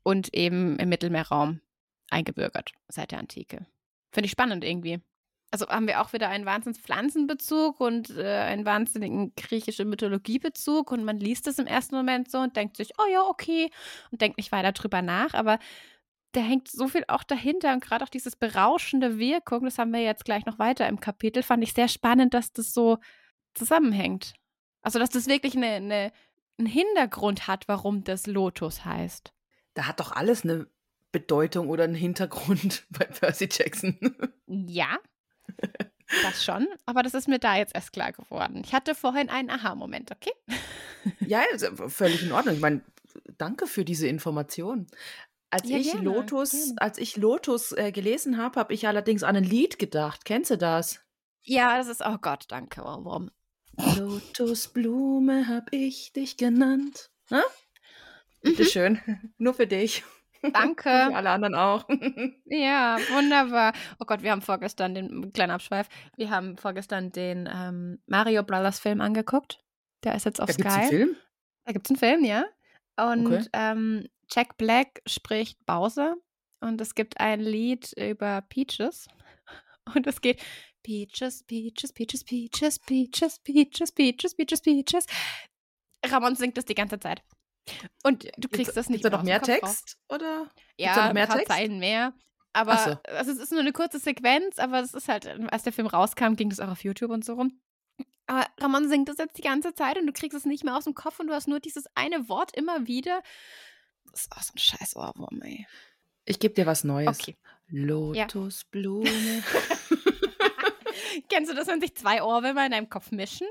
und 0.02 0.34
eben 0.34 0.78
im 0.78 0.88
Mittelmeerraum 0.88 1.60
eingebürgert 2.10 2.72
seit 2.88 3.10
der 3.10 3.18
Antike. 3.18 3.66
Finde 4.12 4.26
ich 4.26 4.32
spannend 4.32 4.62
irgendwie. 4.62 5.00
Also 5.50 5.68
haben 5.68 5.86
wir 5.86 6.02
auch 6.02 6.12
wieder 6.12 6.28
einen 6.28 6.46
wahnsinns 6.46 6.78
Pflanzenbezug 6.78 7.80
und 7.80 8.10
äh, 8.10 8.24
einen 8.24 8.64
wahnsinnigen 8.64 9.34
griechischen 9.36 9.88
Mythologiebezug 9.88 10.90
und 10.90 11.04
man 11.04 11.18
liest 11.18 11.46
es 11.46 11.58
im 11.58 11.66
ersten 11.66 11.94
Moment 11.94 12.30
so 12.30 12.38
und 12.38 12.56
denkt 12.56 12.76
sich, 12.76 12.90
oh 12.98 13.06
ja, 13.10 13.22
okay, 13.22 13.70
und 14.10 14.20
denkt 14.20 14.36
nicht 14.36 14.50
weiter 14.50 14.72
drüber 14.72 15.00
nach, 15.00 15.32
aber 15.32 15.58
da 16.32 16.40
hängt 16.40 16.66
so 16.66 16.88
viel 16.88 17.04
auch 17.06 17.22
dahinter 17.22 17.72
und 17.72 17.84
gerade 17.84 18.04
auch 18.04 18.08
dieses 18.08 18.34
berauschende 18.34 19.18
Wirkung, 19.18 19.64
das 19.64 19.78
haben 19.78 19.92
wir 19.92 20.02
jetzt 20.02 20.24
gleich 20.24 20.44
noch 20.44 20.58
weiter 20.58 20.88
im 20.88 20.98
Kapitel, 20.98 21.44
fand 21.44 21.62
ich 21.62 21.72
sehr 21.72 21.86
spannend, 21.88 22.34
dass 22.34 22.52
das 22.52 22.74
so 22.74 22.98
zusammenhängt. 23.54 24.34
Also, 24.82 24.98
dass 24.98 25.10
das 25.10 25.26
wirklich 25.26 25.56
eine, 25.56 25.66
eine, 25.66 26.12
einen 26.58 26.66
Hintergrund 26.66 27.46
hat, 27.48 27.68
warum 27.68 28.04
das 28.04 28.26
Lotus 28.26 28.84
heißt. 28.84 29.32
Da 29.74 29.86
hat 29.86 30.00
doch 30.00 30.12
alles 30.12 30.44
eine 30.44 30.66
Bedeutung 31.12 31.68
oder 31.68 31.84
einen 31.84 31.94
Hintergrund 31.94 32.86
bei 32.90 33.04
Percy 33.04 33.48
Jackson. 33.50 33.98
Ja, 34.46 34.98
das 36.22 36.44
schon, 36.44 36.66
aber 36.86 37.02
das 37.02 37.14
ist 37.14 37.28
mir 37.28 37.38
da 37.38 37.56
jetzt 37.56 37.74
erst 37.74 37.92
klar 37.92 38.12
geworden. 38.12 38.62
Ich 38.64 38.72
hatte 38.74 38.94
vorhin 38.94 39.30
einen 39.30 39.50
Aha-Moment, 39.50 40.10
okay? 40.12 40.32
ja, 41.20 41.42
völlig 41.88 42.22
in 42.22 42.32
Ordnung. 42.32 42.56
Ich 42.56 42.60
meine, 42.60 42.82
danke 43.38 43.66
für 43.66 43.84
diese 43.84 44.06
Information. 44.06 44.86
Als 45.50 45.68
Ja, 45.68 45.78
ich 45.78 45.92
gerne, 45.92 46.04
Lotus, 46.04 46.50
gerne. 46.50 46.74
als 46.78 46.98
ich 46.98 47.16
Lotus 47.16 47.72
äh, 47.72 47.92
gelesen 47.92 48.38
habe, 48.38 48.58
habe 48.58 48.74
ich 48.74 48.88
allerdings 48.88 49.22
an 49.22 49.36
ein 49.36 49.44
Lied 49.44 49.78
gedacht. 49.78 50.24
Kennst 50.24 50.50
du 50.50 50.58
das? 50.58 51.00
Ja, 51.42 51.76
das 51.76 51.86
ist, 51.88 52.02
oh 52.04 52.18
Gott, 52.20 52.46
danke. 52.48 52.82
Warum? 52.82 53.30
Lotusblume 53.98 55.48
hab 55.48 55.72
ich 55.72 56.12
dich 56.12 56.36
genannt. 56.36 57.10
Hä? 57.28 57.40
Bitteschön. 58.42 59.00
Nur 59.38 59.54
für 59.54 59.66
dich. 59.66 60.04
Danke. 60.52 60.82
Für 61.10 61.14
alle 61.16 61.30
anderen 61.30 61.54
auch. 61.54 61.88
Ja, 62.46 62.98
wunderbar. 63.10 63.72
Oh 63.98 64.04
Gott, 64.04 64.22
wir 64.22 64.30
haben 64.30 64.42
vorgestern 64.42 64.94
den 64.94 65.32
kleinen 65.32 65.50
Abschweif. 65.52 65.88
Wir 66.16 66.30
haben 66.30 66.56
vorgestern 66.58 67.10
den 67.10 67.48
ähm, 67.52 68.02
Mario 68.06 68.42
Brothers 68.42 68.78
Film 68.78 69.00
angeguckt. 69.00 69.60
Der 70.04 70.14
ist 70.14 70.24
jetzt 70.26 70.40
auf 70.40 70.48
Da 70.48 70.52
Sky. 70.52 70.62
gibt's 70.62 70.74
einen 70.76 70.88
Film? 70.90 71.16
Da 71.64 71.72
gibt 71.72 71.86
es 71.86 71.90
einen 71.90 71.98
Film, 71.98 72.24
ja. 72.24 72.44
Und 72.96 73.26
Okay. 73.26 73.44
ähm, 73.54 74.06
Jack 74.30 74.56
Black 74.58 75.00
spricht 75.06 75.64
Bowser 75.66 76.16
und 76.60 76.80
es 76.80 76.94
gibt 76.94 77.18
ein 77.20 77.40
Lied 77.40 77.92
über 77.96 78.42
Peaches 78.42 79.08
und 79.94 80.06
es 80.06 80.20
geht 80.20 80.42
Peaches, 80.84 81.42
Peaches, 81.42 81.92
Peaches, 81.92 82.22
Peaches, 82.22 82.78
Peaches, 82.78 83.38
Peaches, 83.40 83.90
Peaches, 83.92 84.34
Peaches, 84.34 84.60
Peaches. 84.60 85.06
Ramon 86.06 86.36
singt 86.36 86.56
das 86.56 86.66
die 86.66 86.74
ganze 86.74 87.00
Zeit. 87.00 87.22
Und 88.02 88.30
du 88.36 88.48
kriegst 88.48 88.76
das 88.76 88.88
nicht 88.90 89.02
Gibt's 89.02 89.10
da 89.10 89.16
noch 89.16 89.24
mehr 89.24 89.40
mehr 89.40 89.40
aus 89.40 89.46
dem 89.46 89.54
Kopf 89.54 89.64
raus. 89.64 89.76
Text? 89.80 89.98
Oder? 90.10 90.50
Ja, 90.78 91.06
noch 91.06 91.14
mehr 91.14 91.28
Text? 91.28 91.48
Zeilen 91.48 91.78
mehr. 91.78 92.12
Aber 92.52 93.00
also 93.04 93.32
es 93.32 93.38
ist 93.38 93.50
nur 93.50 93.62
eine 93.62 93.72
kurze 93.72 93.98
Sequenz, 93.98 94.58
aber 94.58 94.80
es 94.80 94.94
ist 94.94 95.08
halt, 95.08 95.26
als 95.50 95.64
der 95.64 95.72
Film 95.72 95.88
rauskam, 95.88 96.34
ging 96.36 96.50
das 96.50 96.60
auch 96.60 96.68
auf 96.68 96.84
YouTube 96.84 97.10
und 97.10 97.24
so 97.24 97.34
rum. 97.34 97.60
Aber 98.26 98.46
Ramon 98.60 98.88
singt 98.88 99.08
das 99.08 99.16
jetzt 99.18 99.38
die 99.38 99.42
ganze 99.42 99.74
Zeit 99.74 99.98
und 99.98 100.06
du 100.06 100.12
kriegst 100.12 100.36
es 100.36 100.44
nicht 100.44 100.64
mehr 100.64 100.76
aus 100.76 100.84
dem 100.84 100.94
Kopf 100.94 101.18
und 101.18 101.26
du 101.26 101.34
hast 101.34 101.48
nur 101.48 101.60
dieses 101.60 101.86
eine 101.94 102.28
Wort 102.28 102.56
immer 102.56 102.86
wieder. 102.86 103.22
Das 104.12 104.22
ist 104.22 104.32
auch 104.32 104.42
so 104.42 104.52
ein 104.54 104.58
scheiß 104.58 104.96
Ohrwurm, 104.96 105.42
ey. 105.42 105.66
Ich 106.26 106.38
gebe 106.38 106.54
dir 106.54 106.66
was 106.66 106.84
Neues. 106.84 107.20
Okay. 107.20 107.36
Lotusblume. 107.68 109.08
Kennst 111.28 111.50
du 111.50 111.54
das, 111.54 111.66
wenn 111.68 111.80
sich 111.80 111.94
zwei 111.94 112.22
Ohrwürmer 112.22 112.64
in 112.66 112.72
deinem 112.72 112.88
Kopf 112.88 113.10
mischen? 113.10 113.46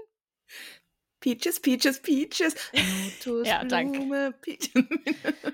Peaches, 1.19 1.59
Peaches, 1.61 2.01
Peaches. 2.01 2.55
Ja, 3.43 3.63
danke. 3.63 4.33
Peaches. 4.41 4.71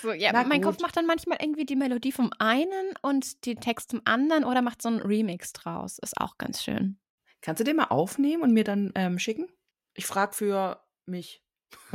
So, 0.00 0.12
ja, 0.12 0.30
Na 0.32 0.44
mein 0.44 0.62
Kopf 0.62 0.76
gut. 0.76 0.82
macht 0.82 0.96
dann 0.96 1.06
manchmal 1.06 1.38
irgendwie 1.40 1.66
die 1.66 1.74
Melodie 1.74 2.12
vom 2.12 2.30
einen 2.38 2.94
und 3.02 3.44
den 3.46 3.60
Text 3.60 3.90
zum 3.90 4.00
anderen 4.04 4.44
oder 4.44 4.62
macht 4.62 4.80
so 4.80 4.88
einen 4.88 5.00
Remix 5.02 5.52
draus. 5.52 5.98
Ist 5.98 6.20
auch 6.20 6.38
ganz 6.38 6.62
schön. 6.62 7.00
Kannst 7.40 7.58
du 7.58 7.64
den 7.64 7.74
mal 7.74 7.86
aufnehmen 7.86 8.44
und 8.44 8.52
mir 8.52 8.62
dann 8.62 8.92
ähm, 8.94 9.18
schicken? 9.18 9.48
Ich 9.94 10.06
frage 10.06 10.34
für 10.34 10.80
mich. 11.06 11.42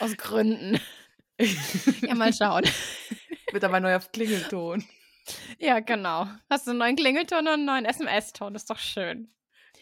Aus 0.00 0.16
Gründen. 0.16 0.80
Ja, 2.00 2.14
mal 2.14 2.32
schauen. 2.32 2.64
Wird 3.52 3.62
aber 3.62 3.78
neuer 3.78 4.00
Klingelton. 4.00 4.82
Ja, 5.58 5.80
genau. 5.80 6.26
Hast 6.50 6.66
du 6.66 6.70
einen 6.70 6.78
neuen 6.78 6.96
Klingelton 6.96 7.40
und 7.40 7.48
einen 7.48 7.64
neuen 7.64 7.84
SMS-Ton? 7.84 8.54
Ist 8.54 8.70
doch 8.70 8.78
schön. 8.78 9.32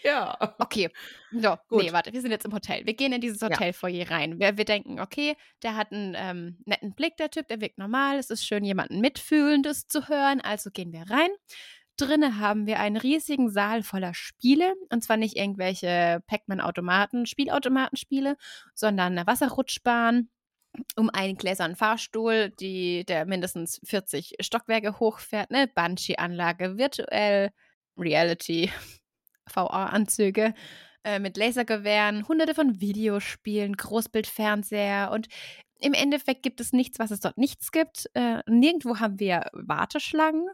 Ja. 0.02 0.36
Okay. 0.58 0.90
So, 1.32 1.56
Gut. 1.68 1.82
nee, 1.82 1.92
warte, 1.92 2.12
wir 2.12 2.20
sind 2.20 2.30
jetzt 2.30 2.44
im 2.44 2.52
Hotel. 2.52 2.84
Wir 2.86 2.94
gehen 2.94 3.12
in 3.12 3.20
dieses 3.20 3.40
Ja. 3.40 3.48
Hotelfoyer 3.48 4.10
rein. 4.10 4.38
Wir, 4.38 4.56
wir 4.58 4.64
denken, 4.64 5.00
okay, 5.00 5.36
der 5.62 5.76
hat 5.76 5.92
einen 5.92 6.14
ähm, 6.16 6.58
netten 6.66 6.94
Blick, 6.94 7.16
der 7.16 7.30
Typ, 7.30 7.48
der 7.48 7.60
wirkt 7.60 7.78
normal. 7.78 8.18
Es 8.18 8.30
ist 8.30 8.46
schön, 8.46 8.64
jemanden 8.64 9.00
Mitfühlendes 9.00 9.86
zu 9.86 10.08
hören. 10.08 10.40
Also 10.42 10.70
gehen 10.70 10.92
wir 10.92 11.04
rein. 11.10 11.30
Drinnen 11.96 12.40
haben 12.40 12.66
wir 12.66 12.80
einen 12.80 12.96
riesigen 12.96 13.50
Saal 13.50 13.82
voller 13.82 14.14
Spiele. 14.14 14.74
Und 14.90 15.02
zwar 15.04 15.16
nicht 15.16 15.36
irgendwelche 15.36 16.22
Pac-Man-Automaten, 16.26 17.24
Spielautomatenspiele, 17.24 18.36
sondern 18.74 19.12
eine 19.16 19.26
Wasserrutschbahn, 19.26 20.28
um 20.96 21.10
einen 21.10 21.36
gläsernen 21.36 21.76
Fahrstuhl, 21.76 22.50
die, 22.60 23.04
der 23.04 23.26
mindestens 23.26 23.80
40 23.84 24.36
Stockwerke 24.40 24.98
hochfährt, 24.98 25.50
eine 25.50 25.68
Bungee-Anlage, 25.68 26.76
virtuell, 26.78 27.50
Reality, 27.96 28.70
VR-Anzüge 29.46 30.54
äh, 31.04 31.18
mit 31.18 31.36
Lasergewehren, 31.36 32.26
hunderte 32.26 32.54
von 32.54 32.80
Videospielen, 32.80 33.76
Großbildfernseher 33.76 35.10
und 35.12 35.28
im 35.80 35.92
Endeffekt 35.92 36.42
gibt 36.42 36.60
es 36.60 36.72
nichts, 36.72 36.98
was 36.98 37.10
es 37.10 37.20
dort 37.20 37.36
nichts 37.36 37.70
gibt. 37.70 38.08
Äh, 38.14 38.42
nirgendwo 38.46 39.00
haben 39.00 39.18
wir 39.18 39.50
Warteschlangen 39.52 40.48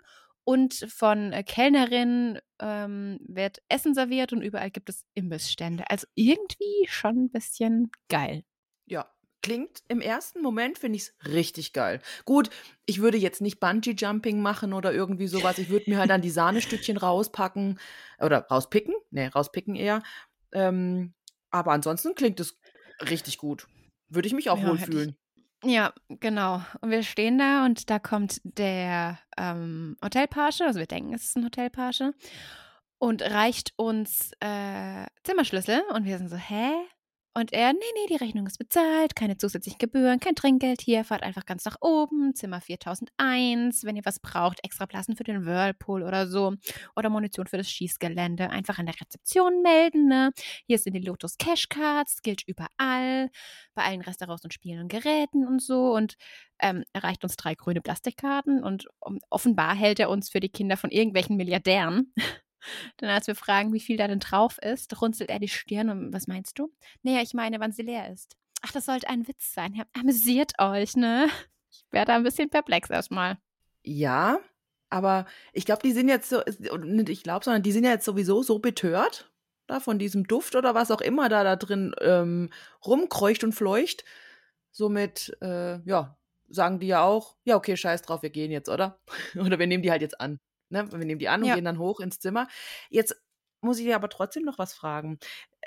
und 0.44 0.74
von 0.88 1.32
äh, 1.32 1.44
Kellnerinnen 1.44 2.40
ähm, 2.58 3.20
wird 3.28 3.58
Essen 3.68 3.94
serviert 3.94 4.32
und 4.32 4.42
überall 4.42 4.70
gibt 4.70 4.88
es 4.88 5.04
Imbissstände. 5.14 5.88
Also 5.88 6.06
irgendwie 6.14 6.86
schon 6.88 7.24
ein 7.24 7.30
bisschen 7.30 7.90
geil. 8.08 8.42
Ja. 8.86 9.06
Klingt 9.42 9.82
im 9.88 10.00
ersten 10.00 10.42
Moment, 10.42 10.78
finde 10.78 10.96
ich 10.96 11.02
es 11.02 11.32
richtig 11.32 11.72
geil. 11.72 12.00
Gut, 12.24 12.50
ich 12.84 13.00
würde 13.00 13.16
jetzt 13.16 13.40
nicht 13.40 13.58
Bungee-Jumping 13.58 14.40
machen 14.42 14.72
oder 14.72 14.92
irgendwie 14.92 15.28
sowas. 15.28 15.58
Ich 15.58 15.70
würde 15.70 15.88
mir 15.88 15.98
halt 15.98 16.10
dann 16.10 16.20
die 16.20 16.30
Sahnestückchen 16.30 16.98
rauspacken 16.98 17.78
oder 18.18 18.46
rauspicken. 18.46 18.94
Nee, 19.10 19.28
rauspicken 19.28 19.76
eher. 19.76 20.02
Ähm, 20.52 21.14
aber 21.50 21.72
ansonsten 21.72 22.14
klingt 22.14 22.38
es 22.40 22.58
richtig 23.08 23.38
gut. 23.38 23.66
Würde 24.08 24.28
ich 24.28 24.34
mich 24.34 24.50
auch 24.50 24.58
Ja, 24.58 24.68
wohlfühlen. 24.68 25.16
Ja, 25.64 25.92
genau. 26.08 26.62
Und 26.80 26.90
wir 26.90 27.02
stehen 27.02 27.38
da 27.38 27.64
und 27.64 27.90
da 27.90 27.98
kommt 27.98 28.40
der 28.44 29.18
ähm, 29.36 29.96
Hotelpage, 30.02 30.62
also 30.62 30.78
wir 30.78 30.86
denken, 30.86 31.12
es 31.12 31.24
ist 31.24 31.36
ein 31.36 31.44
Hotelpage, 31.44 32.12
und 32.98 33.22
reicht 33.22 33.72
uns 33.76 34.32
äh, 34.40 35.06
Zimmerschlüssel. 35.22 35.82
Und 35.94 36.04
wir 36.04 36.18
sind 36.18 36.28
so, 36.28 36.36
hä? 36.36 36.72
Und 37.32 37.52
er, 37.52 37.72
nee, 37.72 37.78
nee, 37.78 38.06
die 38.08 38.16
Rechnung 38.16 38.46
ist 38.48 38.58
bezahlt, 38.58 39.14
keine 39.14 39.36
zusätzlichen 39.36 39.78
Gebühren, 39.78 40.18
kein 40.18 40.34
Trinkgeld 40.34 40.80
hier, 40.80 41.04
fahrt 41.04 41.22
einfach 41.22 41.46
ganz 41.46 41.64
nach 41.64 41.76
oben, 41.80 42.34
Zimmer 42.34 42.60
4001, 42.60 43.84
wenn 43.84 43.94
ihr 43.94 44.04
was 44.04 44.18
braucht, 44.18 44.58
extra 44.64 44.86
Plassen 44.86 45.14
für 45.14 45.22
den 45.22 45.46
Whirlpool 45.46 46.02
oder 46.02 46.26
so 46.26 46.54
oder 46.96 47.08
Munition 47.08 47.46
für 47.46 47.56
das 47.56 47.70
Schießgelände, 47.70 48.50
einfach 48.50 48.80
an 48.80 48.86
der 48.86 49.00
Rezeption 49.00 49.62
melden, 49.62 50.08
ne? 50.08 50.32
Hier 50.66 50.78
sind 50.78 50.94
die 50.94 51.00
Lotus 51.00 51.38
Cashcards, 51.38 52.22
gilt 52.22 52.42
überall, 52.48 53.30
bei 53.74 53.84
allen 53.84 54.00
Restaurants 54.00 54.42
und 54.42 54.52
Spielen 54.52 54.80
und 54.80 54.88
Geräten 54.88 55.46
und 55.46 55.62
so 55.62 55.94
und 55.94 56.16
ähm, 56.58 56.82
er 56.92 57.04
reicht 57.04 57.22
uns 57.22 57.36
drei 57.36 57.54
grüne 57.54 57.80
Plastikkarten 57.80 58.64
und 58.64 58.88
offenbar 59.30 59.76
hält 59.76 60.00
er 60.00 60.10
uns 60.10 60.30
für 60.30 60.40
die 60.40 60.48
Kinder 60.48 60.76
von 60.76 60.90
irgendwelchen 60.90 61.36
Milliardären. 61.36 62.12
Denn 63.00 63.08
als 63.08 63.26
wir 63.26 63.34
fragen, 63.34 63.72
wie 63.72 63.80
viel 63.80 63.96
da 63.96 64.08
denn 64.08 64.20
drauf 64.20 64.58
ist, 64.58 65.00
runzelt 65.00 65.30
er 65.30 65.38
die 65.38 65.48
Stirn 65.48 65.90
und 65.90 66.12
was 66.12 66.26
meinst 66.26 66.58
du? 66.58 66.72
Naja, 67.02 67.22
ich 67.22 67.34
meine, 67.34 67.60
wann 67.60 67.72
sie 67.72 67.82
leer 67.82 68.10
ist. 68.12 68.36
Ach, 68.62 68.72
das 68.72 68.86
sollte 68.86 69.08
ein 69.08 69.26
Witz 69.26 69.54
sein. 69.54 69.74
Ja, 69.74 69.84
amüsiert 69.98 70.52
euch, 70.58 70.96
ne? 70.96 71.28
Ich 71.70 71.84
werde 71.90 72.12
ein 72.12 72.22
bisschen 72.22 72.50
perplex 72.50 72.90
erstmal. 72.90 73.38
Ja, 73.82 74.40
aber 74.90 75.26
ich 75.52 75.64
glaube, 75.64 75.82
die 75.82 75.92
sind 75.92 76.08
jetzt 76.08 76.28
so, 76.28 76.42
und 76.72 76.84
nicht 76.84 77.08
ich 77.08 77.22
glaube, 77.22 77.44
sondern 77.44 77.62
die 77.62 77.72
sind 77.72 77.84
ja 77.84 77.90
jetzt 77.90 78.04
sowieso 78.04 78.42
so 78.42 78.58
betört, 78.58 79.30
da 79.66 79.80
von 79.80 79.98
diesem 79.98 80.26
Duft 80.26 80.56
oder 80.56 80.74
was 80.74 80.90
auch 80.90 81.00
immer 81.00 81.28
da 81.28 81.44
da 81.44 81.56
drin 81.56 81.94
ähm, 82.00 82.50
rumkreucht 82.84 83.44
und 83.44 83.52
fleucht. 83.52 84.04
Somit, 84.72 85.36
äh, 85.40 85.80
ja, 85.88 86.18
sagen 86.48 86.80
die 86.80 86.88
ja 86.88 87.02
auch, 87.02 87.36
ja, 87.44 87.56
okay, 87.56 87.76
scheiß 87.76 88.02
drauf, 88.02 88.22
wir 88.22 88.30
gehen 88.30 88.50
jetzt, 88.50 88.68
oder? 88.68 89.00
oder 89.34 89.58
wir 89.58 89.66
nehmen 89.66 89.82
die 89.82 89.90
halt 89.90 90.02
jetzt 90.02 90.20
an. 90.20 90.40
Ne? 90.70 90.90
Wir 90.90 90.98
nehmen 90.98 91.18
die 91.18 91.28
an 91.28 91.42
und 91.42 91.48
Ja. 91.48 91.54
gehen 91.54 91.64
dann 91.64 91.78
hoch 91.78 92.00
ins 92.00 92.18
Zimmer. 92.18 92.48
Jetzt 92.88 93.20
muss 93.60 93.78
ich 93.78 93.84
dir 93.84 93.96
aber 93.96 94.08
trotzdem 94.08 94.44
noch 94.44 94.58
was 94.58 94.72
fragen. 94.72 95.18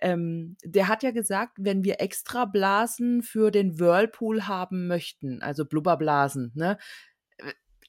Ähm, 0.01 0.57
der 0.63 0.87
hat 0.87 1.03
ja 1.03 1.11
gesagt, 1.11 1.57
wenn 1.59 1.83
wir 1.83 2.01
extra 2.01 2.45
Blasen 2.45 3.21
für 3.21 3.51
den 3.51 3.79
Whirlpool 3.79 4.47
haben 4.47 4.87
möchten, 4.87 5.41
also 5.43 5.65
Blubberblasen, 5.65 6.51
ne? 6.55 6.77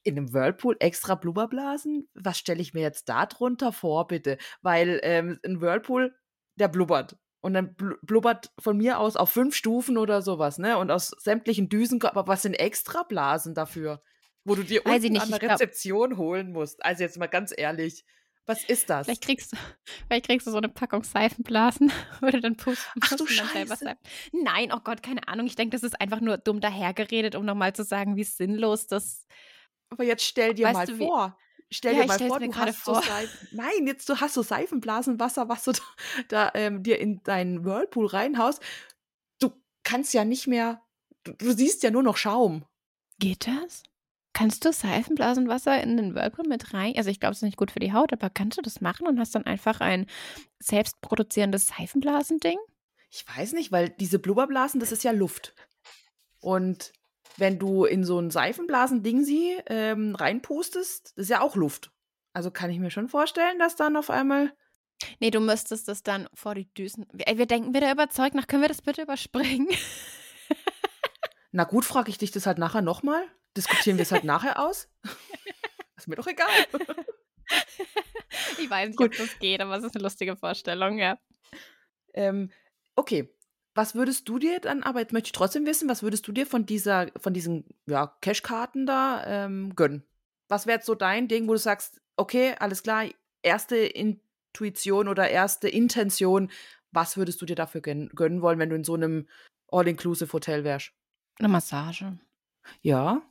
in 0.04 0.18
einem 0.18 0.32
Whirlpool 0.32 0.76
extra 0.78 1.14
Blubberblasen? 1.14 2.08
Was 2.14 2.38
stelle 2.38 2.60
ich 2.60 2.74
mir 2.74 2.82
jetzt 2.82 3.08
da 3.08 3.26
drunter 3.26 3.72
vor, 3.72 4.06
bitte? 4.06 4.38
Weil 4.62 5.00
ähm, 5.02 5.40
ein 5.44 5.60
Whirlpool, 5.60 6.14
der 6.56 6.68
blubbert. 6.68 7.16
Und 7.40 7.54
dann 7.54 7.74
bl 7.74 7.96
blubbert 8.03 8.53
von 8.58 8.76
mir 8.76 8.99
aus 8.99 9.16
auf 9.16 9.30
fünf 9.30 9.54
Stufen 9.54 9.99
oder 9.99 10.22
sowas, 10.22 10.58
ne? 10.58 10.78
Und 10.78 10.91
aus 10.91 11.08
sämtlichen 11.18 11.68
Düsen, 11.68 12.00
aber 12.03 12.26
was 12.26 12.42
sind 12.42 12.54
extra 12.54 13.03
Blasen 13.03 13.54
dafür? 13.54 14.03
Wo 14.45 14.54
du 14.54 14.62
dir 14.62 14.83
Weiß 14.84 14.96
unten 15.03 15.12
nicht, 15.12 15.22
an 15.22 15.29
der 15.29 15.37
ich 15.37 15.41
glaub- 15.41 15.53
Rezeption 15.53 16.16
holen 16.16 16.53
musst. 16.53 16.84
Also 16.84 17.03
jetzt 17.03 17.16
mal 17.18 17.26
ganz 17.26 17.53
ehrlich, 17.57 18.04
was 18.46 18.62
ist 18.62 18.91
das? 18.91 19.07
Vielleicht 19.07 19.22
kriegst, 19.25 19.53
du, 19.53 19.57
vielleicht 20.08 20.26
kriegst 20.26 20.46
du 20.46 20.50
so 20.50 20.58
eine 20.58 20.68
Packung 20.68 21.03
Seifenblasen, 21.03 21.91
du 22.21 22.41
dann 22.41 22.57
pusten 22.57 23.00
Ach 23.03 23.16
du 23.16 23.26
Scheiße. 23.26 23.96
Nein, 24.33 24.71
oh 24.72 24.80
Gott, 24.84 25.03
keine 25.03 25.26
Ahnung. 25.29 25.46
Ich 25.46 25.57
denke, 25.57 25.75
das 25.75 25.83
ist 25.83 25.99
einfach 26.00 26.21
nur 26.21 26.37
dumm 26.37 26.61
dahergeredet, 26.61 27.37
um 27.37 27.45
nochmal 27.45 27.75
zu 27.75 27.84
sagen, 27.84 28.16
wie 28.16 28.25
sinnlos 28.25 28.87
das. 28.87 29.26
Aber 29.88 30.04
jetzt 30.04 30.25
stell 30.25 30.53
dir 30.54 30.71
mal 30.72 30.87
du, 30.87 30.96
vor. 30.96 31.38
Stell 31.71 31.95
Ja, 31.96 32.03
dir 32.03 32.07
mal 32.08 32.18
vor, 32.18 32.38
du 32.38 32.54
hast 32.54 32.84
so 32.84 32.92
vor. 32.95 33.03
Seifen. 33.03 33.49
Nein, 33.53 33.87
jetzt 33.87 34.08
du 34.08 34.21
hast 34.21 34.34
so 34.34 34.42
Seifenblasenwasser, 34.42 35.49
was 35.49 35.64
du 35.64 35.72
da, 35.72 35.80
da 36.29 36.50
ähm, 36.54 36.83
dir 36.83 36.99
in 36.99 37.22
deinen 37.22 37.64
Whirlpool 37.64 38.07
reinhaust. 38.07 38.62
Du 39.41 39.53
kannst 39.84 40.12
ja 40.12 40.25
nicht 40.26 40.46
mehr. 40.46 40.83
Du, 41.25 41.33
du 41.33 41.53
siehst 41.53 41.83
ja 41.83 41.91
nur 41.91 42.03
noch 42.03 42.18
Schaum. 42.18 42.66
Geht 43.18 43.46
das? 43.46 43.84
Kannst 44.34 44.64
du 44.64 44.72
Seifenblasenwasser 44.72 45.80
in 45.80 45.96
den 45.96 46.14
Whirlpool 46.14 46.46
mit 46.48 46.74
rein? 46.74 46.94
Also 46.96 47.08
ich 47.08 47.20
glaube, 47.20 47.32
es 47.32 47.38
ist 47.38 47.44
nicht 47.44 47.56
gut 47.56 47.70
für 47.70 47.78
die 47.78 47.92
Haut, 47.92 48.12
aber 48.12 48.30
kannst 48.30 48.58
du 48.58 48.62
das 48.62 48.80
machen 48.80 49.06
und 49.06 49.18
hast 49.20 49.34
dann 49.36 49.46
einfach 49.46 49.80
ein 49.80 50.06
selbstproduzierendes 50.58 51.68
Seifenblasending? 51.68 52.58
Ich 53.11 53.24
weiß 53.28 53.52
nicht, 53.52 53.70
weil 53.70 53.90
diese 53.90 54.18
Blubberblasen, 54.18 54.80
das 54.80 54.90
ist 54.90 55.04
ja 55.04 55.12
Luft. 55.12 55.54
Und 56.40 56.92
wenn 57.36 57.61
du 57.61 57.84
in 57.84 58.04
so 58.04 58.18
ein 58.18 58.32
Seifenblasending 58.32 59.24
sie 59.24 59.56
ähm, 59.66 60.16
reinpustest, 60.16 61.12
das 61.16 61.22
ist 61.22 61.30
ja 61.30 61.40
auch 61.40 61.54
Luft. 61.54 61.92
Also 62.32 62.50
kann 62.50 62.70
ich 62.70 62.80
mir 62.80 62.90
schon 62.90 63.08
vorstellen, 63.08 63.61
dass 63.61 63.76
dann 63.76 63.96
auf 63.96 64.11
einmal. 64.11 64.52
Nee, 65.20 65.30
du 65.30 65.38
müsstest 65.38 65.86
das 65.86 66.02
dann 66.02 66.28
vor 66.34 66.56
die 66.56 66.72
Düsen. 66.74 67.06
Wir, 67.12 67.38
wir 67.38 67.46
denken 67.46 67.72
wieder 67.72 67.92
überzeugt 67.92 68.34
nach, 68.34 68.48
können 68.48 68.62
wir 68.62 68.68
das 68.68 68.82
bitte 68.82 69.02
überspringen? 69.02 69.68
Na 71.52 71.62
gut, 71.62 71.84
frage 71.84 72.11
ich 72.11 72.18
dich 72.18 72.32
das 72.32 72.46
halt 72.46 72.58
nachher 72.58 72.82
nochmal. 72.82 73.24
Diskutieren 73.57 73.97
wir 73.99 74.03
es 74.03 74.13
halt 74.13 74.25
nachher 74.25 74.59
aus. 74.59 74.89
ist 75.97 76.09
mir 76.09 76.17
doch 76.17 76.26
egal. 76.26 76.49
ich 78.59 78.68
weiß 78.68 78.89
nicht, 78.89 78.97
Gut. 78.97 79.13
ob 79.13 79.17
das 79.18 79.39
geht, 79.39 79.61
aber 79.61 79.76
es 79.76 79.85
ist 79.85 79.95
eine 79.95 80.03
lustige 80.03 80.37
Vorstellung, 80.37 80.99
ja. 80.99 81.18
Ähm, 82.14 82.51
okay. 82.97 83.31
Was 83.76 83.97
würdest 83.97 84.29
du 84.29 84.39
dir 84.39 84.61
dann, 84.61 84.85
aber 84.85 85.01
jetzt 85.01 85.13
möchte 85.13 85.29
ich 85.29 85.33
trotzdem 85.33 85.67
wissen, 85.67 85.89
was 85.89 86.05
würdest 86.05 86.29
du 86.29 86.33
dir 86.33 86.47
von 86.47 86.64
dieser, 86.64 87.09
von 87.17 87.35
diesen 87.35 87.64
ja, 87.87 88.17
Cashkarten 88.21 88.87
da 88.87 89.25
ähm, 89.26 89.75
gönnen? 89.75 90.05
Was 90.49 90.67
wäre 90.67 90.76
jetzt 90.76 90.87
so 90.87 90.95
dein 90.95 91.26
Ding, 91.26 91.49
wo 91.49 91.53
du 91.53 91.59
sagst, 91.59 92.01
okay, 92.17 92.55
alles 92.61 92.85
klar, 92.85 93.07
erste 93.43 93.76
Intuition 93.76 95.09
oder 95.09 95.29
erste 95.29 95.68
Intention, 95.68 96.53
was 96.93 97.17
würdest 97.17 97.43
du 97.43 97.47
dir 97.47 97.57
dafür 97.57 97.81
gön 97.81 98.11
gönnen 98.11 98.43
wollen, 98.43 98.61
wenn 98.61 98.71
du 98.71 98.76
in 98.76 98.85
so 98.85 98.95
einem 98.95 99.29
All-Inclusive-Hotel 99.72 100.63
wärst? 100.63 100.93
Eine 101.41 101.49
Massage. 101.49 102.17
Ja, 102.81 103.22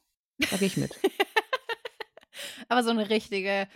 da 0.51 0.57
gehe 0.57 0.67
ich 0.67 0.77
mit. 0.77 0.97
aber 2.69 2.83
so 2.83 2.89
eine 2.89 3.09
richtige, 3.09 3.67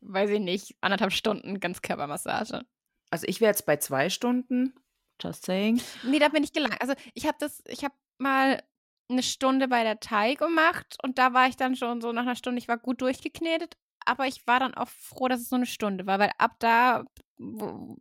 weiß 0.00 0.30
ich 0.30 0.40
nicht, 0.40 0.76
anderthalb 0.80 1.12
Stunden 1.12 1.60
Ganzkörpermassage. 1.60 2.64
Also 3.10 3.26
ich 3.28 3.40
wäre 3.40 3.50
jetzt 3.50 3.66
bei 3.66 3.76
zwei 3.76 4.10
Stunden. 4.10 4.74
Just 5.20 5.44
saying. 5.44 5.80
Nee, 6.02 6.18
da 6.18 6.28
bin 6.28 6.42
ich 6.42 6.52
gelangt. 6.52 6.80
Also 6.80 6.94
ich 7.14 7.26
habe 7.26 7.36
das, 7.38 7.62
ich 7.68 7.84
habe 7.84 7.94
mal 8.18 8.62
eine 9.08 9.22
Stunde 9.22 9.68
bei 9.68 9.84
der 9.84 10.00
Thai 10.00 10.34
gemacht 10.34 10.96
und 11.02 11.18
da 11.18 11.32
war 11.34 11.48
ich 11.48 11.56
dann 11.56 11.76
schon 11.76 12.00
so 12.00 12.12
nach 12.12 12.22
einer 12.22 12.36
Stunde, 12.36 12.58
ich 12.58 12.68
war 12.68 12.78
gut 12.78 13.02
durchgeknetet, 13.02 13.76
aber 14.04 14.26
ich 14.26 14.46
war 14.46 14.60
dann 14.60 14.74
auch 14.74 14.88
froh, 14.88 15.28
dass 15.28 15.40
es 15.40 15.48
so 15.48 15.56
eine 15.56 15.66
Stunde 15.66 16.06
war, 16.06 16.18
weil 16.18 16.32
ab 16.38 16.56
da, 16.58 17.04
wo, 17.36 17.96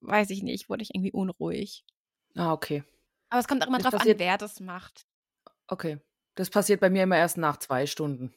weiß 0.00 0.30
ich 0.30 0.42
nicht, 0.42 0.68
wurde 0.68 0.82
ich 0.82 0.94
irgendwie 0.94 1.12
unruhig. 1.12 1.84
Ah, 2.36 2.52
okay. 2.52 2.84
Aber 3.28 3.40
es 3.40 3.48
kommt 3.48 3.62
auch 3.62 3.68
immer 3.68 3.78
Das 3.78 3.90
drauf 3.90 4.00
an, 4.00 4.18
wer 4.18 4.38
das 4.38 4.60
macht. 4.60 5.06
Okay. 5.68 5.98
Das 6.40 6.48
passiert 6.48 6.80
bei 6.80 6.88
mir 6.88 7.02
immer 7.02 7.18
erst 7.18 7.36
nach 7.36 7.58
zwei 7.58 7.84
Stunden. 7.84 8.32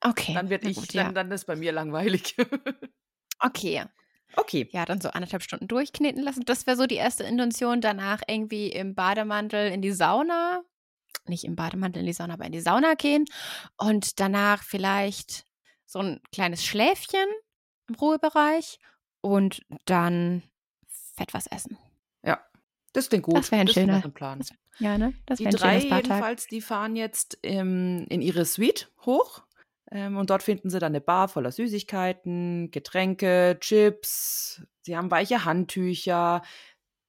Okay. 0.00 0.32
Dann 0.32 0.48
wird 0.48 0.64
ich, 0.64 0.76
gut, 0.76 0.94
dann, 0.94 1.06
ja. 1.08 1.12
dann 1.12 1.30
ist 1.30 1.44
bei 1.44 1.56
mir 1.56 1.72
langweilig. 1.72 2.34
Okay. 3.40 3.84
okay. 4.34 4.68
Ja, 4.72 4.84
dann 4.84 5.00
so 5.00 5.10
anderthalb 5.10 5.44
Stunden 5.44 5.68
durchkneten 5.68 6.20
lassen. 6.20 6.44
Das 6.44 6.66
wäre 6.66 6.76
so 6.76 6.86
die 6.86 6.96
erste 6.96 7.22
Intention. 7.22 7.80
Danach 7.80 8.20
irgendwie 8.26 8.66
im 8.72 8.96
Bademantel 8.96 9.70
in 9.70 9.80
die 9.80 9.92
Sauna. 9.92 10.64
Nicht 11.26 11.44
im 11.44 11.54
Bademantel 11.54 12.00
in 12.00 12.06
die 12.06 12.12
Sauna, 12.12 12.34
aber 12.34 12.46
in 12.46 12.50
die 12.50 12.60
Sauna 12.60 12.94
gehen. 12.94 13.26
Und 13.76 14.18
danach 14.18 14.64
vielleicht 14.64 15.44
so 15.86 16.00
ein 16.00 16.20
kleines 16.32 16.64
Schläfchen 16.64 17.28
im 17.88 17.94
Ruhebereich. 17.94 18.80
Und 19.20 19.62
dann 19.84 20.42
fett 21.14 21.32
was 21.32 21.46
essen. 21.46 21.78
Das 22.98 23.08
klingt 23.08 23.24
gut. 23.24 23.36
Das 23.36 23.50
wär 23.52 23.60
ein 23.60 23.66
klingt 23.66 23.90
schöner- 23.90 24.08
Plan. 24.10 24.38
das 24.40 24.50
Ja, 24.78 24.98
ne? 24.98 25.14
Das 25.26 25.38
Die 25.38 25.44
wäre 25.44 25.54
ein 25.54 25.58
drei 25.58 25.74
schönes 25.80 25.90
Bartag. 25.90 26.06
jedenfalls, 26.10 26.46
die 26.46 26.60
fahren 26.60 26.96
jetzt 26.96 27.38
ähm, 27.42 28.06
in 28.08 28.20
ihre 28.22 28.44
Suite 28.44 28.90
hoch. 29.06 29.42
Ähm, 29.90 30.16
und 30.18 30.28
dort 30.30 30.42
finden 30.42 30.68
sie 30.68 30.78
dann 30.78 30.92
eine 30.92 31.00
Bar 31.00 31.28
voller 31.28 31.50
Süßigkeiten, 31.52 32.70
Getränke, 32.70 33.56
Chips. 33.60 34.62
Sie 34.82 34.96
haben 34.96 35.10
weiche 35.10 35.44
Handtücher, 35.46 36.42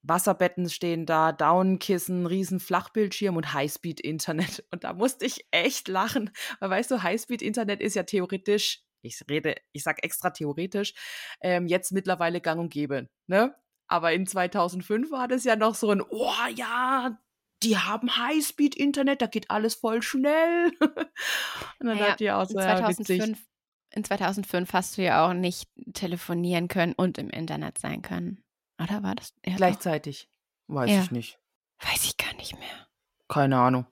Wasserbetten 0.02 0.70
stehen 0.70 1.06
da, 1.06 1.34
Daunenkissen, 1.34 2.26
riesen 2.26 2.60
Flachbildschirm 2.62 3.36
und 3.36 3.54
Highspeed-Internet. 3.54 4.64
Und 4.72 4.84
da 4.86 4.94
musste 4.94 5.26
ich 5.26 5.46
echt 5.52 5.88
lachen. 5.90 6.32
Weil 6.62 6.70
weißt 6.70 6.90
du, 6.92 7.04
Highspeed-Internet 7.04 7.82
ist 7.82 7.96
ja 7.96 8.04
theoretisch, 8.04 8.82
ich 9.02 9.20
rede, 9.30 9.56
ich 9.74 9.84
sag 9.84 10.02
extra 10.04 10.30
theoretisch, 10.30 10.94
ähm, 11.42 11.68
jetzt 11.68 11.92
mittlerweile 11.92 12.40
gang 12.40 12.60
und 12.62 12.70
gäbe. 12.72 13.10
Ne? 13.28 13.54
Aber 13.90 14.14
in 14.14 14.26
2005 14.28 15.12
war 15.12 15.28
das 15.28 15.44
ja 15.44 15.56
noch 15.56 15.76
so 15.76 15.90
ein, 15.90 16.02
oh 16.02 16.32
ja, 16.56 17.18
die 17.64 17.78
haben 17.78 18.16
Highspeed-Internet, 18.16 19.22
da 19.22 19.26
geht 19.28 19.50
alles 19.50 19.76
voll 19.76 20.02
schnell. 20.02 20.72
und 20.80 20.88
dann 21.80 21.98
Naja, 21.98 22.08
dachte 22.10 22.24
ich 22.24 22.32
auch 22.32 22.44
in 22.44 22.48
so, 22.50 22.60
ja, 22.60 22.88
witzig. 22.88 23.08
2005, 23.08 23.40
in 23.92 24.04
2005 24.04 24.74
hast 24.74 24.98
du 24.98 25.02
ja 25.04 25.26
auch 25.28 25.34
nicht 25.34 25.70
telefonieren 25.94 26.68
können 26.68 26.94
und 26.94 27.18
im 27.18 27.30
Internet 27.32 27.80
sein 27.80 28.02
können. 28.04 28.44
Oder 28.82 29.02
war 29.04 29.16
das? 29.16 29.34
Ja, 29.44 29.54
doch. 29.54 29.58
Gleichzeitig. 29.58 30.30
Weiß 30.68 30.90
Ja. 30.90 31.02
ich 31.02 31.12
nicht. 31.12 31.40
Weiß 31.80 32.06
ich 32.06 32.16
gar 32.18 32.34
nicht 32.36 32.58
mehr. 32.60 32.88
Keine 33.28 33.58
Ahnung. 33.58 33.88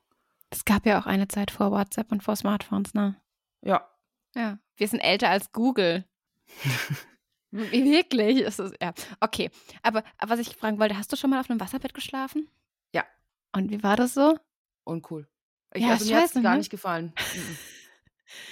Es 0.52 0.64
gab 0.64 0.86
ja 0.86 1.02
auch 1.02 1.08
eine 1.08 1.28
Zeit 1.28 1.50
vor 1.52 1.72
WhatsApp 1.72 2.12
und 2.12 2.22
vor 2.24 2.36
Smartphones, 2.36 2.94
ne? 2.94 3.20
Ja. 3.64 3.90
Ja. 4.36 4.60
Wir 4.76 4.88
sind 4.88 5.00
älter 5.00 5.30
als 5.30 5.52
Google. 5.52 6.06
Wirklich? 7.52 8.42
Es 8.42 8.60
ist, 8.60 8.76
ja. 8.82 8.94
Okay. 9.20 9.50
Aber, 9.84 10.04
aber 10.18 10.32
was 10.32 10.40
ich 10.40 10.56
fragen 10.56 10.80
wollte, 10.80 10.98
hast 10.98 11.12
du 11.12 11.16
schon 11.16 11.30
mal 11.30 11.40
auf 11.40 11.50
einem 11.50 11.60
Wasserbett 11.60 11.94
geschlafen? 11.94 12.50
Ja. 12.94 13.06
Und 13.54 13.72
wie 13.72 13.84
war 13.84 13.96
das 13.96 14.14
so? 14.14 14.38
Uncool. 14.84 15.28
Ich, 15.74 15.82
Ja, 15.84 15.92
also 15.92 16.06
mir 16.06 16.18
hat's 16.18 16.34
scheiße, 16.34 16.42
gar 16.42 16.52
ne? 16.54 16.58
nicht 16.60 16.70
gefallen. 16.70 17.14
Mhm. 17.36 17.58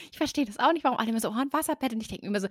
Ich 0.10 0.18
verstehe 0.18 0.46
das 0.46 0.58
auch 0.58 0.72
nicht, 0.72 0.86
warum 0.86 0.98
alle 0.98 1.10
immer 1.10 1.20
so, 1.20 1.28
oh, 1.30 1.34
ein 1.34 1.52
Wasserbett. 1.52 1.92
Und 1.94 2.00
ich 2.00 2.08
denke 2.08 2.26
immer 2.26 2.40
so, 2.40 2.48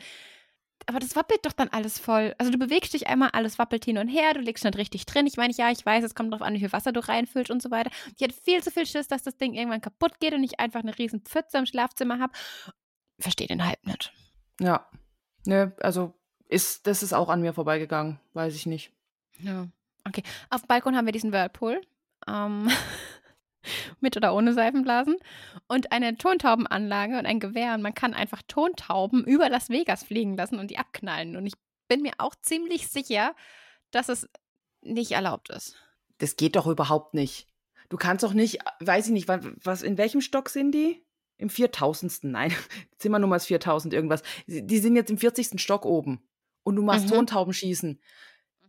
aber 0.87 0.99
das 0.99 1.17
wappelt 1.17 1.47
doch 1.47 1.53
dann 1.53 1.71
alles 1.71 1.99
voll. 1.99 2.35
Also 2.37 2.53
du 2.53 2.59
bewegst 2.59 2.93
dich 2.93 3.07
einmal, 3.07 3.31
alles 3.33 3.59
wappelt 3.59 3.87
hin 3.87 3.97
und 3.97 4.09
her, 4.09 4.35
du 4.35 4.41
legst 4.41 4.63
nicht 4.63 4.77
richtig 4.77 5.07
drin. 5.07 5.27
Ich 5.27 5.39
meine, 5.39 5.55
ja, 5.55 5.71
ich 5.71 5.87
weiß, 5.87 6.05
es 6.05 6.15
kommt 6.15 6.31
darauf 6.31 6.47
an, 6.47 6.53
wie 6.53 6.59
viel 6.59 6.73
Wasser 6.73 6.93
du 6.93 7.01
reinfüllst 7.01 7.51
und 7.51 7.63
so 7.63 7.71
weiter. 7.71 7.91
Ich 8.19 8.23
hatte 8.23 8.35
viel 8.39 8.63
zu 8.63 8.71
viel 8.71 8.85
Schiss, 8.85 9.09
dass 9.09 9.23
das 9.23 9.39
Ding 9.39 9.55
irgendwann 9.55 9.81
kaputt 9.81 10.21
geht 10.21 10.35
und 10.35 10.45
ich 10.45 10.61
einfach 10.61 10.81
eine 10.81 10.99
riesen 10.99 11.23
Pfütze 11.23 11.57
im 11.57 11.65
Schlafzimmer 11.65 12.19
habe. 12.19 12.35
Verstehe 13.19 13.47
den 13.47 13.65
Hype 13.65 13.87
nicht. 13.87 14.13
ja. 14.61 14.87
Nö, 15.47 15.71
also 15.81 16.15
ist, 16.55 16.87
das 16.87 17.03
ist 17.03 17.13
auch 17.13 17.29
an 17.29 17.41
mir 17.41 17.53
vorbeigegangen. 17.53 18.19
Weiß 18.33 18.55
ich 18.55 18.67
nicht. 18.67 18.93
Ja. 19.41 19.69
Okay. 20.07 20.23
Auf 20.51 20.63
dem 20.63 20.69
Balkon 20.69 20.97
haben 20.97 21.07
wir 21.07 21.13
diesen 21.13 21.33
Whirlpool. 21.33 21.81
Ähm, 22.29 22.71
mit 24.01 24.17
oder 24.17 24.35
ohne 24.35 24.53
Seifenblasen. 24.55 25.17
Und 25.67 25.93
eine 25.93 26.17
Tontaubenanlage 26.17 27.19
und 27.19 27.27
ein 27.27 27.41
Gewehr. 27.41 27.75
Und 27.75 27.83
man 27.83 27.95
kann 27.95 28.15
einfach 28.15 28.43
Tontauben 28.47 29.25
über 29.25 29.49
Las 29.49 29.71
Vegas 29.71 30.05
fliegen 30.05 30.37
lassen 30.37 30.59
und 30.59 30.71
die 30.71 30.79
abknallen. 30.79 31.37
Und 31.37 31.47
ich 31.47 31.55
bin 31.89 32.03
mir 32.03 32.13
auch 32.19 32.35
ziemlich 32.43 32.89
sicher, 32.89 33.35
dass 33.91 34.09
es 34.09 34.29
nicht 34.83 35.13
erlaubt 35.13 35.51
ist. 35.51 35.77
Das 36.19 36.37
geht 36.37 36.57
doch 36.57 36.67
überhaupt 36.67 37.15
nicht. 37.15 37.47
Du 37.89 37.97
kannst 37.97 38.23
doch 38.25 38.33
nicht, 38.35 38.59
weiß 38.81 39.07
ich 39.07 39.13
nicht, 39.13 39.29
wa- 39.29 39.41
was, 39.63 39.83
in 39.83 39.99
welchem 39.99 40.21
Stock 40.21 40.49
sind 40.49 40.73
die? 40.73 41.03
Im 41.37 41.51
4000. 41.51 42.25
Nein, 42.25 42.53
Zimmernummer 42.99 43.37
ist 43.37 43.47
4000 43.47 43.93
irgendwas. 43.93 44.23
Die 44.47 44.79
sind 44.79 44.97
jetzt 44.97 45.11
im 45.11 45.19
40. 45.19 45.61
Stock 45.61 45.85
oben. 45.85 46.23
Und 46.65 46.75
du 46.77 46.83
machst 46.83 47.07
Mhm. 47.07 47.11
Tontaubenschießen. 47.11 48.01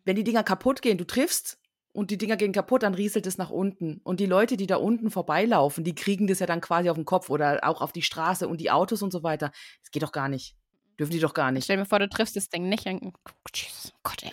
Wenn 0.03 0.15
die 0.15 0.23
Dinger 0.23 0.43
kaputt 0.43 0.81
gehen, 0.83 0.97
du 0.99 1.05
triffst 1.07 1.57
und 1.93 2.11
die 2.11 2.17
Dinger 2.17 2.35
gehen 2.37 2.51
kaputt, 2.51 2.83
dann 2.83 2.93
rieselt 2.93 3.25
es 3.25 3.37
nach 3.39 3.49
unten. 3.49 4.01
Und 4.03 4.19
die 4.19 4.25
Leute, 4.27 4.57
die 4.57 4.67
da 4.67 4.75
unten 4.75 5.09
vorbeilaufen, 5.09 5.83
die 5.83 5.95
kriegen 5.95 6.27
das 6.27 6.39
ja 6.39 6.45
dann 6.45 6.61
quasi 6.61 6.89
auf 6.89 6.97
den 6.97 7.05
Kopf 7.05 7.29
oder 7.29 7.61
auch 7.63 7.81
auf 7.81 7.91
die 7.91 8.01
Straße 8.03 8.47
und 8.47 8.59
die 8.61 8.69
Autos 8.69 9.01
und 9.01 9.11
so 9.11 9.23
weiter. 9.23 9.51
Das 9.81 9.91
geht 9.91 10.03
doch 10.03 10.11
gar 10.11 10.29
nicht. 10.29 10.55
Dürfen 10.99 11.11
die 11.13 11.19
doch 11.19 11.33
gar 11.33 11.51
nicht. 11.51 11.63
Stell 11.63 11.77
dir 11.77 11.85
vor, 11.85 11.99
du 11.99 12.07
triffst 12.09 12.35
das 12.35 12.49
Ding 12.49 12.69
nicht. 12.69 12.85
Und, 12.85 13.13
Jesus, 13.53 13.93
Gott, 14.03 14.23
ey. 14.23 14.31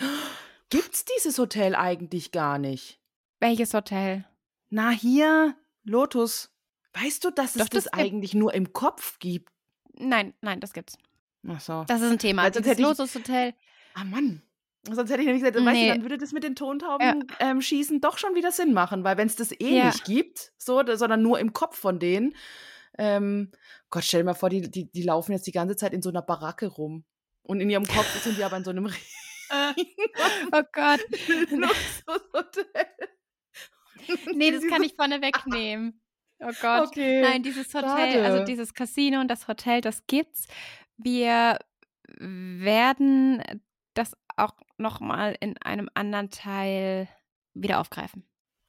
Gibt's 0.70 1.04
dieses 1.04 1.38
Hotel 1.38 1.74
eigentlich 1.74 2.30
gar 2.32 2.58
nicht? 2.58 3.00
Welches 3.40 3.74
Hotel? 3.74 4.24
Na, 4.70 4.90
hier, 4.90 5.56
Lotus. 5.84 6.50
Weißt 6.94 7.24
du, 7.24 7.30
dass 7.30 7.56
es 7.56 7.62
Doch, 7.62 7.68
das, 7.68 7.84
das 7.84 7.92
gibt- 7.92 7.94
eigentlich 7.98 8.34
nur 8.34 8.54
im 8.54 8.72
Kopf 8.72 9.18
gibt? 9.18 9.50
Nein, 9.94 10.34
nein, 10.40 10.60
das 10.60 10.72
gibt's. 10.72 10.96
Ach 11.48 11.60
so. 11.60 11.84
Das 11.88 12.00
ist 12.00 12.10
ein 12.10 12.18
Thema. 12.18 12.42
Weil 12.42 12.54
sonst 12.54 12.64
Dieses 12.66 12.78
hätte 12.78 12.82
ich- 12.82 12.98
Lotus-Hotel. 12.98 13.54
ah, 13.94 14.04
Mann. 14.04 14.42
Sonst 14.90 15.10
hätte 15.10 15.20
ich 15.20 15.26
nämlich 15.26 15.42
gesagt, 15.44 15.56
weißt 15.64 15.76
Nee. 15.76 15.88
du, 15.88 15.94
dann 15.94 16.02
würde 16.02 16.18
das 16.18 16.32
mit 16.32 16.42
den 16.42 16.56
Tontauben 16.56 17.24
ähm, 17.38 17.60
schießen 17.62 18.00
doch 18.00 18.18
schon 18.18 18.34
wieder 18.34 18.50
Sinn 18.50 18.72
machen, 18.72 19.04
weil 19.04 19.16
wenn 19.16 19.28
es 19.28 19.36
das 19.36 19.52
eh 19.52 19.76
Ja. 19.78 19.86
nicht 19.86 20.04
gibt, 20.04 20.52
so, 20.58 20.82
sondern 20.96 21.22
nur 21.22 21.38
im 21.38 21.52
Kopf 21.52 21.78
von 21.78 22.00
denen, 22.00 22.34
ähm, 22.98 23.52
Gott, 23.90 24.02
stell 24.04 24.20
dir 24.22 24.24
mal 24.24 24.34
vor, 24.34 24.50
die, 24.50 24.62
die, 24.68 24.90
die 24.90 25.02
laufen 25.04 25.32
jetzt 25.32 25.46
die 25.46 25.52
ganze 25.52 25.76
Zeit 25.76 25.92
in 25.92 26.02
so 26.02 26.08
einer 26.08 26.22
Baracke 26.22 26.66
rum. 26.66 27.04
Und 27.44 27.60
in 27.60 27.70
ihrem 27.70 27.86
Kopf 27.86 28.22
sind 28.22 28.36
die 28.38 28.42
aber 28.44 28.56
in 28.56 28.64
so 28.64 28.70
einem 28.70 28.86
Oh 30.52 30.62
Gott. 30.72 31.00
Luxushotel. 31.50 32.86
Nee, 34.34 34.50
das 34.50 34.66
kann 34.66 34.82
ich 34.82 34.94
vorne 34.94 35.20
wegnehmen. 35.22 36.00
Oh 36.40 36.50
Gott. 36.60 36.88
Okay. 36.88 37.20
Nein, 37.22 37.42
dieses 37.42 37.72
Hotel, 37.72 37.88
schade. 38.12 38.24
also 38.24 38.44
dieses 38.44 38.74
Casino 38.74 39.20
und 39.20 39.28
das 39.28 39.46
Hotel, 39.46 39.80
das 39.80 40.04
gibt's. 40.06 40.46
Wir 40.96 41.58
werden 42.18 43.42
das 43.94 44.16
auch 44.36 44.54
nochmal 44.78 45.36
in 45.40 45.58
einem 45.58 45.88
anderen 45.94 46.30
Teil 46.30 47.08
wieder 47.54 47.80
aufgreifen. 47.80 48.24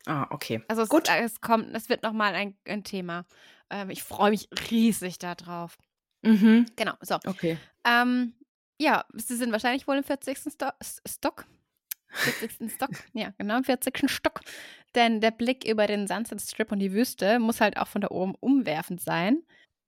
Ah, 0.06 0.28
okay. 0.32 0.62
Also 0.68 0.82
es, 0.82 0.90
Gut. 0.90 1.08
es 1.10 1.40
kommt, 1.40 1.74
es 1.76 1.88
wird 1.88 2.04
nochmal 2.04 2.36
ein, 2.36 2.58
ein 2.68 2.84
Thema. 2.84 3.26
Ähm, 3.70 3.90
ich 3.90 4.04
freue 4.04 4.32
mich 4.32 4.50
riesig 4.70 5.18
darauf. 5.18 5.78
Mhm. 6.24 6.66
Genau, 6.76 6.94
so. 7.02 7.16
Okay. 7.26 7.58
Ähm, 7.86 8.34
ja, 8.82 9.06
sie 9.14 9.36
sind 9.38 9.52
wahrscheinlich 9.54 9.88
wohl 9.88 9.98
im 9.98 10.04
40. 10.04 10.38
Sto 10.38 10.68
S- 10.80 11.02
Stock. 11.08 11.46
40. 12.12 12.72
Stock. 12.72 12.90
Ja, 13.14 13.34
genau, 13.38 13.58
im 13.58 13.64
40. 13.64 14.10
Stock. 14.10 14.42
Denn 14.94 15.22
der 15.22 15.32
Blick 15.32 15.64
über 15.66 15.88
den 15.88 16.08
Sunset 16.08 16.42
Strip 16.42 16.72
und 16.72 16.80
die 16.80 16.92
Wüste 16.92 17.40
muss 17.40 17.62
halt 17.62 17.78
auch 17.78 17.88
von 17.88 18.02
da 18.02 18.10
oben 18.12 18.36
umwerfend 18.36 19.02
sein. 19.02 19.42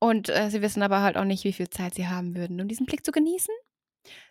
Und 0.06 0.30
äh, 0.30 0.52
sie 0.52 0.62
wissen 0.62 0.84
aber 0.84 1.02
halt 1.02 1.18
auch 1.18 1.24
nicht, 1.24 1.46
wie 1.46 1.54
viel 1.54 1.68
Zeit 1.68 1.96
sie 1.96 2.08
haben 2.08 2.36
würden, 2.36 2.62
um 2.62 2.68
diesen 2.68 2.86
Blick 2.86 3.04
zu 3.04 3.12
genießen. 3.12 3.54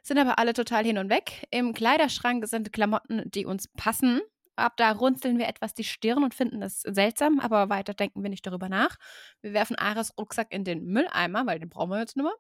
Sind 0.05 0.19
aber 0.19 0.39
alle 0.39 0.53
total 0.53 0.85
hin 0.85 0.99
und 0.99 1.11
weg. 1.11 1.49
Im 1.51 1.73
Kleiderschrank 1.73 2.47
sind 2.47 2.73
Klamotten, 2.73 3.29
die 3.33 3.45
uns 3.45 3.67
passen. 3.77 4.21
Ab 4.55 4.77
da 4.77 4.93
runzeln 4.93 5.37
wir 5.37 5.49
etwas 5.49 5.75
die 5.75 5.83
Stirn 5.83 6.23
und 6.23 6.33
finden 6.33 6.61
das 6.61 6.83
seltsam, 6.83 7.41
aber 7.41 7.71
weiter 7.71 7.93
denken 7.93 8.23
wir 8.23 8.31
nicht 8.31 8.47
darüber 8.47 8.69
nach. 8.69 8.95
Wir 9.41 9.53
werfen 9.53 9.75
Ares 9.75 10.17
Rucksack 10.17 10.53
in 10.53 10.63
den 10.63 10.85
Mülleimer, 10.85 11.45
weil 11.45 11.59
den 11.59 11.71
brauchen 11.71 11.91
wir 11.91 11.99
jetzt 11.99 12.17
mehr. 12.17 12.31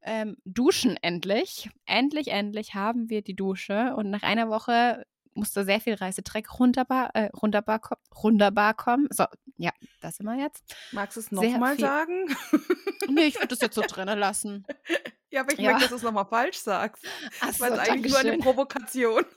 Ähm, 0.00 0.38
duschen 0.46 0.96
endlich. 1.02 1.68
Endlich, 1.84 2.28
endlich 2.28 2.74
haben 2.74 3.10
wir 3.10 3.20
die 3.20 3.36
Dusche. 3.36 3.94
Und 3.94 4.08
nach 4.08 4.22
einer 4.22 4.48
Woche 4.48 5.04
musste 5.34 5.66
sehr 5.66 5.82
viel 5.82 5.94
Reisedreck 5.96 6.58
runterbar, 6.58 7.10
äh, 7.12 7.28
runterbar, 7.36 7.82
runterbar 8.22 8.72
kommen. 8.72 9.08
So, 9.10 9.26
ja, 9.60 9.70
das 10.00 10.16
sind 10.16 10.26
wir 10.26 10.36
jetzt. 10.36 10.64
Magst 10.92 11.16
du 11.16 11.20
es 11.20 11.30
nochmal 11.30 11.78
sagen? 11.78 12.34
Nee, 13.08 13.24
ich 13.26 13.34
würde 13.36 13.48
das 13.48 13.60
jetzt 13.60 13.74
so 13.74 13.82
drinnen 13.82 14.18
lassen. 14.18 14.64
ja, 15.30 15.40
aber 15.40 15.52
ich 15.52 15.58
Ja. 15.58 15.70
möchte, 15.72 15.80
dass 15.82 15.90
du 15.90 15.96
es 15.96 16.02
nochmal 16.02 16.26
falsch 16.26 16.58
sagst. 16.58 17.04
Ach 17.40 17.46
Das 17.48 17.56
so, 17.56 17.64
war 17.64 17.70
jetzt 17.70 17.90
eigentlich 17.90 18.12
nur 18.12 18.20
eine. 18.20 18.38
Provokation. 18.38 19.24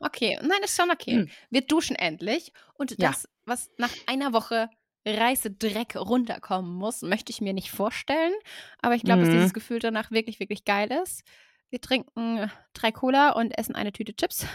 Okay, 0.00 0.38
nein, 0.42 0.58
ist 0.64 0.76
schon 0.76 0.90
okay. 0.90 1.12
Hm. 1.12 1.30
Wir 1.50 1.60
duschen 1.60 1.94
endlich. 1.94 2.52
Und 2.74 2.90
Ja. 2.98 3.08
das, 3.10 3.28
was 3.44 3.70
nach 3.78 3.92
einer 4.06 4.32
Woche 4.32 4.68
Reisedreck 5.06 5.94
runterkommen 5.96 6.74
muss, 6.74 7.02
möchte 7.02 7.30
ich 7.30 7.40
mir 7.40 7.52
nicht 7.52 7.70
vorstellen. 7.70 8.32
Aber 8.80 8.94
ich 8.96 9.02
glaube, 9.04 9.20
dass 9.20 9.28
Mhm. 9.28 9.34
dieses 9.34 9.52
Gefühl 9.54 9.78
danach 9.78 10.10
wirklich, 10.10 10.40
wirklich 10.40 10.64
geil 10.64 10.90
ist. 11.04 11.22
Wir 11.70 11.80
trinken 11.80 12.50
drei 12.72 12.90
Cola 12.90 13.30
und 13.32 13.52
essen 13.56 13.74
eine 13.76 13.92
Tüte 13.92 14.14
Chips. 14.16 14.46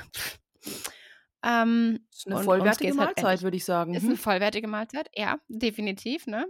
Ähm, 1.48 2.00
Das 2.10 2.20
ist 2.20 2.28
eine 2.28 2.36
und 2.38 2.44
vollwertige 2.44 2.90
halt 2.90 2.98
Mahlzeit, 2.98 3.18
endlich- 3.26 3.42
würde 3.44 3.58
ich 3.58 3.66
sagen. 3.66 3.94
ist 3.94 4.04
Mhm. 4.04 4.10
eine 4.10 4.18
vollwertige 4.18 4.68
Mahlzeit, 4.68 5.10
ja, 5.16 5.40
definitiv, 5.48 6.28
ne? 6.28 6.46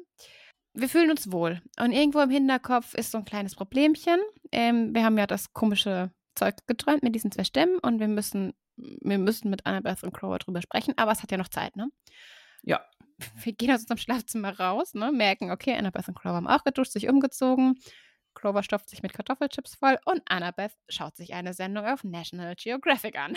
Wir 0.73 0.89
fühlen 0.89 1.09
uns 1.11 1.31
wohl. 1.31 1.61
Und 1.79 1.91
irgendwo 1.91 2.19
im 2.21 2.29
Hinterkopf 2.29 2.93
ist 2.93 3.11
so 3.11 3.17
ein 3.19 3.25
kleines 3.25 3.55
Problemchen. 3.55 4.19
Ähm, 4.51 4.93
wir 4.93 5.03
haben 5.03 5.17
ja 5.17 5.27
das 5.27 5.53
komische 5.53 6.11
Zeug 6.35 6.55
geträumt 6.67 7.03
mit 7.03 7.15
diesen 7.15 7.31
zwei 7.31 7.43
Stimmen 7.43 7.79
und 7.79 7.99
wir 7.99 8.07
müssen, 8.07 8.53
wir 8.75 9.17
müssen 9.17 9.49
mit 9.49 9.65
Annabeth 9.65 10.03
und 10.03 10.13
Crower 10.13 10.37
drüber 10.39 10.61
sprechen, 10.61 10.93
aber 10.97 11.11
es 11.11 11.23
hat 11.23 11.31
ja 11.31 11.37
noch 11.37 11.47
Zeit, 11.49 11.75
ne? 11.75 11.89
Ja. 12.63 12.83
Wir 13.43 13.53
gehen 13.53 13.71
aus 13.71 13.81
unserem 13.81 13.97
Schlafzimmer 13.97 14.59
raus, 14.59 14.93
ne? 14.93 15.11
Merken, 15.11 15.49
okay, 15.51 15.73
Annabeth 15.75 16.07
und 16.07 16.15
Crower 16.19 16.35
haben 16.35 16.47
auch 16.47 16.63
geduscht, 16.63 16.91
sich 16.91 17.09
umgezogen. 17.09 17.79
Clover 18.35 18.61
stopft 18.61 18.89
sich 18.91 19.01
mit 19.01 19.13
Kartoffelchips 19.13 19.73
voll 19.75 19.97
und 20.05 20.21
Annabeth 20.25 20.73
schaut 20.89 21.15
sich 21.15 21.33
eine 21.33 21.53
Sendung 21.55 21.85
auf 21.87 22.03
National 22.03 22.53
Geographic 22.55 23.17
an. 23.17 23.35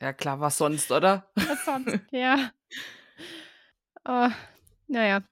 Ja, 0.00 0.12
klar, 0.12 0.40
was 0.40 0.58
sonst, 0.58 0.90
oder? 0.92 1.30
Was 1.34 1.64
sonst? 1.64 2.00
ja. 2.10 2.50
Oh, 4.04 4.28
naja. 4.88 5.22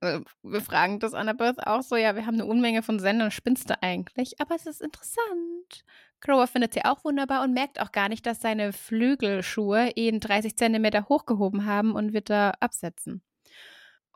Äh, 0.00 0.20
Wir 0.42 0.60
fragen 0.60 0.98
das 0.98 1.14
Annabeth 1.14 1.66
auch 1.66 1.82
so, 1.82 1.96
ja, 1.96 2.14
wir 2.14 2.26
haben 2.26 2.34
eine 2.34 2.46
Unmenge 2.46 2.82
von 2.82 2.98
Sendern, 2.98 3.30
spinnst 3.30 3.70
du 3.70 3.82
eigentlich? 3.82 4.40
Aber 4.40 4.54
es 4.54 4.66
ist 4.66 4.80
interessant. 4.80 5.84
Crower 6.20 6.46
findet 6.46 6.74
sie 6.74 6.84
auch 6.84 7.04
wunderbar 7.04 7.44
und 7.44 7.52
merkt 7.54 7.80
auch 7.80 7.92
gar 7.92 8.08
nicht, 8.08 8.26
dass 8.26 8.40
seine 8.40 8.72
Flügelschuhe 8.72 9.90
ihn 9.94 10.20
30 10.20 10.56
Zentimeter 10.56 11.08
hochgehoben 11.08 11.64
haben 11.64 11.92
und 11.94 12.12
wird 12.12 12.28
da 12.30 12.50
absetzen. 12.60 13.22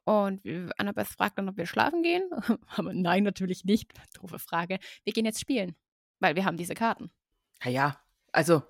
Und 0.04 0.40
Annabeth 0.78 1.06
fragt 1.06 1.38
dann, 1.38 1.48
ob 1.48 1.56
wir 1.56 1.66
schlafen 1.66 2.02
gehen. 2.02 2.28
Aber 2.76 2.92
nein, 2.92 3.22
natürlich 3.22 3.64
nicht. 3.64 3.92
Doofe 4.14 4.40
Frage. 4.40 4.78
Wir 5.04 5.12
gehen 5.12 5.24
jetzt 5.24 5.40
spielen, 5.40 5.76
weil 6.18 6.34
wir 6.34 6.44
haben 6.44 6.56
diese 6.56 6.74
Karten. 6.74 7.12
Ja, 7.62 7.70
ja. 7.70 7.96
Also, 8.32 8.62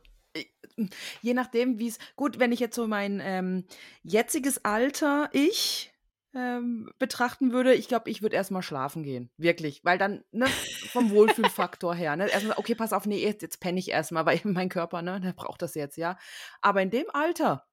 je 1.23 1.35
nachdem, 1.35 1.79
wie 1.79 1.89
es. 1.89 1.99
Gut, 2.17 2.39
wenn 2.39 2.53
ich 2.53 2.61
jetzt 2.61 2.77
so 2.77 2.87
mein 2.87 3.21
ähm, 3.23 3.65
jetziges 4.03 4.65
Alter, 4.65 5.29
ich 5.33 5.93
ähm, 6.35 6.91
betrachten 6.99 7.53
würde, 7.53 7.75
ich 7.75 7.89
glaube, 7.89 8.11
ich 8.11 8.23
würde 8.23 8.37
erstmal 8.37 8.63
schlafen 8.63 9.03
gehen. 9.03 9.31
Wirklich. 9.37 9.85
Weil 9.85 9.99
dann, 9.99 10.25
ne, 10.33 10.47
vom 10.91 11.11
Wohlfühlfaktor 11.11 11.95
her, 11.95 12.17
ne, 12.17 12.29
erstmal, 12.29 12.57
okay, 12.59 12.75
pass 12.75 12.93
auf, 12.93 13.07
nee, 13.07 13.23
jetzt, 13.23 13.43
jetzt 13.43 13.61
penne 13.61 13.79
ich 13.79 13.91
erstmal, 13.91 14.27
weil 14.27 14.41
mein 14.45 14.69
Körper, 14.69 15.03
ne, 15.03 15.21
der 15.21 15.33
braucht 15.33 15.63
das 15.63 15.75
jetzt, 15.75 15.97
ja. 15.97 16.19
Aber 16.61 16.83
in 16.83 16.91
dem 16.91 17.07
Alter, 17.13 17.67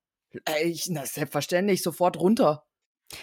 äh, 0.47 0.67
ich, 0.67 0.87
na, 0.89 1.05
selbstverständlich, 1.05 1.81
sofort 1.81 2.19
runter. 2.19 2.65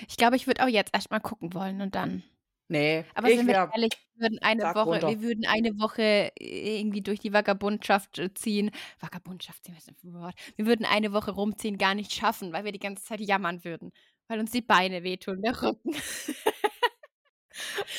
Ich 0.09 0.17
glaube, 0.17 0.37
ich 0.37 0.47
würde 0.47 0.65
auch 0.65 0.69
jetzt 0.69 0.95
erstmal 0.95 1.21
gucken 1.21 1.55
wollen 1.55 1.81
und 1.81 1.95
dann. 1.95 2.25
Nee, 2.69 3.05
Aber 3.15 3.29
ich 3.31 3.37
sind 3.39 3.47
wir 3.47 3.71
ehrlich, 3.73 3.93
wir 4.15 4.23
würden 4.29 4.39
eine 4.43 4.63
Woche, 4.65 4.81
runter. 4.85 5.09
wir 5.09 5.23
würden 5.23 5.47
eine 5.47 5.79
Woche 5.79 6.33
irgendwie 6.39 7.01
durch 7.01 7.21
die 7.21 7.33
Vagabundschaft 7.33 8.19
äh, 8.19 8.35
ziehen. 8.35 8.73
Vagabundschaft, 8.99 9.61
Wort? 10.03 10.35
Wir 10.57 10.67
würden 10.67 10.85
eine 10.85 11.13
Woche 11.13 11.31
rumziehen 11.31 11.79
gar 11.79 11.95
nicht 11.95 12.13
schaffen, 12.13 12.53
weil 12.53 12.65
wir 12.65 12.73
die 12.73 12.81
ganze 12.81 13.05
Zeit 13.05 13.21
jammern 13.21 13.63
würden. 13.65 13.93
Weil 14.29 14.41
uns 14.41 14.51
die 14.51 14.63
Beine 14.63 15.05
wehtun, 15.05 15.43
der 15.43 15.63
Rücken. 15.63 15.95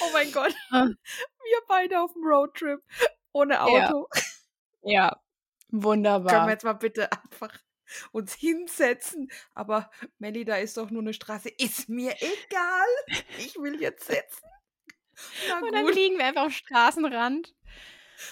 oh 0.02 0.10
mein 0.14 0.32
Gott, 0.34 0.54
Ah. 0.72 0.86
wir 0.88 1.62
beide 1.68 2.02
auf 2.02 2.12
dem 2.14 2.24
Roadtrip 2.24 2.82
ohne 3.32 3.54
Ja. 3.56 3.64
Auto. 3.64 4.08
Ja, 4.84 5.22
Können 5.70 5.84
wunderbar. 5.84 6.46
wir 6.46 6.52
jetzt 6.54 6.64
mal 6.66 6.74
bitte 6.74 7.10
einfach 7.12 7.58
uns 8.12 8.34
hinsetzen? 8.34 9.30
Aber 9.54 9.90
Melli, 10.18 10.44
da 10.44 10.58
ist 10.58 10.76
doch 10.78 10.90
nur 10.92 11.02
eine 11.02 11.14
Straße. 11.14 11.50
Ist 11.58 11.88
mir 11.88 12.14
egal. 12.20 13.24
Ich 13.40 13.56
will 13.56 13.82
jetzt 13.82 14.06
sitzen. 14.08 14.46
Und 15.62 15.74
dann 15.74 15.88
liegen 15.88 16.18
wir 16.18 16.26
einfach 16.26 16.44
am 16.44 16.52
Straßenrand. 16.52 17.54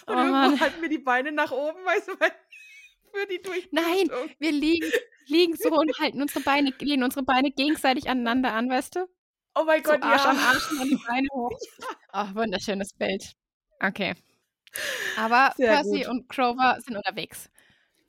Und 0.07 0.15
Oh 0.15 0.19
irgendwo 0.19 0.59
halten 0.59 0.81
wir 0.81 0.89
die 0.89 0.97
Beine 0.97 1.31
nach 1.31 1.51
oben, 1.51 1.83
weißt 1.85 2.07
du, 2.09 2.19
weil 2.19 2.31
für 3.13 3.27
die 3.27 3.41
durch. 3.41 3.67
Nein, 3.71 4.09
wir 4.39 4.51
liegen, 4.51 4.91
liegen 5.27 5.55
so 5.55 5.69
und 5.69 5.97
halten 5.99 6.21
unsere 6.21 6.41
Beine, 6.41 6.73
lehnen 6.79 7.03
unsere 7.03 7.23
Beine 7.23 7.51
gegenseitig 7.51 8.09
aneinander 8.09 8.53
an, 8.53 8.69
weißt 8.69 8.95
du? 8.95 9.07
Oh 9.55 9.63
mein 9.63 9.83
So 9.83 9.91
Gott, 9.91 10.03
Arsch 10.03 10.23
ja. 10.23 10.29
an 10.31 10.37
Arsch 10.37 10.71
und 10.71 10.89
die 10.89 10.99
Beine 11.07 11.27
hoch. 11.33 11.51
Ach, 12.11 12.35
wunderschönes 12.35 12.93
Bild. 12.93 13.23
Okay. 13.79 14.15
Aber 15.17 15.53
Sehr 15.55 15.67
Percy 15.69 15.99
gut. 15.99 16.07
und 16.07 16.29
Crover 16.29 16.77
sind 16.81 16.97
unterwegs. 16.97 17.49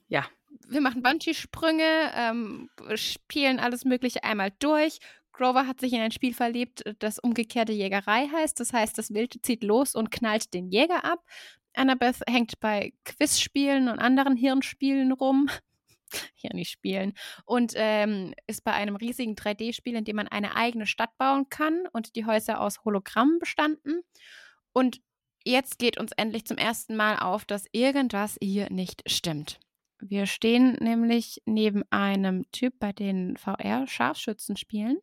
Ja. 0.08 0.26
Wir 0.68 0.80
machen 0.80 1.02
Bungee-Sprünge, 1.02 2.12
ähm, 2.14 2.70
spielen 2.94 3.60
alles 3.60 3.84
Mögliche 3.84 4.24
einmal 4.24 4.50
durch. 4.58 4.98
Grover 5.36 5.66
hat 5.66 5.80
sich 5.80 5.92
in 5.92 6.00
ein 6.00 6.10
Spiel 6.10 6.34
verliebt, 6.34 6.82
das 6.98 7.18
umgekehrte 7.18 7.72
Jägerei 7.72 8.28
heißt. 8.28 8.58
Das 8.58 8.72
heißt, 8.72 8.96
das 8.96 9.12
Wild 9.12 9.38
zieht 9.42 9.62
los 9.62 9.94
und 9.94 10.10
knallt 10.10 10.54
den 10.54 10.70
Jäger 10.70 11.04
ab. 11.04 11.22
Annabeth 11.74 12.22
hängt 12.26 12.58
bei 12.58 12.92
Quizspielen 13.04 13.88
und 13.88 13.98
anderen 13.98 14.36
Hirnspielen 14.36 15.12
rum. 15.12 15.48
Hirni-Spielen. 16.36 17.12
Und 17.44 17.72
ähm, 17.76 18.32
ist 18.46 18.64
bei 18.64 18.72
einem 18.72 18.96
riesigen 18.96 19.34
3D-Spiel, 19.34 19.96
in 19.96 20.04
dem 20.04 20.16
man 20.16 20.28
eine 20.28 20.56
eigene 20.56 20.86
Stadt 20.86 21.16
bauen 21.18 21.48
kann 21.50 21.86
und 21.92 22.16
die 22.16 22.24
Häuser 22.24 22.60
aus 22.60 22.84
Hologrammen 22.84 23.38
bestanden. 23.38 24.02
Und 24.72 25.00
jetzt 25.44 25.78
geht 25.78 25.98
uns 25.98 26.12
endlich 26.12 26.46
zum 26.46 26.56
ersten 26.56 26.96
Mal 26.96 27.18
auf, 27.18 27.44
dass 27.44 27.66
irgendwas 27.72 28.38
hier 28.40 28.70
nicht 28.70 29.02
stimmt. 29.10 29.60
Wir 29.98 30.26
stehen 30.26 30.76
nämlich 30.80 31.42
neben 31.46 31.82
einem 31.90 32.50
Typ 32.52 32.78
bei 32.78 32.92
den 32.92 33.36
VR-Scharfschützen 33.36 34.56
spielen. 34.56 34.98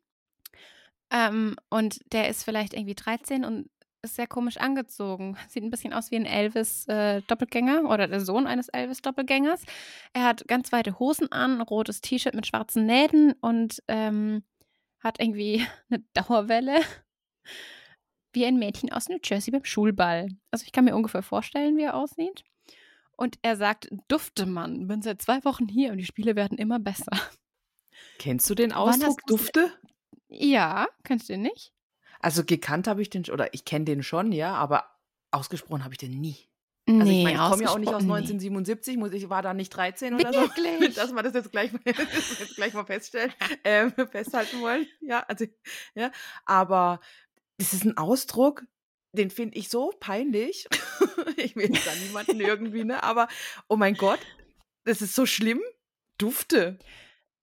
Ähm, 1.13 1.55
und 1.69 1.99
der 2.11 2.27
ist 2.27 2.43
vielleicht 2.43 2.73
irgendwie 2.73 2.95
13 2.95 3.45
und 3.45 3.69
ist 4.01 4.15
sehr 4.15 4.27
komisch 4.27 4.57
angezogen. 4.57 5.37
Sieht 5.47 5.63
ein 5.63 5.69
bisschen 5.69 5.93
aus 5.93 6.11
wie 6.11 6.17
ein 6.17 6.25
Elvis-Doppelgänger 6.25 7.89
oder 7.89 8.07
der 8.07 8.19
Sohn 8.19 8.47
eines 8.47 8.67
Elvis-Doppelgängers. 8.69 9.63
Er 10.11 10.23
hat 10.23 10.47
ganz 10.47 10.71
weite 10.71 10.99
Hosen 10.99 11.31
an, 11.31 11.61
rotes 11.61 12.01
T-Shirt 12.01 12.33
mit 12.33 12.47
schwarzen 12.47 12.85
Nähten 12.85 13.33
und 13.39 13.81
ähm, 13.87 14.43
hat 14.99 15.19
irgendwie 15.19 15.65
eine 15.89 16.03
Dauerwelle. 16.13 16.81
Wie 18.35 18.45
ein 18.45 18.57
Mädchen 18.57 18.91
aus 18.91 19.09
New 19.09 19.19
Jersey 19.23 19.51
beim 19.51 19.63
Schulball. 19.63 20.27
Also 20.49 20.65
ich 20.65 20.71
kann 20.71 20.85
mir 20.85 20.95
ungefähr 20.95 21.21
vorstellen, 21.21 21.77
wie 21.77 21.83
er 21.83 21.95
aussieht. 21.95 22.43
Und 23.15 23.37
er 23.43 23.55
sagt, 23.55 23.89
dufte 24.07 24.47
Mann, 24.47 24.87
bin 24.87 25.03
seit 25.03 25.21
zwei 25.21 25.43
Wochen 25.45 25.67
hier 25.67 25.91
und 25.91 25.99
die 25.99 26.05
Spiele 26.05 26.35
werden 26.35 26.57
immer 26.57 26.79
besser. 26.79 27.11
Kennst 28.17 28.49
du 28.49 28.55
den 28.55 28.73
Ausdruck 28.73 29.21
Dufte? 29.27 29.71
Ja, 30.33 30.87
kennst 31.03 31.29
du 31.29 31.33
den 31.33 31.43
nicht? 31.43 31.73
Also 32.19 32.43
gekannt 32.43 32.87
habe 32.87 33.01
ich 33.01 33.09
den, 33.09 33.25
oder 33.25 33.53
ich 33.53 33.65
kenne 33.65 33.85
den 33.85 34.03
schon, 34.03 34.31
ja, 34.31 34.53
aber 34.55 34.85
ausgesprochen 35.31 35.83
habe 35.83 35.93
ich 35.93 35.97
den 35.97 36.19
nie. 36.19 36.47
Nee, 36.85 36.99
Also 36.99 37.11
ich 37.11 37.23
meine, 37.23 37.35
ich 37.35 37.49
komme 37.49 37.63
ja 37.63 37.69
auch 37.69 37.77
nicht 37.77 37.89
aus 37.89 37.95
ausgesprochen 37.95 38.23
1977, 38.23 38.97
muss 38.97 39.13
ich 39.13 39.29
war 39.29 39.41
da 39.41 39.53
nicht 39.53 39.69
13 39.69 40.15
oder 40.15 40.33
so. 40.33 40.39
Wirklich? 40.57 40.95
Dass 40.95 41.13
wir 41.13 41.23
das 41.23 41.33
jetzt 41.33 41.51
gleich 41.51 41.71
das 41.85 42.39
jetzt 42.39 42.55
gleich 42.55 42.73
mal 42.73 42.85
feststellen, 42.85 43.33
ähm, 43.63 43.93
festhalten 44.11 44.61
wollen. 44.61 44.85
Ja, 44.99 45.21
also, 45.27 45.45
ja. 45.95 46.11
Aber 46.45 46.99
das 47.57 47.73
ist 47.73 47.85
ein 47.85 47.97
Ausdruck, 47.97 48.65
den 49.13 49.29
finde 49.29 49.57
ich 49.57 49.69
so 49.69 49.93
peinlich. 49.99 50.67
ich 51.37 51.55
will 51.55 51.73
jetzt 51.73 51.87
da 51.87 51.95
niemanden 51.95 52.39
irgendwie, 52.41 52.83
ne? 52.83 53.01
Aber 53.03 53.29
oh 53.69 53.77
mein 53.77 53.95
Gott, 53.95 54.19
das 54.83 55.01
ist 55.01 55.15
so 55.15 55.25
schlimm. 55.25 55.61
Dufte. 56.17 56.79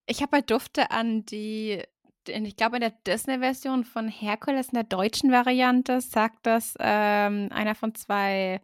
Ich 0.07 0.21
habe 0.21 0.31
bei 0.31 0.41
Dufte 0.43 0.91
an 0.91 1.25
die, 1.25 1.83
ich 2.31 2.57
glaube 2.57 2.77
in 2.77 2.81
der 2.81 2.93
Disney-Version 3.07 3.85
von 3.85 4.09
Herkules, 4.09 4.69
in 4.69 4.75
der 4.75 4.85
deutschen 4.85 5.31
Variante, 5.31 6.01
sagt 6.01 6.47
das 6.47 6.75
ähm, 6.81 7.49
einer 7.53 7.75
von 7.75 7.95
zwei 7.95 8.61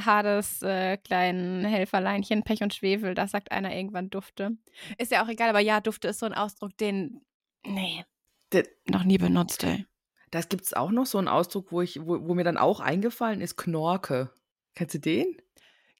Hades 0.00 0.62
äh, 0.62 0.96
kleinen 0.98 1.64
Helferleinchen, 1.64 2.42
Pech 2.42 2.62
und 2.62 2.72
Schwefel, 2.74 3.14
da 3.14 3.26
sagt 3.28 3.52
einer 3.52 3.74
irgendwann 3.74 4.08
Dufte. 4.10 4.56
Ist 4.98 5.12
ja 5.12 5.22
auch 5.24 5.28
egal, 5.28 5.50
aber 5.50 5.60
ja, 5.60 5.80
Dufte 5.80 6.08
ist 6.08 6.20
so 6.20 6.26
ein 6.26 6.34
Ausdruck, 6.34 6.76
den, 6.78 7.20
nee, 7.66 8.04
Der- 8.52 8.66
noch 8.88 9.04
nie 9.04 9.18
benutzt, 9.18 9.62
ey. 9.64 9.86
Da 10.30 10.40
gibt 10.42 10.62
es 10.64 10.72
auch 10.74 10.90
noch 10.90 11.06
so 11.06 11.18
einen 11.18 11.28
Ausdruck, 11.28 11.72
wo, 11.72 11.82
ich, 11.82 12.00
wo, 12.06 12.26
wo 12.26 12.34
mir 12.34 12.44
dann 12.44 12.56
auch 12.56 12.78
eingefallen 12.80 13.40
ist, 13.40 13.56
Knorke. 13.56 14.32
Kennst 14.76 14.94
du 14.94 14.98
den? 15.00 15.36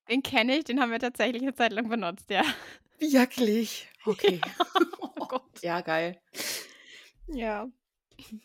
Den 0.09 0.23
kenne 0.23 0.57
ich, 0.59 0.65
den 0.65 0.81
haben 0.81 0.93
wir 0.93 1.01
tatsächlich 1.01 1.43
eine 1.43 1.55
Zeit 1.55 1.73
lang 1.73 1.89
benutzt, 1.89 2.31
ja. 2.31 2.43
Wirklich? 2.99 3.89
Okay. 4.05 4.41
Oh 5.23 5.27
Gott. 5.27 5.63
ja, 5.63 5.81
geil. 5.83 6.19
Ja. 7.33 7.69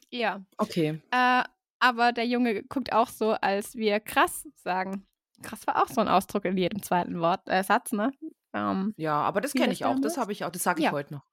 Ja. 0.10 0.42
Okay. 0.58 1.02
Äh, 1.12 1.44
aber 1.80 2.14
der 2.14 2.26
Junge 2.26 2.64
guckt 2.64 2.94
auch 2.94 3.10
so, 3.10 3.32
als 3.32 3.76
wir 3.76 4.00
krass 4.00 4.48
sagen. 4.56 5.06
Krass 5.44 5.68
war 5.68 5.84
auch 5.84 5.88
so 5.90 6.00
ein 6.02 6.08
Ausdruck 6.08 6.46
in 6.46 6.58
jedem 6.58 6.82
zweiten 6.82 7.20
Wort, 7.20 7.42
äh, 7.50 7.64
Satz, 7.64 7.92
ne? 7.92 8.12
Ähm, 8.54 8.94
Ja, 8.98 9.16
aber 9.22 9.42
das 9.42 9.54
kenne 9.54 9.74
ich 9.74 9.84
auch. 9.84 10.00
Das 10.00 10.18
habe 10.18 10.32
ich 10.32 10.46
auch. 10.46 10.52
Das 10.52 10.64
sage 10.64 10.80
ich 10.80 10.86
Ja. 10.86 10.92
heute 10.92 11.14
noch. 11.16 11.26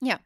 Ja. 0.00 0.18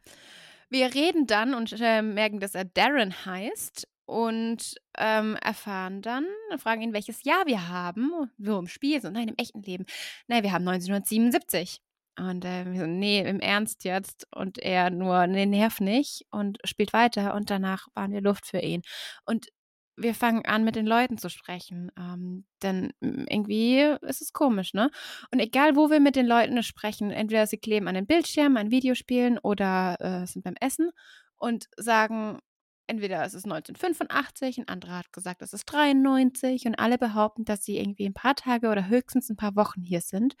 Wir 0.69 0.93
reden 0.93 1.27
dann 1.27 1.53
und 1.53 1.73
äh, 1.79 2.01
merken, 2.01 2.39
dass 2.39 2.55
er 2.55 2.65
Darren 2.65 3.13
heißt 3.25 3.87
und 4.05 4.75
ähm, 4.97 5.35
erfahren 5.35 6.01
dann, 6.01 6.25
fragen 6.57 6.81
ihn, 6.81 6.93
welches 6.93 7.23
Jahr 7.23 7.45
wir 7.45 7.67
haben, 7.69 8.11
so 8.39 8.57
im 8.57 8.67
Spiel, 8.67 8.99
so 9.01 9.09
nein, 9.11 9.27
im 9.27 9.35
echten 9.37 9.61
Leben. 9.61 9.85
Nein, 10.27 10.41
wir 10.43 10.51
haben 10.51 10.67
1977. 10.67 11.81
Und 12.19 12.43
äh, 12.43 12.65
wir 12.65 12.81
so, 12.81 12.85
nee, 12.85 13.21
im 13.21 13.39
Ernst 13.39 13.85
jetzt. 13.85 14.27
Und 14.35 14.59
er 14.59 14.89
nur, 14.89 15.25
nee, 15.27 15.45
nerv 15.45 15.79
nicht 15.79 16.25
und 16.31 16.59
spielt 16.65 16.93
weiter. 16.93 17.33
Und 17.33 17.49
danach 17.49 17.87
waren 17.95 18.11
wir 18.11 18.21
Luft 18.21 18.45
für 18.45 18.59
ihn. 18.59 18.81
Und 19.25 19.47
wir 19.95 20.15
fangen 20.15 20.45
an, 20.45 20.63
mit 20.63 20.75
den 20.75 20.85
Leuten 20.85 21.17
zu 21.17 21.29
sprechen. 21.29 21.91
Ähm, 21.97 22.45
denn 22.63 22.93
mm, 23.01 23.25
irgendwie 23.29 23.95
ist 24.01 24.21
es 24.21 24.33
komisch, 24.33 24.73
ne? 24.73 24.89
Und 25.31 25.39
egal, 25.39 25.75
wo 25.75 25.89
wir 25.89 25.99
mit 25.99 26.15
den 26.15 26.25
Leuten 26.25 26.61
sprechen, 26.63 27.11
entweder 27.11 27.47
sie 27.47 27.57
kleben 27.57 27.87
an 27.87 27.95
den 27.95 28.07
Bildschirm, 28.07 28.57
an 28.57 28.71
Videospielen 28.71 29.37
oder 29.39 29.97
äh, 29.99 30.25
sind 30.25 30.43
beim 30.43 30.55
Essen 30.59 30.91
und 31.37 31.67
sagen, 31.77 32.39
entweder 32.87 33.23
es 33.23 33.33
ist 33.33 33.45
1985, 33.45 34.59
ein 34.59 34.67
anderer 34.67 34.99
hat 34.99 35.13
gesagt, 35.13 35.41
es 35.41 35.53
ist 35.53 35.65
93 35.65 36.65
und 36.65 36.75
alle 36.75 36.97
behaupten, 36.97 37.45
dass 37.45 37.63
sie 37.63 37.77
irgendwie 37.77 38.05
ein 38.05 38.13
paar 38.13 38.35
Tage 38.35 38.69
oder 38.69 38.87
höchstens 38.87 39.29
ein 39.29 39.37
paar 39.37 39.55
Wochen 39.55 39.81
hier 39.81 40.01
sind 40.01 40.35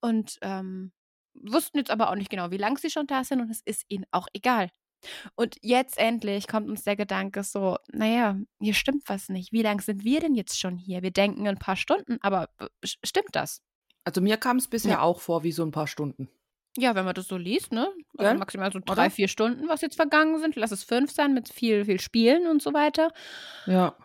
und 0.00 0.38
ähm, 0.42 0.92
wussten 1.34 1.78
jetzt 1.78 1.90
aber 1.90 2.10
auch 2.10 2.14
nicht 2.14 2.30
genau, 2.30 2.50
wie 2.50 2.56
lange 2.56 2.78
sie 2.78 2.90
schon 2.90 3.06
da 3.06 3.24
sind 3.24 3.40
und 3.40 3.50
es 3.50 3.60
ist 3.64 3.84
ihnen 3.88 4.04
auch 4.10 4.26
egal. 4.32 4.70
Und 5.34 5.56
jetzt 5.60 5.98
endlich 5.98 6.48
kommt 6.48 6.68
uns 6.70 6.82
der 6.84 6.96
Gedanke 6.96 7.42
so, 7.42 7.76
naja, 7.92 8.36
hier 8.60 8.72
stimmt 8.74 9.02
was 9.06 9.28
nicht. 9.28 9.52
Wie 9.52 9.60
lange 9.62 9.82
sind 9.82 10.02
wir 10.02 10.20
denn 10.20 10.34
jetzt 10.34 10.58
schon 10.58 10.78
hier? 10.78 11.02
Wir 11.02 11.10
denken 11.10 11.46
ein 11.46 11.58
paar 11.58 11.76
Stunden, 11.76 12.16
aber 12.22 12.48
st- 12.84 12.96
stimmt 13.04 13.28
das? 13.32 13.60
Also 14.04 14.20
mir 14.22 14.38
kam 14.38 14.56
es 14.56 14.68
bisher 14.68 14.92
Ja. 14.92 15.00
auch 15.02 15.20
vor 15.20 15.42
wie 15.44 15.52
so 15.52 15.62
ein 15.62 15.72
paar 15.72 15.86
Stunden. 15.88 16.30
Ja, 16.76 16.94
wenn 16.94 17.04
man 17.04 17.14
das 17.14 17.28
so 17.28 17.36
liest, 17.36 17.70
ne? 17.72 17.86
Also 18.16 18.30
Gell? 18.30 18.34
maximal 18.38 18.72
so 18.72 18.78
Oder? 18.78 18.94
drei, 18.94 19.10
vier 19.10 19.28
Stunden, 19.28 19.68
was 19.68 19.80
jetzt 19.82 19.96
vergangen 19.96 20.40
sind. 20.40 20.56
Lass 20.56 20.72
es 20.72 20.82
fünf 20.84 21.12
sein 21.12 21.32
mit 21.34 21.48
viel, 21.50 21.84
viel 21.84 22.00
Spielen 22.00 22.46
und 22.48 22.62
so 22.62 22.72
weiter. 22.72 23.12
Ja. 23.66 23.96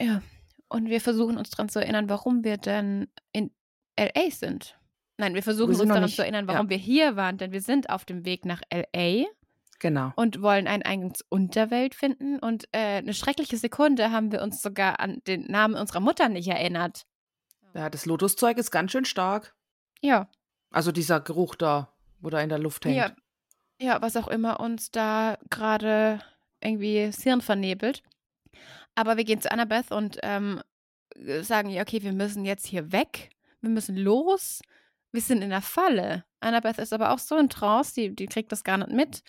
Ja. 0.00 0.22
Und 0.68 0.88
wir 0.88 1.00
versuchen 1.00 1.36
uns 1.36 1.50
daran 1.50 1.68
zu 1.68 1.80
erinnern, 1.80 2.08
warum 2.08 2.42
wir 2.44 2.56
denn 2.56 3.08
in 3.32 3.50
LA 3.98 4.30
sind. 4.30 4.78
Nein, 5.16 5.34
wir 5.34 5.42
versuchen 5.42 5.74
sind 5.74 5.82
uns 5.82 5.88
daran 5.88 6.04
nicht- 6.04 6.16
zu 6.16 6.22
erinnern, 6.22 6.46
ja. 6.48 6.54
warum 6.54 6.68
wir 6.70 6.76
hier 6.76 7.16
waren, 7.16 7.38
denn 7.38 7.52
wir 7.52 7.60
sind 7.60 7.88
auf 7.90 8.04
dem 8.04 8.24
Weg 8.24 8.44
nach 8.44 8.62
LA 8.72 9.24
Genau. 9.78 10.12
und 10.16 10.40
wollen 10.42 10.66
einen 10.66 10.82
Eingang 10.82 11.14
zur 11.14 11.26
Unterwelt 11.28 11.94
finden. 11.94 12.38
Und 12.38 12.64
äh, 12.72 12.98
eine 12.98 13.14
schreckliche 13.14 13.56
Sekunde 13.56 14.10
haben 14.10 14.32
wir 14.32 14.42
uns 14.42 14.60
sogar 14.62 14.98
an 15.00 15.22
den 15.26 15.46
Namen 15.50 15.74
unserer 15.76 16.00
Mutter 16.00 16.28
nicht 16.28 16.48
erinnert. 16.48 17.06
Ja, 17.74 17.90
das 17.90 18.06
Lotuszeug 18.06 18.56
ist 18.58 18.70
ganz 18.70 18.92
schön 18.92 19.04
stark. 19.04 19.54
Ja, 20.00 20.28
Also 20.70 20.90
dieser 20.92 21.20
Geruch 21.20 21.54
da, 21.54 21.92
wo 22.20 22.30
da 22.30 22.40
in 22.40 22.48
der 22.48 22.58
Luft 22.58 22.84
hängt. 22.84 22.96
ja, 22.96 23.12
ja, 23.80 24.00
was 24.02 24.16
auch 24.16 24.28
immer 24.28 24.60
uns 24.60 24.90
da 24.90 25.38
gerade 25.50 26.20
irgendwie 26.60 27.06
das 27.06 27.22
Hirn 27.22 27.40
vernebelt. 27.40 28.02
Aber 28.94 29.16
wir 29.16 29.24
gehen 29.24 29.40
zu 29.40 29.50
Annabeth 29.50 29.90
und 29.90 30.18
ähm, 30.22 30.60
sagen 31.42 31.68
ihr, 31.70 31.82
okay, 31.82 32.02
wir 32.02 32.12
müssen 32.12 32.44
jetzt 32.44 32.66
hier 32.66 32.92
weg. 32.92 33.30
Wir 33.60 33.70
müssen 33.70 33.96
los. 33.96 34.60
Wir 35.14 35.20
sind 35.20 35.42
in 35.42 35.50
der 35.50 35.62
Falle. 35.62 36.24
Annabeth 36.40 36.78
ist 36.78 36.92
aber 36.92 37.12
auch 37.12 37.20
so 37.20 37.38
in 37.38 37.48
Trance, 37.48 37.94
die, 37.94 38.16
die 38.16 38.26
kriegt 38.26 38.50
das 38.50 38.64
gar 38.64 38.78
nicht 38.78 38.90
mit. 38.90 39.22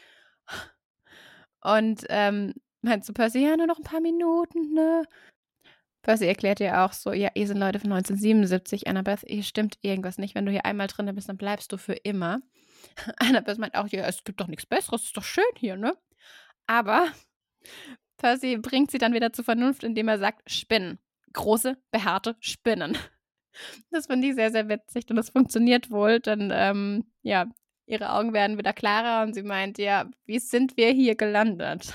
Und 1.62 2.06
ähm, 2.10 2.56
meint 2.82 3.06
zu 3.06 3.14
Percy, 3.14 3.44
ja, 3.44 3.56
nur 3.56 3.68
noch 3.68 3.78
ein 3.78 3.84
paar 3.84 4.02
Minuten, 4.02 4.74
ne? 4.74 5.03
Percy 6.02 6.26
erklärt 6.26 6.60
ihr 6.60 6.82
auch 6.82 6.91
so, 6.91 7.14
ja, 7.14 7.30
ihr 7.36 7.45
sind 7.45 7.60
Leute 7.60 7.80
von 7.80 7.91
1977, 7.91 8.88
Annabeth, 8.88 9.26
hier 9.28 9.44
stimmt 9.44 9.78
irgendwas 9.82 10.18
nicht. 10.18 10.34
Wenn 10.34 10.48
du 10.48 10.52
hier 10.52 10.66
einmal 10.66 10.88
drin 10.88 11.14
bist, 11.14 11.30
dann 11.30 11.38
bleibst 11.38 11.72
du 11.72 11.78
für 11.78 11.94
immer. 11.94 12.40
Annabeth 13.18 13.60
meint 13.60 13.76
auch, 13.76 13.88
ja, 13.90 14.07
es 14.07 14.24
gibt 14.24 14.41
doch 14.41 14.48
nichts 14.48 14.66
Besseres, 14.66 15.03
ist 15.03 15.16
doch 15.16 15.24
schön 15.24 15.44
hier, 15.56 15.78
ne? 15.78 15.95
Aber 16.66 17.12
Percy 18.18 18.57
bringt 18.57 18.90
sie 18.90 18.98
dann 18.98 19.14
wieder 19.14 19.34
zur 19.34 19.45
Vernunft, 19.45 19.84
indem 19.84 20.07
er 20.07 20.18
sagt, 20.18 20.49
Spinnen. 20.52 20.98
Große, 21.34 21.78
behaarte 21.91 22.38
Spinnen. 22.40 22.98
Das 23.91 24.07
finde 24.07 24.27
ich 24.27 24.36
sehr, 24.36 24.52
sehr 24.52 24.68
witzig 24.69 25.06
und 25.10 25.15
das 25.15 25.30
funktioniert 25.30 25.91
wohl, 25.91 26.19
denn 26.19 26.52
ähm, 26.53 27.06
ja, 27.22 27.45
ihre 27.86 28.11
Augen 28.11 28.34
werden 28.34 28.57
wieder 28.57 28.73
klarer 28.73 29.23
und 29.23 29.34
sie 29.34 29.44
meint, 29.44 29.77
ja, 29.77 30.10
wie 30.26 30.40
sind 30.40 30.77
wir 30.77 30.91
hier 30.91 31.15
gelandet? 31.15 31.94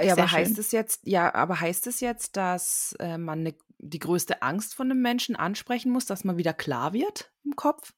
Ja, 0.00 0.12
aber 0.12 0.30
heißt 0.30 0.58
es 0.58 0.70
jetzt, 0.72 1.06
ja, 1.06 1.34
aber 1.34 1.60
heißt 1.60 1.86
es 1.86 2.00
jetzt, 2.00 2.36
dass 2.36 2.94
äh, 3.00 3.18
man 3.18 3.42
ne, 3.42 3.54
die 3.78 3.98
größte 3.98 4.42
Angst 4.42 4.74
von 4.74 4.90
einem 4.90 5.02
Menschen 5.02 5.34
ansprechen 5.34 5.90
muss, 5.90 6.06
dass 6.06 6.24
man 6.24 6.36
wieder 6.36 6.52
klar 6.52 6.92
wird 6.92 7.32
im 7.44 7.56
Kopf? 7.56 7.92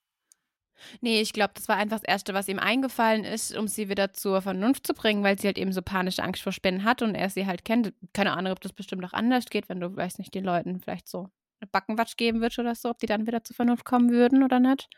Nee, 1.01 1.21
ich 1.21 1.33
glaube, 1.33 1.53
das 1.55 1.69
war 1.69 1.77
einfach 1.77 2.01
das 2.01 2.09
Erste, 2.09 2.35
was 2.35 2.49
ihm 2.49 2.59
eingefallen 2.59 3.25
ist, 3.25 3.57
um 3.57 3.69
sie 3.69 3.89
wieder 3.89 4.13
zur 4.13 4.43
Vernunft 4.43 4.87
zu 4.87 4.95
bringen, 4.95 5.23
weil 5.23 5.39
sie 5.39 5.47
halt 5.47 5.59
eben 5.59 5.73
so 5.73 5.83
panische 5.83 6.23
Angst 6.23 6.43
vor 6.43 6.53
Spinnen 6.53 6.85
hat 6.85 7.03
und 7.03 7.15
er 7.15 7.31
sie 7.31 7.47
halt 7.47 7.65
kennt. 7.65 7.93
Keine 8.13 8.33
Ahnung, 8.33 8.53
ob 8.53 8.61
das 8.61 8.73
bestimmt 8.73 9.05
auch 9.05 9.13
anders 9.13 9.47
geht, 9.47 9.69
wenn 9.69 9.81
du, 9.81 9.95
weiß 9.95 10.19
nicht, 10.19 10.35
den 10.35 10.45
Leuten 10.45 10.81
vielleicht 10.81 11.09
so 11.09 11.31
Backenwatsch 11.67 12.17
geben 12.17 12.41
würdest 12.41 12.59
oder 12.59 12.75
so, 12.75 12.91
ob 12.91 12.99
die 12.99 13.07
dann 13.07 13.27
wieder 13.27 13.45
zur 13.45 13.57
Vernunft 13.57 13.85
kommen 13.85 14.11
würden 14.11 14.43
oder 14.43 14.61
nicht. 14.61 14.89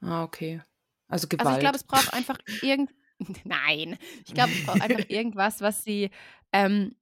Ah, 0.00 0.22
okay. 0.24 0.62
Also 1.08 1.28
Gewalt. 1.28 1.46
Also 1.46 1.56
ich 1.56 1.60
glaube, 1.60 1.76
es 1.76 1.84
braucht 1.84 2.12
einfach 2.12 2.38
irgend... 2.62 2.90
Nein, 3.44 3.98
ich 4.24 4.34
glaube, 4.34 4.52
es 4.52 4.66
braucht 4.66 4.80
einfach 4.80 5.08
irgendwas, 5.08 5.60
was 5.60 5.84
sie 5.84 6.10
ähm, 6.52 6.96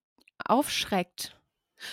aufschreckt. 0.44 1.36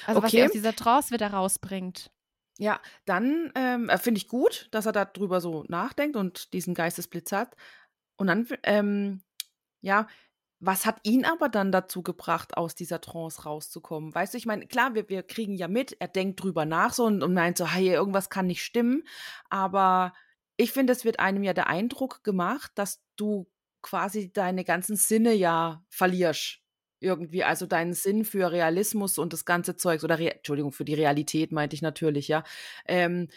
Also 0.05 0.21
was 0.21 0.31
sie 0.31 0.37
Okay. 0.37 0.45
aus 0.45 0.51
dieser 0.51 0.75
Trance 0.75 1.11
wieder 1.13 1.31
rausbringt. 1.31 2.11
Ja, 2.59 2.81
dann 3.05 3.51
ähm, 3.55 3.87
äh, 3.87 3.97
finde 3.97 4.17
ich 4.17 4.27
gut, 4.27 4.67
dass 4.71 4.85
er 4.85 4.91
darüber 4.91 5.39
so 5.39 5.63
nachdenkt 5.67 6.15
und 6.15 6.51
diesen 6.53 6.73
Geistesblitz 6.73 7.31
hat. 7.31 7.55
Und 8.17 8.27
dann, 8.27 8.47
ähm, 8.63 9.21
ja, 9.81 10.07
was 10.59 10.85
hat 10.85 10.99
ihn 11.03 11.23
aber 11.23 11.49
dann 11.49 11.71
dazu 11.71 12.01
gebracht, 12.01 12.57
aus 12.57 12.73
dieser 12.73 12.99
Trance 12.99 13.43
rauszukommen? 13.43 14.13
Weißt 14.13 14.33
du, 14.33 14.37
ich 14.37 14.45
meine, 14.45 14.65
klar, 14.65 14.95
wir, 14.95 15.07
wir 15.07 15.21
kriegen 15.23 15.53
ja 15.53 15.67
mit, 15.67 15.95
er 15.99 16.07
denkt 16.07 16.41
drüber 16.41 16.65
nach 16.65 16.93
so 16.93 17.05
und, 17.05 17.21
und 17.21 17.33
meint 17.33 17.57
so, 17.57 17.67
hey, 17.67 17.89
irgendwas 17.89 18.29
kann 18.29 18.47
nicht 18.47 18.63
stimmen. 18.63 19.03
Aber 19.49 20.13
ich 20.55 20.71
finde, 20.71 20.93
es 20.93 21.05
wird 21.05 21.19
einem 21.19 21.43
ja 21.43 21.53
der 21.53 21.67
Eindruck 21.67 22.23
gemacht, 22.23 22.71
dass 22.75 23.03
du 23.15 23.47
quasi 23.83 24.33
deine 24.33 24.63
ganzen 24.63 24.95
Sinne 24.95 25.33
ja 25.33 25.83
verlierst. 25.89 26.59
Irgendwie, 26.99 27.43
also 27.43 27.67
deinen 27.67 27.93
Sinn 27.93 28.25
für 28.25 28.51
Realismus 28.51 29.19
und 29.19 29.33
das 29.33 29.45
ganze 29.45 29.75
Zeugs 29.75 30.03
oder, 30.03 30.17
Re 30.17 30.33
Entschuldigung, 30.33 30.71
für 30.71 30.85
die 30.85 30.95
Realität 30.95 31.51
meinte 31.51 31.75
ich 31.75 31.83
natürlich, 31.83 32.27
ja. 32.27 32.43
Ähm, 32.85 33.27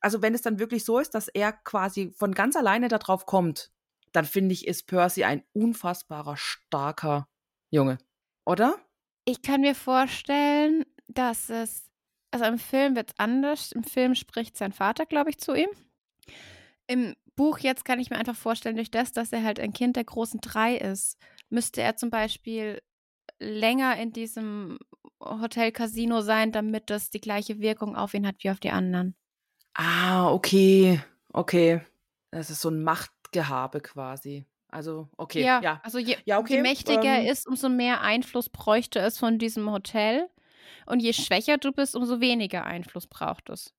also 0.00 0.20
wenn 0.20 0.34
es 0.34 0.42
dann 0.42 0.58
wirklich 0.58 0.84
so 0.84 0.98
ist, 0.98 1.14
dass 1.14 1.28
er 1.28 1.52
quasi 1.52 2.10
von 2.10 2.34
ganz 2.34 2.56
alleine 2.56 2.88
darauf 2.88 3.26
kommt, 3.26 3.70
dann 4.14 4.24
finde 4.24 4.52
ich, 4.52 4.66
ist 4.66 4.86
Percy 4.86 5.24
ein 5.24 5.42
unfassbarer, 5.52 6.36
starker 6.36 7.28
Junge. 7.70 7.98
Oder? 8.46 8.78
Ich 9.24 9.42
kann 9.42 9.62
mir 9.62 9.74
vorstellen, 9.74 10.84
dass 11.08 11.50
es, 11.50 11.90
also 12.30 12.44
im 12.46 12.58
Film 12.58 12.94
wird 12.94 13.10
es 13.10 13.18
anders. 13.18 13.72
Im 13.72 13.82
Film 13.82 14.14
spricht 14.14 14.56
sein 14.56 14.72
Vater, 14.72 15.04
glaube 15.04 15.30
ich, 15.30 15.38
zu 15.38 15.54
ihm. 15.54 15.68
Im 16.86 17.14
Buch 17.34 17.58
jetzt 17.58 17.84
kann 17.84 17.98
ich 17.98 18.10
mir 18.10 18.16
einfach 18.16 18.36
vorstellen, 18.36 18.76
durch 18.76 18.90
das, 18.90 19.12
dass 19.12 19.32
er 19.32 19.42
halt 19.42 19.58
ein 19.58 19.72
Kind 19.72 19.96
der 19.96 20.04
großen 20.04 20.40
drei 20.40 20.76
ist, 20.76 21.18
müsste 21.48 21.82
er 21.82 21.96
zum 21.96 22.10
Beispiel 22.10 22.80
länger 23.40 23.96
in 23.96 24.12
diesem 24.12 24.78
Hotel 25.20 25.72
Casino 25.72 26.20
sein, 26.20 26.52
damit 26.52 26.90
das 26.90 27.10
die 27.10 27.20
gleiche 27.20 27.58
Wirkung 27.58 27.96
auf 27.96 28.14
ihn 28.14 28.26
hat 28.26 28.36
wie 28.40 28.50
auf 28.50 28.60
die 28.60 28.70
anderen. 28.70 29.16
Ah, 29.74 30.30
okay. 30.30 31.00
Okay. 31.32 31.80
Das 32.30 32.50
ist 32.50 32.60
so 32.60 32.68
ein 32.68 32.82
Machtgehabe 33.38 33.80
quasi. 33.80 34.46
Also, 34.68 35.08
okay, 35.16 35.44
ja, 35.44 35.60
ja. 35.62 35.80
also 35.84 35.98
je, 35.98 36.16
Ja, 36.24 36.38
okay, 36.38 36.56
je 36.56 36.62
mächtiger 36.62 37.04
er 37.04 37.20
ähm, 37.20 37.26
ist, 37.26 37.46
umso 37.46 37.68
mehr 37.68 38.00
Einfluss 38.00 38.48
bräuchte 38.48 38.98
es 38.98 39.18
von 39.18 39.38
diesem 39.38 39.70
Hotel. 39.70 40.28
Und 40.86 41.00
je 41.00 41.12
schwächer 41.12 41.58
du 41.58 41.72
bist, 41.72 41.94
umso 41.94 42.20
weniger 42.20 42.64
Einfluss 42.64 43.06
braucht 43.06 43.50
es. 43.50 43.72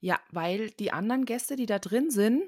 Ja, 0.00 0.20
weil 0.30 0.70
die 0.70 0.92
anderen 0.92 1.24
Gäste, 1.24 1.56
die 1.56 1.66
da 1.66 1.78
drin 1.78 2.10
sind, 2.10 2.42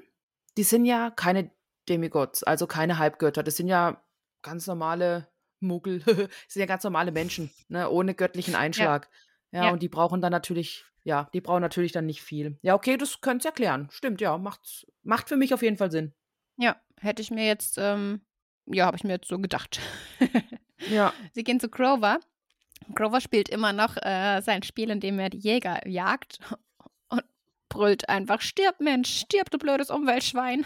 die 0.57 0.63
sind 0.63 0.85
ja 0.85 1.09
keine 1.09 1.49
Demigods, 1.89 2.43
also 2.43 2.67
keine 2.67 2.99
Halbgötter. 2.99 3.43
Das 3.43 3.57
sind 3.57 3.67
ja 3.67 4.01
ganz 4.43 4.67
normale 4.67 5.27
Muggel, 5.59 5.99
das 6.05 6.29
sind 6.49 6.59
ja 6.59 6.65
ganz 6.65 6.83
normale 6.83 7.11
Menschen, 7.11 7.49
ne, 7.67 7.89
ohne 7.89 8.13
göttlichen 8.13 8.55
Einschlag. 8.55 9.09
Ja, 9.51 9.65
Ja. 9.65 9.71
und 9.71 9.81
die 9.81 9.89
brauchen 9.89 10.21
dann 10.21 10.31
natürlich, 10.31 10.85
ja, 11.03 11.29
die 11.33 11.41
brauchen 11.41 11.61
natürlich 11.61 11.93
dann 11.93 12.05
nicht 12.05 12.21
viel. 12.21 12.59
Ja, 12.61 12.75
okay, 12.75 12.97
das 12.97 13.21
könnt's 13.21 13.45
erklären. 13.45 13.87
Stimmt, 13.91 14.21
ja, 14.21 14.37
macht, 14.37 14.85
macht 15.03 15.29
für 15.29 15.37
mich 15.37 15.53
auf 15.53 15.63
jeden 15.63 15.77
Fall 15.77 15.89
Sinn. 15.89 16.13
Ja, 16.57 16.75
hätte 16.99 17.21
ich 17.21 17.31
mir 17.31 17.45
jetzt, 17.45 17.77
ähm, 17.77 18.21
ja, 18.65 18.85
habe 18.85 18.97
ich 18.97 19.03
mir 19.03 19.13
jetzt 19.13 19.27
so 19.27 19.39
gedacht. 19.39 19.79
Ja. 20.89 21.13
Sie 21.33 21.43
gehen 21.43 21.59
zu 21.59 21.69
Grover. 21.69 22.19
Grover 22.93 23.21
spielt 23.21 23.49
immer 23.49 23.73
noch 23.73 23.97
äh, 23.97 24.41
sein 24.41 24.63
Spiel, 24.63 24.89
in 24.89 24.99
dem 24.99 25.19
er 25.19 25.29
die 25.29 25.39
Jäger 25.39 25.87
jagt 25.87 26.39
und 27.09 27.23
brüllt 27.69 28.09
einfach, 28.09 28.41
stirb 28.41 28.79
Mensch, 28.79 29.21
stirb 29.21 29.49
du 29.51 29.57
blödes 29.57 29.89
Umweltschwein. 29.89 30.65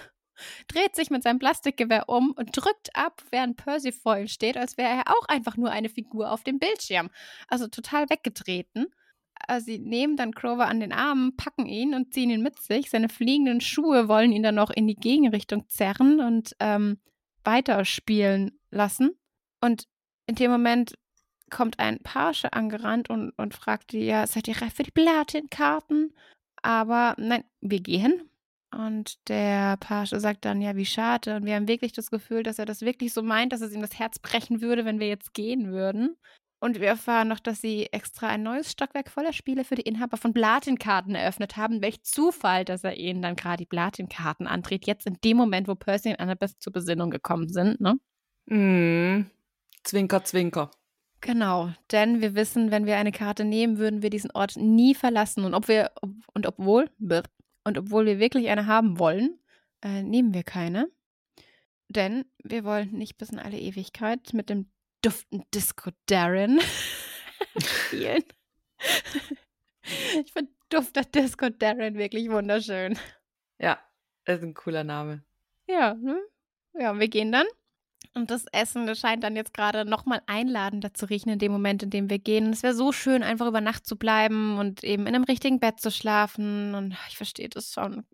Dreht 0.68 0.96
sich 0.96 1.12
mit 1.12 1.22
seinem 1.24 1.40
Plastikgewehr 1.40 2.10
um 2.10 2.32
und 2.32 2.56
drückt 2.56 2.96
ab, 2.96 3.22
während 3.30 3.58
Percy 3.58 3.92
vor 3.92 4.18
ihm 4.18 4.28
steht, 4.28 4.58
als 4.58 4.78
wäre 4.78 4.90
er 4.90 5.10
auch 5.10 5.28
einfach 5.28 5.56
nur 5.56 5.72
eine 5.72 5.90
Figur 5.90 6.32
auf 6.32 6.44
dem 6.44 6.58
Bildschirm. 6.58 7.12
Also 7.48 7.68
total 7.68 8.10
weggetreten. 8.10 8.88
Also 9.48 9.66
sie 9.66 9.80
nehmen 9.80 10.18
dann 10.18 10.32
Grover 10.32 10.68
an 10.68 10.80
den 10.80 10.92
Armen, 10.92 11.36
packen 11.36 11.66
ihn 11.66 11.94
und 11.94 12.14
ziehen 12.14 12.30
ihn 12.30 12.42
mit 12.42 12.60
sich. 12.60 12.90
Seine 12.90 13.10
fliegenden 13.10 13.62
Schuhe 13.62 14.08
wollen 14.08 14.32
ihn 14.32 14.44
dann 14.44 14.56
noch 14.56 14.70
in 14.70 14.88
die 14.88 14.96
Gegenrichtung 14.96 15.68
zerren 15.68 16.20
und 16.20 16.56
ähm, 16.60 17.00
weiterspielen 17.44 18.60
lassen. 18.70 19.12
Und 19.62 19.88
in 20.28 20.36
dem 20.36 20.52
Moment 20.52 20.96
kommt 21.50 21.80
ein 21.80 22.00
Page 22.00 22.46
angerannt 22.52 23.10
und, 23.10 23.32
und 23.38 23.54
fragt 23.54 23.92
die, 23.92 24.06
ja, 24.06 24.26
seid 24.26 24.48
ihr 24.48 24.62
reif 24.62 24.74
für 24.74 24.84
die 24.84 24.92
Platin-Karten? 24.92 26.14
Aber 26.62 27.16
nein, 27.18 27.44
wir 27.60 27.82
gehen. 27.82 28.30
Und 28.74 29.28
der 29.28 29.76
Page 29.78 30.12
sagt 30.16 30.46
dann, 30.46 30.62
ja, 30.62 30.76
wie 30.78 30.86
schade. 30.86 31.36
Und 31.36 31.46
wir 31.46 31.56
haben 31.56 31.68
wirklich 31.68 31.92
das 31.92 32.10
Gefühl, 32.10 32.44
dass 32.44 32.58
er 32.58 32.66
das 32.66 32.82
wirklich 32.82 33.14
so 33.14 33.22
meint, 33.22 33.52
dass 33.52 33.62
es 33.62 33.74
ihm 33.74 33.82
das 33.82 34.00
Herz 34.00 34.18
brechen 34.20 34.62
würde, 34.62 34.86
wenn 34.86 35.00
wir 35.00 35.08
jetzt 35.08 35.34
gehen 35.34 35.72
würden. 35.72 36.16
Und 36.62 36.80
wir 36.80 36.90
erfahren 36.90 37.28
noch, 37.28 37.40
dass 37.40 37.60
sie 37.60 37.88
extra 37.92 38.28
ein 38.28 38.44
neues 38.44 38.72
Stockwerk 38.72 39.10
voller 39.10 39.34
Spiele 39.34 39.64
für 39.64 39.74
die 39.74 39.82
Inhaber 39.82 40.16
von 40.16 40.32
Platin-Karten 40.32 41.16
eröffnet 41.16 41.58
haben. 41.58 41.82
Welch 41.82 42.04
Zufall, 42.04 42.66
dass 42.66 42.84
er 42.84 42.98
ihnen 42.98 43.24
dann 43.24 43.36
gerade 43.36 43.58
die 43.58 43.66
Platin-Karten 43.66 44.46
andreht. 44.46 44.86
Jetzt 44.86 45.08
in 45.08 45.18
dem 45.24 45.38
Moment, 45.38 45.68
wo 45.68 45.74
Percy 45.74 46.10
und 46.10 46.20
Annabeth 46.20 46.62
zur 46.62 46.72
Besinnung 46.72 47.10
gekommen 47.10 47.50
sind, 47.50 47.82
ne? 47.82 48.00
Mm. 48.46 49.26
Zwinker, 49.84 50.24
zwinker. 50.24 50.70
Genau, 51.20 51.72
denn 51.92 52.22
wir 52.22 52.36
wissen, 52.36 52.70
wenn 52.70 52.86
wir 52.86 52.98
eine 52.98 53.12
Karte 53.12 53.44
nehmen, 53.44 53.80
würden 53.80 54.04
wir 54.04 54.12
diesen 54.12 54.30
Ort 54.30 54.56
nie 54.56 54.94
verlassen. 54.94 55.46
Und 55.46 55.56
ob 55.56 55.68
wir, 55.68 55.90
und 56.34 56.46
obwohl, 56.46 56.92
und 57.00 57.78
obwohl 57.78 58.06
wir 58.06 58.20
wirklich 58.20 58.50
eine 58.50 58.68
haben 58.68 59.00
wollen, 59.00 59.40
äh, 59.82 60.04
nehmen 60.04 60.36
wir 60.36 60.44
keine. 60.44 60.92
Denn 61.90 62.26
wir 62.44 62.64
wollen 62.64 62.92
nicht 62.92 63.18
bis 63.18 63.32
in 63.32 63.40
alle 63.40 63.60
Ewigkeit 63.60 64.34
mit 64.34 64.52
dem 64.52 64.70
duften 65.02 65.44
Disco 65.54 65.92
Darren 66.08 66.60
spielen. 67.58 68.24
ich 70.24 70.32
finde 70.32 70.52
dufter 70.70 71.04
Disco 71.04 71.50
Darren 71.50 71.98
wirklich 71.98 72.30
wunderschön. 72.30 72.98
Ja, 73.60 73.80
das 74.26 74.38
ist 74.40 74.44
ein 74.44 74.54
cooler 74.54 74.84
Name. 74.84 75.24
Ja, 75.68 75.94
ne? 75.94 76.20
Ja, 76.80 76.98
wir 76.98 77.08
gehen 77.08 77.32
dann. 77.32 77.48
Und 78.14 78.30
das 78.30 78.46
Essen, 78.52 78.88
das 78.88 79.00
scheint 79.00 79.24
dann 79.24 79.36
jetzt 79.38 79.54
gerade 79.54 79.86
nochmal 79.86 80.22
einladender 80.26 80.94
zu 80.94 81.06
riechen 81.06 81.30
in 81.30 81.40
dem 81.40 81.52
Moment, 81.52 81.84
in 81.84 81.90
dem 81.92 82.10
wir 82.10 82.20
gehen. 82.20 82.52
Es 82.52 82.62
wäre 82.64 82.74
so 82.74 82.92
schön, 82.92 83.24
einfach 83.24 83.48
über 83.48 83.62
Nacht 83.62 83.86
zu 83.86 83.96
bleiben 83.96 84.58
und 84.58 84.84
eben 84.84 85.04
in 85.08 85.16
einem 85.16 85.24
richtigen 85.24 85.60
Bett 85.62 85.80
zu 85.80 85.92
schlafen. 85.92 86.76
Und 86.76 86.98
ich 87.08 87.16
verstehe 87.16 87.48
das 87.48 87.72
schon. 87.72 88.06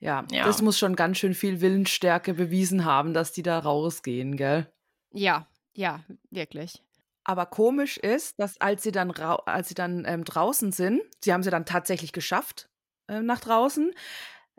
Ja, 0.00 0.24
Ja. 0.32 0.44
das 0.46 0.62
muss 0.62 0.78
schon 0.78 0.96
ganz 0.96 1.18
schön 1.18 1.34
viel 1.34 1.60
Willensstärke 1.60 2.34
bewiesen 2.34 2.84
haben, 2.84 3.14
dass 3.14 3.30
die 3.32 3.42
da 3.44 3.58
rausgehen, 3.58 4.36
gell? 4.36 4.66
Ja, 5.12 5.46
ja, 5.76 6.00
wirklich. 6.30 6.82
Aber 7.24 7.46
komisch 7.46 7.96
ist, 7.98 8.38
dass 8.38 8.60
als 8.60 8.82
sie 8.82 8.92
dann, 8.92 9.10
als 9.10 9.68
sie 9.68 9.74
dann 9.74 10.04
ähm, 10.06 10.24
draußen 10.24 10.72
sind, 10.72 11.02
sie 11.22 11.32
haben 11.32 11.42
sie 11.42 11.50
dann 11.50 11.66
tatsächlich 11.66 12.12
geschafft 12.12 12.68
ähm, 13.08 13.26
nach 13.26 13.40
draußen, 13.40 13.92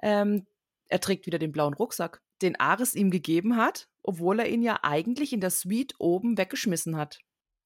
ähm, 0.02 0.46
er 0.90 1.00
trägt 1.00 1.26
wieder 1.26 1.40
den 1.40 1.52
blauen 1.52 1.74
Rucksack, 1.74 2.22
den 2.42 2.60
Ares 2.60 2.94
ihm 2.94 3.10
gegeben 3.10 3.56
hat, 3.58 3.90
obwohl 4.04 4.40
er 4.40 4.50
ihn 4.50 4.62
ja 4.62 4.80
eigentlich 4.84 5.34
in 5.34 5.42
der 5.42 5.50
Suite 5.50 5.96
oben 6.00 6.38
weggeschmissen 6.38 6.98
hat. 6.98 7.20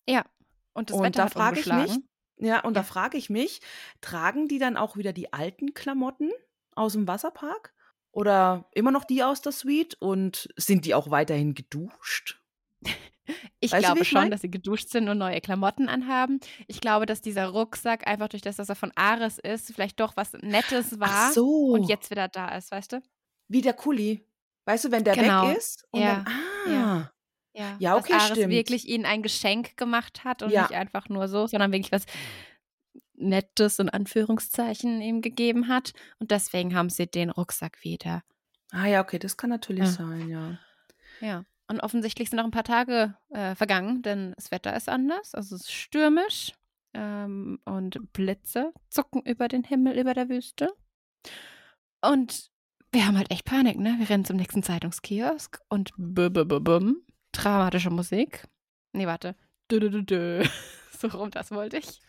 Ja. 0.07 0.25
Und 0.73 0.89
das 0.89 0.97
und 0.97 1.03
Wetter 1.03 1.19
da 1.19 1.25
hat 1.25 1.33
frage 1.33 1.59
ich 1.59 1.65
mich, 1.67 1.97
ja, 2.37 2.63
und 2.63 2.75
da 2.75 2.81
Ja. 2.81 2.85
frage 2.85 3.17
ich 3.17 3.29
mich, 3.29 3.61
tragen 4.01 4.47
die 4.47 4.59
dann 4.59 4.77
auch 4.77 4.97
wieder 4.97 5.13
die 5.13 5.33
alten 5.33 5.73
Klamotten 5.73 6.31
aus 6.75 6.93
dem 6.93 7.07
Wasserpark? 7.07 7.73
Oder 8.11 8.69
immer 8.73 8.91
noch 8.91 9.03
die 9.05 9.23
aus 9.23 9.41
der 9.41 9.51
Suite? 9.51 9.95
Und 9.99 10.49
sind 10.57 10.85
die 10.85 10.93
auch 10.93 11.11
weiterhin 11.11 11.53
geduscht? 11.53 12.41
Ich 13.59 13.71
Weißt 13.71 13.83
glaube 13.83 14.01
ich 14.01 14.09
schon, 14.09 14.21
mein? 14.21 14.31
dass 14.31 14.41
sie 14.41 14.51
geduscht 14.51 14.89
sind 14.89 15.07
und 15.09 15.17
neue 15.17 15.41
Klamotten 15.41 15.87
anhaben. 15.89 16.39
Ich 16.67 16.81
glaube, 16.81 17.05
dass 17.05 17.21
dieser 17.21 17.47
Rucksack 17.47 18.07
einfach 18.07 18.27
durch 18.29 18.41
das, 18.41 18.55
dass 18.57 18.69
er 18.69 18.75
von 18.75 18.91
Ares 18.95 19.37
ist, 19.39 19.73
vielleicht 19.73 19.99
doch 19.99 20.15
was 20.17 20.33
Nettes 20.41 20.99
war 20.99 21.09
Ach 21.29 21.31
so, 21.33 21.67
und 21.73 21.89
jetzt 21.89 22.09
wieder 22.11 22.27
da 22.27 22.55
ist, 22.57 22.71
weißt 22.71 22.93
du? 22.93 23.01
wie 23.47 23.61
der 23.61 23.73
Kuli. 23.73 24.25
Weißt 24.65 24.85
du, 24.85 24.91
wenn 24.91 25.03
der 25.03 25.15
Genau. 25.15 25.49
weg 25.49 25.57
ist 25.57 25.85
und 25.91 26.01
Ja. 26.01 26.23
dann, 26.23 26.27
ah, 26.27 26.69
Ja. 26.71 27.11
Ja, 27.53 27.75
Ja, 27.79 27.95
okay, 27.97 28.13
dass 28.13 28.23
Ares 28.23 28.37
stimmt. 28.37 28.51
wirklich 28.51 28.87
ihnen 28.87 29.05
ein 29.05 29.21
Geschenk 29.23 29.75
gemacht 29.75 30.23
hat 30.23 30.41
und 30.41 30.51
Ja. 30.51 30.61
nicht 30.61 30.73
einfach 30.73 31.09
nur 31.09 31.27
so, 31.27 31.47
sondern 31.47 31.71
wirklich 31.73 31.91
was 31.91 32.05
Nettes 33.15 33.79
in 33.79 33.89
Anführungszeichen 33.89 35.01
ihm 35.01 35.21
gegeben 35.21 35.67
hat. 35.67 35.93
Und 36.19 36.31
deswegen 36.31 36.75
haben 36.75 36.89
sie 36.89 37.07
den 37.07 37.29
Rucksack 37.29 37.83
wieder. 37.83 38.23
ah 38.71 38.85
ja, 38.85 39.01
okay, 39.01 39.19
das 39.19 39.35
kann 39.35 39.49
natürlich 39.49 39.83
Ja. 39.85 39.91
sein, 39.91 40.29
ja. 40.29 40.59
Ja. 41.19 41.43
Und 41.71 41.79
offensichtlich 41.79 42.29
sind 42.29 42.35
noch 42.35 42.43
ein 42.43 42.51
paar 42.51 42.65
Tage 42.65 43.15
äh, 43.29 43.55
vergangen, 43.55 44.01
denn 44.01 44.33
das 44.35 44.51
Wetter 44.51 44.75
ist 44.75 44.89
anders. 44.89 45.33
Also 45.33 45.55
es 45.55 45.61
ist 45.61 45.71
stürmisch 45.71 46.51
ähm, 46.93 47.59
und 47.63 48.11
Blitze 48.11 48.73
zucken 48.89 49.21
über 49.21 49.47
den 49.47 49.63
Himmel, 49.63 49.97
über 49.97 50.13
der 50.13 50.27
Wüste. 50.27 50.75
Und 52.01 52.51
wir 52.91 53.07
haben 53.07 53.17
halt 53.17 53.31
echt 53.31 53.45
Panik, 53.45 53.79
ne? 53.79 53.95
Wir 53.99 54.09
rennen 54.09 54.25
zum 54.25 54.35
nächsten 54.35 54.63
Zeitungskiosk 54.63 55.61
und 55.69 55.93
-bum, 55.93 56.95
dramatische 57.31 57.89
Musik. 57.89 58.49
Nee, 58.91 59.07
warte. 59.07 59.37
-dö 59.71 59.77
-dö 59.77 60.05
-dö. 60.05 60.49
So 60.99 61.07
rum, 61.07 61.31
das 61.31 61.51
wollte 61.51 61.77
ich. 61.77 62.01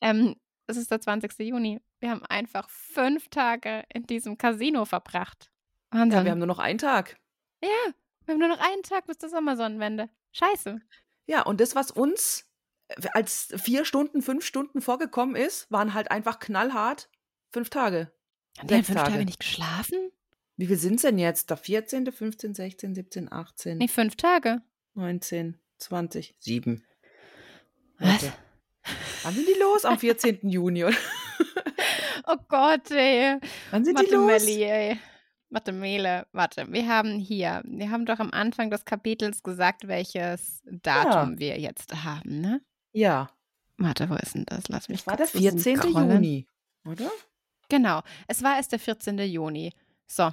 Ähm, 0.00 0.36
es 0.68 0.76
ist 0.76 0.92
der 0.92 1.00
20. 1.00 1.40
Juni. 1.40 1.80
Wir 1.98 2.10
haben 2.10 2.24
einfach 2.26 2.70
fünf 2.70 3.28
Tage 3.30 3.82
in 3.92 4.04
diesem 4.04 4.38
Casino 4.38 4.84
verbracht. 4.84 5.50
Wahnsinn. 5.90 6.18
Ja, 6.18 6.24
wir 6.24 6.30
haben 6.30 6.38
nur 6.38 6.46
noch 6.46 6.60
einen 6.60 6.78
Tag. 6.78 7.18
Ja, 7.60 7.92
wir 8.26 8.34
haben 8.34 8.40
nur 8.40 8.48
noch 8.48 8.60
einen 8.60 8.82
Tag 8.82 9.06
bis 9.06 9.18
zur 9.18 9.28
Sommersonnenwende. 9.28 10.10
Scheiße. 10.32 10.80
Ja, 11.26 11.42
und 11.42 11.60
das, 11.60 11.74
was 11.74 11.90
uns 11.90 12.46
äh, 12.88 13.08
als 13.14 13.54
vier 13.56 13.84
Stunden, 13.84 14.22
fünf 14.22 14.44
Stunden 14.44 14.80
vorgekommen 14.80 15.36
ist, 15.36 15.70
waren 15.70 15.94
halt 15.94 16.10
einfach 16.10 16.38
knallhart 16.38 17.08
fünf 17.52 17.70
Tage. 17.70 18.12
Haben 18.58 18.68
die 18.68 18.74
fünf 18.74 18.98
Tage. 18.98 19.12
Tage. 19.12 19.24
nicht 19.24 19.40
geschlafen? 19.40 20.10
Wie 20.56 20.66
viel 20.66 20.76
sind 20.76 20.96
es 20.96 21.02
denn 21.02 21.18
jetzt? 21.18 21.50
Der 21.50 21.56
14., 21.56 22.10
15., 22.10 22.54
16., 22.54 22.94
17., 22.94 23.32
18, 23.32 23.78
Nee, 23.78 23.88
fünf 23.88 24.16
Tage. 24.16 24.62
19, 24.94 25.58
20, 25.78 26.34
7. 26.38 26.82
Was? 27.98 28.30
Wann 29.22 29.34
sind 29.34 29.46
die 29.48 29.60
los? 29.60 29.84
Am 29.84 29.98
14. 29.98 30.48
Juni, 30.48 30.84
oder? 30.84 30.96
Oh 32.28 32.38
Gott, 32.48 32.90
ey. 32.90 33.38
Wann 33.70 33.84
sind 33.84 34.00
die 34.00 34.02
Warte, 34.10 34.16
los? 34.16 34.26
Melli, 34.26 34.64
ey. 34.64 34.98
Warte, 35.50 35.72
Mele, 35.72 36.26
warte. 36.32 36.66
Wir 36.72 36.88
haben 36.88 37.18
hier, 37.18 37.62
wir 37.64 37.90
haben 37.90 38.04
doch 38.04 38.18
am 38.18 38.30
Anfang 38.32 38.70
des 38.70 38.84
Kapitels 38.84 39.42
gesagt, 39.42 39.86
welches 39.86 40.62
Datum 40.64 41.38
wir 41.38 41.58
jetzt 41.58 42.04
haben, 42.04 42.40
ne? 42.40 42.60
Ja, 42.92 43.30
Warte, 43.78 44.08
wo 44.08 44.14
ist 44.14 44.34
denn 44.34 44.44
das? 44.46 44.68
Lass 44.68 44.88
mich 44.88 45.04
das 45.04 45.06
war 45.06 45.16
der 45.16 45.26
kurz 45.26 45.34
ein 45.36 45.42
bisschen 45.42 45.76
14. 45.76 45.92
scrollen. 45.92 46.10
Juni, 46.10 46.46
oder? 46.86 47.10
Genau, 47.68 48.00
es 48.26 48.42
war 48.42 48.56
erst 48.56 48.72
der 48.72 48.78
14. 48.78 49.18
Juni. 49.18 49.72
So, 50.06 50.32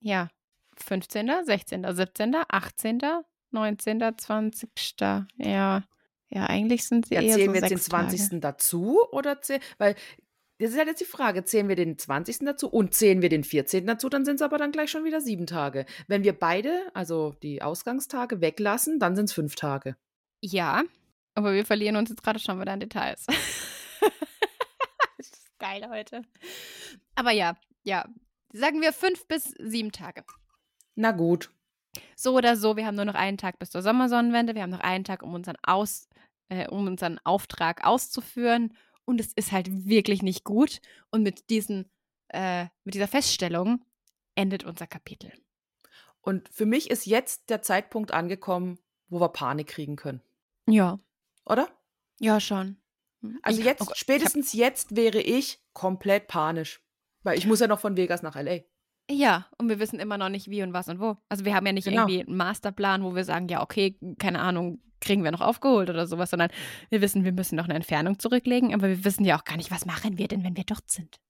ja. 0.00 0.28
15., 0.78 1.30
16., 1.44 1.86
17., 1.90 2.36
18., 2.48 3.00
19., 3.50 4.18
20. 4.18 4.68
Ja, 5.38 5.82
ja, 6.28 6.46
eigentlich 6.48 6.84
sind 6.86 7.06
sie 7.06 7.14
Ja, 7.14 7.22
eher 7.22 7.36
zählen 7.36 7.46
so 7.48 7.54
wir 7.54 7.60
jetzt 7.60 7.70
den 7.70 7.78
sechs 7.78 7.88
Tage. 7.88 8.08
20. 8.08 8.40
dazu 8.42 9.00
oder 9.10 9.40
zählen, 9.40 9.62
weil 9.78 9.94
das 10.58 10.70
ist 10.70 10.78
halt 10.78 10.88
jetzt 10.88 11.00
die 11.00 11.04
Frage, 11.04 11.44
zählen 11.44 11.68
wir 11.68 11.76
den 11.76 11.98
20. 11.98 12.38
dazu 12.40 12.68
und 12.68 12.94
zählen 12.94 13.20
wir 13.22 13.28
den 13.28 13.44
14. 13.44 13.86
dazu, 13.86 14.08
dann 14.08 14.24
sind 14.24 14.36
es 14.36 14.42
aber 14.42 14.58
dann 14.58 14.72
gleich 14.72 14.90
schon 14.90 15.04
wieder 15.04 15.20
sieben 15.20 15.46
Tage. 15.46 15.84
Wenn 16.08 16.24
wir 16.24 16.32
beide, 16.32 16.90
also 16.94 17.34
die 17.42 17.62
Ausgangstage, 17.62 18.40
weglassen, 18.40 18.98
dann 18.98 19.16
sind 19.16 19.26
es 19.26 19.32
fünf 19.32 19.54
Tage. 19.54 19.96
Ja, 20.40 20.82
aber 21.34 21.52
wir 21.52 21.66
verlieren 21.66 21.96
uns 21.96 22.08
jetzt 22.08 22.22
gerade 22.22 22.38
schon 22.38 22.60
wieder 22.60 22.72
in 22.72 22.80
Details. 22.80 23.26
das 25.18 25.28
ist 25.28 25.58
geil 25.58 25.86
heute. 25.90 26.22
Aber 27.14 27.30
ja, 27.30 27.56
ja. 27.82 28.06
Sagen 28.52 28.80
wir 28.80 28.94
fünf 28.94 29.26
bis 29.28 29.54
sieben 29.58 29.92
Tage. 29.92 30.24
Na 30.94 31.12
gut. 31.12 31.50
So 32.14 32.34
oder 32.34 32.56
so, 32.56 32.76
wir 32.76 32.86
haben 32.86 32.94
nur 32.94 33.04
noch 33.04 33.14
einen 33.14 33.36
Tag 33.36 33.58
bis 33.58 33.70
zur 33.70 33.82
Sommersonnenwende. 33.82 34.54
Wir 34.54 34.62
haben 34.62 34.70
noch 34.70 34.80
einen 34.80 35.04
Tag, 35.04 35.22
um 35.22 35.34
unseren, 35.34 35.56
Aus, 35.62 36.08
äh, 36.48 36.66
um 36.68 36.86
unseren 36.86 37.18
Auftrag 37.24 37.84
auszuführen. 37.84 38.74
Und 39.06 39.20
es 39.20 39.32
ist 39.32 39.52
halt 39.52 39.86
wirklich 39.86 40.20
nicht 40.22 40.44
gut. 40.44 40.80
Und 41.10 41.22
mit, 41.22 41.48
diesen, 41.48 41.88
äh, 42.28 42.66
mit 42.84 42.94
dieser 42.94 43.08
Feststellung 43.08 43.82
endet 44.34 44.64
unser 44.64 44.86
Kapitel. 44.86 45.32
Und 46.20 46.48
für 46.50 46.66
mich 46.66 46.90
ist 46.90 47.06
jetzt 47.06 47.48
der 47.48 47.62
Zeitpunkt 47.62 48.10
angekommen, 48.12 48.78
wo 49.08 49.20
wir 49.20 49.28
Panik 49.30 49.68
kriegen 49.68 49.96
können. 49.96 50.20
Ja. 50.68 50.98
Oder? 51.46 51.68
Ja, 52.18 52.40
schon. 52.40 52.76
Also 53.42 53.60
Ich- 53.60 53.64
jetzt, 53.64 53.80
oh 53.80 53.84
ich 53.84 53.90
hab- 53.90 53.96
spätestens 53.96 54.52
jetzt 54.52 54.94
wäre 54.96 55.20
ich 55.20 55.60
komplett 55.72 56.26
panisch. 56.26 56.82
Weil 57.22 57.38
ich 57.38 57.46
muss 57.46 57.60
ja 57.60 57.66
noch 57.66 57.80
von 57.80 57.96
Vegas 57.96 58.22
nach 58.22 58.36
L.A. 58.36 58.60
Ja, 59.10 59.46
und 59.58 59.68
wir 59.68 59.78
wissen 59.78 60.00
immer 60.00 60.18
noch 60.18 60.28
nicht 60.28 60.50
wie 60.50 60.62
und 60.62 60.72
was 60.72 60.88
und 60.88 60.98
wo. 61.00 61.16
Also 61.28 61.44
wir 61.44 61.54
haben 61.54 61.64
ja 61.66 61.72
nicht 61.72 61.86
Genau. 61.86 62.02
irgendwie 62.02 62.26
einen 62.26 62.36
Masterplan, 62.36 63.04
wo 63.04 63.14
wir 63.14 63.24
sagen, 63.24 63.48
ja, 63.48 63.62
okay, 63.62 63.98
keine 64.18 64.40
Ahnung, 64.40 64.80
kriegen 65.00 65.22
wir 65.22 65.30
noch 65.30 65.40
aufgeholt 65.42 65.90
oder 65.90 66.06
sowas, 66.06 66.30
sondern 66.30 66.50
wir 66.90 67.00
wissen, 67.00 67.24
wir 67.24 67.32
müssen 67.32 67.54
noch 67.56 67.66
eine 67.66 67.74
Entfernung 67.74 68.18
zurücklegen, 68.18 68.74
aber 68.74 68.88
wir 68.88 69.04
wissen 69.04 69.24
ja 69.24 69.38
auch 69.38 69.44
gar 69.44 69.56
nicht, 69.56 69.70
was 69.70 69.86
machen 69.86 70.18
wir 70.18 70.26
denn, 70.26 70.42
wenn 70.42 70.56
wir 70.56 70.64
dort 70.64 70.90
sind. 70.90 71.20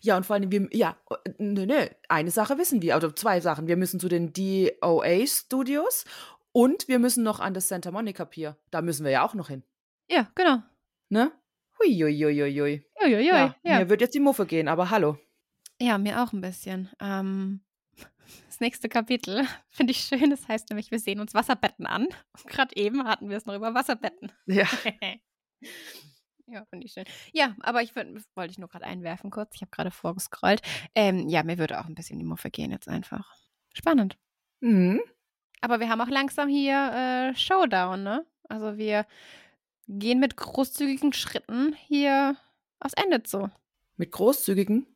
Ja, 0.00 0.16
und 0.16 0.24
vor 0.26 0.36
allem, 0.36 0.50
wir, 0.52 0.68
ja, 0.72 0.96
nö, 1.38 1.66
nö, 1.66 1.86
eine 2.08 2.30
Sache 2.30 2.56
wissen 2.58 2.82
wir, 2.82 2.94
also 2.94 3.10
zwei 3.10 3.40
Sachen. 3.40 3.66
Wir 3.66 3.76
müssen 3.76 3.98
zu 3.98 4.08
den 4.08 4.32
DOA 4.32 5.26
Studios 5.26 6.04
und 6.52 6.86
wir 6.88 6.98
müssen 6.98 7.24
noch 7.24 7.40
an 7.40 7.54
das 7.54 7.68
Santa 7.68 7.90
Monica 7.90 8.24
Pier. 8.24 8.56
Da 8.70 8.82
müssen 8.82 9.04
wir 9.04 9.10
ja 9.10 9.24
auch 9.26 9.34
noch 9.34 9.48
hin. 9.48 9.62
Ja, 10.10 10.28
genau. 10.34 10.58
Ne? 11.08 11.32
Huiuiuiui. 11.78 12.84
Uiuiui, 13.02 13.26
Ja, 13.26 13.54
ja. 13.62 13.78
mir 13.78 13.88
wird 13.88 14.00
jetzt 14.02 14.14
die 14.14 14.20
Muffe 14.20 14.46
gehen, 14.46 14.68
aber 14.68 14.90
hallo. 14.90 15.18
Ja, 15.80 15.96
mir 15.96 16.22
auch 16.22 16.32
ein 16.32 16.42
bisschen. 16.42 16.90
Ähm, 17.00 17.60
das 18.46 18.60
nächste 18.60 18.88
Kapitel 18.88 19.46
finde 19.70 19.92
ich 19.92 20.00
schön. 20.00 20.30
Das 20.30 20.46
heißt 20.46 20.68
nämlich, 20.70 20.90
wir 20.90 20.98
sehen 20.98 21.20
uns 21.20 21.34
Wasserbetten 21.34 21.86
an. 21.86 22.06
Gerade 22.46 22.76
eben 22.76 23.04
hatten 23.04 23.30
wir 23.30 23.36
es 23.36 23.46
noch 23.46 23.54
über 23.54 23.74
Wasserbetten. 23.74 24.30
Ja. 24.46 24.68
ja, 26.46 26.64
finde 26.66 26.86
ich 26.86 26.92
schön. 26.92 27.06
Ja, 27.32 27.56
aber 27.60 27.82
ich 27.82 27.96
wollte 27.96 28.50
ich 28.50 28.58
nur 28.58 28.68
gerade 28.68 28.84
einwerfen 28.84 29.30
kurz. 29.30 29.54
Ich 29.54 29.62
habe 29.62 29.70
gerade 29.70 29.90
vorgescrollt. 29.90 30.62
Ähm, 30.94 31.28
ja, 31.28 31.42
mir 31.42 31.58
würde 31.58 31.80
auch 31.80 31.86
ein 31.86 31.94
bisschen 31.94 32.18
die 32.18 32.24
Muffe 32.24 32.50
gehen 32.50 32.70
jetzt 32.70 32.88
einfach. 32.88 33.34
Spannend. 33.72 34.18
Mhm. 34.60 35.00
Aber 35.60 35.80
wir 35.80 35.88
haben 35.88 36.00
auch 36.00 36.08
langsam 36.08 36.48
hier 36.48 37.32
äh, 37.32 37.36
Showdown, 37.36 38.02
ne? 38.02 38.26
Also 38.48 38.76
wir 38.76 39.06
gehen 39.86 40.20
mit 40.20 40.36
großzügigen 40.36 41.12
Schritten 41.12 41.74
hier 41.74 42.36
aufs 42.80 42.94
Ende 42.94 43.22
zu. 43.22 43.50
Mit 43.96 44.12
großzügigen. 44.12 44.86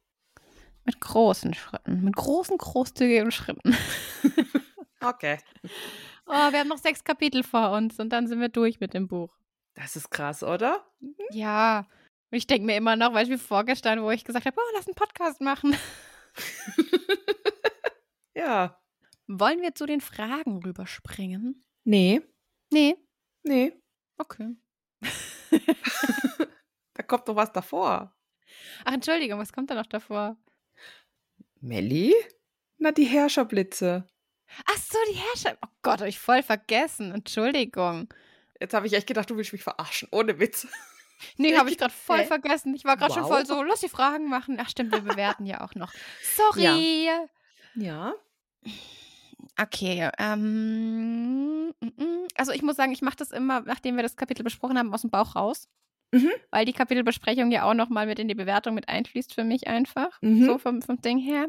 Mit 0.84 1.00
großen 1.00 1.54
Schritten. 1.54 2.02
Mit 2.04 2.16
großen, 2.16 2.56
großzügigen 2.58 3.30
Schritten. 3.30 3.76
Okay. 5.00 5.36
Oh, 6.24 6.32
wir 6.32 6.60
haben 6.60 6.68
noch 6.68 6.78
sechs 6.78 7.04
Kapitel 7.04 7.42
vor 7.42 7.72
uns 7.72 8.00
und 8.00 8.08
dann 8.08 8.26
sind 8.26 8.40
wir 8.40 8.48
durch 8.48 8.80
mit 8.80 8.94
dem 8.94 9.06
Buch. 9.06 9.36
Das 9.74 9.96
ist 9.96 10.08
krass, 10.10 10.42
oder? 10.42 10.82
Ja. 11.30 11.80
Und 12.30 12.38
ich 12.38 12.46
denke 12.46 12.64
mir 12.64 12.76
immer 12.78 12.96
noch, 12.96 13.12
weil 13.12 13.28
wie 13.28 13.36
vorgestern, 13.36 14.00
wo 14.02 14.10
ich 14.10 14.24
gesagt 14.24 14.46
habe, 14.46 14.56
oh, 14.58 14.70
lass 14.74 14.86
einen 14.86 14.94
Podcast 14.94 15.42
machen. 15.42 15.76
Ja. 18.34 18.80
Wollen 19.26 19.60
wir 19.60 19.74
zu 19.74 19.84
den 19.86 20.00
Fragen 20.00 20.62
rüberspringen? 20.64 21.64
Nee, 21.84 22.22
Nee. 22.72 22.96
nee. 23.42 23.72
Okay. 24.18 24.56
Da 26.94 27.02
kommt 27.02 27.28
doch 27.28 27.36
was 27.36 27.52
davor. 27.52 28.14
Ach, 28.84 28.92
Entschuldigung, 28.92 29.38
was 29.40 29.52
kommt 29.52 29.68
da 29.68 29.74
noch 29.74 29.86
davor? 29.86 30.36
Melli? 31.64 32.14
Na, 32.76 32.92
die 32.92 33.04
Herrscherblitze. 33.04 34.06
Ach 34.66 34.76
so, 34.76 34.98
die 35.10 35.16
Herrschaft. 35.16 35.56
Oh 35.64 35.70
Gott, 35.82 36.00
hab 36.00 36.08
ich 36.08 36.18
voll 36.18 36.42
vergessen. 36.42 37.12
Entschuldigung. 37.12 38.12
Jetzt 38.60 38.74
habe 38.74 38.86
ich 38.86 38.92
echt 38.92 39.06
gedacht, 39.06 39.30
du 39.30 39.36
willst 39.36 39.52
mich 39.52 39.62
verarschen. 39.62 40.08
Ohne 40.12 40.38
Witz. 40.38 40.66
Nee, 41.38 41.56
habe 41.56 41.70
ich 41.70 41.78
gerade 41.78 41.94
voll 41.94 42.18
Hä? 42.18 42.26
vergessen. 42.26 42.74
Ich 42.74 42.84
war 42.84 42.98
gerade 42.98 43.14
schon 43.14 43.22
Wow. 43.22 43.30
voll 43.30 43.46
so, 43.46 43.62
lass 43.62 43.80
die 43.80 43.88
Fragen 43.88 44.28
machen. 44.28 44.58
Ach 44.60 44.68
stimmt, 44.68 44.92
wir 44.92 45.00
bewerten 45.00 45.46
ja 45.46 45.62
auch 45.62 45.74
noch. 45.74 45.90
Sorry. 46.36 47.08
Ja. 47.76 48.12
Okay, 49.58 50.10
ähm, 50.18 51.68
mm, 51.68 51.86
mm. 51.86 52.26
also 52.34 52.52
ich 52.52 52.62
muss 52.62 52.76
sagen, 52.76 52.92
ich 52.92 53.00
mache 53.00 53.16
das 53.16 53.30
immer, 53.30 53.60
nachdem 53.60 53.96
wir 53.96 54.02
das 54.02 54.16
Kapitel 54.16 54.42
besprochen 54.42 54.76
haben, 54.76 54.92
aus 54.92 55.00
dem 55.00 55.10
Bauch 55.10 55.34
raus. 55.34 55.68
Mhm. 56.14 56.30
Weil 56.50 56.64
die 56.64 56.72
Kapitelbesprechung 56.72 57.50
ja 57.50 57.64
auch 57.64 57.74
nochmal 57.74 58.06
mit 58.06 58.20
in 58.20 58.28
die 58.28 58.36
Bewertung 58.36 58.74
mit 58.74 58.88
einfließt 58.88 59.34
für 59.34 59.42
mich 59.42 59.66
einfach. 59.66 60.16
Mhm. 60.20 60.46
So 60.46 60.58
vom, 60.58 60.80
vom 60.80 61.00
Ding 61.00 61.18
her. 61.18 61.48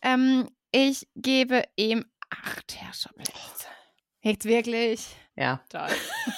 Ähm, 0.00 0.48
ich 0.72 1.06
gebe 1.14 1.64
ihm 1.76 2.06
acht 2.30 2.74
Herrscherblitze. 2.80 3.68
Jetzt 4.22 4.46
wirklich? 4.46 5.06
Ja. 5.36 5.62
Toll. 5.68 5.88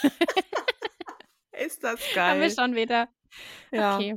Ist 1.52 1.84
das 1.84 2.00
Haben 2.16 2.40
wir 2.40 2.48
geil. 2.48 2.50
schon 2.50 2.74
wieder. 2.74 3.08
Ja. 3.70 3.94
Okay. 3.94 4.16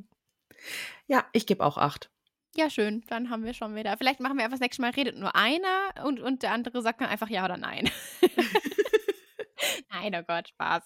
Ja, 1.06 1.26
ich 1.34 1.46
gebe 1.46 1.64
auch 1.64 1.78
acht. 1.78 2.10
Ja, 2.56 2.72
schön. 2.72 3.04
Dann 3.08 3.30
haben 3.30 3.46
wir 3.46 3.54
schon 3.54 3.76
wieder. 3.76 3.96
Vielleicht 3.98 4.20
machen 4.20 4.38
wir 4.38 4.44
einfach 4.44 4.58
das 4.58 4.62
nächste 4.62 4.82
Mal, 4.82 4.92
redet 4.92 5.18
nur 5.18 5.36
einer 5.36 5.94
und, 6.04 6.20
und 6.20 6.42
der 6.42 6.52
andere 6.52 6.82
sagt 6.82 7.02
dann 7.02 7.10
einfach 7.10 7.30
ja 7.30 7.46
oder 7.46 7.58
nein. 7.58 7.92
nein, 9.92 10.16
oh 10.16 10.24
Gott, 10.28 10.50
Spaß. 10.50 10.84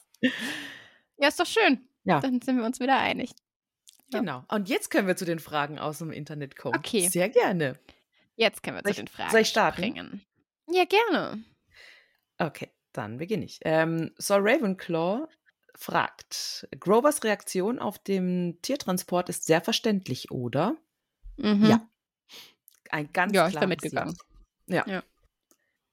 Ja, 1.18 1.27
ist 1.27 1.40
doch 1.40 1.45
schön. 1.45 1.88
Ja. 2.03 2.19
Dann 2.19 2.41
sind 2.41 2.57
wir 2.57 2.65
uns 2.65 2.80
wieder 2.80 2.98
einig. 2.99 3.31
Ja. 4.11 4.19
Genau. 4.19 4.44
Und 4.49 4.69
jetzt 4.69 4.90
können 4.91 5.07
wir 5.07 5.15
zu 5.15 5.26
den 5.26 5.40
Fragen 5.40 5.80
aus 5.80 5.99
dem 5.99 6.11
Internet 6.11 6.56
kommen. 6.56 6.76
Okay. 6.77 7.07
Sehr 7.07 7.30
gerne. 7.30 7.80
Jetzt 8.35 8.64
können 8.64 8.77
wir 8.77 8.81
Soll 8.84 8.94
zu 8.94 9.02
ich- 9.02 9.06
den 9.06 9.07
Fragen 9.07 9.31
soll 9.31 9.40
ich 9.41 9.48
starten? 9.49 9.77
springen. 9.81 10.26
Ja, 10.72 10.85
gerne. 10.85 11.44
Okay, 12.40 12.69
dann 12.94 13.18
beginne 13.18 13.45
ich. 13.45 13.60
Ähm, 13.64 14.11
Sir 14.18 14.38
Ravenclaw 14.40 15.27
fragt: 15.76 16.68
Grovers 16.80 17.23
Reaktion 17.23 17.80
auf 17.80 17.99
dem 17.99 18.60
Tiertransport 18.61 19.30
ist 19.30 19.45
sehr 19.45 19.61
verständlich, 19.61 20.31
oder? 20.31 20.76
Mhm. 21.38 21.65
Ja. 21.65 21.88
Ein 22.90 23.11
ganz 23.14 23.34
Ja, 23.34 23.48
ich 23.48 23.60
bin 23.60 23.69
mitgegangen. 23.69 24.15
Ja. 24.68 24.84
Ja. 24.88 25.03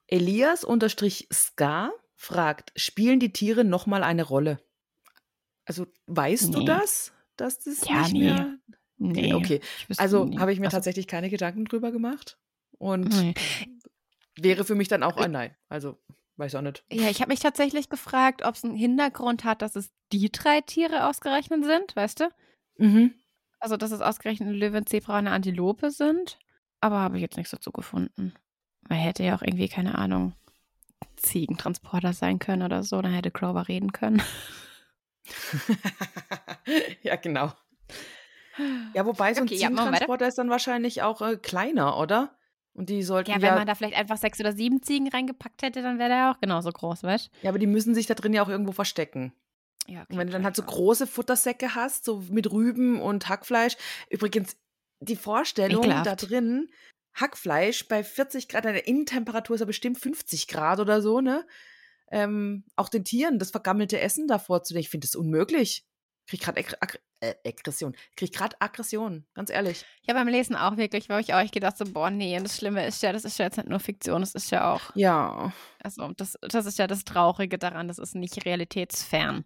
Elias 0.07 0.63
unterstrich 0.63 1.27
Ska 1.31 1.91
fragt: 2.15 2.71
Spielen 2.75 3.19
die 3.19 3.33
Tiere 3.33 3.63
nochmal 3.63 4.03
eine 4.03 4.23
Rolle? 4.23 4.59
Also 5.71 5.87
weißt 6.07 6.53
du 6.53 6.59
Nee. 6.59 6.65
das? 6.65 7.13
Dass 7.37 7.59
das 7.59 7.87
Ja, 7.87 8.01
nicht 8.01 8.11
nee. 8.13 8.19
mehr. 8.25 8.57
Nee. 8.97 9.33
Okay. 9.33 9.61
Also 9.95 10.29
habe 10.37 10.51
ich 10.51 10.59
mir 10.59 10.65
Also, 10.65 10.75
tatsächlich 10.75 11.07
keine 11.07 11.29
Gedanken 11.29 11.63
drüber 11.63 11.91
gemacht. 11.93 12.37
Und 12.77 13.07
nee. 13.07 13.33
wäre 14.37 14.65
für 14.65 14.75
mich 14.75 14.89
dann 14.89 15.01
auch 15.01 15.15
ein 15.15 15.31
Nein. 15.31 15.55
Also, 15.69 15.97
weiß 16.35 16.55
auch 16.55 16.61
nicht. 16.61 16.83
Ja, 16.91 17.09
ich 17.09 17.21
habe 17.21 17.29
mich 17.31 17.39
tatsächlich 17.39 17.87
gefragt, 17.87 18.43
ob 18.43 18.55
es 18.55 18.65
einen 18.65 18.75
Hintergrund 18.75 19.45
hat, 19.45 19.61
dass 19.61 19.77
es 19.77 19.91
die 20.11 20.29
drei 20.29 20.59
Tiere 20.59 21.07
ausgerechnet 21.07 21.63
sind, 21.63 21.95
weißt 21.95 22.19
du? 22.19 22.29
Mhm. 22.77 23.13
Also, 23.59 23.77
dass 23.77 23.91
es 23.91 24.01
ausgerechnet 24.01 24.49
ein 24.49 24.55
Löwe, 24.55 24.75
ein 24.77 24.85
Zebra 24.87 25.13
und 25.13 25.27
eine 25.27 25.31
Antilope 25.31 25.89
sind. 25.89 26.37
Aber 26.81 26.97
habe 26.99 27.15
ich 27.15 27.21
jetzt 27.21 27.37
nichts 27.37 27.51
dazu 27.51 27.71
gefunden. 27.71 28.33
Weil 28.89 28.97
hätte 28.97 29.23
ja 29.23 29.35
auch 29.37 29.41
irgendwie, 29.41 29.69
keine 29.69 29.97
Ahnung, 29.97 30.33
Ziegentransporter 31.15 32.11
sein 32.11 32.39
können 32.39 32.63
oder 32.63 32.83
so. 32.83 33.01
Dann 33.01 33.13
hätte 33.13 33.31
Grover 33.31 33.67
reden 33.69 33.93
können. 33.93 34.21
ja, 37.03 37.15
genau. 37.15 37.53
Ja, 38.93 39.05
wobei 39.05 39.33
so 39.33 39.41
ein 39.41 39.47
Okay, 39.47 39.55
ja. 39.55 39.69
Ziegentransporter 39.69 40.27
ist 40.27 40.37
dann 40.37 40.49
wahrscheinlich 40.49 41.01
auch 41.01 41.21
äh, 41.21 41.37
kleiner, 41.37 41.97
oder? 41.97 42.37
Und 42.73 42.89
die 42.89 43.03
sollten 43.03 43.29
Ja, 43.29 43.37
ja, 43.37 43.41
wenn 43.41 43.55
man 43.55 43.67
da 43.67 43.75
vielleicht 43.75 43.95
einfach 43.95 44.17
sechs 44.17 44.39
oder 44.39 44.53
sieben 44.53 44.81
Ziegen 44.81 45.09
reingepackt 45.09 45.61
hätte, 45.61 45.81
dann 45.81 45.99
wäre 45.99 46.09
der 46.09 46.17
ja 46.17 46.31
auch 46.31 46.39
genauso 46.39 46.71
groß, 46.71 47.03
weißt 47.03 47.29
ja, 47.41 47.49
aber 47.49 47.59
die 47.59 47.67
müssen 47.67 47.93
sich 47.93 48.05
da 48.07 48.13
drin 48.13 48.33
ja 48.33 48.43
auch 48.43 48.49
irgendwo 48.49 48.71
verstecken. 48.71 49.33
du? 49.87 49.93
Ja, 49.93 50.01
okay, 50.01 50.13
Und 50.13 50.17
wenn 50.19 50.27
du 50.27 50.33
dann 50.33 50.45
halt 50.45 50.55
so 50.55 50.63
große 50.63 51.07
Futtersäcke 51.07 51.75
hast, 51.75 52.05
so 52.05 52.23
mit 52.29 52.51
Rüben 52.51 53.01
und 53.01 53.27
Hackfleisch. 53.27 53.75
Übrigens, 54.09 54.55
die 54.99 55.15
Vorstellung 55.15 55.83
Ekelhaft. 55.83 56.05
da 56.05 56.15
drin, 56.15 56.69
Hackfleisch 57.13 57.87
bei 57.87 58.03
40 58.03 58.47
Grad, 58.47 58.65
eine 58.65 58.79
Innentemperatur 58.79 59.55
ist 59.55 59.61
ja 59.61 59.65
bestimmt 59.65 59.99
50 59.99 60.47
Grad 60.47 60.79
oder 60.79 61.01
so, 61.01 61.19
ne? 61.19 61.45
Ähm, 62.11 62.65
auch 62.75 62.89
den 62.89 63.03
Tieren 63.05 63.39
das 63.39 63.51
vergammelte 63.51 63.99
Essen 63.99 64.27
davor 64.27 64.63
zu 64.63 64.75
ich 64.75 64.89
finde 64.89 65.07
das 65.07 65.15
unmöglich. 65.15 65.85
Krieg 66.27 66.41
gerade 66.41 66.59
Aggr 66.61 66.99
äh, 67.19 67.35
Aggression. 67.45 67.95
Krieg 68.15 68.33
gerade 68.33 68.55
Aggression, 68.59 69.25
ganz 69.33 69.49
ehrlich. 69.49 69.85
Ja, 70.03 70.13
beim 70.13 70.27
Lesen 70.27 70.55
auch 70.55 70.77
wirklich, 70.77 71.07
weil 71.09 71.21
ich 71.21 71.33
auch 71.33 71.51
gedacht 71.51 71.77
so, 71.77 71.85
boah, 71.85 72.09
nee, 72.09 72.35
und 72.37 72.43
das 72.43 72.57
Schlimme 72.57 72.85
ist 72.85 73.01
ja, 73.03 73.11
das 73.13 73.25
ist 73.25 73.37
ja 73.37 73.45
jetzt 73.45 73.57
nicht 73.57 73.69
nur 73.69 73.79
Fiktion, 73.79 74.21
das 74.21 74.33
ist 74.35 74.49
ja 74.51 74.71
auch, 74.73 74.81
Ja, 74.95 75.53
also 75.83 76.11
das, 76.17 76.37
das 76.41 76.65
ist 76.65 76.79
ja 76.79 76.87
das 76.87 77.03
Traurige 77.03 77.57
daran, 77.57 77.87
das 77.87 77.97
ist 77.99 78.15
nicht 78.15 78.45
realitätsfern. 78.45 79.45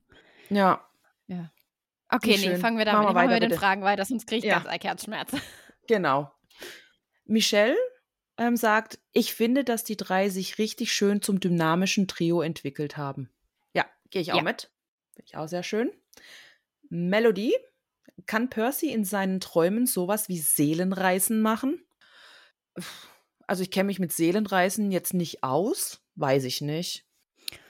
ja, 0.50 0.86
Okay, 2.08 2.38
Wie 2.40 2.48
nee, 2.50 2.56
fangen 2.58 2.78
wir 2.78 2.86
damit 2.86 3.02
wir 3.08 3.14
machen 3.14 3.28
wir 3.30 3.34
weiter, 3.36 3.46
mit 3.46 3.52
den. 3.52 3.58
Fragen 3.60 3.82
weiter, 3.82 4.06
sonst 4.06 4.28
kriege 4.28 4.46
ich 4.46 4.52
Ja. 4.52 4.60
ganz 4.60 4.84
Herzschmerz. 4.84 5.32
genau. 5.88 6.32
Michelle 7.26 7.76
ähm, 8.38 8.58
sagt, 8.58 9.00
ich 9.14 9.34
finde, 9.34 9.64
dass 9.64 9.84
die 9.84 9.98
drei 9.98 10.30
sich 10.30 10.58
richtig 10.58 10.92
schön 10.94 11.22
zum 11.22 11.40
dynamischen 11.40 12.08
Trio 12.08 12.42
entwickelt 12.42 12.98
haben. 12.98 13.30
Ja, 13.74 13.86
gehe 14.10 14.22
ich 14.22 14.32
auch 14.34 14.38
Ja. 14.38 14.44
mit. 14.44 14.70
Finde 15.14 15.26
ich 15.28 15.38
auch 15.38 15.48
sehr 15.48 15.64
schön. 15.64 15.92
Melody, 16.90 17.54
kann 18.26 18.50
Percy 18.50 18.92
in 18.92 19.04
seinen 19.06 19.40
Träumen 19.40 19.86
sowas 19.88 20.30
wie 20.30 20.40
Seelenreisen 20.40 21.42
machen? 21.42 21.82
Also 23.48 23.64
ich 23.64 23.72
kenne 23.72 23.88
mich 23.88 24.00
mit 24.00 24.12
Seelenreisen 24.12 24.92
jetzt 24.92 25.14
nicht 25.14 25.44
aus, 25.44 26.02
weiß 26.16 26.44
ich 26.46 26.62
nicht. 26.62 27.06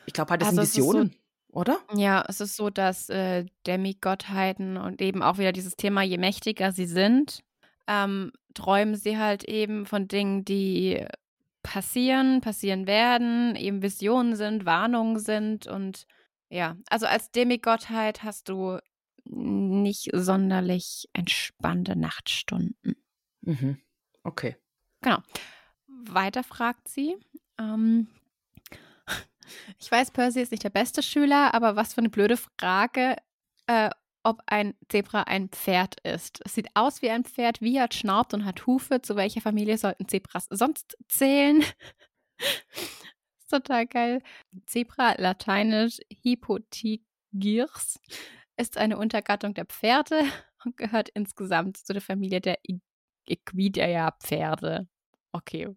Ich 0.06 0.14
glaube 0.14 0.32
halt, 0.32 0.42
das 0.42 0.50
Also 0.50 0.62
ist 0.62 0.74
so- 0.74 0.80
Visionen, 0.82 1.16
oder? 1.50 1.80
Ja, 1.96 2.24
es 2.28 2.42
ist 2.42 2.56
so, 2.56 2.70
dass 2.70 3.10
äh, 3.10 3.46
Demigottheiten 3.68 4.78
und 4.78 5.02
eben 5.02 5.22
auch 5.22 5.38
wieder 5.38 5.52
dieses 5.52 5.76
Thema, 5.76 6.02
je 6.04 6.18
mächtiger 6.18 6.72
sie 6.72 6.86
sind, 6.86 7.44
ähm, 7.88 8.32
träumen 8.56 8.95
sie 8.95 9.18
halt 9.18 9.44
eben 9.44 9.86
von 9.86 10.07
Dingen, 10.07 10.44
die 10.45 11.06
passieren, 11.61 12.41
passieren 12.41 12.88
werden, 12.88 13.56
eben 13.56 13.82
Visionen 13.82 14.36
sind, 14.36 14.65
Warnungen 14.65 15.19
sind 15.19 15.68
und 15.68 16.06
ja, 16.49 16.77
also 16.90 17.07
als 17.07 17.32
Demigottheit 17.32 18.23
hast 18.23 18.49
du 18.49 18.80
nicht 19.26 20.10
sonderlich 20.14 21.10
entspannte 21.14 21.95
Nachtstunden. 21.95 22.95
Mhm. 23.41 23.80
Okay. 24.23 24.56
Genau. 25.02 25.19
Weiter 25.88 26.44
fragt 26.44 26.88
sie. 26.88 27.15
Ähm, 27.60 28.07
ich 29.80 29.91
weiß, 29.91 30.11
Percy 30.11 30.41
ist 30.41 30.52
nicht 30.52 30.64
der 30.64 30.69
beste 30.69 31.02
Schüler, 31.02 31.53
aber 31.53 31.76
was 31.76 31.94
für 31.94 31.99
eine 31.99 32.10
blöde 32.10 32.38
Frage. 32.38 33.15
Äh, 33.68 33.90
ob 34.26 34.42
ein 34.48 34.74
Zebra 34.90 35.22
ein 35.24 35.50
Pferd 35.50 36.00
ist. 36.02 36.42
Es 36.44 36.56
sieht 36.56 36.70
aus 36.74 37.02
wie 37.02 37.12
ein 37.12 37.24
Pferd, 37.24 37.62
wie 37.62 37.78
er 37.78 37.88
schnaubt 37.92 38.34
und 38.34 38.44
hat 38.44 38.66
Hufe. 38.66 39.02
Zu 39.02 39.16
welcher 39.16 39.42
Familie 39.42 39.78
sollten 39.78 40.08
Zebras 40.08 40.48
sonst 40.50 40.98
zählen? 41.08 41.64
ist 42.40 43.50
total 43.50 43.86
geil. 43.86 44.22
Zebra, 44.66 45.14
lateinisch 45.18 46.00
Hypotygirs, 46.24 48.00
ist 48.58 48.78
eine 48.78 48.98
Untergattung 48.98 49.54
der 49.54 49.66
Pferde 49.66 50.24
und 50.66 50.76
gehört 50.76 51.10
insgesamt 51.10 51.78
zu 51.78 51.94
der 51.94 52.02
Familie 52.02 52.42
der 52.42 52.58
Equidae-Pferde. 53.28 54.88
Okay. 55.34 55.70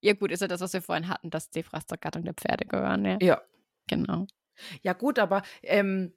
Ja, 0.00 0.12
gut, 0.12 0.30
ist 0.30 0.42
ja 0.42 0.48
das, 0.48 0.60
was 0.60 0.72
wir 0.72 0.82
vorhin 0.82 1.08
hatten, 1.08 1.30
dass 1.30 1.50
Zebras 1.50 1.86
zur 1.86 1.98
Gattung 1.98 2.22
der 2.22 2.34
Pferde 2.34 2.66
gehören, 2.66 3.04
ja. 3.04 3.18
Ja. 3.20 3.42
Genau. 3.88 4.26
Ja, 4.82 4.92
gut, 4.92 5.18
aber 5.18 5.42
ähm, 5.62 6.12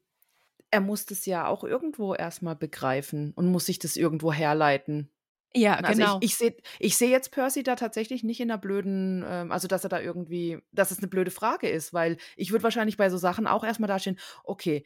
er 0.72 0.82
muss 0.82 1.06
das 1.06 1.26
ja 1.26 1.48
auch 1.48 1.64
irgendwo 1.64 2.14
erstmal 2.14 2.56
begreifen 2.56 3.34
und 3.36 3.52
muss 3.52 3.66
sich 3.66 3.80
das 3.80 3.96
irgendwo 3.96 4.32
herleiten. 4.32 5.12
Ja, 5.54 5.76
Also 5.76 6.02
genau. 6.02 6.18
ich, 6.22 6.32
ich 6.32 6.38
sehe 6.38 6.58
ich 6.78 6.98
seh 6.98 7.10
jetzt 7.10 7.32
Percy 7.32 7.64
da 7.64 7.76
tatsächlich 7.76 8.24
nicht 8.24 8.40
in 8.40 8.52
einer 8.52 8.60
blöden, 8.60 9.24
ähm, 9.28 9.52
also 9.52 9.68
dass 9.68 9.84
er 9.84 9.90
da 9.90 10.00
irgendwie, 10.00 10.60
dass 10.72 10.92
es 10.92 11.00
eine 11.00 11.08
blöde 11.08 11.32
Frage 11.32 11.68
ist, 11.70 11.92
weil 11.92 12.18
ich 12.36 12.52
würde 12.52 12.64
wahrscheinlich 12.64 12.98
bei 12.98 13.10
so 13.10 13.18
Sachen 13.18 13.48
auch 13.48 13.64
erstmal 13.64 13.88
dastehen, 13.88 14.20
okay, 14.44 14.84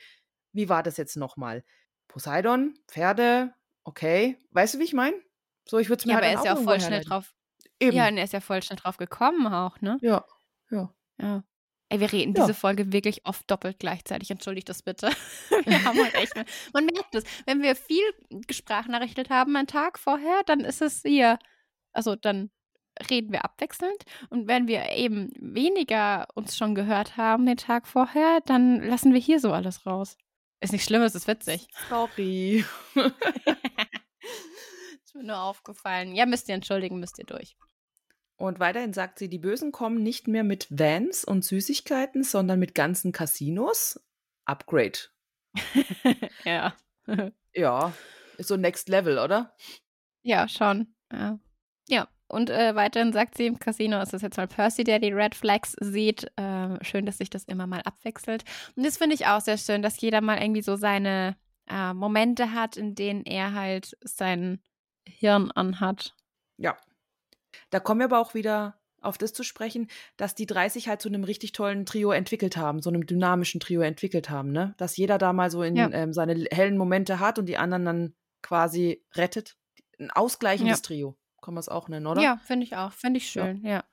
wie 0.54 0.70
war 0.70 0.82
das 0.84 0.96
jetzt 0.98 1.18
nochmal? 1.18 1.66
Poseidon, 2.08 2.76
Pferde, 2.88 3.54
okay. 3.84 4.38
Weißt 4.52 4.76
du, 4.76 4.80
wie 4.80 4.84
ich 4.84 4.94
meine? 4.94 5.16
So, 5.68 5.80
ich 5.80 5.90
würde 5.90 6.00
es 6.02 6.06
mir 6.06 6.14
ja, 6.14 6.16
halt 6.16 6.26
aber 6.26 6.32
er 6.34 6.40
ist 6.40 6.46
ja 6.46 6.54
auch 6.54 6.64
voll 6.64 6.80
schnell 6.80 7.02
herleiten. 7.02 7.10
drauf. 7.10 7.34
Eben. 7.80 7.98
Ja, 7.98 8.08
und 8.08 8.18
er 8.18 8.24
ist 8.24 8.34
ja 8.34 8.40
voll 8.40 8.62
schnell 8.64 8.78
drauf 8.78 8.98
gekommen 8.98 9.48
auch, 9.48 9.82
ne? 9.82 9.98
ja, 10.02 10.26
ja. 10.72 10.94
Ja. 11.20 11.44
Ey, 11.94 12.00
wir 12.00 12.12
reden 12.12 12.34
Ja. 12.34 12.42
diese 12.42 12.56
Folge 12.56 12.92
wirklich 12.92 13.24
oft 13.28 13.50
doppelt 13.52 13.78
gleichzeitig. 13.78 14.32
Entschuldigt 14.32 14.68
das 14.68 14.82
bitte. 14.82 15.12
Wir 15.66 15.84
haben 15.86 16.00
heute 16.00 16.18
echt. 16.18 16.34
Man 16.74 16.86
merkt 16.88 17.14
es. 17.14 17.24
Wenn 17.46 17.62
wir 17.62 17.76
viel 17.76 18.04
gesprachnachrichtet 18.48 19.30
haben 19.30 19.56
einen 19.56 19.68
Tag 19.68 20.00
vorher, 20.00 20.42
dann 20.48 20.62
ist 20.62 20.82
es 20.82 21.04
hier. 21.04 21.38
Also 21.92 22.16
dann 22.16 22.50
reden 23.12 23.32
wir 23.32 23.46
abwechselnd. 23.46 24.04
Und 24.32 24.48
wenn 24.48 24.68
wir 24.68 24.90
eben 24.94 25.30
weniger 25.40 26.28
uns 26.34 26.58
schon 26.58 26.74
gehört 26.74 27.16
haben 27.16 27.46
den 27.46 27.58
Tag 27.58 27.88
vorher, 27.88 28.40
dann 28.46 28.82
lassen 28.82 29.14
wir 29.14 29.20
hier 29.22 29.40
so 29.40 29.54
alles 29.54 29.86
raus. 29.86 30.18
Ist 30.62 30.74
nicht 30.74 30.86
schlimm, 30.86 31.04
es 31.04 31.14
ist 31.14 31.28
witzig. 31.28 31.68
Sorry. 31.90 32.66
Ist 35.04 35.14
mir 35.14 35.24
nur 35.26 35.38
aufgefallen. 35.42 36.16
Ja, 36.16 36.26
müsst 36.26 36.50
ihr 36.50 36.56
entschuldigen, 36.56 37.00
müsst 37.00 37.20
ihr 37.20 37.26
durch. 37.26 37.56
Und 38.36 38.60
weiterhin 38.60 38.94
sagt 38.94 39.20
sie, 39.20 39.30
die 39.30 39.40
Bösen 39.40 39.72
kommen 39.72 40.02
nicht 40.02 40.28
mehr 40.28 40.44
mit 40.44 40.68
Vans 40.70 41.24
und 41.24 41.46
Süßigkeiten, 41.46 42.24
sondern 42.24 42.60
mit 42.60 42.76
ganzen 42.76 43.12
Casinos. 43.12 44.00
Upgrade. 44.46 45.00
ja. 46.44 46.74
Ja, 47.54 47.94
ist 48.38 48.48
so 48.48 48.58
Next 48.58 48.90
Level, 48.90 49.20
oder? 49.20 49.56
Ja, 50.24 50.48
schon. 50.48 50.94
Ja, 51.12 51.40
ja. 51.88 52.08
und 52.28 52.50
äh, 52.50 52.76
weiterhin 52.76 53.14
sagt 53.14 53.38
sie, 53.38 53.46
im 53.46 53.60
Casino 53.60 54.02
ist 54.02 54.14
es 54.14 54.22
jetzt 54.22 54.38
mal 54.38 54.48
Percy, 54.48 54.84
der 54.84 55.00
die 55.00 55.12
Red 55.12 55.36
Flags 55.36 55.76
sieht. 55.80 56.32
Äh, 56.38 56.84
schön, 56.84 57.06
dass 57.06 57.20
sich 57.20 57.30
das 57.30 57.44
immer 57.44 57.68
mal 57.68 57.82
abwechselt. 57.82 58.44
Und 58.76 58.86
das 58.86 58.98
finde 58.98 59.16
ich 59.16 59.28
auch 59.28 59.42
sehr 59.42 59.58
schön, 59.58 59.82
dass 59.82 60.02
jeder 60.02 60.22
mal 60.22 60.42
irgendwie 60.42 60.64
so 60.64 60.76
seine 60.76 61.38
äh, 61.70 61.94
Momente 61.94 62.54
hat, 62.54 62.78
in 62.78 62.96
denen 62.96 63.24
er 63.26 63.54
halt 63.54 63.96
sein 64.02 64.62
Hirn 65.08 65.52
anhat. 65.52 66.16
Ja. 66.58 66.78
Da 67.70 67.80
kommen 67.80 68.00
wir 68.00 68.06
aber 68.06 68.20
auch 68.20 68.34
wieder 68.34 68.80
auf 69.02 69.18
das 69.18 69.34
zu 69.34 69.44
sprechen, 69.44 69.90
dass 70.16 70.34
die 70.34 70.46
30 70.46 70.88
halt 70.88 71.02
zu 71.02 71.10
einem 71.10 71.26
richtig 71.26 71.52
tollen 71.52 71.86
Trio 71.86 72.12
entwickelt 72.12 72.56
haben, 72.56 72.82
so 72.82 72.90
einem 72.90 73.06
dynamischen 73.06 73.60
Trio 73.60 73.82
entwickelt 73.82 74.30
haben, 74.30 74.52
ne? 74.52 74.76
Dass 74.78 74.96
jeder 74.96 75.18
da 75.18 75.34
mal 75.34 75.52
so 75.52 75.62
in 75.62 75.76
Ja. 75.76 75.90
ähm, 75.92 76.14
seine 76.14 76.36
hellen 76.52 76.78
Momente 76.78 77.20
hat 77.20 77.38
und 77.38 77.48
die 77.48 77.58
anderen 77.58 77.84
dann 77.86 78.16
quasi 78.42 79.04
rettet. 79.16 79.58
Ein 80.00 80.10
ausgleichendes 80.12 80.80
Ja. 80.80 80.84
Trio, 80.84 81.18
kann 81.42 81.54
man 81.54 81.60
es 81.60 81.68
auch 81.70 81.90
nennen, 81.90 82.08
oder? 82.08 82.22
Ja, 82.22 82.38
finde 82.46 82.66
ich 82.66 82.76
auch. 82.78 82.94
Finde 82.94 83.18
ich 83.18 83.34
Ja. 83.36 83.46
schön, 83.46 83.66
ja. 83.66 83.84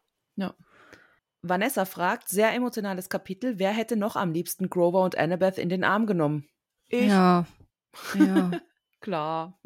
Vanessa 1.42 1.86
fragt, 1.86 2.28
sehr 2.28 2.52
emotionales 2.52 3.08
Kapitel, 3.08 3.58
wer 3.58 3.70
hätte 3.70 3.96
noch 3.96 4.14
am 4.16 4.30
liebsten 4.32 4.68
Grover 4.68 5.02
und 5.02 5.16
Annabeth 5.16 5.56
in 5.58 5.70
den 5.70 5.84
Arm 5.84 6.06
genommen? 6.06 6.46
Ich. 6.88 7.08
Ja. 7.08 7.46
Ja. 8.14 8.50
Klar. 9.00 9.58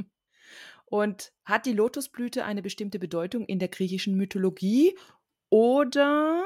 Und 0.87 1.33
hat 1.45 1.67
die 1.67 1.73
Lotusblüte 1.73 2.45
eine 2.45 2.63
bestimmte 2.63 2.99
Bedeutung 2.99 3.45
in 3.47 3.59
der 3.59 3.69
griechischen 3.69 4.17
Mythologie? 4.17 4.97
Oder 5.51 6.45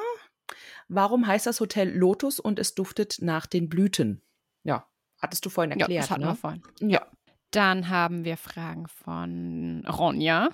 warum 0.88 1.26
heißt 1.26 1.46
das 1.46 1.60
Hotel 1.60 1.90
Lotus 1.90 2.40
und 2.40 2.58
es 2.58 2.74
duftet 2.74 3.18
nach 3.20 3.46
den 3.46 3.68
Blüten? 3.68 4.22
Ja, 4.64 4.86
hattest 5.18 5.44
du 5.44 5.50
vorhin 5.50 5.70
ja, 5.72 5.78
erklärt, 5.78 6.04
das 6.04 6.10
hatten 6.10 6.22
wir 6.22 6.30
ne? 6.30 6.36
vorhin. 6.36 6.62
Ja. 6.80 7.06
Dann 7.50 7.88
haben 7.88 8.24
wir 8.24 8.36
Fragen 8.36 8.86
von 8.88 9.84
Ronja. 9.88 10.50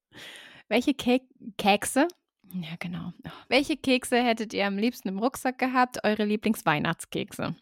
Welche 0.68 0.94
Ke 0.94 1.20
Kekse? 1.56 2.06
Ja, 2.52 2.76
genau. 2.78 3.12
Welche 3.48 3.76
Kekse 3.76 4.22
hättet 4.22 4.52
ihr 4.54 4.66
am 4.66 4.78
liebsten 4.78 5.08
im 5.08 5.18
Rucksack 5.18 5.58
gehabt? 5.58 6.04
Eure 6.04 6.24
Lieblingsweihnachtskekse? 6.24 7.54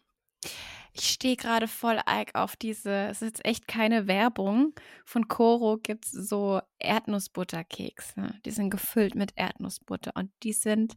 Ich 0.99 1.11
stehe 1.11 1.37
gerade 1.37 1.67
voll 1.67 1.99
eig 2.05 2.35
auf 2.35 2.55
diese, 2.55 3.07
es 3.07 3.21
ist 3.21 3.29
jetzt 3.29 3.45
echt 3.45 3.67
keine 3.67 4.07
Werbung. 4.07 4.73
Von 5.05 5.27
Coro 5.27 5.77
gibt 5.77 6.05
es 6.05 6.11
so 6.11 6.61
Erdnussbutterkekse. 6.79 8.33
Die 8.45 8.51
sind 8.51 8.69
gefüllt 8.69 9.15
mit 9.15 9.31
Erdnussbutter 9.35 10.11
und 10.15 10.31
die 10.43 10.53
sind, 10.53 10.95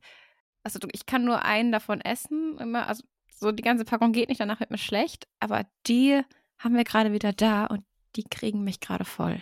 also 0.64 0.78
ich 0.92 1.06
kann 1.06 1.24
nur 1.24 1.42
einen 1.42 1.70
davon 1.70 2.00
essen, 2.00 2.58
immer, 2.58 2.88
also 2.88 3.04
so 3.32 3.52
die 3.52 3.62
ganze 3.62 3.84
Packung 3.84 4.12
geht 4.12 4.28
nicht, 4.28 4.40
danach 4.40 4.60
wird 4.60 4.70
mir 4.70 4.78
schlecht, 4.78 5.28
aber 5.40 5.66
die 5.86 6.22
haben 6.58 6.76
wir 6.76 6.84
gerade 6.84 7.12
wieder 7.12 7.32
da 7.32 7.66
und 7.66 7.84
die 8.16 8.24
kriegen 8.24 8.64
mich 8.64 8.80
gerade 8.80 9.04
voll. 9.04 9.40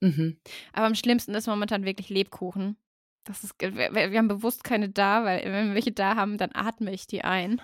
Mhm. 0.00 0.40
Aber 0.72 0.86
am 0.86 0.94
schlimmsten 0.94 1.34
ist 1.34 1.46
momentan 1.46 1.84
wirklich 1.84 2.08
Lebkuchen. 2.08 2.76
Das 3.24 3.44
ist, 3.44 3.54
wir 3.60 3.94
wir 3.94 4.18
haben 4.18 4.28
bewusst 4.28 4.64
keine 4.64 4.88
da, 4.88 5.24
weil 5.24 5.44
wenn 5.44 5.68
wir 5.68 5.74
welche 5.74 5.92
da 5.92 6.16
haben, 6.16 6.38
dann 6.38 6.50
atme 6.54 6.92
ich 6.92 7.06
die 7.06 7.22
ein. 7.22 7.60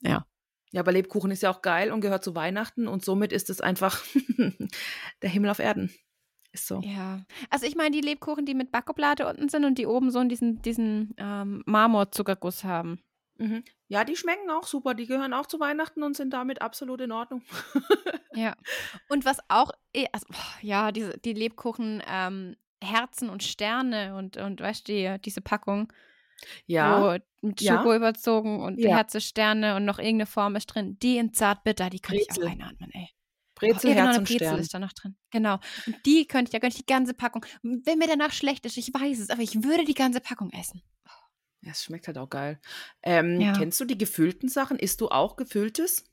Ja. 0.00 0.26
Ja, 0.72 0.80
aber 0.80 0.92
Lebkuchen 0.92 1.30
ist 1.30 1.42
ja 1.42 1.50
auch 1.50 1.62
geil 1.62 1.92
und 1.92 2.00
gehört 2.00 2.24
zu 2.24 2.34
Weihnachten 2.34 2.88
und 2.88 3.04
somit 3.04 3.32
ist 3.32 3.50
es 3.50 3.60
einfach 3.60 4.02
der 5.22 5.30
Himmel 5.30 5.50
auf 5.50 5.58
Erden. 5.58 5.94
Ist 6.52 6.66
so. 6.66 6.80
Ja. 6.84 7.24
Also 7.50 7.66
ich 7.66 7.76
meine 7.76 7.92
die 7.92 8.00
Lebkuchen, 8.00 8.44
die 8.44 8.54
mit 8.54 8.72
Backoblade 8.72 9.26
unten 9.26 9.48
sind 9.48 9.64
und 9.64 9.78
die 9.78 9.86
oben 9.86 10.10
so 10.10 10.22
diesen, 10.24 10.60
diesen 10.62 11.14
ähm, 11.18 11.62
Marmorzuckerguss 11.66 12.64
haben. 12.64 13.02
Mhm. 13.38 13.64
Ja, 13.88 14.04
die 14.04 14.16
schmecken 14.16 14.50
auch 14.50 14.66
super. 14.66 14.94
Die 14.94 15.06
gehören 15.06 15.32
auch 15.34 15.46
zu 15.46 15.60
Weihnachten 15.60 16.02
und 16.02 16.16
sind 16.16 16.32
damit 16.32 16.60
absolut 16.62 17.00
in 17.00 17.12
Ordnung. 17.12 17.42
Ja. 18.34 18.54
Und 19.10 19.26
was 19.26 19.40
auch, 19.48 19.72
eh- 19.94 20.06
also, 20.10 20.26
ja, 20.62 20.90
diese, 20.90 21.18
die 21.18 21.34
Lebkuchen, 21.34 22.02
ähm, 22.08 22.56
Herzen 22.82 23.28
und 23.28 23.42
Sterne 23.42 24.16
und, 24.16 24.38
und 24.38 24.58
weißt 24.58 24.88
du, 24.88 24.92
die, 24.94 25.16
diese 25.22 25.42
Packung, 25.42 25.92
ja. 26.66 27.18
wo 27.42 27.46
mit 27.46 27.60
Ja. 27.60 27.78
Schoko 27.78 27.94
überzogen 27.94 28.60
und 28.62 28.78
Ja. 28.78 28.96
Herze, 28.96 29.20
Sterne 29.20 29.76
und 29.76 29.84
noch 29.84 29.98
irgendeine 29.98 30.26
Form 30.26 30.56
ist 30.56 30.66
drin. 30.66 30.98
Die 31.00 31.18
in 31.18 31.32
Zartbitter, 31.32 31.90
die 31.90 32.00
könnte 32.00 32.22
ich 32.22 32.28
Brezel. 32.28 32.46
auch 32.46 32.50
einatmen, 32.52 32.90
ey. 32.92 33.08
Brezel, 33.54 33.90
ja, 33.90 33.94
genau, 33.96 34.06
Herz 34.08 34.18
und 34.18 34.24
Brezel 34.24 34.46
Stern. 34.46 34.58
ist 34.58 34.74
da 34.74 34.78
noch 34.78 34.92
drin. 34.92 35.16
Genau. 35.30 35.58
Und 35.86 35.96
die 36.06 36.26
könnte 36.26 36.48
ich, 36.48 36.52
da 36.52 36.58
könnte 36.58 36.76
ich 36.76 36.84
die 36.84 36.92
ganze 36.92 37.14
Packung, 37.14 37.44
wenn 37.62 37.98
mir 37.98 38.08
danach 38.08 38.32
schlecht 38.32 38.66
ist, 38.66 38.76
ich 38.76 38.92
weiß 38.92 39.20
es, 39.20 39.30
aber 39.30 39.42
ich 39.42 39.62
würde 39.62 39.84
die 39.84 39.94
ganze 39.94 40.20
Packung 40.20 40.50
essen. 40.50 40.82
Ja, 41.64 41.70
es 41.70 41.84
schmeckt 41.84 42.08
halt 42.08 42.18
auch 42.18 42.28
geil. 42.28 42.60
Ähm, 43.04 43.40
Ja. 43.40 43.52
Kennst 43.52 43.78
du 43.80 43.84
die 43.84 43.96
gefüllten 43.98 44.48
Sachen? 44.48 44.78
Isst 44.80 45.00
du 45.00 45.08
auch 45.10 45.36
gefülltes? 45.36 46.04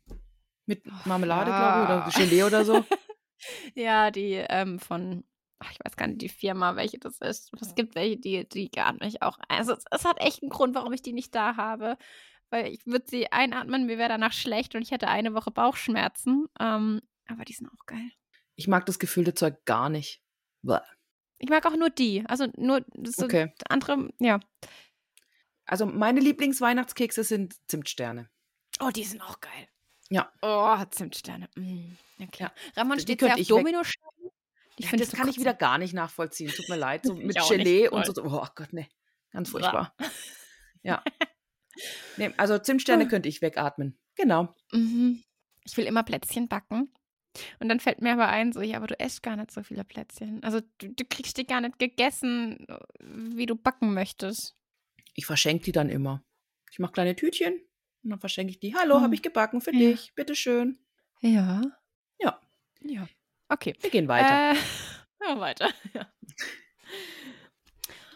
Mit 0.68 0.86
Marmelade, 1.06 1.50
ja. 1.50 1.86
glaube 1.88 2.10
ich, 2.10 2.16
oder 2.16 2.26
Gelee 2.26 2.44
oder 2.44 2.66
so? 2.66 2.86
Ja, 3.74 4.12
die 4.12 4.34
ähm, 4.34 4.80
von, 4.80 5.24
ach, 5.60 5.72
ich 5.72 5.80
weiß 5.84 5.96
gar 5.96 6.08
nicht, 6.08 6.22
die 6.22 6.30
Firma, 6.30 6.76
welche 6.76 7.00
das 7.00 7.20
ist. 7.20 7.52
Es 7.62 7.76
gibt 7.76 7.96
welche, 7.96 8.18
die, 8.18 8.48
die 8.48 8.70
atme 8.78 9.08
ich 9.08 9.22
auch. 9.22 9.38
Also 9.48 9.74
es, 9.74 9.84
es 9.92 10.06
hat 10.06 10.20
echt 10.22 10.42
einen 10.42 10.50
Grund, 10.50 10.76
warum 10.76 10.94
ich 10.94 11.02
die 11.02 11.14
nicht 11.14 11.36
da 11.36 11.58
habe. 11.58 11.98
Weil 12.50 12.68
ich 12.68 12.86
würde 12.86 13.06
sie 13.08 13.32
einatmen, 13.32 13.86
mir 13.86 13.98
wäre 13.98 14.10
danach 14.10 14.34
schlecht 14.34 14.74
und 14.74 14.82
ich 14.82 14.92
hätte 14.92 15.08
eine 15.08 15.34
Woche 15.34 15.52
Bauchschmerzen. 15.52 16.48
Ähm, 16.60 17.02
aber 17.28 17.46
die 17.46 17.54
sind 17.54 17.68
auch 17.68 17.86
geil. 17.86 18.12
Ich 18.56 18.68
mag 18.68 18.86
das 18.86 18.98
gefüllte 18.98 19.34
Zeug 19.34 19.64
gar 19.66 19.90
nicht. 19.90 20.24
Bäh. 20.64 20.80
Ich 21.38 21.50
mag 21.50 21.66
auch 21.66 21.76
nur 21.76 21.90
die. 21.90 22.26
Also 22.28 22.48
nur 22.58 22.84
das 22.94 23.16
so 23.16 23.26
Okay. 23.26 23.54
andere, 23.70 24.10
ja. 24.20 24.40
Also 25.66 25.86
meine 25.86 26.20
Lieblingsweihnachtskekse 26.20 27.24
sind 27.24 27.56
Zimtsterne. 27.68 28.30
Oh, 28.80 28.90
die 28.90 29.04
sind 29.04 29.22
auch 29.22 29.40
geil. 29.40 29.68
Ja. 30.10 30.32
Oh, 30.42 30.84
Zimtsterne. 30.90 31.48
Mm, 31.56 31.92
okay. 32.20 32.44
Ja. 32.44 32.52
Ramon 32.76 32.98
Die 32.98 33.04
steht 33.04 33.20
sehr 33.20 33.36
auf 33.36 33.48
Dominosteine. 33.48 34.10
Ich 34.80 34.86
Ja, 34.86 34.90
finde 34.92 35.04
das 35.06 35.14
kann 35.14 35.28
ich 35.28 35.38
wieder 35.38 35.54
gar 35.54 35.78
nicht 35.78 35.94
nachvollziehen. 35.94 36.50
Tut 36.52 36.70
mir 36.70 36.78
leid. 36.78 37.06
So 37.06 37.14
mit 37.16 37.38
Gelee 37.50 37.90
und 37.90 38.06
so. 38.06 38.14
Oh 38.24 38.48
Gott, 38.56 38.72
ne. 38.72 38.88
Ganz 39.32 39.50
furchtbar. 39.50 39.94
Ja. 40.84 41.04
Nee, 42.18 42.34
also 42.36 42.58
Zimtsterne 42.58 43.04
Hm. 43.04 43.10
könnte 43.10 43.30
ich 43.30 43.42
wegatmen. 43.42 43.98
Genau. 44.16 44.54
Mhm. 44.74 45.24
Ich 45.64 45.78
will 45.78 45.86
immer 45.86 46.04
Plätzchen 46.04 46.50
backen. 46.50 46.92
Und 47.60 47.70
dann 47.70 47.80
fällt 47.80 48.02
mir 48.02 48.12
aber 48.12 48.28
ein, 48.28 48.52
so, 48.52 48.62
ja, 48.62 48.76
aber 48.76 48.88
du 48.88 49.00
esst 49.00 49.24
gar 49.24 49.38
nicht 49.38 49.50
so 49.52 49.64
viele 49.64 49.86
Plätzchen. 49.86 50.44
Also 50.44 50.60
du, 50.80 50.90
du 50.90 51.06
kriegst 51.06 51.38
die 51.38 51.46
gar 51.48 51.62
nicht 51.62 51.80
gegessen, 51.80 52.68
wie 53.00 53.46
du 53.46 53.56
backen 53.56 53.94
möchtest. 53.94 54.56
Ich 55.14 55.26
verschenke 55.26 55.64
die 55.64 55.72
dann 55.72 55.88
immer. 55.90 56.22
Ich 56.72 56.80
mache 56.80 56.92
kleine 56.92 57.16
Tütchen 57.16 57.54
und 58.04 58.10
dann 58.10 58.20
verschenke 58.20 58.52
ich 58.52 58.60
die. 58.60 58.76
Hallo, 58.76 58.96
Hm. 58.96 59.04
habe 59.04 59.16
ich 59.16 59.22
gebacken 59.22 59.62
für 59.62 59.72
Ja. 59.74 59.80
dich. 59.80 60.14
Bitteschön. 60.16 60.78
Ja. 61.22 61.62
Ja. 62.20 62.42
Ja. 62.82 63.08
Okay. 63.50 63.76
Wir 63.82 63.90
gehen 63.90 64.08
weiter. 64.08 64.54
Äh, 64.54 64.56
ja, 65.28 65.40
weiter. 65.40 65.70
Ja. 65.94 66.08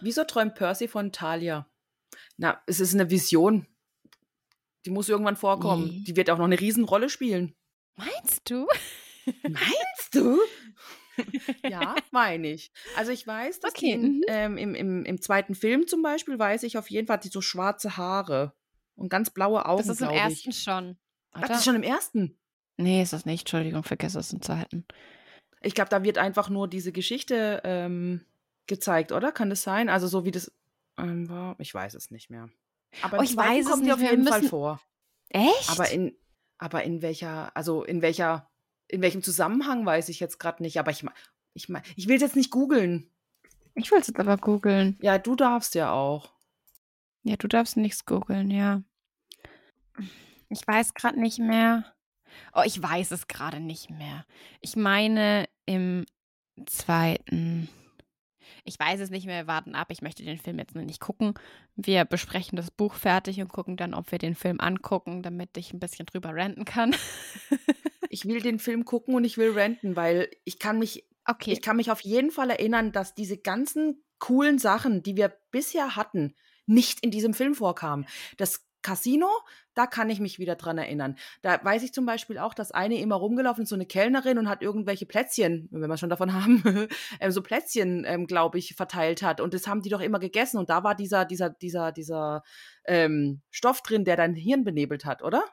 Wieso 0.02 0.24
träumt 0.26 0.56
Percy 0.56 0.88
von 0.88 1.12
Talia? 1.12 1.68
Na, 2.38 2.62
es 2.68 2.80
ist 2.80 2.94
eine 2.94 3.10
Vision. 3.10 3.68
Die 4.86 4.90
muss 4.90 5.08
irgendwann 5.08 5.38
vorkommen. 5.38 5.86
Nee. 5.88 6.04
Die 6.06 6.16
wird 6.16 6.30
auch 6.30 6.38
noch 6.38 6.46
eine 6.46 6.60
Riesenrolle 6.60 7.10
spielen. 7.10 7.56
Meinst 7.96 8.50
du? 8.50 8.68
Meinst 9.44 10.14
du? 10.14 10.38
ja, 11.70 11.96
meine 12.12 12.50
ich. 12.52 12.72
Also 12.98 13.12
ich 13.12 13.26
weiß, 13.26 13.62
dass 13.62 13.72
Okay, 13.74 13.98
die 13.98 13.98
mhm. 13.98 14.22
ähm, 14.28 14.58
im, 14.58 14.76
im, 14.76 15.06
im 15.06 15.22
zweiten 15.22 15.56
Film 15.56 15.88
zum 15.88 16.02
Beispiel, 16.02 16.38
weiß 16.38 16.64
ich 16.64 16.78
auf 16.78 16.90
jeden 16.90 17.08
Fall, 17.08 17.16
hat 17.18 17.24
die 17.24 17.30
so 17.30 17.42
schwarze 17.42 17.96
Haare 17.96 18.54
und 18.96 19.10
ganz 19.10 19.30
blaue 19.30 19.66
Augen, 19.66 19.84
Das 19.88 19.88
ist 19.88 20.02
im 20.02 20.10
glaub 20.10 20.20
ersten 20.20 20.50
ich. 20.50 20.62
schon. 20.64 20.98
Ach, 21.32 21.48
das 21.48 21.60
ist 21.60 21.66
schon 21.66 21.76
im 21.76 21.84
ersten. 21.84 22.38
Nee, 22.78 23.02
ist 23.02 23.14
das 23.14 23.26
nicht. 23.26 23.42
Entschuldigung, 23.42 23.84
vergesse 23.84 24.20
es 24.20 24.34
im 24.34 24.42
zweiten. 24.42 24.86
Ich 25.64 25.76
glaube, 25.76 25.90
da 25.90 26.04
wird 26.04 26.18
einfach 26.18 26.50
nur 26.50 26.68
diese 26.68 26.92
Geschichte 26.92 27.62
ähm, 27.64 28.24
gezeigt, 28.68 29.12
oder? 29.12 29.32
Kann 29.32 29.50
das 29.50 29.64
sein? 29.64 29.90
Also 29.90 30.08
so 30.08 30.26
wie 30.26 30.32
das 30.32 30.52
ähm, 30.98 31.30
war. 31.30 31.56
Ich 31.60 31.74
weiß 31.74 31.94
es 31.96 32.12
nicht 32.12 32.30
mehr. 32.30 32.50
Aber 33.02 33.20
Oh, 33.20 33.24
ich 33.24 33.36
weiß 33.36 33.66
es 33.66 33.72
kommt 33.72 33.82
die 33.82 33.86
nicht 33.86 33.94
auf 33.94 34.02
jeden 34.02 34.28
Fall 34.28 34.44
vor. 34.44 34.82
Echt? 35.30 35.70
Aber 35.70 35.90
in, 35.90 36.16
aber 36.58 36.84
in 36.84 37.02
welcher, 37.02 37.56
also 37.56 37.84
in 37.84 38.02
welcher, 38.02 38.50
in 38.88 39.02
welchem 39.02 39.24
Zusammenhang 39.24 39.86
weiß 39.86 40.10
ich 40.10 40.20
jetzt 40.20 40.38
gerade 40.38 40.62
nicht. 40.62 40.80
Aber 40.80 40.92
ich 40.92 41.04
ich 41.54 41.68
ich 41.96 42.08
will 42.08 42.16
es 42.16 42.22
jetzt 42.22 42.36
nicht 42.36 42.52
googeln. 42.52 43.10
ich 43.76 43.92
will 43.92 44.00
es 44.00 44.08
jetzt 44.08 44.20
aber 44.20 44.38
googeln. 44.38 44.98
Ja, 45.02 45.18
du 45.18 45.36
darfst 45.36 45.76
ja 45.76 45.92
auch. 45.92 46.34
Ja, 47.24 47.38
du 47.38 47.48
darfst 47.48 47.78
nichts 47.78 48.06
googeln, 48.06 48.52
ja. 48.52 48.84
Ich 50.50 50.68
weiß 50.68 50.94
gerade 50.94 51.20
nicht 51.20 51.40
mehr. 51.40 51.86
Oh, 52.54 52.62
ich 52.66 52.82
weiß 52.82 53.12
es 53.12 53.28
gerade 53.28 53.60
nicht 53.60 53.90
mehr. 53.90 54.26
Ich 54.60 54.76
meine 54.76 55.48
im 55.66 56.06
zweiten. 56.66 57.70
Ich 58.66 58.80
weiß 58.80 59.00
es 59.00 59.10
nicht 59.10 59.26
mehr, 59.26 59.44
wir 59.44 59.48
warten 59.48 59.76
ab. 59.76 59.88
Ich 59.90 60.02
möchte 60.02 60.24
den 60.24 60.38
Film 60.38 60.60
jetzt 60.60 60.76
noch 60.76 60.84
nicht 60.84 61.00
gucken. 61.00 61.34
Wir 61.76 62.06
besprechen 62.06 62.56
das 62.56 62.72
Buch 62.72 62.94
fertig 62.94 63.42
und 63.42 63.50
gucken 63.50 63.78
dann, 63.78 63.94
ob 63.94 64.12
wir 64.12 64.20
den 64.20 64.36
Film 64.36 64.60
angucken, 64.60 65.24
damit 65.24 65.58
ich 65.58 65.74
ein 65.74 65.80
bisschen 65.80 66.06
drüber 66.06 66.36
ranten 66.36 66.66
kann. 66.66 66.96
Ich 68.10 68.26
will 68.26 68.42
den 68.42 68.60
Film 68.60 68.86
gucken 68.86 69.16
und 69.16 69.24
ich 69.24 69.40
will 69.40 69.54
renten, 69.54 69.96
weil 69.96 70.30
ich 70.44 70.60
kann 70.60 70.78
mich, 70.78 71.04
okay. 71.26 71.52
ich 71.52 71.64
kann 71.64 71.78
mich 71.78 71.90
auf 71.90 72.02
jeden 72.02 72.30
Fall 72.30 72.52
erinnern, 72.52 72.92
dass 72.92 73.16
diese 73.16 73.40
ganzen 73.40 74.04
coolen 74.20 74.60
Sachen, 74.60 75.02
die 75.02 75.18
wir 75.18 75.36
bisher 75.50 75.96
hatten, 75.96 76.36
nicht 76.68 77.04
in 77.04 77.10
diesem 77.10 77.34
Film 77.34 77.56
vorkamen. 77.56 78.06
Das 78.38 78.68
Casino, 78.84 79.28
da 79.74 79.88
kann 79.88 80.10
ich 80.10 80.20
mich 80.20 80.38
wieder 80.38 80.56
dran 80.56 80.78
erinnern. 80.78 81.16
Da 81.42 81.64
weiß 81.64 81.82
ich 81.84 81.94
zum 81.94 82.06
Beispiel 82.06 82.38
auch, 82.38 82.54
dass 82.54 82.72
eine 82.72 83.00
immer 83.00 83.16
rumgelaufen 83.16 83.64
ist, 83.64 83.70
so 83.70 83.76
eine 83.76 83.86
Kellnerin 83.86 84.38
und 84.38 84.48
hat 84.48 84.62
irgendwelche 84.62 85.06
Plätzchen, 85.06 85.68
wenn 85.72 85.90
wir 85.90 85.98
schon 85.98 86.10
davon 86.10 86.34
haben, 86.44 86.88
ähm, 87.20 87.32
so 87.32 87.42
Plätzchen, 87.42 88.04
ähm, 88.06 88.28
glaube 88.28 88.60
ich, 88.60 88.76
verteilt 88.76 89.24
hat. 89.24 89.42
Und 89.42 89.54
das 89.54 89.68
haben 89.68 89.82
die 89.82 89.90
doch 89.90 90.02
immer 90.02 90.20
gegessen. 90.20 90.58
Und 90.58 90.70
da 90.70 90.84
war 90.84 90.96
dieser, 90.96 91.26
dieser, 91.26 91.50
dieser, 91.50 91.92
dieser 91.92 92.44
ähm, 92.86 93.42
Stoff 93.50 93.82
drin, 93.82 94.06
der 94.06 94.18
dein 94.18 94.36
Hirn 94.36 94.64
benebelt 94.64 95.06
hat, 95.06 95.24
oder? 95.24 95.44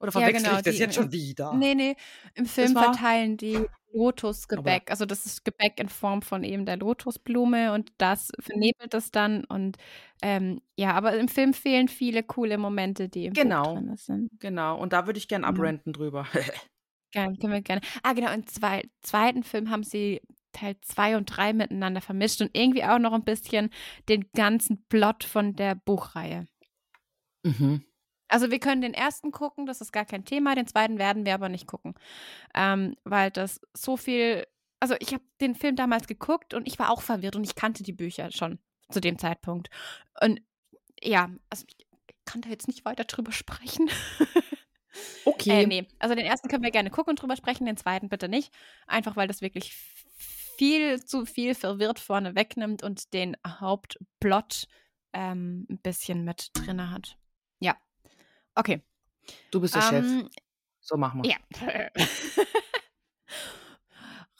Oder 0.00 0.08
Ja, 0.08 0.12
verwechsel 0.20 0.44
genau, 0.44 0.56
ich 0.58 0.62
das 0.62 0.74
die- 0.74 0.80
jetzt 0.80 0.94
schon 0.94 1.12
wieder? 1.12 1.52
Nee, 1.54 1.74
nee. 1.74 1.96
Im 2.34 2.46
Film 2.46 2.74
war- 2.74 2.94
verteilen 2.94 3.36
die 3.36 3.58
Lotusgebäck. 3.92 4.90
Also 4.90 5.06
das 5.06 5.26
ist 5.26 5.44
Gebäck 5.44 5.80
in 5.80 5.88
Form 5.88 6.22
von 6.22 6.44
eben 6.44 6.66
der 6.66 6.76
Lotusblume 6.76 7.72
und 7.72 7.92
das 7.98 8.30
vernebelt 8.38 8.94
es 8.94 9.10
dann. 9.10 9.44
Und 9.44 9.76
ähm, 10.22 10.60
ja, 10.76 10.92
aber 10.94 11.18
im 11.18 11.28
Film 11.28 11.52
fehlen 11.54 11.88
viele 11.88 12.22
coole 12.22 12.58
Momente, 12.58 13.08
die 13.08 13.26
im 13.26 13.32
Genau. 13.32 13.74
Buch 13.74 13.80
drin 13.80 13.96
sind. 13.96 14.30
Genau, 14.40 14.78
und 14.78 14.92
da 14.92 15.06
würde 15.06 15.18
ich 15.18 15.26
gern 15.28 15.42
Ja. 15.42 15.48
abrenten 15.48 15.92
drüber. 15.92 16.26
Gerne, 17.10 17.38
können 17.38 17.54
wir 17.54 17.62
gerne. 17.62 17.80
Ah, 18.02 18.12
genau, 18.12 18.30
im 18.32 18.46
zwei, 18.46 18.82
zweiten 19.00 19.42
Film 19.42 19.70
haben 19.70 19.82
sie 19.82 20.20
Teil 20.52 20.76
2 20.82 21.16
und 21.16 21.24
3 21.24 21.54
miteinander 21.54 22.02
vermischt 22.02 22.42
und 22.42 22.50
irgendwie 22.52 22.84
auch 22.84 22.98
noch 22.98 23.14
ein 23.14 23.24
bisschen 23.24 23.70
den 24.10 24.26
ganzen 24.36 24.84
Plot 24.90 25.24
von 25.24 25.54
der 25.54 25.74
Buchreihe. 25.74 26.46
mhm. 27.44 27.82
Also 28.28 28.50
wir 28.50 28.60
können 28.60 28.82
den 28.82 28.94
ersten 28.94 29.32
gucken, 29.32 29.66
das 29.66 29.80
ist 29.80 29.92
gar 29.92 30.04
kein 30.04 30.24
Thema. 30.24 30.54
Den 30.54 30.66
zweiten 30.66 30.98
werden 30.98 31.24
wir 31.26 31.34
aber 31.34 31.48
nicht 31.48 31.66
gucken, 31.66 31.94
ähm, 32.54 32.96
weil 33.04 33.30
das 33.30 33.60
so 33.74 33.96
viel. 33.96 34.46
Also 34.80 34.94
ich 35.00 35.12
habe 35.12 35.24
den 35.40 35.54
Film 35.54 35.74
damals 35.74 36.06
geguckt 36.06 36.54
und 36.54 36.68
ich 36.68 36.78
war 36.78 36.90
auch 36.90 37.02
verwirrt 37.02 37.34
und 37.34 37.44
ich 37.44 37.56
kannte 37.56 37.82
die 37.82 37.92
Bücher 37.92 38.30
schon 38.30 38.60
zu 38.90 39.00
dem 39.00 39.18
Zeitpunkt. 39.18 39.70
Und 40.20 40.40
ja, 41.02 41.30
also 41.50 41.64
ich 41.66 41.86
kann 42.24 42.42
da 42.42 42.48
jetzt 42.48 42.68
nicht 42.68 42.84
weiter 42.84 43.04
drüber 43.04 43.32
sprechen. 43.32 43.90
Okay. 45.24 45.62
Äh, 45.62 45.66
nee, 45.66 45.86
also 45.98 46.14
den 46.14 46.26
ersten 46.26 46.48
können 46.48 46.64
wir 46.64 46.70
gerne 46.70 46.90
gucken 46.90 47.10
und 47.10 47.22
drüber 47.22 47.36
sprechen, 47.36 47.66
den 47.66 47.76
zweiten 47.76 48.08
bitte 48.08 48.28
nicht. 48.28 48.52
Einfach 48.86 49.16
weil 49.16 49.28
das 49.28 49.40
wirklich 49.40 49.74
viel 50.56 51.04
zu 51.04 51.24
viel 51.24 51.54
verwirrt 51.54 52.00
vorne 52.00 52.34
wegnimmt 52.34 52.82
und 52.82 53.12
den 53.12 53.36
Hauptplot 53.46 54.66
ähm, 55.12 55.66
ein 55.70 55.78
bisschen 55.78 56.24
mit 56.24 56.50
drin 56.54 56.90
hat. 56.90 57.17
Okay. 58.58 58.82
Du 59.52 59.60
bist 59.60 59.74
der 59.76 59.82
Chef. 59.82 60.04
Ähm, 60.04 60.28
So 60.80 60.96
machen 60.96 61.22
wir. 61.22 61.30
ja. 61.30 61.36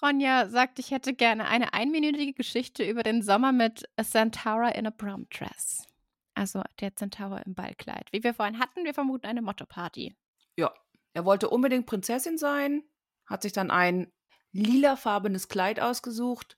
Ronja 0.03 0.49
sagt, 0.49 0.78
ich 0.78 0.90
hätte 0.90 1.15
gerne 1.15 1.47
eine 1.49 1.73
einminütige 1.73 2.32
Geschichte 2.32 2.89
über 2.89 3.03
den 3.03 3.23
Sommer 3.23 3.53
mit 3.53 3.89
A 3.97 4.05
Centaur 4.05 4.74
in 4.74 4.86
a 4.86 4.90
Prom 4.90 5.28
Dress. 5.31 5.86
Also 6.35 6.62
der 6.81 6.95
Centaur 6.95 7.43
im 7.45 7.55
Ballkleid. 7.55 8.07
Wie 8.12 8.23
wir 8.23 8.32
vorhin 8.35 8.59
hatten, 8.61 8.85
wir 8.85 8.95
vermuten 8.95 9.27
eine 9.27 9.43
Motto-Party. 9.43 10.15
Ja. 10.57 10.73
Er 11.15 11.24
wollte 11.24 11.49
unbedingt 11.51 11.86
Prinzessin 11.86 12.39
sein, 12.39 12.85
hat 13.27 13.43
sich 13.43 13.53
dann 13.53 13.70
ein 13.73 14.12
lilafarbenes 14.53 15.49
Kleid 15.49 15.81
ausgesucht. 15.81 16.57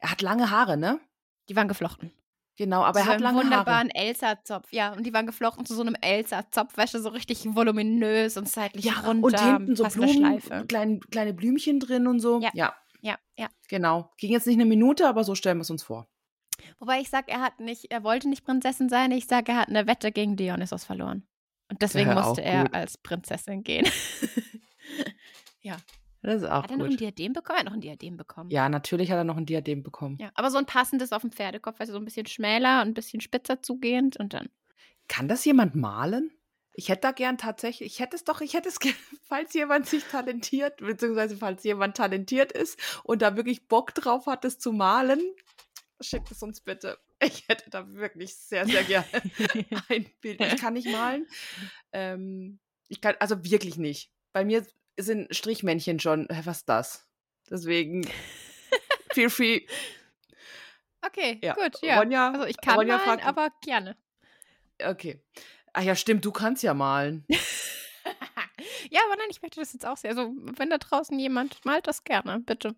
Er 0.00 0.10
hat 0.10 0.22
lange 0.22 0.50
Haare, 0.50 0.76
ne? 0.78 1.00
Die 1.48 1.56
waren 1.56 1.68
geflochten. 1.68 2.12
Genau, 2.60 2.82
aber 2.82 2.98
er 2.98 3.06
so 3.06 3.10
hat 3.12 3.20
lange 3.22 3.38
wunderbaren. 3.38 3.88
Elsa-Zopf. 3.88 4.70
Ja, 4.70 4.92
und 4.92 5.06
die 5.06 5.14
waren 5.14 5.24
geflochten 5.24 5.64
zu 5.64 5.74
so 5.74 5.80
einem 5.80 5.94
Elsa-Zopfwäsche, 5.98 7.00
so 7.00 7.08
richtig 7.08 7.46
voluminös 7.46 8.36
und 8.36 8.46
seitlich 8.50 8.84
Ja, 8.84 9.00
runter. 9.00 9.24
und 9.24 9.40
hinten 9.40 9.76
so 9.76 9.84
Blumen, 9.84 10.42
klein, 10.68 11.00
kleine 11.10 11.32
Blümchen 11.32 11.80
drin 11.80 12.06
und 12.06 12.20
so. 12.20 12.38
Ja. 12.42 12.50
ja, 12.52 12.74
Ja, 13.00 13.16
ja. 13.38 13.48
genau. 13.70 14.12
Ging 14.18 14.30
jetzt 14.30 14.46
nicht 14.46 14.56
eine 14.56 14.66
Minute, 14.66 15.08
aber 15.08 15.24
so 15.24 15.34
stellen 15.34 15.56
wir 15.56 15.62
es 15.62 15.70
uns 15.70 15.82
vor. 15.82 16.06
Wobei 16.80 17.00
ich 17.00 17.08
sage, 17.08 17.32
er 17.32 17.40
hat 17.40 17.60
nicht, 17.60 17.90
er 17.90 18.04
wollte 18.04 18.28
nicht 18.28 18.44
Prinzessin 18.44 18.90
sein. 18.90 19.10
Ich 19.12 19.26
sage, 19.26 19.52
er 19.52 19.58
hat 19.60 19.68
eine 19.70 19.86
Wette 19.86 20.12
gegen 20.12 20.36
Dionysos 20.36 20.84
verloren. 20.84 21.26
Und 21.70 21.80
deswegen 21.80 22.10
Ja, 22.10 22.20
musste 22.20 22.42
er 22.42 22.74
als 22.74 22.98
Prinzessin 22.98 23.62
gehen. 23.62 23.88
Das 26.22 26.42
ist 26.42 26.48
auch 26.48 26.64
hat 26.64 26.70
er 26.70 26.76
noch 26.76 26.84
ein 26.84 26.90
gut. 26.90 27.00
Diadem 27.00 27.32
bekommen? 27.32 27.56
Er 27.56 27.60
hat 27.60 27.66
noch 27.66 27.72
ein 27.72 27.80
Diadem 27.80 28.16
bekommen. 28.16 28.50
Ja, 28.50 28.68
natürlich 28.68 29.10
hat 29.10 29.16
er 29.16 29.24
noch 29.24 29.36
ein 29.36 29.46
Diadem 29.46 29.82
bekommen. 29.82 30.18
Ja, 30.20 30.30
aber 30.34 30.50
so 30.50 30.58
ein 30.58 30.66
passendes 30.66 31.12
auf 31.12 31.22
dem 31.22 31.32
Pferdekopf, 31.32 31.80
also 31.80 31.92
so 31.92 31.98
ein 31.98 32.04
bisschen 32.04 32.26
schmäler 32.26 32.82
und 32.82 32.88
ein 32.88 32.94
bisschen 32.94 33.20
spitzer 33.20 33.62
zugehend 33.62 34.18
und 34.18 34.34
dann. 34.34 34.50
Kann 35.08 35.28
das 35.28 35.44
jemand 35.44 35.74
malen? 35.74 36.30
Ich 36.72 36.88
hätte 36.88 37.02
da 37.02 37.12
gern 37.12 37.36
tatsächlich, 37.36 37.92
ich 37.92 38.00
hätte 38.00 38.16
es 38.16 38.24
doch, 38.24 38.40
ich 38.40 38.54
hätte 38.54 38.68
es 38.68 38.78
falls 39.22 39.54
jemand 39.54 39.86
sich 39.86 40.04
talentiert, 40.04 40.78
beziehungsweise 40.78 41.36
falls 41.36 41.64
jemand 41.64 41.96
talentiert 41.96 42.52
ist 42.52 42.78
und 43.04 43.22
da 43.22 43.36
wirklich 43.36 43.66
Bock 43.66 43.94
drauf 43.94 44.26
hat, 44.26 44.44
es 44.44 44.58
zu 44.58 44.72
malen, 44.72 45.20
schickt 46.00 46.30
es 46.30 46.42
uns 46.42 46.60
bitte. 46.60 46.98
Ich 47.22 47.48
hätte 47.48 47.68
da 47.68 47.86
wirklich 47.92 48.34
sehr, 48.34 48.66
sehr 48.66 48.84
gerne 48.84 49.06
ein 49.88 50.06
Bild. 50.20 50.40
Ich 50.40 50.56
kann 50.56 50.72
nicht 50.72 50.88
malen. 50.90 51.26
Ähm, 51.92 52.58
ich 52.88 53.00
kann, 53.02 53.14
also 53.20 53.44
wirklich 53.44 53.76
nicht. 53.76 54.10
Bei 54.32 54.44
mir 54.44 54.64
sind 54.98 55.34
Strichmännchen 55.34 56.00
schon, 56.00 56.26
hä, 56.30 56.40
was 56.44 56.58
ist 56.58 56.68
das? 56.68 57.08
Deswegen, 57.50 58.08
feel 59.12 59.30
free. 59.30 59.66
Okay, 61.02 61.38
Ja, 61.42 61.54
gut, 61.54 61.80
ja. 61.82 62.00
Ronja- 62.00 62.32
also 62.34 62.46
ich 62.46 62.60
kann 62.60 62.76
Ronja 62.76 62.96
malen, 62.98 63.20
fragt- 63.20 63.24
aber 63.26 63.50
gerne. 63.62 63.96
Okay. 64.82 65.22
Ach 65.72 65.82
ja, 65.82 65.94
stimmt, 65.94 66.24
du 66.24 66.32
kannst 66.32 66.62
ja 66.62 66.74
malen. 66.74 67.24
ja, 68.90 69.00
aber 69.06 69.16
nein, 69.16 69.28
ich 69.30 69.40
möchte 69.42 69.60
das 69.60 69.72
jetzt 69.72 69.86
auch 69.86 69.96
sehr. 69.96 70.10
Also, 70.10 70.32
wenn 70.56 70.70
da 70.70 70.78
draußen 70.78 71.18
jemand 71.18 71.64
malt, 71.64 71.86
das 71.86 72.04
gerne, 72.04 72.40
bitte. 72.40 72.74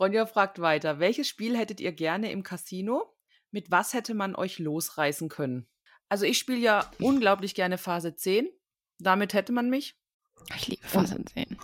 Ronja 0.00 0.26
fragt 0.26 0.60
weiter, 0.60 0.98
welches 1.00 1.28
Spiel 1.28 1.56
hättet 1.56 1.80
ihr 1.80 1.92
gerne 1.92 2.32
im 2.32 2.42
Casino? 2.42 3.14
Mit 3.50 3.70
was 3.70 3.92
hätte 3.92 4.14
man 4.14 4.34
euch 4.34 4.58
losreißen 4.58 5.28
können? 5.28 5.68
Also 6.08 6.24
ich 6.24 6.38
spiele 6.38 6.58
ja 6.58 6.90
unglaublich 7.00 7.54
gerne 7.54 7.78
Phase 7.78 8.14
10. 8.16 8.48
Damit 8.98 9.34
hätte 9.34 9.52
man 9.52 9.68
mich. 9.70 9.98
Ich 10.56 10.68
liebe 10.68 10.86
Phase 10.86 11.22
10. 11.24 11.58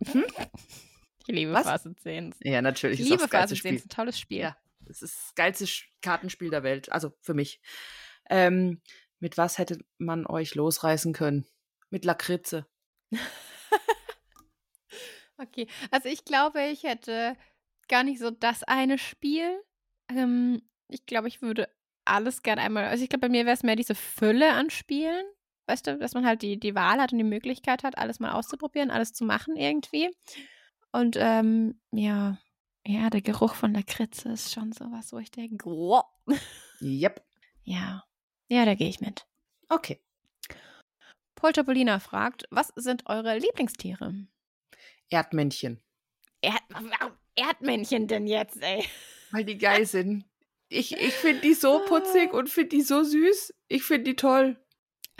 Ich 0.00 1.26
liebe 1.26 1.52
Was? 1.52 1.64
Phase 1.64 1.94
10. 1.94 2.34
Ja, 2.40 2.62
natürlich. 2.62 3.00
Ich 3.00 3.06
liebe 3.06 3.18
das 3.18 3.30
geilste 3.30 3.56
Phase 3.56 3.62
10, 3.62 3.76
ist 3.76 3.86
ein 3.86 3.88
tolles 3.90 4.18
Spiel. 4.18 4.40
Ja, 4.40 4.56
das 4.80 5.02
ist 5.02 5.16
das 5.16 5.34
geilste 5.34 5.66
Kartenspiel 6.02 6.50
der 6.50 6.62
Welt. 6.62 6.90
Also 6.90 7.12
für 7.20 7.34
mich. 7.34 7.60
Ähm, 8.28 8.80
mit 9.18 9.36
was 9.36 9.58
hätte 9.58 9.78
man 9.98 10.26
euch 10.26 10.54
losreißen 10.54 11.12
können? 11.12 11.46
Mit 11.90 12.04
Lakritze. 12.04 12.66
Okay, 15.40 15.68
also 15.90 16.08
ich 16.08 16.26
glaube, 16.26 16.62
ich 16.64 16.82
hätte 16.82 17.34
gar 17.88 18.04
nicht 18.04 18.18
so 18.18 18.30
das 18.30 18.62
eine 18.64 18.98
Spiel. 18.98 19.62
Ähm, 20.10 20.60
ich 20.88 21.06
glaube, 21.06 21.28
ich 21.28 21.40
würde 21.40 21.68
alles 22.04 22.42
gerne 22.42 22.60
einmal. 22.60 22.84
Also 22.86 23.02
ich 23.02 23.08
glaube, 23.08 23.22
bei 23.22 23.30
mir 23.30 23.46
wäre 23.46 23.54
es 23.54 23.62
mehr 23.62 23.76
diese 23.76 23.94
Fülle 23.94 24.52
an 24.52 24.68
Spielen. 24.68 25.24
Weißt 25.70 25.86
du, 25.86 25.98
dass 25.98 26.14
man 26.14 26.26
halt 26.26 26.42
die, 26.42 26.58
die 26.58 26.74
Wahl 26.74 27.00
hat 27.00 27.12
und 27.12 27.18
die 27.18 27.24
Möglichkeit 27.24 27.84
hat, 27.84 27.96
alles 27.96 28.18
mal 28.18 28.32
auszuprobieren, 28.32 28.90
alles 28.90 29.12
zu 29.12 29.24
machen 29.24 29.54
irgendwie. 29.54 30.10
Und 30.90 31.16
ähm, 31.16 31.80
ja, 31.92 32.38
ja, 32.84 33.08
der 33.08 33.20
Geruch 33.22 33.54
von 33.54 33.72
Lakritze 33.72 34.30
ist 34.30 34.52
schon 34.52 34.72
sowas, 34.72 35.12
wo 35.12 35.18
ich 35.18 35.30
denke, 35.30 35.66
wow. 35.66 36.06
Yep. 36.80 37.24
Ja, 37.62 38.02
ja, 38.48 38.64
da 38.64 38.74
gehe 38.74 38.88
ich 38.88 39.00
mit. 39.00 39.28
Okay. 39.68 40.00
Paul 41.36 41.52
Topolina 41.52 42.00
fragt, 42.00 42.48
was 42.50 42.72
sind 42.74 43.06
eure 43.06 43.38
Lieblingstiere? 43.38 44.26
Erdmännchen. 45.08 45.80
Erd 46.40 46.62
warum 46.68 47.12
Erdmännchen 47.36 48.08
denn 48.08 48.26
jetzt, 48.26 48.60
ey? 48.60 48.84
Weil 49.30 49.44
die 49.44 49.56
geil 49.56 49.86
sind. 49.86 50.24
Ich, 50.68 50.96
ich 50.96 51.12
finde 51.12 51.42
die 51.42 51.54
so 51.54 51.78
putzig 51.86 52.32
und 52.32 52.50
finde 52.50 52.70
die 52.70 52.82
so 52.82 53.04
süß. 53.04 53.54
Ich 53.68 53.84
finde 53.84 54.10
die 54.10 54.16
toll. 54.16 54.56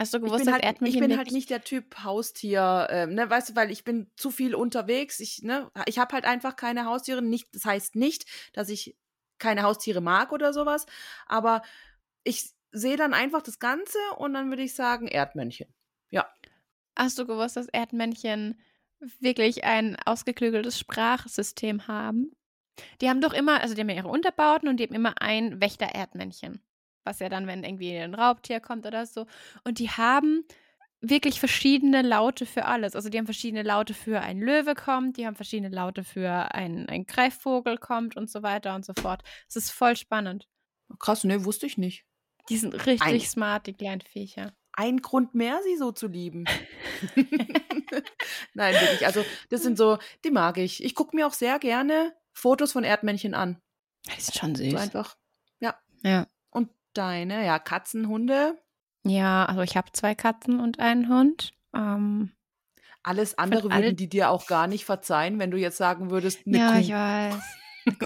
Hast 0.01 0.15
du 0.15 0.17
Ich 0.17 0.23
gewusst, 0.23 0.45
bin, 0.45 0.51
dass 0.51 0.63
halt, 0.63 0.81
ich 0.81 0.99
bin 0.99 1.15
halt 1.15 1.31
nicht 1.31 1.51
der 1.51 1.63
Typ 1.63 2.03
Haustier, 2.03 2.87
ähm, 2.89 3.13
ne, 3.13 3.29
weißt 3.29 3.51
du, 3.51 3.55
weil 3.55 3.69
ich 3.69 3.83
bin 3.83 4.09
zu 4.15 4.31
viel 4.31 4.55
unterwegs. 4.55 5.19
Ich, 5.19 5.43
ne, 5.43 5.69
ich 5.85 5.99
habe 5.99 6.15
halt 6.15 6.25
einfach 6.25 6.55
keine 6.55 6.85
Haustiere. 6.85 7.21
Nicht, 7.21 7.53
das 7.53 7.65
heißt 7.65 7.95
nicht, 7.95 8.25
dass 8.53 8.69
ich 8.69 8.97
keine 9.37 9.61
Haustiere 9.61 10.01
mag 10.01 10.31
oder 10.31 10.53
sowas, 10.53 10.87
aber 11.27 11.61
ich 12.23 12.49
sehe 12.71 12.97
dann 12.97 13.13
einfach 13.13 13.43
das 13.43 13.59
Ganze 13.59 13.99
und 14.17 14.33
dann 14.33 14.49
würde 14.49 14.63
ich 14.63 14.73
sagen 14.73 15.07
Erdmännchen. 15.07 15.71
Ja. 16.09 16.27
Hast 16.95 17.19
du 17.19 17.27
gewusst, 17.27 17.55
dass 17.55 17.67
Erdmännchen 17.67 18.59
wirklich 19.19 19.65
ein 19.65 19.97
ausgeklügeltes 20.03 20.79
Sprachsystem 20.79 21.87
haben? 21.87 22.31
Die 23.01 23.09
haben 23.09 23.21
doch 23.21 23.33
immer, 23.33 23.61
also 23.61 23.75
die 23.75 23.81
haben 23.81 23.89
ja 23.89 23.97
ihre 23.97 24.07
Unterbauten 24.07 24.67
und 24.67 24.77
die 24.77 24.85
haben 24.85 24.95
immer 24.95 25.21
ein 25.21 25.61
Wächter-Erdmännchen. 25.61 26.59
Was 27.03 27.19
ja 27.19 27.29
dann, 27.29 27.47
wenn 27.47 27.63
irgendwie 27.63 27.95
ein 27.97 28.13
Raubtier 28.13 28.59
kommt 28.59 28.85
oder 28.85 29.05
so. 29.05 29.25
Und 29.63 29.79
die 29.79 29.89
haben 29.89 30.45
wirklich 31.01 31.39
verschiedene 31.39 32.03
Laute 32.03 32.45
für 32.45 32.65
alles. 32.65 32.95
Also 32.95 33.09
die 33.09 33.17
haben 33.17 33.25
verschiedene 33.25 33.63
Laute 33.63 33.93
für 33.93 34.21
ein 34.21 34.39
Löwe 34.39 34.75
kommt, 34.75 35.17
die 35.17 35.25
haben 35.25 35.35
verschiedene 35.35 35.73
Laute 35.73 36.03
für 36.03 36.53
ein, 36.53 36.87
ein 36.89 37.05
Greifvogel 37.05 37.77
kommt 37.77 38.15
und 38.15 38.29
so 38.29 38.43
weiter 38.43 38.75
und 38.75 38.85
so 38.85 38.93
fort. 38.93 39.23
Es 39.49 39.55
ist 39.55 39.71
voll 39.71 39.95
spannend. 39.95 40.47
Krass, 40.99 41.23
ne, 41.23 41.43
wusste 41.43 41.65
ich 41.65 41.77
nicht. 41.77 42.05
Die 42.49 42.57
sind 42.57 42.73
richtig 42.85 43.01
Ein- 43.01 43.19
smart, 43.21 43.67
die 43.67 43.73
kleinen 43.73 44.01
Viecher. 44.01 44.53
Ein 44.73 45.01
Grund 45.01 45.35
mehr, 45.35 45.59
sie 45.63 45.75
so 45.75 45.91
zu 45.91 46.07
lieben. 46.07 46.45
Nein, 48.53 48.73
wirklich. 48.75 49.05
Also, 49.05 49.25
das 49.49 49.63
sind 49.63 49.77
so, 49.77 49.97
die 50.23 50.31
mag 50.31 50.57
ich. 50.57 50.83
Ich 50.83 50.95
gucke 50.95 51.15
mir 51.15 51.27
auch 51.27 51.33
sehr 51.33 51.59
gerne 51.59 52.15
Fotos 52.33 52.71
von 52.71 52.83
Erdmännchen 52.83 53.33
an. 53.33 53.61
Die 54.05 54.21
sind 54.21 54.35
schon 54.35 54.55
So 54.55 54.77
einfach. 54.77 55.17
Ja. 55.59 55.75
Ja. 56.03 56.27
Deine, 56.93 57.45
ja, 57.45 57.57
Katzen, 57.59 58.07
Hunde, 58.07 58.57
Ja, 59.03 59.45
also 59.45 59.61
ich 59.61 59.77
habe 59.77 59.91
zwei 59.93 60.13
Katzen 60.15 60.59
und 60.59 60.79
einen 60.79 61.09
Hund. 61.09 61.53
Ähm, 61.73 62.31
alles 63.03 63.37
andere 63.37 63.71
alle- 63.71 63.85
würden 63.87 63.95
die 63.95 64.09
dir 64.09 64.29
auch 64.29 64.45
gar 64.47 64.67
nicht 64.67 64.85
verzeihen, 64.85 65.39
wenn 65.39 65.51
du 65.51 65.57
jetzt 65.57 65.77
sagen 65.77 66.11
würdest, 66.11 66.45
eine 66.45 66.57
ja, 66.57 66.71
Kuh. 66.71 66.79
ich 66.79 66.91
weiß. 66.91 67.43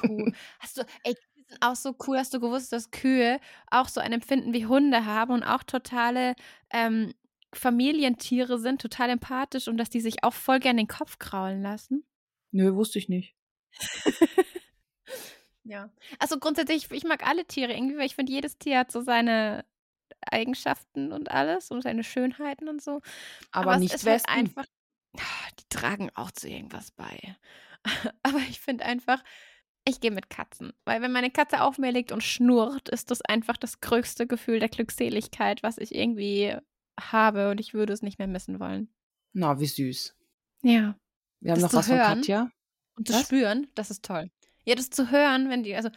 Kuh. 0.01 0.31
Hast 0.59 0.77
du, 0.77 0.83
ey, 1.03 1.15
die 1.35 1.43
sind 1.49 1.61
auch 1.61 1.75
so 1.75 1.95
cool. 2.07 2.17
Hast 2.17 2.33
du 2.33 2.39
gewusst, 2.39 2.71
dass 2.71 2.91
Kühe 2.91 3.39
auch 3.71 3.87
so 3.89 3.99
ein 3.99 4.13
Empfinden 4.13 4.53
wie 4.53 4.65
Hunde 4.67 5.05
haben 5.05 5.33
und 5.33 5.43
auch 5.43 5.63
totale 5.63 6.35
ähm, 6.69 7.13
Familientiere 7.53 8.57
sind, 8.59 8.81
total 8.81 9.09
empathisch 9.09 9.67
und 9.67 9.77
dass 9.77 9.89
die 9.89 10.01
sich 10.01 10.23
auch 10.23 10.33
voll 10.33 10.59
gern 10.59 10.77
den 10.77 10.87
Kopf 10.87 11.17
kraulen 11.19 11.61
lassen? 11.61 12.05
Nö, 12.51 12.73
wusste 12.75 12.99
ich 12.99 13.09
nicht. 13.09 13.35
Ja. 15.65 15.89
Also 16.19 16.39
grundsätzlich, 16.39 16.89
ich 16.91 17.03
mag 17.03 17.25
alle 17.27 17.45
Tiere 17.45 17.73
irgendwie, 17.73 17.97
weil 17.97 18.05
ich 18.05 18.15
finde, 18.15 18.31
jedes 18.31 18.57
Tier 18.57 18.79
hat 18.79 18.91
so 18.91 19.01
seine 19.01 19.65
Eigenschaften 20.21 21.11
und 21.11 21.29
alles 21.31 21.71
und 21.71 21.81
seine 21.81 22.03
Schönheiten 22.03 22.69
und 22.69 22.81
so. 22.81 23.01
Aber, 23.51 23.73
es 23.73 23.79
nicht 23.79 23.93
halt 23.93 24.05
Wespen. 24.05 24.33
einfach. 24.33 24.65
Ah, 25.17 25.49
Die 25.59 25.69
tragen 25.69 26.09
auch 26.15 26.31
zu 26.31 26.47
irgendwas 26.49 26.91
bei. 26.91 27.35
Aber 28.23 28.37
ich 28.49 28.59
finde 28.59 28.85
einfach, 28.85 29.23
ich 29.85 29.99
gehe 29.99 30.11
mit 30.11 30.29
Katzen. 30.29 30.73
Weil 30.85 31.01
wenn 31.01 31.11
meine 31.11 31.31
Katze 31.31 31.61
auf 31.61 31.77
mir 31.77 31.91
liegt 31.91 32.11
und 32.11 32.23
schnurrt, 32.23 32.89
ist 32.89 33.11
das 33.11 33.21
einfach 33.21 33.57
das 33.57 33.81
größte 33.81 34.27
Gefühl 34.27 34.59
der 34.59 34.69
Glückseligkeit, 34.69 35.63
was 35.63 35.77
ich 35.77 35.93
irgendwie 35.93 36.55
habe 36.99 37.49
und 37.51 37.59
ich 37.59 37.73
würde 37.73 37.93
es 37.93 38.01
nicht 38.01 38.19
mehr 38.19 38.27
missen 38.27 38.59
wollen. 38.59 38.89
Na, 39.33 39.59
wie 39.59 39.65
süß. 39.67 40.15
Ja. 40.63 40.95
Wir 41.41 41.51
haben 41.51 41.61
Das 41.61 41.63
noch 41.63 41.69
zu 41.71 41.77
was 41.77 41.87
von 41.87 41.97
hören. 41.97 42.17
Katja. 42.19 42.51
Und 42.97 43.07
zu 43.07 43.13
Was? 43.13 43.23
spüren, 43.23 43.67
das 43.75 43.91
ist 43.91 44.03
toll. 44.05 44.31
Ja, 44.65 44.75
das 44.75 44.89
zu 44.89 45.11
hören, 45.11 45.49
wenn 45.49 45.63
die, 45.63 45.75
also 45.75 45.89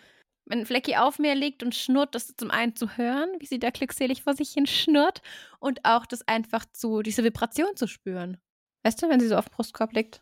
wenn 0.46 0.64
Flecki 0.64 0.96
auf 0.96 1.18
mir 1.18 1.34
liegt 1.34 1.62
und 1.62 1.74
schnurrt, 1.74 2.14
das 2.14 2.34
zum 2.36 2.50
einen 2.50 2.74
zu 2.74 2.96
hören, 2.96 3.30
wie 3.38 3.46
sie 3.46 3.58
da 3.58 3.70
glückselig 3.70 4.22
vor 4.22 4.34
sich 4.34 4.52
hin 4.52 4.66
schnurrt 4.66 5.20
und 5.58 5.84
auch 5.84 6.06
das 6.06 6.26
einfach 6.26 6.64
zu, 6.72 7.02
diese 7.02 7.24
Vibration 7.24 7.76
zu 7.76 7.86
spüren. 7.86 8.38
Weißt 8.82 9.02
du, 9.02 9.08
wenn 9.08 9.20
sie 9.20 9.28
so 9.28 9.36
auf 9.36 9.48
dem 9.48 9.54
Brustkorb 9.54 9.92
liegt? 9.92 10.20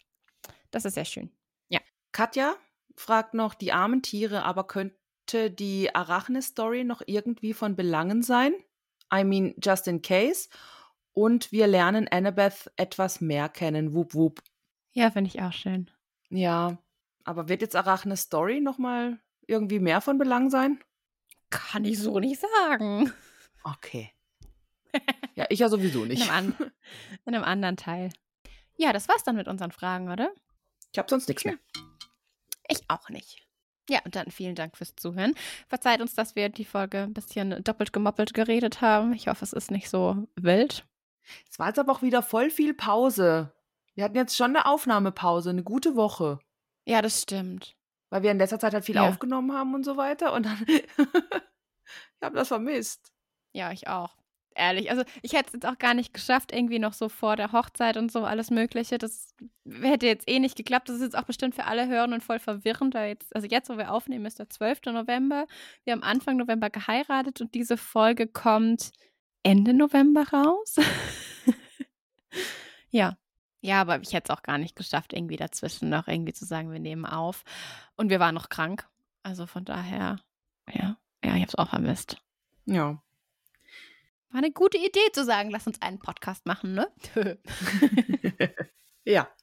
Das 0.70 0.85
ist 0.85 0.94
sehr 0.94 1.05
schön. 1.05 1.31
Katja 2.16 2.55
fragt 2.94 3.35
noch, 3.35 3.52
die 3.52 3.73
armen 3.73 4.01
Tiere, 4.01 4.43
aber 4.44 4.66
könnte 4.66 5.51
die 5.51 5.94
Arachne-Story 5.94 6.82
noch 6.82 7.02
irgendwie 7.05 7.52
von 7.52 7.77
Belangen 7.77 8.23
sein? 8.23 8.55
I 9.14 9.23
mean, 9.23 9.55
just 9.62 9.86
in 9.86 10.01
case. 10.01 10.48
Und 11.12 11.52
wir 11.52 11.66
lernen 11.66 12.09
Annabeth 12.09 12.73
etwas 12.77 13.20
mehr 13.20 13.51
kennen. 13.51 13.93
Wup, 13.93 14.14
wup. 14.14 14.40
Ja, 14.94 15.10
finde 15.10 15.28
ich 15.28 15.43
auch 15.43 15.52
schön. 15.52 15.90
Ja, 16.31 16.78
aber 17.27 17.48
wird 17.48 17.61
jetzt 17.61 17.77
Arachne 17.77 18.16
Story 18.16 18.61
nochmal 18.61 19.19
irgendwie 19.47 19.78
mehr 19.81 20.01
von 20.01 20.16
Belang 20.19 20.48
sein? 20.51 20.81
Kann 21.51 21.85
ich 21.85 21.98
so 21.98 22.19
nicht 22.19 22.40
sagen. 22.40 23.12
Okay. 23.65 24.12
Ja, 25.35 25.47
ich 25.51 25.59
ja 25.59 25.69
sowieso 25.69 26.03
In 26.05 26.09
nicht. 26.09 26.31
einem, 26.31 26.55
an, 26.59 26.73
in 27.27 27.35
einem 27.35 27.44
anderen 27.44 27.77
Teil. 27.77 28.11
Ja, 28.77 28.93
das 28.93 29.09
war's 29.09 29.24
dann 29.24 29.36
mit 29.36 29.48
unseren 29.48 29.73
Fragen, 29.73 30.11
oder? 30.11 30.31
Ich 30.93 30.98
habe 30.98 31.11
sonst 31.11 31.28
nichts 31.28 31.44
mehr. 31.44 31.59
Ich 32.69 32.81
auch 32.89 33.09
nicht. 33.11 33.47
Ja, 33.89 34.01
und 34.05 34.16
dann 34.16 34.31
vielen 34.31 34.55
Dank 34.55 34.77
fürs 34.77 34.97
Zuhören. 34.97 35.35
Verzeiht 35.69 36.01
uns, 36.01 36.15
dass 36.15 36.35
wir 36.35 36.48
die 36.48 36.65
Folge 36.65 37.03
ein 37.03 37.15
bisschen 37.15 37.62
doppelt 37.62 37.93
gemoppelt 37.93 38.35
geredet 38.35 38.81
haben. 38.81 39.12
Ich 39.12 39.28
hoffe, 39.28 39.44
es 39.44 39.53
ist 39.53 39.70
nicht 39.70 39.89
so 39.89 40.27
wild. 40.35 40.86
Es 41.51 41.59
war 41.59 41.69
jetzt 41.69 41.78
aber 41.78 41.93
auch 41.93 42.03
wieder 42.03 42.23
voll 42.23 42.51
viel 42.51 42.74
Pause. 42.74 43.53
Wir 43.94 44.05
hatten 44.05 44.16
jetzt 44.16 44.36
schon 44.36 44.57
eine 44.57 44.66
Aufnahmepause, 44.66 45.51
eine 45.51 45.62
gute 45.62 45.97
Woche. 45.97 46.39
Ja, 46.87 47.03
das 47.03 47.23
stimmt. 47.23 47.77
Weil 48.11 48.23
wir 48.23 48.31
in 48.31 48.39
letzter 48.39 48.59
Zeit 48.59 48.73
halt 48.73 48.85
viel 48.85 48.95
Ja. 48.95 49.09
aufgenommen 49.09 49.53
haben 49.53 49.75
und 49.75 49.85
so 49.85 49.97
weiter. 49.97 50.33
Und 50.33 50.47
dann. 50.47 50.65
ich 50.69 52.23
habe 52.23 52.37
das 52.37 52.49
vermisst. 52.49 53.13
Ja, 53.53 53.73
ich 53.73 53.89
auch. 53.89 54.17
Ehrlich. 54.55 54.91
Also, 54.91 55.03
ich 55.21 55.35
hätte 55.35 55.49
es 55.49 55.53
jetzt 55.53 55.67
auch 55.67 55.77
gar 55.79 55.93
nicht 55.93 56.15
geschafft, 56.15 56.51
irgendwie 56.51 56.79
noch 56.79 56.95
so 56.95 57.11
vor 57.11 57.37
der 57.37 57.53
Hochzeit 57.53 57.97
und 57.99 58.11
so 58.11 58.25
alles 58.25 58.51
Mögliche. 58.51 58.97
Das 58.97 59.35
hätte 59.69 60.07
jetzt 60.07 60.31
eh 60.31 60.39
nicht 60.39 60.57
geklappt. 60.57 60.89
Das 60.89 60.97
ist 60.97 61.03
jetzt 61.03 61.19
auch 61.19 61.25
bestimmt 61.25 61.55
für 61.55 61.65
alle 61.65 61.89
hören 61.89 62.15
und 62.15 62.23
voll 62.23 62.39
verwirrend, 62.39 62.95
weil 62.95 63.09
jetzt, 63.11 63.35
also 63.35 63.47
jetzt, 63.47 63.69
wo 63.69 63.77
wir 63.77 63.93
aufnehmen, 63.93 64.25
ist 64.25 64.39
der 64.39 64.49
12. 64.49 64.93
November. 64.93 65.47
Wir 65.85 65.93
haben 65.93 66.03
Anfang 66.03 66.39
November 66.39 66.71
geheiratet 66.71 67.41
und 67.43 67.55
diese 67.55 67.77
Folge 67.77 68.27
kommt 68.29 68.93
Ende 69.43 69.75
November 69.75 70.27
raus. 70.33 70.77
ja. 72.91 73.17
Ja, 73.61 73.81
aber 73.81 74.01
ich 74.01 74.12
hätte 74.12 74.33
es 74.33 74.39
auch 74.39 74.43
gar 74.43 74.59
nicht 74.59 74.77
geschafft, 74.77 75.12
irgendwie 75.12 75.37
dazwischen 75.37 75.89
noch 75.89 76.09
irgendwie 76.09 76.33
zu 76.33 76.45
sagen, 76.45 76.70
wir 76.70 76.78
nehmen 76.78 77.07
auf. 77.07 77.45
Und 77.97 78.11
wir 78.11 78.20
waren 78.20 78.35
noch 78.35 78.49
krank. 78.49 78.89
Also 79.23 79.47
von 79.47 79.65
daher, 79.65 80.16
ja, 80.73 80.97
ja, 81.24 81.35
ich 81.35 81.43
habe 81.43 81.47
es 81.49 81.55
auch 81.57 81.70
vermisst. 81.70 82.19
Ja. 82.66 83.03
War 84.31 84.39
eine 84.39 84.53
gute 84.53 84.77
Idee 84.78 85.11
zu 85.12 85.24
sagen, 85.24 85.51
lass 85.51 85.66
uns 85.66 85.81
einen 85.83 85.99
Podcast 85.99 86.47
machen, 86.47 86.74
ne? 86.74 86.89
ja. 89.05 89.28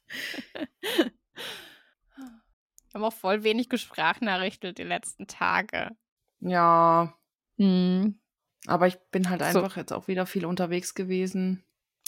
Wir 2.94 3.00
haben 3.00 3.04
auch 3.04 3.12
voll 3.12 3.42
wenig 3.42 3.68
gesprachnachrichtet 3.68 4.78
die 4.78 4.84
letzten 4.84 5.26
Tage. 5.26 5.90
Ja. 6.38 7.18
Hm. 7.58 8.20
Aber 8.66 8.86
ich 8.86 8.98
bin 9.10 9.28
halt 9.28 9.40
So. 9.40 9.46
einfach 9.46 9.76
jetzt 9.76 9.92
auch 9.92 10.06
wieder 10.06 10.26
viel 10.26 10.46
unterwegs 10.46 10.94
gewesen. 10.94 11.64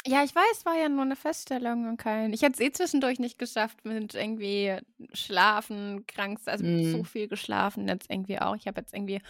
Ja, 0.07 0.23
ich 0.23 0.35
weiß, 0.35 0.65
war 0.65 0.75
ja 0.77 0.89
nur 0.89 1.03
eine 1.03 1.17
Feststellung 1.17 1.89
und 1.89 1.97
kein. 1.97 2.33
Ich 2.33 2.43
hätte 2.43 2.53
es 2.55 2.61
eh 2.61 2.71
zwischendurch 2.73 3.19
nicht 3.19 3.39
geschafft 3.39 3.85
mit 3.85 4.15
irgendwie 4.15 4.77
Schlafen, 5.13 6.07
krank, 6.07 6.39
also 6.47 6.65
Mhm. 6.65 6.93
so 6.93 7.05
viel 7.05 7.27
geschlafen 7.29 7.89
jetzt 7.89 8.09
irgendwie 8.11 8.39
auch. 8.39 8.55
Ich 8.57 8.67
habe 8.69 8.81
jetzt 8.81 8.95
irgendwie 8.95 9.21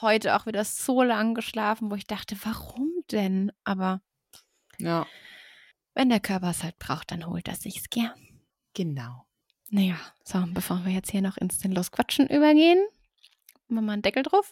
heute 0.00 0.34
auch 0.34 0.46
wieder 0.46 0.64
so 0.64 1.02
lang 1.02 1.34
geschlafen, 1.34 1.90
wo 1.90 1.94
ich 1.96 2.06
dachte, 2.06 2.36
warum 2.44 2.90
denn? 3.10 3.52
Aber 3.64 4.00
Ja. 4.78 5.06
wenn 5.94 6.08
der 6.08 6.20
Körper 6.20 6.50
es 6.50 6.62
halt 6.62 6.78
braucht, 6.78 7.10
dann 7.10 7.26
holt 7.26 7.46
er 7.48 7.56
sich's 7.56 7.90
gern. 7.90 8.14
Genau. 8.74 9.26
Naja, 9.68 9.96
so, 10.24 10.42
bevor 10.48 10.84
wir 10.84 10.92
jetzt 10.92 11.10
hier 11.10 11.22
noch 11.22 11.36
ins 11.36 11.60
Sinnlos 11.60 11.90
Quatschen 11.92 12.26
übergehen, 12.28 12.78
machen 13.68 13.76
wir 13.76 13.82
mal 13.82 13.92
einen 13.94 14.02
Deckel 14.02 14.22
drauf. 14.22 14.48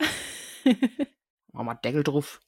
Mach 1.52 1.62
mal 1.64 1.74
Deckel 1.74 2.02
drauf. 2.04 2.40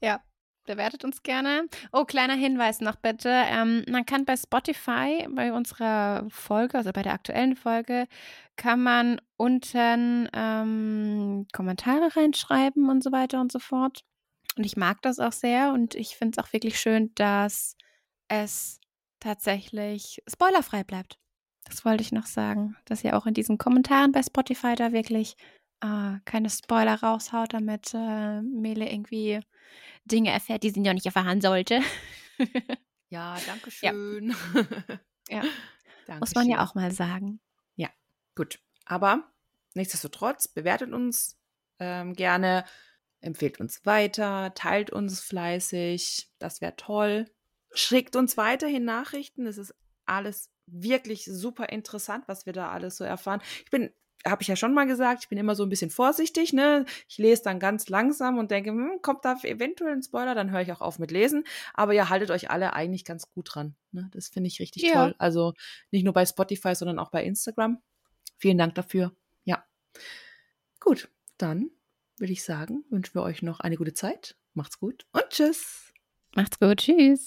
ja, 0.00 0.22
bewertet 0.64 1.04
uns 1.04 1.22
gerne. 1.22 1.66
Oh, 1.92 2.04
kleiner 2.04 2.34
Hinweis 2.34 2.80
noch 2.80 2.96
bitte. 2.96 3.28
Ähm, 3.30 3.84
man 3.88 4.06
kann 4.06 4.24
bei 4.24 4.36
Spotify, 4.36 5.26
bei 5.30 5.52
unserer 5.52 6.26
Folge, 6.30 6.78
also 6.78 6.92
bei 6.92 7.02
der 7.02 7.12
aktuellen 7.12 7.56
Folge, 7.56 8.06
kann 8.56 8.82
man 8.82 9.20
unten 9.36 10.28
ähm, 10.32 11.46
Kommentare 11.52 12.16
reinschreiben 12.16 12.88
und 12.88 13.02
so 13.02 13.12
weiter 13.12 13.40
und 13.40 13.52
so 13.52 13.58
fort. 13.58 14.04
Und 14.56 14.64
ich 14.64 14.76
mag 14.76 15.02
das 15.02 15.18
auch 15.18 15.32
sehr 15.32 15.72
und 15.72 15.94
ich 15.94 16.16
finde 16.16 16.38
es 16.38 16.44
auch 16.44 16.52
wirklich 16.52 16.78
schön, 16.78 17.12
dass 17.14 17.76
es 18.28 18.80
tatsächlich 19.20 20.22
spoilerfrei 20.28 20.84
bleibt. 20.84 21.18
Das 21.64 21.84
wollte 21.84 22.02
ich 22.02 22.12
noch 22.12 22.26
sagen, 22.26 22.76
dass 22.84 23.02
ihr 23.04 23.16
auch 23.16 23.26
in 23.26 23.34
diesen 23.34 23.58
Kommentaren 23.58 24.12
bei 24.12 24.22
Spotify 24.22 24.74
da 24.74 24.92
wirklich 24.92 25.36
äh, 25.84 26.20
keine 26.24 26.50
Spoiler 26.50 27.00
raushaut, 27.00 27.52
damit 27.52 27.92
äh, 27.94 28.40
Mele 28.40 28.90
irgendwie 28.90 29.40
Dinge 30.04 30.30
erfährt, 30.30 30.62
die 30.62 30.70
sie 30.70 30.80
noch 30.80 30.94
nicht 30.94 31.06
erfahren 31.06 31.40
sollte. 31.40 31.80
Ja, 33.10 33.36
danke 33.46 33.70
schön. 33.70 34.34
Ja. 35.30 35.42
Muss 36.18 36.34
man 36.34 36.48
ja 36.48 36.64
auch 36.64 36.74
mal 36.74 36.90
sagen. 36.90 37.40
Ja, 37.76 37.88
gut. 38.34 38.58
Aber 38.84 39.30
nichtsdestotrotz, 39.74 40.48
bewertet 40.48 40.92
uns 40.92 41.38
ähm, 41.78 42.12
gerne, 42.12 42.64
empfehlt 43.20 43.60
uns 43.60 43.86
weiter, 43.86 44.52
teilt 44.54 44.90
uns 44.90 45.20
fleißig. 45.20 46.28
Das 46.38 46.60
wäre 46.60 46.76
toll. 46.76 47.30
Schickt 47.72 48.16
uns 48.16 48.36
weiterhin 48.36 48.84
Nachrichten. 48.84 49.46
Es 49.46 49.56
ist 49.56 49.74
alles 50.06 50.50
wirklich 50.66 51.24
super 51.24 51.68
interessant, 51.70 52.24
was 52.26 52.46
wir 52.46 52.52
da 52.52 52.70
alles 52.70 52.96
so 52.96 53.04
erfahren. 53.04 53.40
Ich 53.64 53.70
bin 53.70 53.90
habe 54.26 54.42
ich 54.42 54.48
ja 54.48 54.56
schon 54.56 54.72
mal 54.74 54.86
gesagt, 54.86 55.22
ich 55.24 55.28
bin 55.28 55.38
immer 55.38 55.54
so 55.54 55.62
ein 55.64 55.68
bisschen 55.68 55.90
vorsichtig, 55.90 56.52
ne? 56.52 56.86
Ich 57.08 57.18
lese 57.18 57.42
dann 57.42 57.58
ganz 57.58 57.88
langsam 57.88 58.38
und 58.38 58.50
denke, 58.50 58.70
hm, 58.70 59.00
kommt 59.02 59.24
da 59.24 59.36
eventuell 59.42 59.92
ein 59.92 60.02
Spoiler, 60.02 60.34
dann 60.34 60.50
höre 60.50 60.60
ich 60.62 60.72
auch 60.72 60.80
auf 60.80 60.98
mit 60.98 61.10
Lesen. 61.10 61.44
Aber 61.74 61.92
ihr 61.94 62.08
haltet 62.08 62.30
euch 62.30 62.50
alle 62.50 62.72
eigentlich 62.72 63.04
ganz 63.04 63.30
gut 63.32 63.54
dran. 63.54 63.74
Ne? 63.92 64.08
Das 64.12 64.28
finde 64.28 64.48
ich 64.48 64.60
richtig 64.60 64.82
Ja. 64.84 64.92
toll. 64.94 65.14
Also 65.18 65.52
nicht 65.90 66.04
nur 66.04 66.14
bei 66.14 66.24
Spotify, 66.24 66.74
sondern 66.74 66.98
auch 66.98 67.10
bei 67.10 67.22
Instagram. 67.24 67.82
Vielen 68.38 68.58
Dank 68.58 68.74
dafür. 68.74 69.12
Ja. 69.44 69.64
Gut, 70.80 71.08
dann 71.38 71.70
würde 72.18 72.32
ich 72.32 72.44
sagen, 72.44 72.84
wünschen 72.90 73.14
wir 73.14 73.22
euch 73.22 73.42
noch 73.42 73.60
eine 73.60 73.76
gute 73.76 73.92
Zeit. 73.94 74.36
Macht's 74.54 74.78
gut 74.78 75.06
und 75.12 75.24
tschüss. 75.30 75.92
Macht's 76.34 76.58
gut. 76.58 76.78
Tschüss. 76.78 77.26